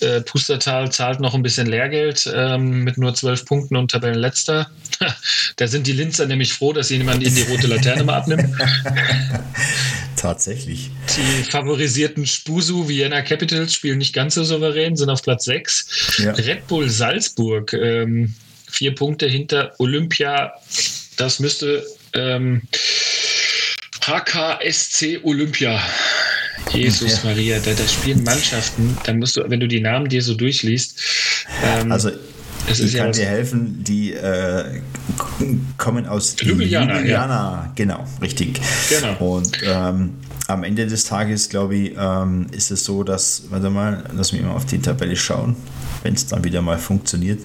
Äh, 0.00 0.20
Pustertal 0.22 0.90
zahlt 0.90 1.20
noch 1.20 1.34
ein 1.34 1.42
bisschen 1.42 1.66
Lehrgeld 1.66 2.30
ähm, 2.34 2.82
mit 2.84 2.98
nur 2.98 3.14
12 3.14 3.44
Punkten 3.44 3.76
und 3.76 3.90
Tabellenletzter. 3.90 4.70
da 5.56 5.66
sind 5.66 5.86
die 5.86 5.92
Linzer 5.92 6.26
nämlich 6.26 6.52
froh, 6.52 6.72
dass 6.72 6.90
jemand 6.90 7.22
in 7.22 7.34
die 7.34 7.42
rote 7.42 7.66
Laterne 7.66 8.04
mal 8.04 8.18
abnimmt. 8.18 8.46
Tatsächlich. 10.16 10.90
Die 11.16 11.44
favorisierten 11.44 12.26
Spusu 12.26 12.88
Vienna 12.88 13.22
Capitals 13.22 13.74
spielen 13.74 13.98
nicht 13.98 14.14
ganz 14.14 14.34
so 14.34 14.44
souverän, 14.44 14.96
sind 14.96 15.10
auf 15.10 15.22
Platz 15.22 15.44
6. 15.44 16.18
Ja. 16.18 16.32
Red 16.32 16.66
Bull 16.66 16.88
Salzburg, 16.88 17.72
ähm, 17.74 18.34
vier 18.70 18.94
Punkte 18.94 19.26
hinter 19.26 19.72
Olympia. 19.78 20.52
Das 21.16 21.40
müsste 21.40 21.84
ähm, 22.12 22.62
HKSC 24.04 25.20
Olympia. 25.22 25.80
Jesus 26.72 27.22
ja. 27.22 27.30
Maria, 27.30 27.58
da, 27.58 27.72
da, 27.72 27.86
spielen 27.86 28.22
Mannschaften, 28.24 28.96
dann 29.04 29.18
musst 29.18 29.36
du, 29.36 29.48
wenn 29.48 29.60
du 29.60 29.68
die 29.68 29.80
Namen 29.80 30.08
dir 30.08 30.22
so 30.22 30.34
durchliest. 30.34 31.00
Ähm, 31.62 31.92
also 31.92 32.10
es 32.68 32.80
ich 32.80 32.94
kann 32.94 33.06
ja 33.06 33.12
dir 33.12 33.26
helfen, 33.26 33.84
die 33.84 34.12
äh, 34.12 34.80
kommen 35.76 36.06
aus 36.06 36.36
Ljubljana. 36.40 36.98
Ljubljana, 36.98 37.34
ja. 37.34 37.72
genau, 37.74 38.04
richtig. 38.20 38.60
Genau. 38.88 39.36
Und 39.36 39.58
ähm, 39.62 40.14
am 40.48 40.64
Ende 40.64 40.86
des 40.86 41.04
Tages, 41.04 41.48
glaube 41.48 41.76
ich, 41.76 41.92
ähm, 41.98 42.46
ist 42.52 42.70
es 42.70 42.84
so, 42.84 43.02
dass, 43.04 43.44
warte 43.50 43.70
mal, 43.70 44.04
lass 44.14 44.32
mich 44.32 44.42
mal 44.42 44.52
auf 44.52 44.66
die 44.66 44.78
Tabelle 44.78 45.16
schauen, 45.16 45.56
wenn 46.02 46.14
es 46.14 46.26
dann 46.26 46.44
wieder 46.44 46.62
mal 46.62 46.78
funktioniert. 46.78 47.40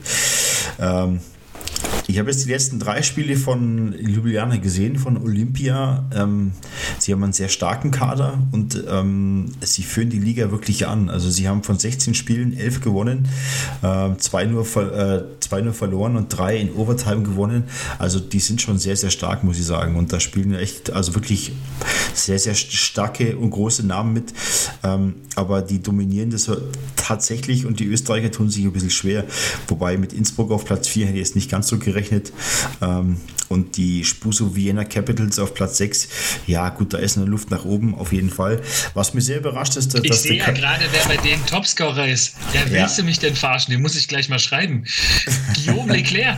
Ähm, 0.80 1.20
ich 2.08 2.20
habe 2.20 2.30
jetzt 2.30 2.46
die 2.46 2.50
letzten 2.50 2.80
drei 2.80 3.02
Spiele 3.02 3.36
von 3.36 3.94
Ljubljana 3.94 4.58
gesehen, 4.58 4.98
von 4.98 5.18
Olympia. 5.18 6.06
Ähm, 6.14 6.52
sie 7.00 7.12
haben 7.14 7.24
einen 7.24 7.34
sehr 7.34 7.50
starken 7.50 7.92
Kader 7.92 8.40
und 8.52 8.84
ähm, 8.90 9.52
sie 9.62 9.84
führen 9.84 10.10
die 10.10 10.20
Liga 10.20 10.52
wirklich 10.52 10.88
an. 10.88 11.10
Also 11.10 11.30
sie 11.30 11.48
haben 11.48 11.64
von 11.64 11.78
16 11.78 12.14
Spielen 12.14 12.58
11 12.58 12.82
gewonnen, 12.82 13.28
äh, 13.82 14.16
zwei, 14.18 14.46
nur, 14.46 14.66
äh, 14.78 15.24
zwei 15.40 15.62
nur 15.62 15.74
verloren 15.74 16.16
und 16.16 16.30
drei 16.30 16.58
in 16.58 16.74
Overtime 16.74 17.24
gewonnen. 17.24 17.64
Also 18.00 18.20
die 18.20 18.40
sind 18.40 18.62
schon 18.62 18.78
sehr, 18.78 18.96
sehr 18.96 19.12
stark, 19.12 19.44
muss 19.44 19.58
ich 19.58 19.66
sagen. 19.66 19.96
Und 19.96 20.12
da 20.14 20.20
spielen 20.20 20.54
echt, 20.56 20.92
also 20.92 21.16
wirklich 21.16 21.54
sehr, 22.14 22.40
sehr 22.40 22.56
starke 22.56 23.38
und 23.38 23.52
große 23.52 23.86
Namen 23.86 24.14
mit. 24.14 24.34
Ähm, 24.84 25.16
aber 25.36 25.62
die 25.62 25.82
dominieren 25.82 26.30
das 26.30 26.50
tatsächlich 26.96 27.66
und 27.66 27.80
die 27.80 27.86
Österreicher 27.86 28.32
tun 28.32 28.50
sich 28.50 28.64
ein 28.64 28.72
bisschen 28.72 28.90
schwer. 28.90 29.26
Wobei 29.68 29.98
mit 29.98 30.14
Innsbruck 30.14 30.52
auf 30.52 30.66
Platz 30.66 30.88
4 30.88 31.08
hätte 31.08 31.18
ich 31.18 31.30
es 31.30 31.36
nicht 31.36 31.50
ganz 31.50 31.68
so 31.68 31.78
gerechnet. 31.92 32.32
Ähm, 32.82 33.18
und 33.52 33.76
die 33.76 34.06
Spuso 34.06 34.56
Vienna 34.56 34.86
Capitals 34.86 35.38
auf 35.38 35.54
Platz 35.54 35.78
6, 35.78 36.08
ja 36.48 36.70
gut, 36.70 36.94
da 36.94 37.00
ist 37.00 37.18
eine 37.18 37.26
Luft 37.26 37.52
nach 37.52 37.66
oben 37.66 37.96
auf 37.96 38.14
jeden 38.14 38.30
Fall. 38.30 38.62
Was 38.94 39.14
mir 39.14 39.20
sehr 39.20 39.40
überrascht 39.40 39.76
ist, 39.76 39.94
dass... 39.94 40.04
Ich 40.04 40.14
sehe 40.14 40.38
ja 40.38 40.52
gerade, 40.52 40.86
wer 40.92 41.06
bei 41.14 41.22
denen 41.22 41.46
Topscorer 41.46 42.08
ist. 42.08 42.36
Ja, 42.54 42.62
willst 42.70 42.98
ja. 42.98 43.04
du 43.04 43.10
mich 43.10 43.20
denn 43.20 43.36
verarschen? 43.36 43.74
Den 43.74 43.82
muss 43.82 43.98
ich 43.98 44.08
gleich 44.08 44.30
mal 44.30 44.40
schreiben. 44.40 44.86
Guillaume 45.54 45.92
Leclerc. 45.98 46.38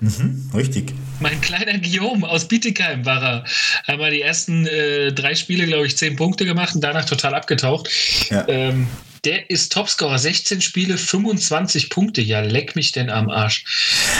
Mhm, 0.00 0.50
richtig. 0.54 0.94
Mein 1.20 1.38
kleiner 1.42 1.78
Guillaume 1.78 2.26
aus 2.26 2.48
Bietigheim 2.48 3.04
war 3.04 3.22
er. 3.22 3.44
Haben 3.86 3.98
wir 3.98 4.10
die 4.10 4.22
ersten 4.22 4.66
äh, 4.66 5.12
drei 5.12 5.34
Spiele, 5.34 5.66
glaube 5.66 5.86
ich, 5.86 5.98
zehn 5.98 6.16
Punkte 6.16 6.46
gemacht 6.46 6.74
und 6.74 6.80
danach 6.82 7.04
total 7.04 7.34
abgetaucht. 7.34 7.90
Ja. 8.30 8.48
Ähm, 8.48 8.86
der 9.24 9.50
ist 9.50 9.72
Topscorer, 9.72 10.18
16 10.18 10.60
Spiele, 10.60 10.98
25 10.98 11.90
Punkte. 11.90 12.20
Ja, 12.20 12.40
leck 12.40 12.76
mich 12.76 12.92
denn 12.92 13.10
am 13.10 13.30
Arsch. 13.30 13.64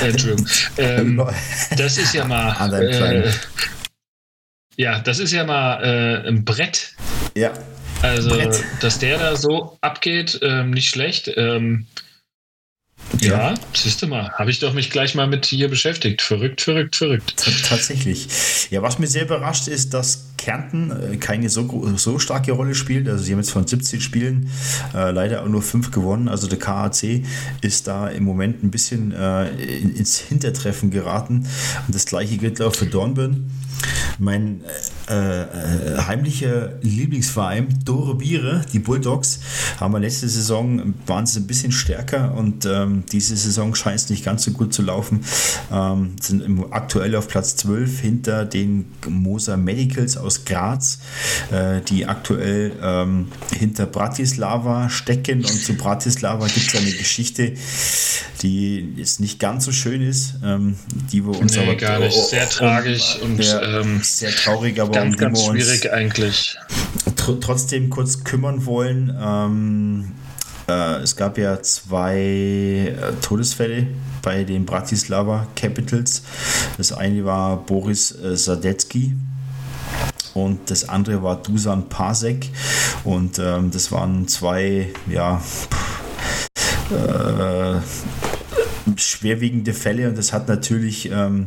Äh, 0.03 0.11
Entschuldigung. 0.11 0.47
Ähm, 0.77 1.23
das 1.77 1.99
ist 1.99 2.15
ja 2.15 2.25
mal. 2.25 2.55
Äh, 2.75 3.31
ja, 4.77 4.99
das 5.01 5.19
ist 5.21 5.33
ja 5.33 5.45
mal 5.45 5.83
äh, 5.85 6.29
ein 6.29 6.45
Brett. 6.45 6.95
Ja. 7.37 7.53
Also, 8.03 8.31
Brett. 8.31 8.65
dass 8.81 8.99
der 8.99 9.19
da 9.19 9.37
so 9.37 9.79
abgeht, 9.81 10.41
ähm, 10.43 10.71
nicht 10.71 10.91
schlecht. 10.91 11.31
Ähm, 11.37 11.87
ja, 13.21 13.51
ja 13.51 13.55
siehst 13.73 14.03
du 14.03 14.07
mal, 14.07 14.31
habe 14.33 14.51
ich 14.51 14.59
doch 14.59 14.73
mich 14.73 14.91
gleich 14.91 15.15
mal 15.15 15.27
mit 15.27 15.47
hier 15.47 15.69
beschäftigt. 15.69 16.23
Verrückt, 16.23 16.61
verrückt, 16.61 16.97
verrückt. 16.97 17.37
T 17.37 17.51
tatsächlich. 17.69 18.29
Ja, 18.71 18.83
was 18.83 18.99
mir 18.99 19.07
sehr 19.07 19.25
überrascht 19.25 19.69
ist, 19.69 19.95
dass 19.95 20.27
Kärnten 20.37 20.91
äh, 20.91 21.17
keine 21.17 21.49
so, 21.49 21.97
so 21.97 22.19
starke 22.19 22.53
Rolle 22.53 22.75
spielt. 22.75 23.09
Also 23.09 23.25
sie 23.25 23.33
haben 23.33 23.39
jetzt 23.39 23.51
von 23.51 23.67
17 23.67 24.01
Spielen 24.01 24.51
äh, 24.95 25.11
leider 25.11 25.43
auch 25.43 25.49
nur 25.49 25.63
5 25.63 25.91
gewonnen. 25.91 26.29
Also 26.29 26.47
der 26.47 26.59
KAC 26.59 27.25
ist 27.63 27.87
da 27.87 28.09
im 28.09 28.25
Moment 28.25 28.63
ein 28.63 28.71
bisschen 28.71 29.13
äh, 29.13 29.49
ins 29.79 30.19
Hintertreffen 30.19 30.91
geraten. 30.91 31.47
Und 31.87 31.95
das 31.95 32.05
gleiche 32.07 32.37
gilt 32.37 32.61
auch 32.61 32.75
für 32.75 32.87
Dornbirn. 32.87 33.51
Mein 34.19 34.63
äh, 35.09 35.43
äh, 35.43 35.99
heimlicher 36.07 36.75
Lieblingsverein, 36.81 37.81
Dore 37.85 38.15
Biere, 38.15 38.65
die 38.73 38.79
Bulldogs, 38.79 39.41
haben 39.79 39.93
wir 39.93 40.01
letzte 40.01 40.29
Saison, 40.29 40.95
waren 41.07 41.27
sie 41.27 41.41
ein 41.41 41.47
bisschen 41.47 41.73
stärker 41.73 42.35
und 42.35 42.65
ähm, 42.65 43.04
diese 43.13 43.37
Saison 43.37 43.75
scheint 43.75 43.97
es 43.97 44.11
nicht 44.11 44.25
ganz 44.25 44.45
so 44.45 44.53
gut 44.53 44.73
zu 44.73 44.83
laufen. 44.83 45.25
Ähm, 45.73 46.17
sind 46.21 46.45
aktuell 46.71 47.17
auf 47.17 47.29
Platz 47.29 47.57
12 47.57 48.01
hinter 48.01 48.45
den 48.45 48.87
Moser 49.09 49.57
Medicals 49.57 50.17
aus 50.17 50.45
Graz, 50.45 50.99
äh, 51.51 51.81
die 51.83 52.07
aktuell 52.07 52.73
ähm, 52.83 53.29
hinter 53.57 53.87
Bratislava 53.87 54.91
stecken 54.91 55.39
und 55.39 55.65
zu 55.65 55.75
Bratislava 55.75 56.47
gibt 56.47 56.75
es 56.75 56.81
eine 56.81 56.93
Geschichte, 56.93 57.53
die 58.43 58.95
jetzt 58.97 59.21
nicht 59.21 59.39
ganz 59.39 59.65
so 59.65 59.73
schön 59.73 60.03
ist, 60.03 60.35
ähm, 60.45 60.77
die 61.13 61.25
wir 61.25 61.39
uns 61.39 61.57
nee, 61.57 61.63
aber 61.63 61.77
gar 61.77 61.99
nicht. 61.99 62.15
sehr 62.15 62.49
tragisch 62.49 63.19
und 63.23 63.41
ähm, 63.41 64.01
sehr 64.03 64.31
traurig, 64.31 64.81
aber 64.81 64.93
ganz, 64.93 65.07
um 65.07 65.13
die 65.13 65.19
ganz 65.19 65.41
wir 65.41 65.51
uns 65.51 65.65
schwierig 65.65 65.93
eigentlich. 65.93 66.57
Tr 67.17 67.41
trotzdem 67.41 67.91
kurz 67.91 68.25
kümmern 68.25 68.67
wollen. 68.67 70.15
Äh, 70.69 71.03
es 71.03 71.17
gab 71.17 71.39
ja 71.39 71.63
zwei 71.63 72.17
äh, 72.19 73.13
Todesfälle 73.21 73.87
bei 74.23 74.45
den 74.45 74.65
Bratislava 74.65 75.47
Capitals. 75.57 76.23
Das 76.77 76.93
eine 76.93 77.25
war 77.25 77.59
Boris 77.59 78.13
äh, 78.13 78.37
Sadecki, 78.37 79.15
und 80.35 80.71
das 80.71 80.89
andere 80.89 81.23
war 81.23 81.41
Dusan 81.41 81.89
Pasek. 81.89 82.51
Und 83.05 83.39
ähm, 83.39 83.71
das 83.71 83.93
waren 83.93 84.29
zwei 84.29 84.93
ja 85.09 85.41
äh, 86.91 87.81
schwerwiegende 88.97 89.73
Fälle. 89.73 90.09
Und 90.09 90.19
das 90.19 90.33
hat 90.33 90.49
natürlich 90.49 91.11
ähm, 91.11 91.47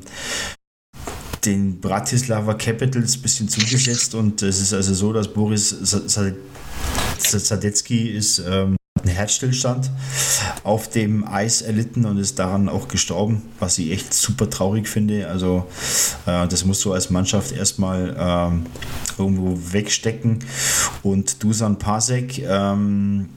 den 1.46 1.80
Bratislava 1.80 2.54
Capitals 2.54 3.18
ein 3.18 3.22
bisschen 3.22 3.50
zugesetzt 3.50 4.16
und 4.16 4.42
es 4.42 4.60
ist 4.60 4.74
also 4.74 4.94
so, 4.94 5.14
dass 5.14 5.28
Boris 5.32 5.70
Sadecki 7.20 8.10
ist 8.10 8.40
ähm, 8.40 8.76
einen 9.08 9.16
Herzstillstand 9.16 9.90
auf 10.64 10.90
dem 10.90 11.28
Eis 11.28 11.62
erlitten 11.62 12.06
und 12.06 12.18
ist 12.18 12.40
daran 12.40 12.70
auch 12.70 12.88
gestorben, 12.88 13.44
was 13.60 13.78
ich 13.78 13.92
echt 13.92 14.14
super 14.14 14.50
traurig 14.50 14.88
finde. 14.88 15.28
Also 15.28 15.66
äh, 16.26 16.48
das 16.48 16.66
musst 16.66 16.84
du 16.86 16.94
als 16.94 17.10
Mannschaft 17.10 17.52
erstmal 17.52 18.16
ähm, 18.20 18.66
irgendwo 19.18 19.58
wegstecken. 19.72 20.40
Und 21.04 21.44
Dusan 21.44 21.80
Pasek, 21.80 22.40
ähm, 22.40 23.30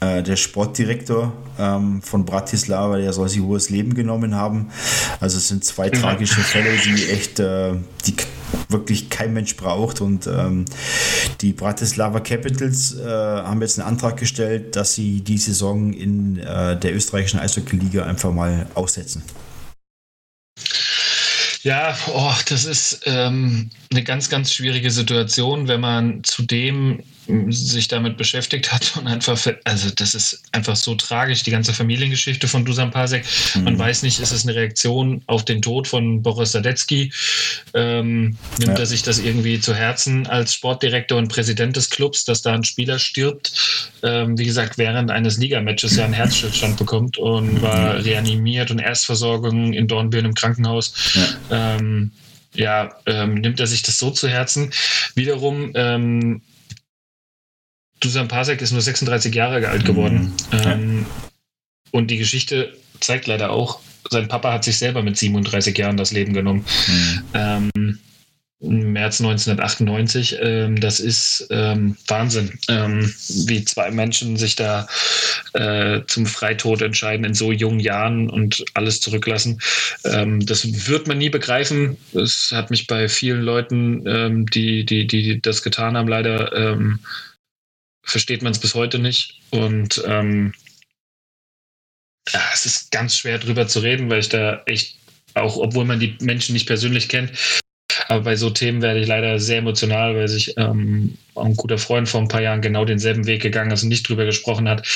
äh, 0.00 0.22
der 0.22 0.36
Sportdirektor 0.36 1.32
ähm, 1.58 2.00
von 2.02 2.24
Bratislava, 2.24 2.96
der 2.96 3.12
soll 3.12 3.28
sich 3.28 3.40
hohes 3.40 3.68
Leben 3.70 3.94
genommen 3.94 4.34
haben. 4.34 4.70
Also 5.20 5.36
es 5.38 5.48
sind 5.48 5.64
zwei 5.64 5.90
tragische 5.90 6.40
Fälle, 6.40 6.70
die 6.78 7.10
echt, 7.10 7.38
äh, 7.38 7.74
die 8.06 8.16
wirklich 8.68 9.10
kein 9.10 9.32
Mensch 9.32 9.56
braucht. 9.56 10.00
Und 10.00 10.26
ähm, 10.26 10.64
die 11.40 11.52
Bratislava 11.52 12.20
Capitals 12.20 12.96
äh, 12.98 13.04
haben 13.06 13.60
jetzt 13.60 13.78
einen 13.78 13.88
Antrag 13.88 14.16
gestellt, 14.16 14.76
dass 14.76 14.94
sie 14.94 15.20
die 15.20 15.38
Saison 15.38 15.92
in 15.92 16.38
äh, 16.38 16.78
der 16.78 16.94
österreichischen 16.94 17.40
Eishockey-Liga 17.40 18.04
einfach 18.04 18.32
mal 18.32 18.66
aussetzen. 18.74 19.22
Ja, 21.62 21.96
oh, 22.14 22.34
das 22.48 22.64
ist 22.64 23.02
ähm, 23.04 23.68
eine 23.90 24.02
ganz, 24.02 24.30
ganz 24.30 24.52
schwierige 24.52 24.90
Situation, 24.90 25.68
wenn 25.68 25.80
man 25.80 26.24
zudem 26.24 27.02
sich 27.50 27.88
damit 27.88 28.16
beschäftigt 28.16 28.72
hat 28.72 28.96
und 28.96 29.06
einfach, 29.06 29.38
also 29.64 29.90
das 29.90 30.14
ist 30.14 30.42
einfach 30.52 30.76
so 30.76 30.94
tragisch, 30.94 31.42
die 31.42 31.50
ganze 31.50 31.72
Familiengeschichte 31.72 32.48
von 32.48 32.64
Dusan 32.64 32.90
Pasek. 32.90 33.24
Mhm. 33.54 33.64
Man 33.64 33.78
weiß 33.78 34.02
nicht, 34.02 34.20
ist 34.20 34.32
es 34.32 34.44
eine 34.44 34.54
Reaktion 34.54 35.22
auf 35.26 35.44
den 35.44 35.62
Tod 35.62 35.88
von 35.88 36.22
Boris 36.22 36.52
Sadecki? 36.52 37.12
Ähm, 37.74 38.36
nimmt 38.58 38.72
ja. 38.72 38.78
er 38.78 38.86
sich 38.86 39.02
das 39.02 39.18
irgendwie 39.18 39.60
zu 39.60 39.74
Herzen 39.74 40.26
als 40.26 40.54
Sportdirektor 40.54 41.18
und 41.18 41.28
Präsident 41.28 41.76
des 41.76 41.90
Clubs, 41.90 42.24
dass 42.24 42.42
da 42.42 42.52
ein 42.52 42.64
Spieler 42.64 42.98
stirbt, 42.98 43.52
ähm, 44.02 44.38
wie 44.38 44.44
gesagt, 44.44 44.78
während 44.78 45.10
eines 45.10 45.38
Ligamatches 45.38 45.96
ja 45.96 46.04
einen 46.04 46.14
Herzstillstand 46.14 46.76
bekommt 46.76 47.18
und 47.18 47.62
war 47.62 47.94
mhm. 47.94 48.00
reanimiert 48.00 48.70
und 48.70 48.78
Erstversorgung 48.78 49.72
in 49.72 49.88
Dornbirn 49.88 50.24
im 50.24 50.34
Krankenhaus. 50.34 50.92
Ja. 51.14 51.76
Ähm, 51.76 52.10
ja, 52.54 52.90
ähm, 53.06 53.34
nimmt 53.34 53.60
er 53.60 53.66
sich 53.66 53.82
das 53.82 53.98
so 53.98 54.10
zu 54.10 54.28
Herzen. 54.28 54.72
Wiederum 55.14 55.70
ähm, 55.74 56.42
Dusan 58.00 58.28
Pasek 58.28 58.60
ist 58.62 58.72
nur 58.72 58.80
36 58.80 59.34
Jahre 59.34 59.68
alt 59.68 59.84
geworden. 59.84 60.32
Mhm. 60.52 60.58
Ähm, 60.64 61.06
und 61.92 62.10
die 62.10 62.18
Geschichte 62.18 62.72
zeigt 63.00 63.26
leider 63.26 63.50
auch, 63.50 63.80
sein 64.10 64.28
Papa 64.28 64.52
hat 64.52 64.64
sich 64.64 64.78
selber 64.78 65.02
mit 65.02 65.16
37 65.16 65.76
Jahren 65.76 65.96
das 65.96 66.12
Leben 66.12 66.32
genommen. 66.32 66.64
Mhm. 66.88 67.22
Ähm, 67.34 67.98
im 68.60 68.92
März 68.92 69.20
1998. 69.20 70.36
Ähm, 70.40 70.78
das 70.80 71.00
ist 71.00 71.46
ähm, 71.50 71.96
Wahnsinn, 72.06 72.58
ähm, 72.68 73.12
wie 73.46 73.64
zwei 73.64 73.90
Menschen 73.90 74.36
sich 74.36 74.54
da 74.54 74.86
äh, 75.54 76.02
zum 76.06 76.26
Freitod 76.26 76.82
entscheiden 76.82 77.24
in 77.24 77.34
so 77.34 77.52
jungen 77.52 77.80
Jahren 77.80 78.28
und 78.28 78.64
alles 78.74 79.00
zurücklassen. 79.00 79.60
Ähm, 80.04 80.44
das 80.44 80.88
wird 80.88 81.08
man 81.08 81.18
nie 81.18 81.30
begreifen. 81.30 81.96
Das 82.12 82.50
hat 82.52 82.70
mich 82.70 82.86
bei 82.86 83.08
vielen 83.08 83.42
Leuten, 83.42 84.04
ähm, 84.06 84.46
die, 84.46 84.84
die, 84.84 85.06
die 85.06 85.40
das 85.40 85.62
getan 85.62 85.96
haben, 85.96 86.08
leider 86.08 86.52
ähm, 86.54 86.98
versteht 88.10 88.42
man 88.42 88.52
es 88.52 88.58
bis 88.58 88.74
heute 88.74 88.98
nicht. 88.98 89.40
Und 89.50 90.02
ja, 92.32 92.40
es 92.52 92.66
ist 92.66 92.90
ganz 92.92 93.16
schwer 93.16 93.38
drüber 93.38 93.66
zu 93.66 93.80
reden, 93.80 94.10
weil 94.10 94.20
ich 94.20 94.28
da 94.28 94.62
echt 94.66 94.96
auch 95.34 95.56
obwohl 95.56 95.84
man 95.84 96.00
die 96.00 96.16
Menschen 96.20 96.52
nicht 96.52 96.66
persönlich 96.66 97.08
kennt, 97.08 97.32
aber 98.08 98.22
bei 98.22 98.36
so 98.36 98.50
Themen 98.50 98.82
werde 98.82 99.00
ich 99.00 99.06
leider 99.06 99.38
sehr 99.38 99.58
emotional, 99.58 100.16
weil 100.16 100.28
sich 100.28 100.56
ähm, 100.56 101.16
ein 101.36 101.54
guter 101.56 101.78
Freund 101.78 102.08
vor 102.08 102.20
ein 102.20 102.28
paar 102.28 102.42
Jahren 102.42 102.60
genau 102.60 102.84
denselben 102.84 103.26
Weg 103.26 103.42
gegangen 103.42 103.70
ist 103.70 103.82
und 103.82 103.88
nicht 103.88 104.08
drüber 104.08 104.24
gesprochen 104.24 104.68
hat. 104.68 104.86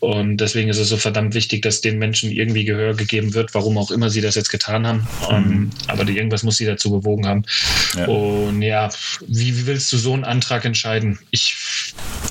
Und 0.00 0.38
deswegen 0.38 0.68
ist 0.68 0.78
es 0.78 0.88
so 0.88 0.96
verdammt 0.96 1.34
wichtig, 1.34 1.62
dass 1.62 1.80
den 1.80 1.98
Menschen 1.98 2.30
irgendwie 2.30 2.64
Gehör 2.64 2.94
gegeben 2.94 3.34
wird, 3.34 3.54
warum 3.54 3.78
auch 3.78 3.90
immer 3.90 4.10
sie 4.10 4.20
das 4.20 4.34
jetzt 4.34 4.50
getan 4.50 4.86
haben. 4.86 5.06
Mhm. 5.30 5.36
Um, 5.36 5.70
aber 5.86 6.04
die, 6.04 6.16
irgendwas 6.16 6.42
muss 6.42 6.56
sie 6.56 6.66
dazu 6.66 6.90
bewogen 6.90 7.26
haben. 7.26 7.42
Ja. 7.96 8.06
Und 8.06 8.62
ja, 8.62 8.90
wie, 9.26 9.56
wie, 9.56 9.66
willst 9.66 9.92
du 9.92 9.98
so 9.98 10.12
einen 10.12 10.24
Antrag 10.24 10.64
entscheiden? 10.64 11.18
Ich 11.30 11.56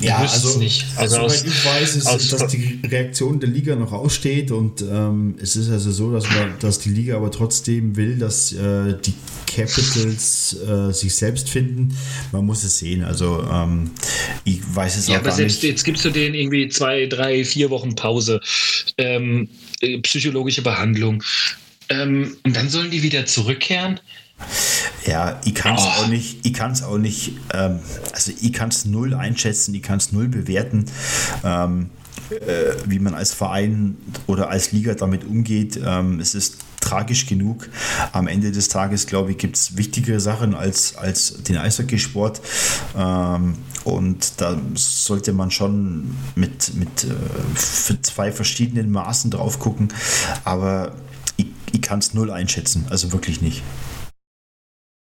ja, 0.02 0.18
also, 0.18 0.50
es 0.50 0.58
nicht. 0.58 0.86
Also 0.96 1.18
soweit 1.18 1.46
ich 1.46 1.66
weiß, 1.66 1.96
ist, 1.96 2.08
aus, 2.08 2.30
dass 2.30 2.52
die 2.52 2.80
Reaktion 2.86 3.40
der 3.40 3.50
Liga 3.50 3.76
noch 3.76 3.92
aussteht 3.92 4.52
und 4.52 4.82
ähm, 4.82 5.36
es 5.42 5.56
ist 5.56 5.70
also 5.70 5.92
so, 5.92 6.12
dass 6.12 6.24
man, 6.26 6.54
dass 6.60 6.80
die 6.80 6.90
Liga 6.90 7.18
aber 7.18 7.30
trotzdem 7.30 7.96
will, 7.96 8.18
dass 8.18 8.52
äh, 8.54 8.96
die 9.06 9.14
Capitals 9.46 10.58
äh, 10.68 10.92
sich 10.92 11.16
selbst 11.16 11.50
finden. 11.50 11.96
Man 12.32 12.46
muss 12.46 12.64
es 12.64 12.80
sehen. 12.80 13.04
Also 13.04 13.41
ähm, 13.52 13.92
ich 14.44 14.60
weiß 14.74 14.98
es 14.98 15.08
ja, 15.08 15.16
auch 15.16 15.22
aber 15.22 15.32
selbst 15.32 15.62
nicht. 15.62 15.72
jetzt 15.72 15.84
gibst 15.84 16.06
du 16.06 16.10
denen 16.10 16.36
irgendwie 16.36 16.70
zwei, 16.70 17.06
drei, 17.06 17.44
vier 17.46 17.70
Wochen 17.70 17.96
Pause, 17.96 18.42
ähm, 18.98 19.50
äh, 19.82 20.00
psychologische 20.00 20.62
Behandlung. 20.62 21.24
Ähm, 21.90 22.38
und 22.44 22.56
dann 22.56 22.70
sollen 22.70 22.92
die 22.92 23.04
wieder 23.04 23.26
zurückkehren. 23.26 24.00
Ja, 25.06 25.40
ich 25.46 25.54
kann 25.54 25.76
es 25.76 25.84
oh. 25.84 25.88
auch 25.88 26.08
nicht, 26.08 26.46
ich 26.46 26.54
kann 26.54 26.72
es 26.72 26.82
auch 26.82 26.98
nicht, 26.98 27.34
ähm, 27.54 27.80
also 28.14 28.32
ich 28.40 28.54
kann 28.54 28.70
es 28.70 28.86
null 28.86 29.14
einschätzen, 29.14 29.76
ich 29.76 29.84
kann 29.84 29.98
es 29.98 30.12
null 30.12 30.28
bewerten. 30.28 30.86
Ähm, 31.44 31.90
äh, 32.32 32.76
wie 32.86 33.00
man 33.00 33.14
als 33.14 33.34
Verein 33.34 33.98
oder 34.26 34.50
als 34.50 34.72
Liga 34.72 34.94
damit 34.94 35.26
umgeht. 35.26 35.80
Ähm, 35.86 36.20
es 36.22 36.34
ist 36.34 36.58
tragisch 36.92 37.26
genug. 37.26 37.70
Am 38.12 38.28
Ende 38.28 38.52
des 38.52 38.68
Tages, 38.68 39.08
glaube 39.08 39.32
ich, 39.32 39.38
gibt 39.38 39.56
es 39.56 39.78
wichtigere 39.78 40.20
Sachen 40.20 40.54
als, 40.54 40.98
als 40.98 41.42
den 41.44 41.58
Eishockeysport. 41.58 42.42
Ähm, 42.98 43.56
und 43.84 44.34
da 44.38 44.58
sollte 44.76 45.32
man 45.34 45.52
schon 45.52 46.16
mit, 46.36 46.74
mit 46.76 47.06
äh, 47.06 48.02
zwei 48.02 48.32
verschiedenen 48.32 48.92
Maßen 48.92 49.32
drauf 49.32 49.60
gucken. 49.60 49.88
Aber 50.44 50.94
ich, 51.38 51.48
ich 51.72 51.82
kann 51.82 52.00
es 52.00 52.14
null 52.14 52.30
einschätzen, 52.30 52.86
also 52.90 53.14
wirklich 53.14 53.42
nicht. 53.42 53.64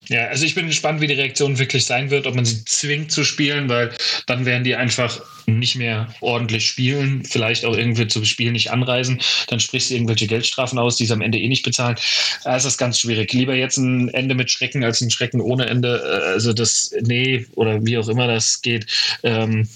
Ja, 0.10 0.28
also 0.28 0.46
ich 0.46 0.56
bin 0.56 0.68
gespannt, 0.68 1.02
wie 1.02 1.08
die 1.08 1.14
Reaktion 1.14 1.60
wirklich 1.60 1.86
sein 1.86 2.10
wird, 2.10 2.28
ob 2.28 2.36
man 2.36 2.46
sie 2.46 2.64
zwingt 2.66 3.12
zu 3.12 3.24
spielen, 3.24 3.68
weil 3.68 3.92
dann 4.26 4.46
werden 4.46 4.64
die 4.64 4.76
einfach 4.76 5.22
nicht 5.48 5.76
mehr 5.76 6.14
ordentlich 6.20 6.68
spielen, 6.68 7.24
vielleicht 7.24 7.66
auch 7.66 7.76
irgendwie 7.76 8.08
zu 8.08 8.24
Spielen 8.26 8.54
nicht 8.54 8.72
anreisen. 8.72 9.22
Dann 9.48 9.60
sprichst 9.60 9.90
du 9.90 9.96
irgendwelche 9.96 10.28
Geldstrafen 10.28 10.78
aus, 10.78 10.98
die 10.98 11.06
sie 11.06 11.14
am 11.14 11.22
Ende 11.22 11.40
eh 11.40 11.48
nicht 11.48 11.64
bezahlen. 11.64 11.96
Das 12.44 12.66
ist 12.66 12.78
ganz 12.78 13.00
schwierig. 13.00 13.32
Lieber 13.34 13.56
jetzt 13.56 13.78
ein 13.78 14.10
Ende 14.10 14.36
mit 14.36 14.52
Schrecken 14.52 14.84
als 14.84 15.02
ein 15.02 15.10
Schrecken 15.10 15.42
ohne 15.42 15.66
Ende. 15.68 16.02
Also 16.26 16.54
das, 16.54 16.92
nee, 17.02 17.46
oder 17.56 17.86
wie 17.86 17.98
auch 17.98 18.10
immer 18.10 18.28
das 18.28 18.62
geht. 18.62 18.88
Ähm, 19.24 19.68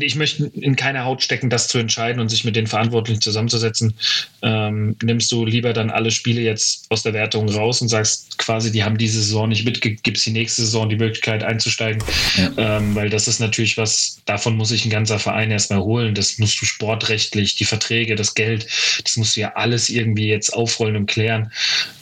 ich 0.00 0.14
möchte 0.14 0.50
in 0.54 0.76
keine 0.76 1.04
Haut 1.04 1.22
stecken, 1.22 1.50
das 1.50 1.68
zu 1.68 1.78
entscheiden 1.78 2.20
und 2.20 2.28
sich 2.28 2.44
mit 2.44 2.56
den 2.56 2.66
Verantwortlichen 2.66 3.20
zusammenzusetzen. 3.20 3.94
Ähm, 4.42 4.96
nimmst 5.02 5.30
du 5.32 5.44
lieber 5.44 5.72
dann 5.72 5.90
alle 5.90 6.10
Spiele 6.10 6.40
jetzt 6.40 6.86
aus 6.88 7.02
der 7.02 7.12
Wertung 7.12 7.48
raus 7.48 7.82
und 7.82 7.88
sagst 7.88 8.38
quasi, 8.38 8.70
die 8.70 8.84
haben 8.84 8.96
diese 8.96 9.20
Saison 9.20 9.48
nicht 9.48 9.64
mit, 9.64 9.80
gibst 9.80 10.24
die 10.24 10.30
nächste 10.30 10.62
Saison 10.62 10.88
die 10.88 10.96
Möglichkeit 10.96 11.42
einzusteigen, 11.42 12.02
ja. 12.36 12.78
ähm, 12.78 12.94
weil 12.94 13.10
das 13.10 13.28
ist 13.28 13.40
natürlich 13.40 13.76
was, 13.76 14.20
davon 14.24 14.56
muss 14.56 14.68
sich 14.68 14.84
ein 14.84 14.90
ganzer 14.90 15.18
Verein 15.18 15.50
erstmal 15.50 15.80
holen. 15.80 16.14
Das 16.14 16.38
musst 16.38 16.60
du 16.60 16.64
sportrechtlich, 16.64 17.56
die 17.56 17.64
Verträge, 17.64 18.14
das 18.14 18.34
Geld, 18.34 18.66
das 19.02 19.16
musst 19.16 19.36
du 19.36 19.40
ja 19.40 19.52
alles 19.54 19.88
irgendwie 19.88 20.28
jetzt 20.28 20.50
aufrollen 20.50 20.96
und 20.96 21.06
klären. 21.06 21.50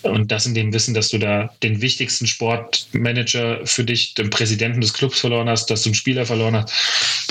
Und 0.02 0.30
das 0.30 0.46
in 0.46 0.54
dem 0.54 0.72
Wissen, 0.72 0.94
dass 0.94 1.08
du 1.08 1.18
da 1.18 1.52
den 1.62 1.80
wichtigsten 1.80 2.26
Sportmanager 2.26 3.66
für 3.66 3.84
dich, 3.84 4.14
den 4.14 4.30
Präsidenten 4.30 4.80
des 4.80 4.92
Clubs 4.92 5.20
verloren 5.20 5.48
hast, 5.48 5.70
dass 5.70 5.82
du 5.82 5.88
einen 5.88 5.94
Spieler 5.94 6.26
verloren 6.26 6.56
hast. 6.56 6.72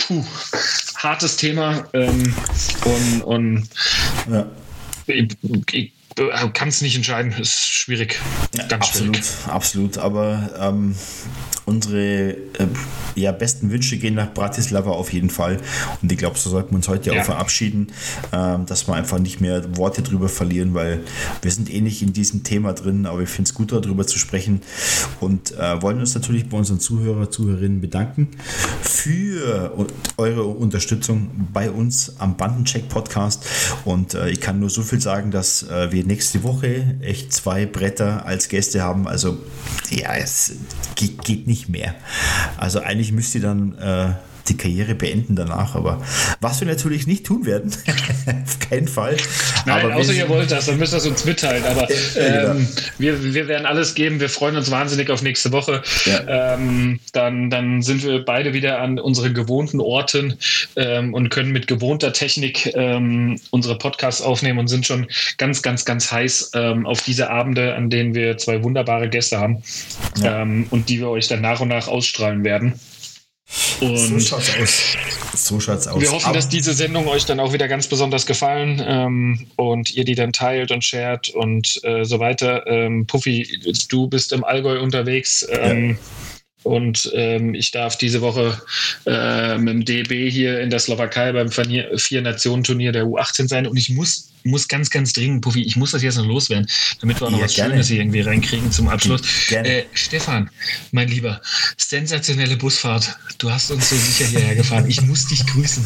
Puh 0.08 0.26
hartes 0.96 1.38
Thema. 1.38 1.86
Ähm, 1.94 2.34
und 2.86 3.22
und 3.24 3.70
ja. 4.30 4.46
ich, 5.08 5.38
ich 5.72 5.94
kann 6.54 6.68
es 6.68 6.82
nicht 6.82 6.96
entscheiden, 6.96 7.32
ist 7.32 7.58
schwierig. 7.66 8.20
Ganz 8.58 8.72
absolut, 8.72 9.16
schwierig. 9.16 9.48
absolut. 9.48 9.98
Aber 9.98 10.50
ähm, 10.60 10.96
unsere 11.70 12.32
äh, 12.32 12.68
ja, 13.16 13.32
besten 13.32 13.72
Wünsche 13.72 13.98
gehen 13.98 14.16
nach 14.16 14.34
Bratislava 14.34 14.92
auf 14.92 15.14
jeden 15.14 15.30
Fall. 15.30 15.58
Und 16.02 16.12
ich 16.12 16.18
glaube, 16.18 16.38
so 16.38 16.50
sollten 16.50 16.72
wir 16.72 16.78
uns 16.78 16.88
heute 16.88 17.12
ja. 17.12 17.22
auch 17.22 17.26
verabschieden, 17.26 17.88
äh, 18.32 18.58
dass 18.66 18.88
wir 18.88 18.96
einfach 18.96 19.20
nicht 19.20 19.42
mehr 19.42 19.78
Worte 19.78 20.02
drüber 20.02 20.30
verlieren, 20.30 20.74
weil 20.74 21.02
wir 21.42 21.52
sind 21.52 21.74
eh 21.74 21.82
nicht 21.82 22.02
in 22.02 22.14
diesem 22.14 22.44
Thema 22.44 22.74
drin, 22.74 23.06
aber 23.06 23.22
ich 23.22 23.30
finde 23.30 23.50
es 23.50 23.54
gut, 23.54 23.72
darüber 23.72 24.06
zu 24.06 24.20
sprechen 24.20 24.62
und 25.20 25.58
äh, 25.58 25.82
wollen 25.82 26.00
uns 26.00 26.16
natürlich 26.16 26.50
bei 26.50 26.58
unseren 26.58 26.80
Zuhörer, 26.80 27.30
Zuhörerinnen 27.30 27.82
bedanken 27.82 28.30
für 28.82 29.76
eure 30.18 30.44
Unterstützung 30.44 31.30
bei 31.54 31.70
uns 31.70 32.14
am 32.20 32.38
Bandencheck 32.38 32.90
Podcast. 32.90 33.46
Und 33.86 34.14
äh, 34.14 34.30
ich 34.30 34.42
kann 34.42 34.60
nur 34.60 34.70
so 34.70 34.82
viel 34.82 35.02
sagen, 35.02 35.32
dass 35.32 35.64
äh, 35.64 35.92
wir 35.92 36.04
nächste 36.04 36.44
Woche 36.44 36.98
echt 37.02 37.34
zwei 37.34 37.66
Bretter 37.66 38.26
als 38.26 38.50
Gäste 38.50 38.82
haben. 38.82 39.08
Also 39.08 39.38
ja, 39.90 40.16
es 40.16 40.54
geht, 40.96 41.24
geht 41.24 41.48
nicht 41.48 41.59
mehr. 41.68 41.96
Also 42.58 42.80
eigentlich 42.80 43.12
müsst 43.12 43.36
ihr 43.36 43.42
dann 43.42 43.78
äh, 43.78 44.14
die 44.50 44.58
Karriere 44.58 44.96
beenden 44.96 45.36
danach. 45.36 45.76
Aber 45.76 46.02
was 46.42 46.60
wir 46.60 46.68
natürlich 46.68 47.08
nicht 47.08 47.26
tun 47.26 47.46
werden, 47.46 47.72
auf 48.44 48.60
keinen 48.60 48.88
Fall. 48.88 49.18
Nein, 49.66 49.86
aber 49.86 49.96
außer 49.96 50.14
ihr 50.14 50.28
wollt 50.30 50.52
das, 50.52 50.66
dann 50.66 50.78
müsst 50.78 50.94
ihr 50.94 50.98
es 50.98 51.06
uns 51.06 51.26
mitteilen. 51.26 51.64
Aber 51.64 51.88
genau. 51.88 52.52
ähm, 52.52 52.68
wir, 52.98 53.34
wir 53.34 53.48
werden 53.48 53.66
alles 53.66 53.96
geben. 53.96 54.20
Wir 54.20 54.30
freuen 54.30 54.56
uns 54.56 54.72
wahnsinnig 54.72 55.10
auf 55.10 55.22
nächste 55.22 55.52
Woche. 55.52 55.82
Ja. 56.06 56.56
Ähm, 56.56 57.00
dann, 57.14 57.50
dann 57.50 57.82
sind 57.82 58.04
wir 58.04 58.24
beide 58.26 58.54
wieder 58.54 58.80
an 58.80 59.00
unseren 59.00 59.34
gewohnten 59.34 59.80
Orten 59.80 60.38
ähm, 60.76 61.14
und 61.14 61.30
können 61.30 61.52
mit 61.52 61.68
gewohnter 61.68 62.14
Technik 62.14 62.74
ähm, 62.76 63.40
unsere 63.52 63.78
Podcasts 63.78 64.22
aufnehmen 64.22 64.60
und 64.60 64.68
sind 64.68 64.86
schon 64.86 65.08
ganz, 65.38 65.62
ganz, 65.62 65.86
ganz 65.86 66.12
heiß 66.12 66.52
ähm, 66.56 66.86
auf 66.86 67.02
diese 67.02 67.30
Abende, 67.30 67.76
an 67.76 67.90
denen 67.90 68.16
wir 68.16 68.38
zwei 68.38 68.64
wunderbare 68.64 69.10
Gäste 69.10 69.40
haben 69.40 69.64
ja. 70.22 70.42
Ähm, 70.42 70.68
und 70.70 70.90
die 70.90 71.00
wir 71.00 71.10
euch 71.10 71.28
dann 71.28 71.42
nach 71.42 71.60
und 71.60 71.70
nach 71.70 71.88
ausstrahlen 71.88 72.44
werden. 72.44 72.80
Und 73.82 73.98
so 73.98 74.20
schaut's 74.20 74.52
aus. 74.62 74.84
So 75.34 75.60
schaut's 75.60 75.88
aus. 75.88 76.02
Wir 76.02 76.12
hoffen, 76.12 76.34
dass 76.34 76.50
diese 76.50 76.74
Sendung 76.74 77.08
euch 77.08 77.26
dann 77.26 77.40
auch 77.40 77.54
wieder 77.54 77.68
ganz 77.68 77.88
besonders 77.88 78.26
gefallen 78.26 78.84
ähm, 78.86 79.48
und 79.56 79.96
ihr 79.96 80.06
die 80.06 80.16
dann 80.16 80.34
teilt 80.34 80.72
und 80.72 80.84
shared 80.84 81.30
und 81.30 81.80
äh, 81.84 82.04
so 82.04 82.20
weiter. 82.20 82.68
Ähm, 82.68 83.08
Puffy, 83.08 83.48
du 83.90 84.08
bist 84.08 84.34
im 84.34 84.44
Allgäu 84.44 84.80
unterwegs. 84.82 85.48
Ähm, 85.50 85.92
ja. 85.92 85.96
Und 86.64 87.10
ähm, 87.14 87.56
ich 87.56 87.72
darf 87.72 87.98
diese 87.98 88.22
Woche 88.22 88.62
äh, 89.06 89.58
mit 89.58 89.74
dem 89.74 89.86
DB 89.86 90.30
hier 90.30 90.60
in 90.60 90.70
der 90.70 90.80
Slowakei 90.80 91.32
beim 91.32 91.50
Vier-Nationen-Turnier 91.52 92.92
der 92.92 93.06
U18 93.06 93.48
sein. 93.48 93.66
Und 93.66 93.78
ich 93.78 93.90
muss 93.90 94.30
muss 94.44 94.68
ganz, 94.68 94.90
ganz 94.90 95.14
dringend, 95.14 95.42
Puffy, 95.42 95.62
ich 95.64 95.76
muss 95.76 95.92
das 95.92 96.02
jetzt 96.02 96.18
noch 96.18 96.26
loswerden, 96.26 96.68
damit 97.02 97.20
wir 97.20 97.28
auch 97.28 97.32
noch 97.32 97.40
ja, 97.40 97.46
was 97.46 97.56
gerne. 97.56 97.74
Schönes 97.74 97.88
hier 97.88 98.00
irgendwie 98.00 98.22
reinkriegen 98.22 98.72
zum 98.72 98.88
Abschluss. 98.88 99.22
Äh, 99.52 99.84
Stefan, 99.94 100.50
mein 100.92 101.08
Lieber, 101.08 101.42
sensationelle 101.78 102.58
Busfahrt. 102.58 103.18
Du 103.38 103.52
hast 103.52 103.72
uns 103.72 103.90
so 103.90 103.96
sicher 103.96 104.26
hierher 104.30 104.56
gefahren. 104.56 104.86
Ich 104.88 105.02
muss 105.02 105.28
dich 105.28 105.46
grüßen. 105.46 105.84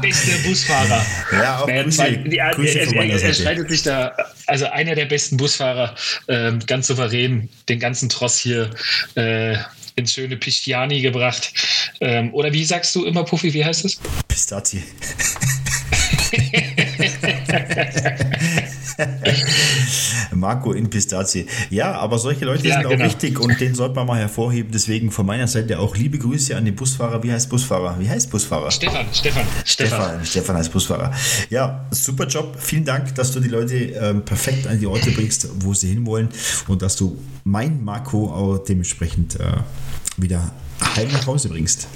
Beste 0.00 0.48
Busfahrer. 0.48 1.04
Ja, 1.32 1.60
auch 1.60 1.66
Grüße, 1.66 1.90
zwei, 1.90 2.10
die, 2.16 2.40
Grüße 2.54 2.78
er, 2.78 2.92
er, 2.94 3.22
er 3.22 3.34
streitet 3.34 3.70
sich 3.70 3.82
da, 3.82 4.16
also 4.46 4.66
einer 4.66 4.94
der 4.94 5.06
besten 5.06 5.36
Busfahrer, 5.36 5.94
äh, 6.26 6.52
ganz 6.66 6.86
souverän, 6.86 7.48
den 7.68 7.78
ganzen 7.78 8.08
Tross 8.08 8.38
hier 8.38 8.70
äh, 9.14 9.56
ins 9.96 10.12
schöne 10.12 10.36
Pistiani 10.36 11.00
gebracht. 11.00 11.52
Ähm, 12.00 12.32
oder 12.32 12.52
wie 12.52 12.64
sagst 12.64 12.94
du 12.94 13.04
immer, 13.04 13.24
Puffy, 13.24 13.52
wie 13.52 13.64
heißt 13.64 13.86
es? 13.86 13.98
Pistazie. 14.28 14.84
Marco 20.34 20.72
in 20.72 20.88
Pistazie. 20.90 21.46
Ja, 21.70 21.92
aber 21.92 22.18
solche 22.18 22.44
Leute 22.44 22.66
Ja, 22.66 22.80
sind 22.80 22.88
genau. 22.90 23.02
auch 23.04 23.06
wichtig 23.08 23.38
und 23.38 23.60
den 23.60 23.74
sollte 23.74 23.94
man 23.94 24.06
mal 24.06 24.18
hervorheben. 24.18 24.70
Deswegen 24.72 25.10
von 25.10 25.26
meiner 25.26 25.46
Seite 25.46 25.78
auch 25.78 25.96
liebe 25.96 26.18
Grüße 26.18 26.56
an 26.56 26.64
den 26.64 26.74
Busfahrer. 26.74 27.22
Wie 27.22 27.32
heißt 27.32 27.48
Busfahrer? 27.48 27.96
Wie 27.98 28.08
heißt 28.08 28.30
Busfahrer? 28.30 28.70
Stefan, 28.70 29.06
Stefan, 29.12 29.44
Stefan. 29.64 29.98
Stefan, 29.98 30.24
Stefan 30.26 30.56
als 30.56 30.68
Busfahrer. 30.68 31.12
Ja, 31.50 31.86
super 31.90 32.26
Job. 32.26 32.56
Vielen 32.58 32.84
Dank, 32.84 33.14
dass 33.14 33.32
du 33.32 33.40
die 33.40 33.48
Leute 33.48 33.74
ähm, 33.76 34.24
perfekt 34.24 34.66
an 34.66 34.78
die 34.80 34.86
Orte 34.86 35.10
bringst, 35.10 35.48
wo 35.60 35.74
sie 35.74 35.88
hinwollen 35.88 36.28
und 36.68 36.82
dass 36.82 36.96
du 36.96 37.18
mein 37.44 37.84
Marco 37.84 38.26
auch 38.32 38.58
dementsprechend 38.58 39.38
äh, 39.40 39.52
wieder 40.16 40.52
heim 40.96 41.08
nach 41.12 41.26
Hause 41.26 41.48
bringst. 41.48 41.86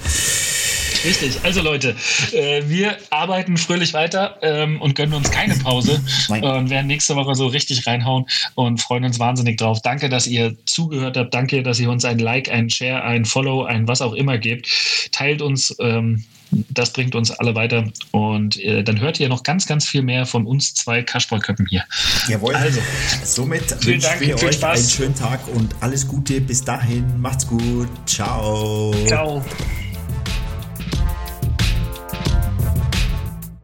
Richtig. 1.05 1.41
Also 1.43 1.63
Leute, 1.63 1.97
äh, 2.33 2.63
wir 2.67 2.97
arbeiten 3.11 3.57
fröhlich 3.57 3.95
weiter 3.95 4.39
ähm, 4.43 4.81
und 4.81 4.95
gönnen 4.95 5.15
uns 5.15 5.31
keine 5.31 5.55
Pause 5.57 6.01
Nein. 6.29 6.45
und 6.45 6.71
werden 6.71 6.87
nächste 6.87 7.17
Woche 7.17 7.35
so 7.35 7.47
richtig 7.47 7.87
reinhauen 7.87 8.27
und 8.55 8.81
freuen 8.81 9.05
uns 9.05 9.19
wahnsinnig 9.19 9.59
drauf. 9.59 9.81
Danke, 9.83 10.09
dass 10.09 10.27
ihr 10.27 10.57
zugehört 10.67 11.17
habt. 11.17 11.33
Danke, 11.33 11.63
dass 11.63 11.79
ihr 11.81 11.91
uns 11.91 12.05
ein 12.05 12.19
Like, 12.19 12.51
ein 12.51 12.71
Share, 12.71 13.03
ein 13.03 13.25
Follow, 13.25 13.65
ein 13.65 13.89
was 13.89 14.03
auch 14.03 14.13
immer 14.13 14.39
gebt. 14.39 14.69
Teilt 15.13 15.43
uns. 15.43 15.75
Ähm, 15.81 16.25
das 16.51 16.93
bringt 16.93 17.15
uns 17.15 17.31
alle 17.31 17.55
weiter. 17.55 17.85
Und 18.11 18.59
äh, 18.61 18.83
dann 18.83 19.01
hört 19.01 19.21
ihr 19.21 19.29
noch 19.29 19.43
ganz, 19.43 19.67
ganz 19.67 19.87
viel 19.87 20.03
mehr 20.03 20.27
von 20.27 20.47
uns 20.47 20.75
zwei 20.75 21.03
Kasperlköppen 21.03 21.67
hier. 21.67 21.85
Jawohl. 22.29 22.55
Also, 22.55 22.81
somit 23.25 23.63
vielen 23.63 23.85
wünschen 23.85 24.01
Dank, 24.03 24.21
wir 24.21 24.39
viel 24.39 24.49
euch 24.49 24.57
Spaß. 24.57 24.79
einen 24.79 24.89
schönen 24.89 25.15
Tag 25.15 25.41
und 25.55 25.75
alles 25.81 26.07
Gute. 26.07 26.41
Bis 26.41 26.65
dahin. 26.65 27.21
Macht's 27.21 27.47
gut. 27.47 27.89
Ciao. 28.07 28.93
Ciao. 29.07 29.45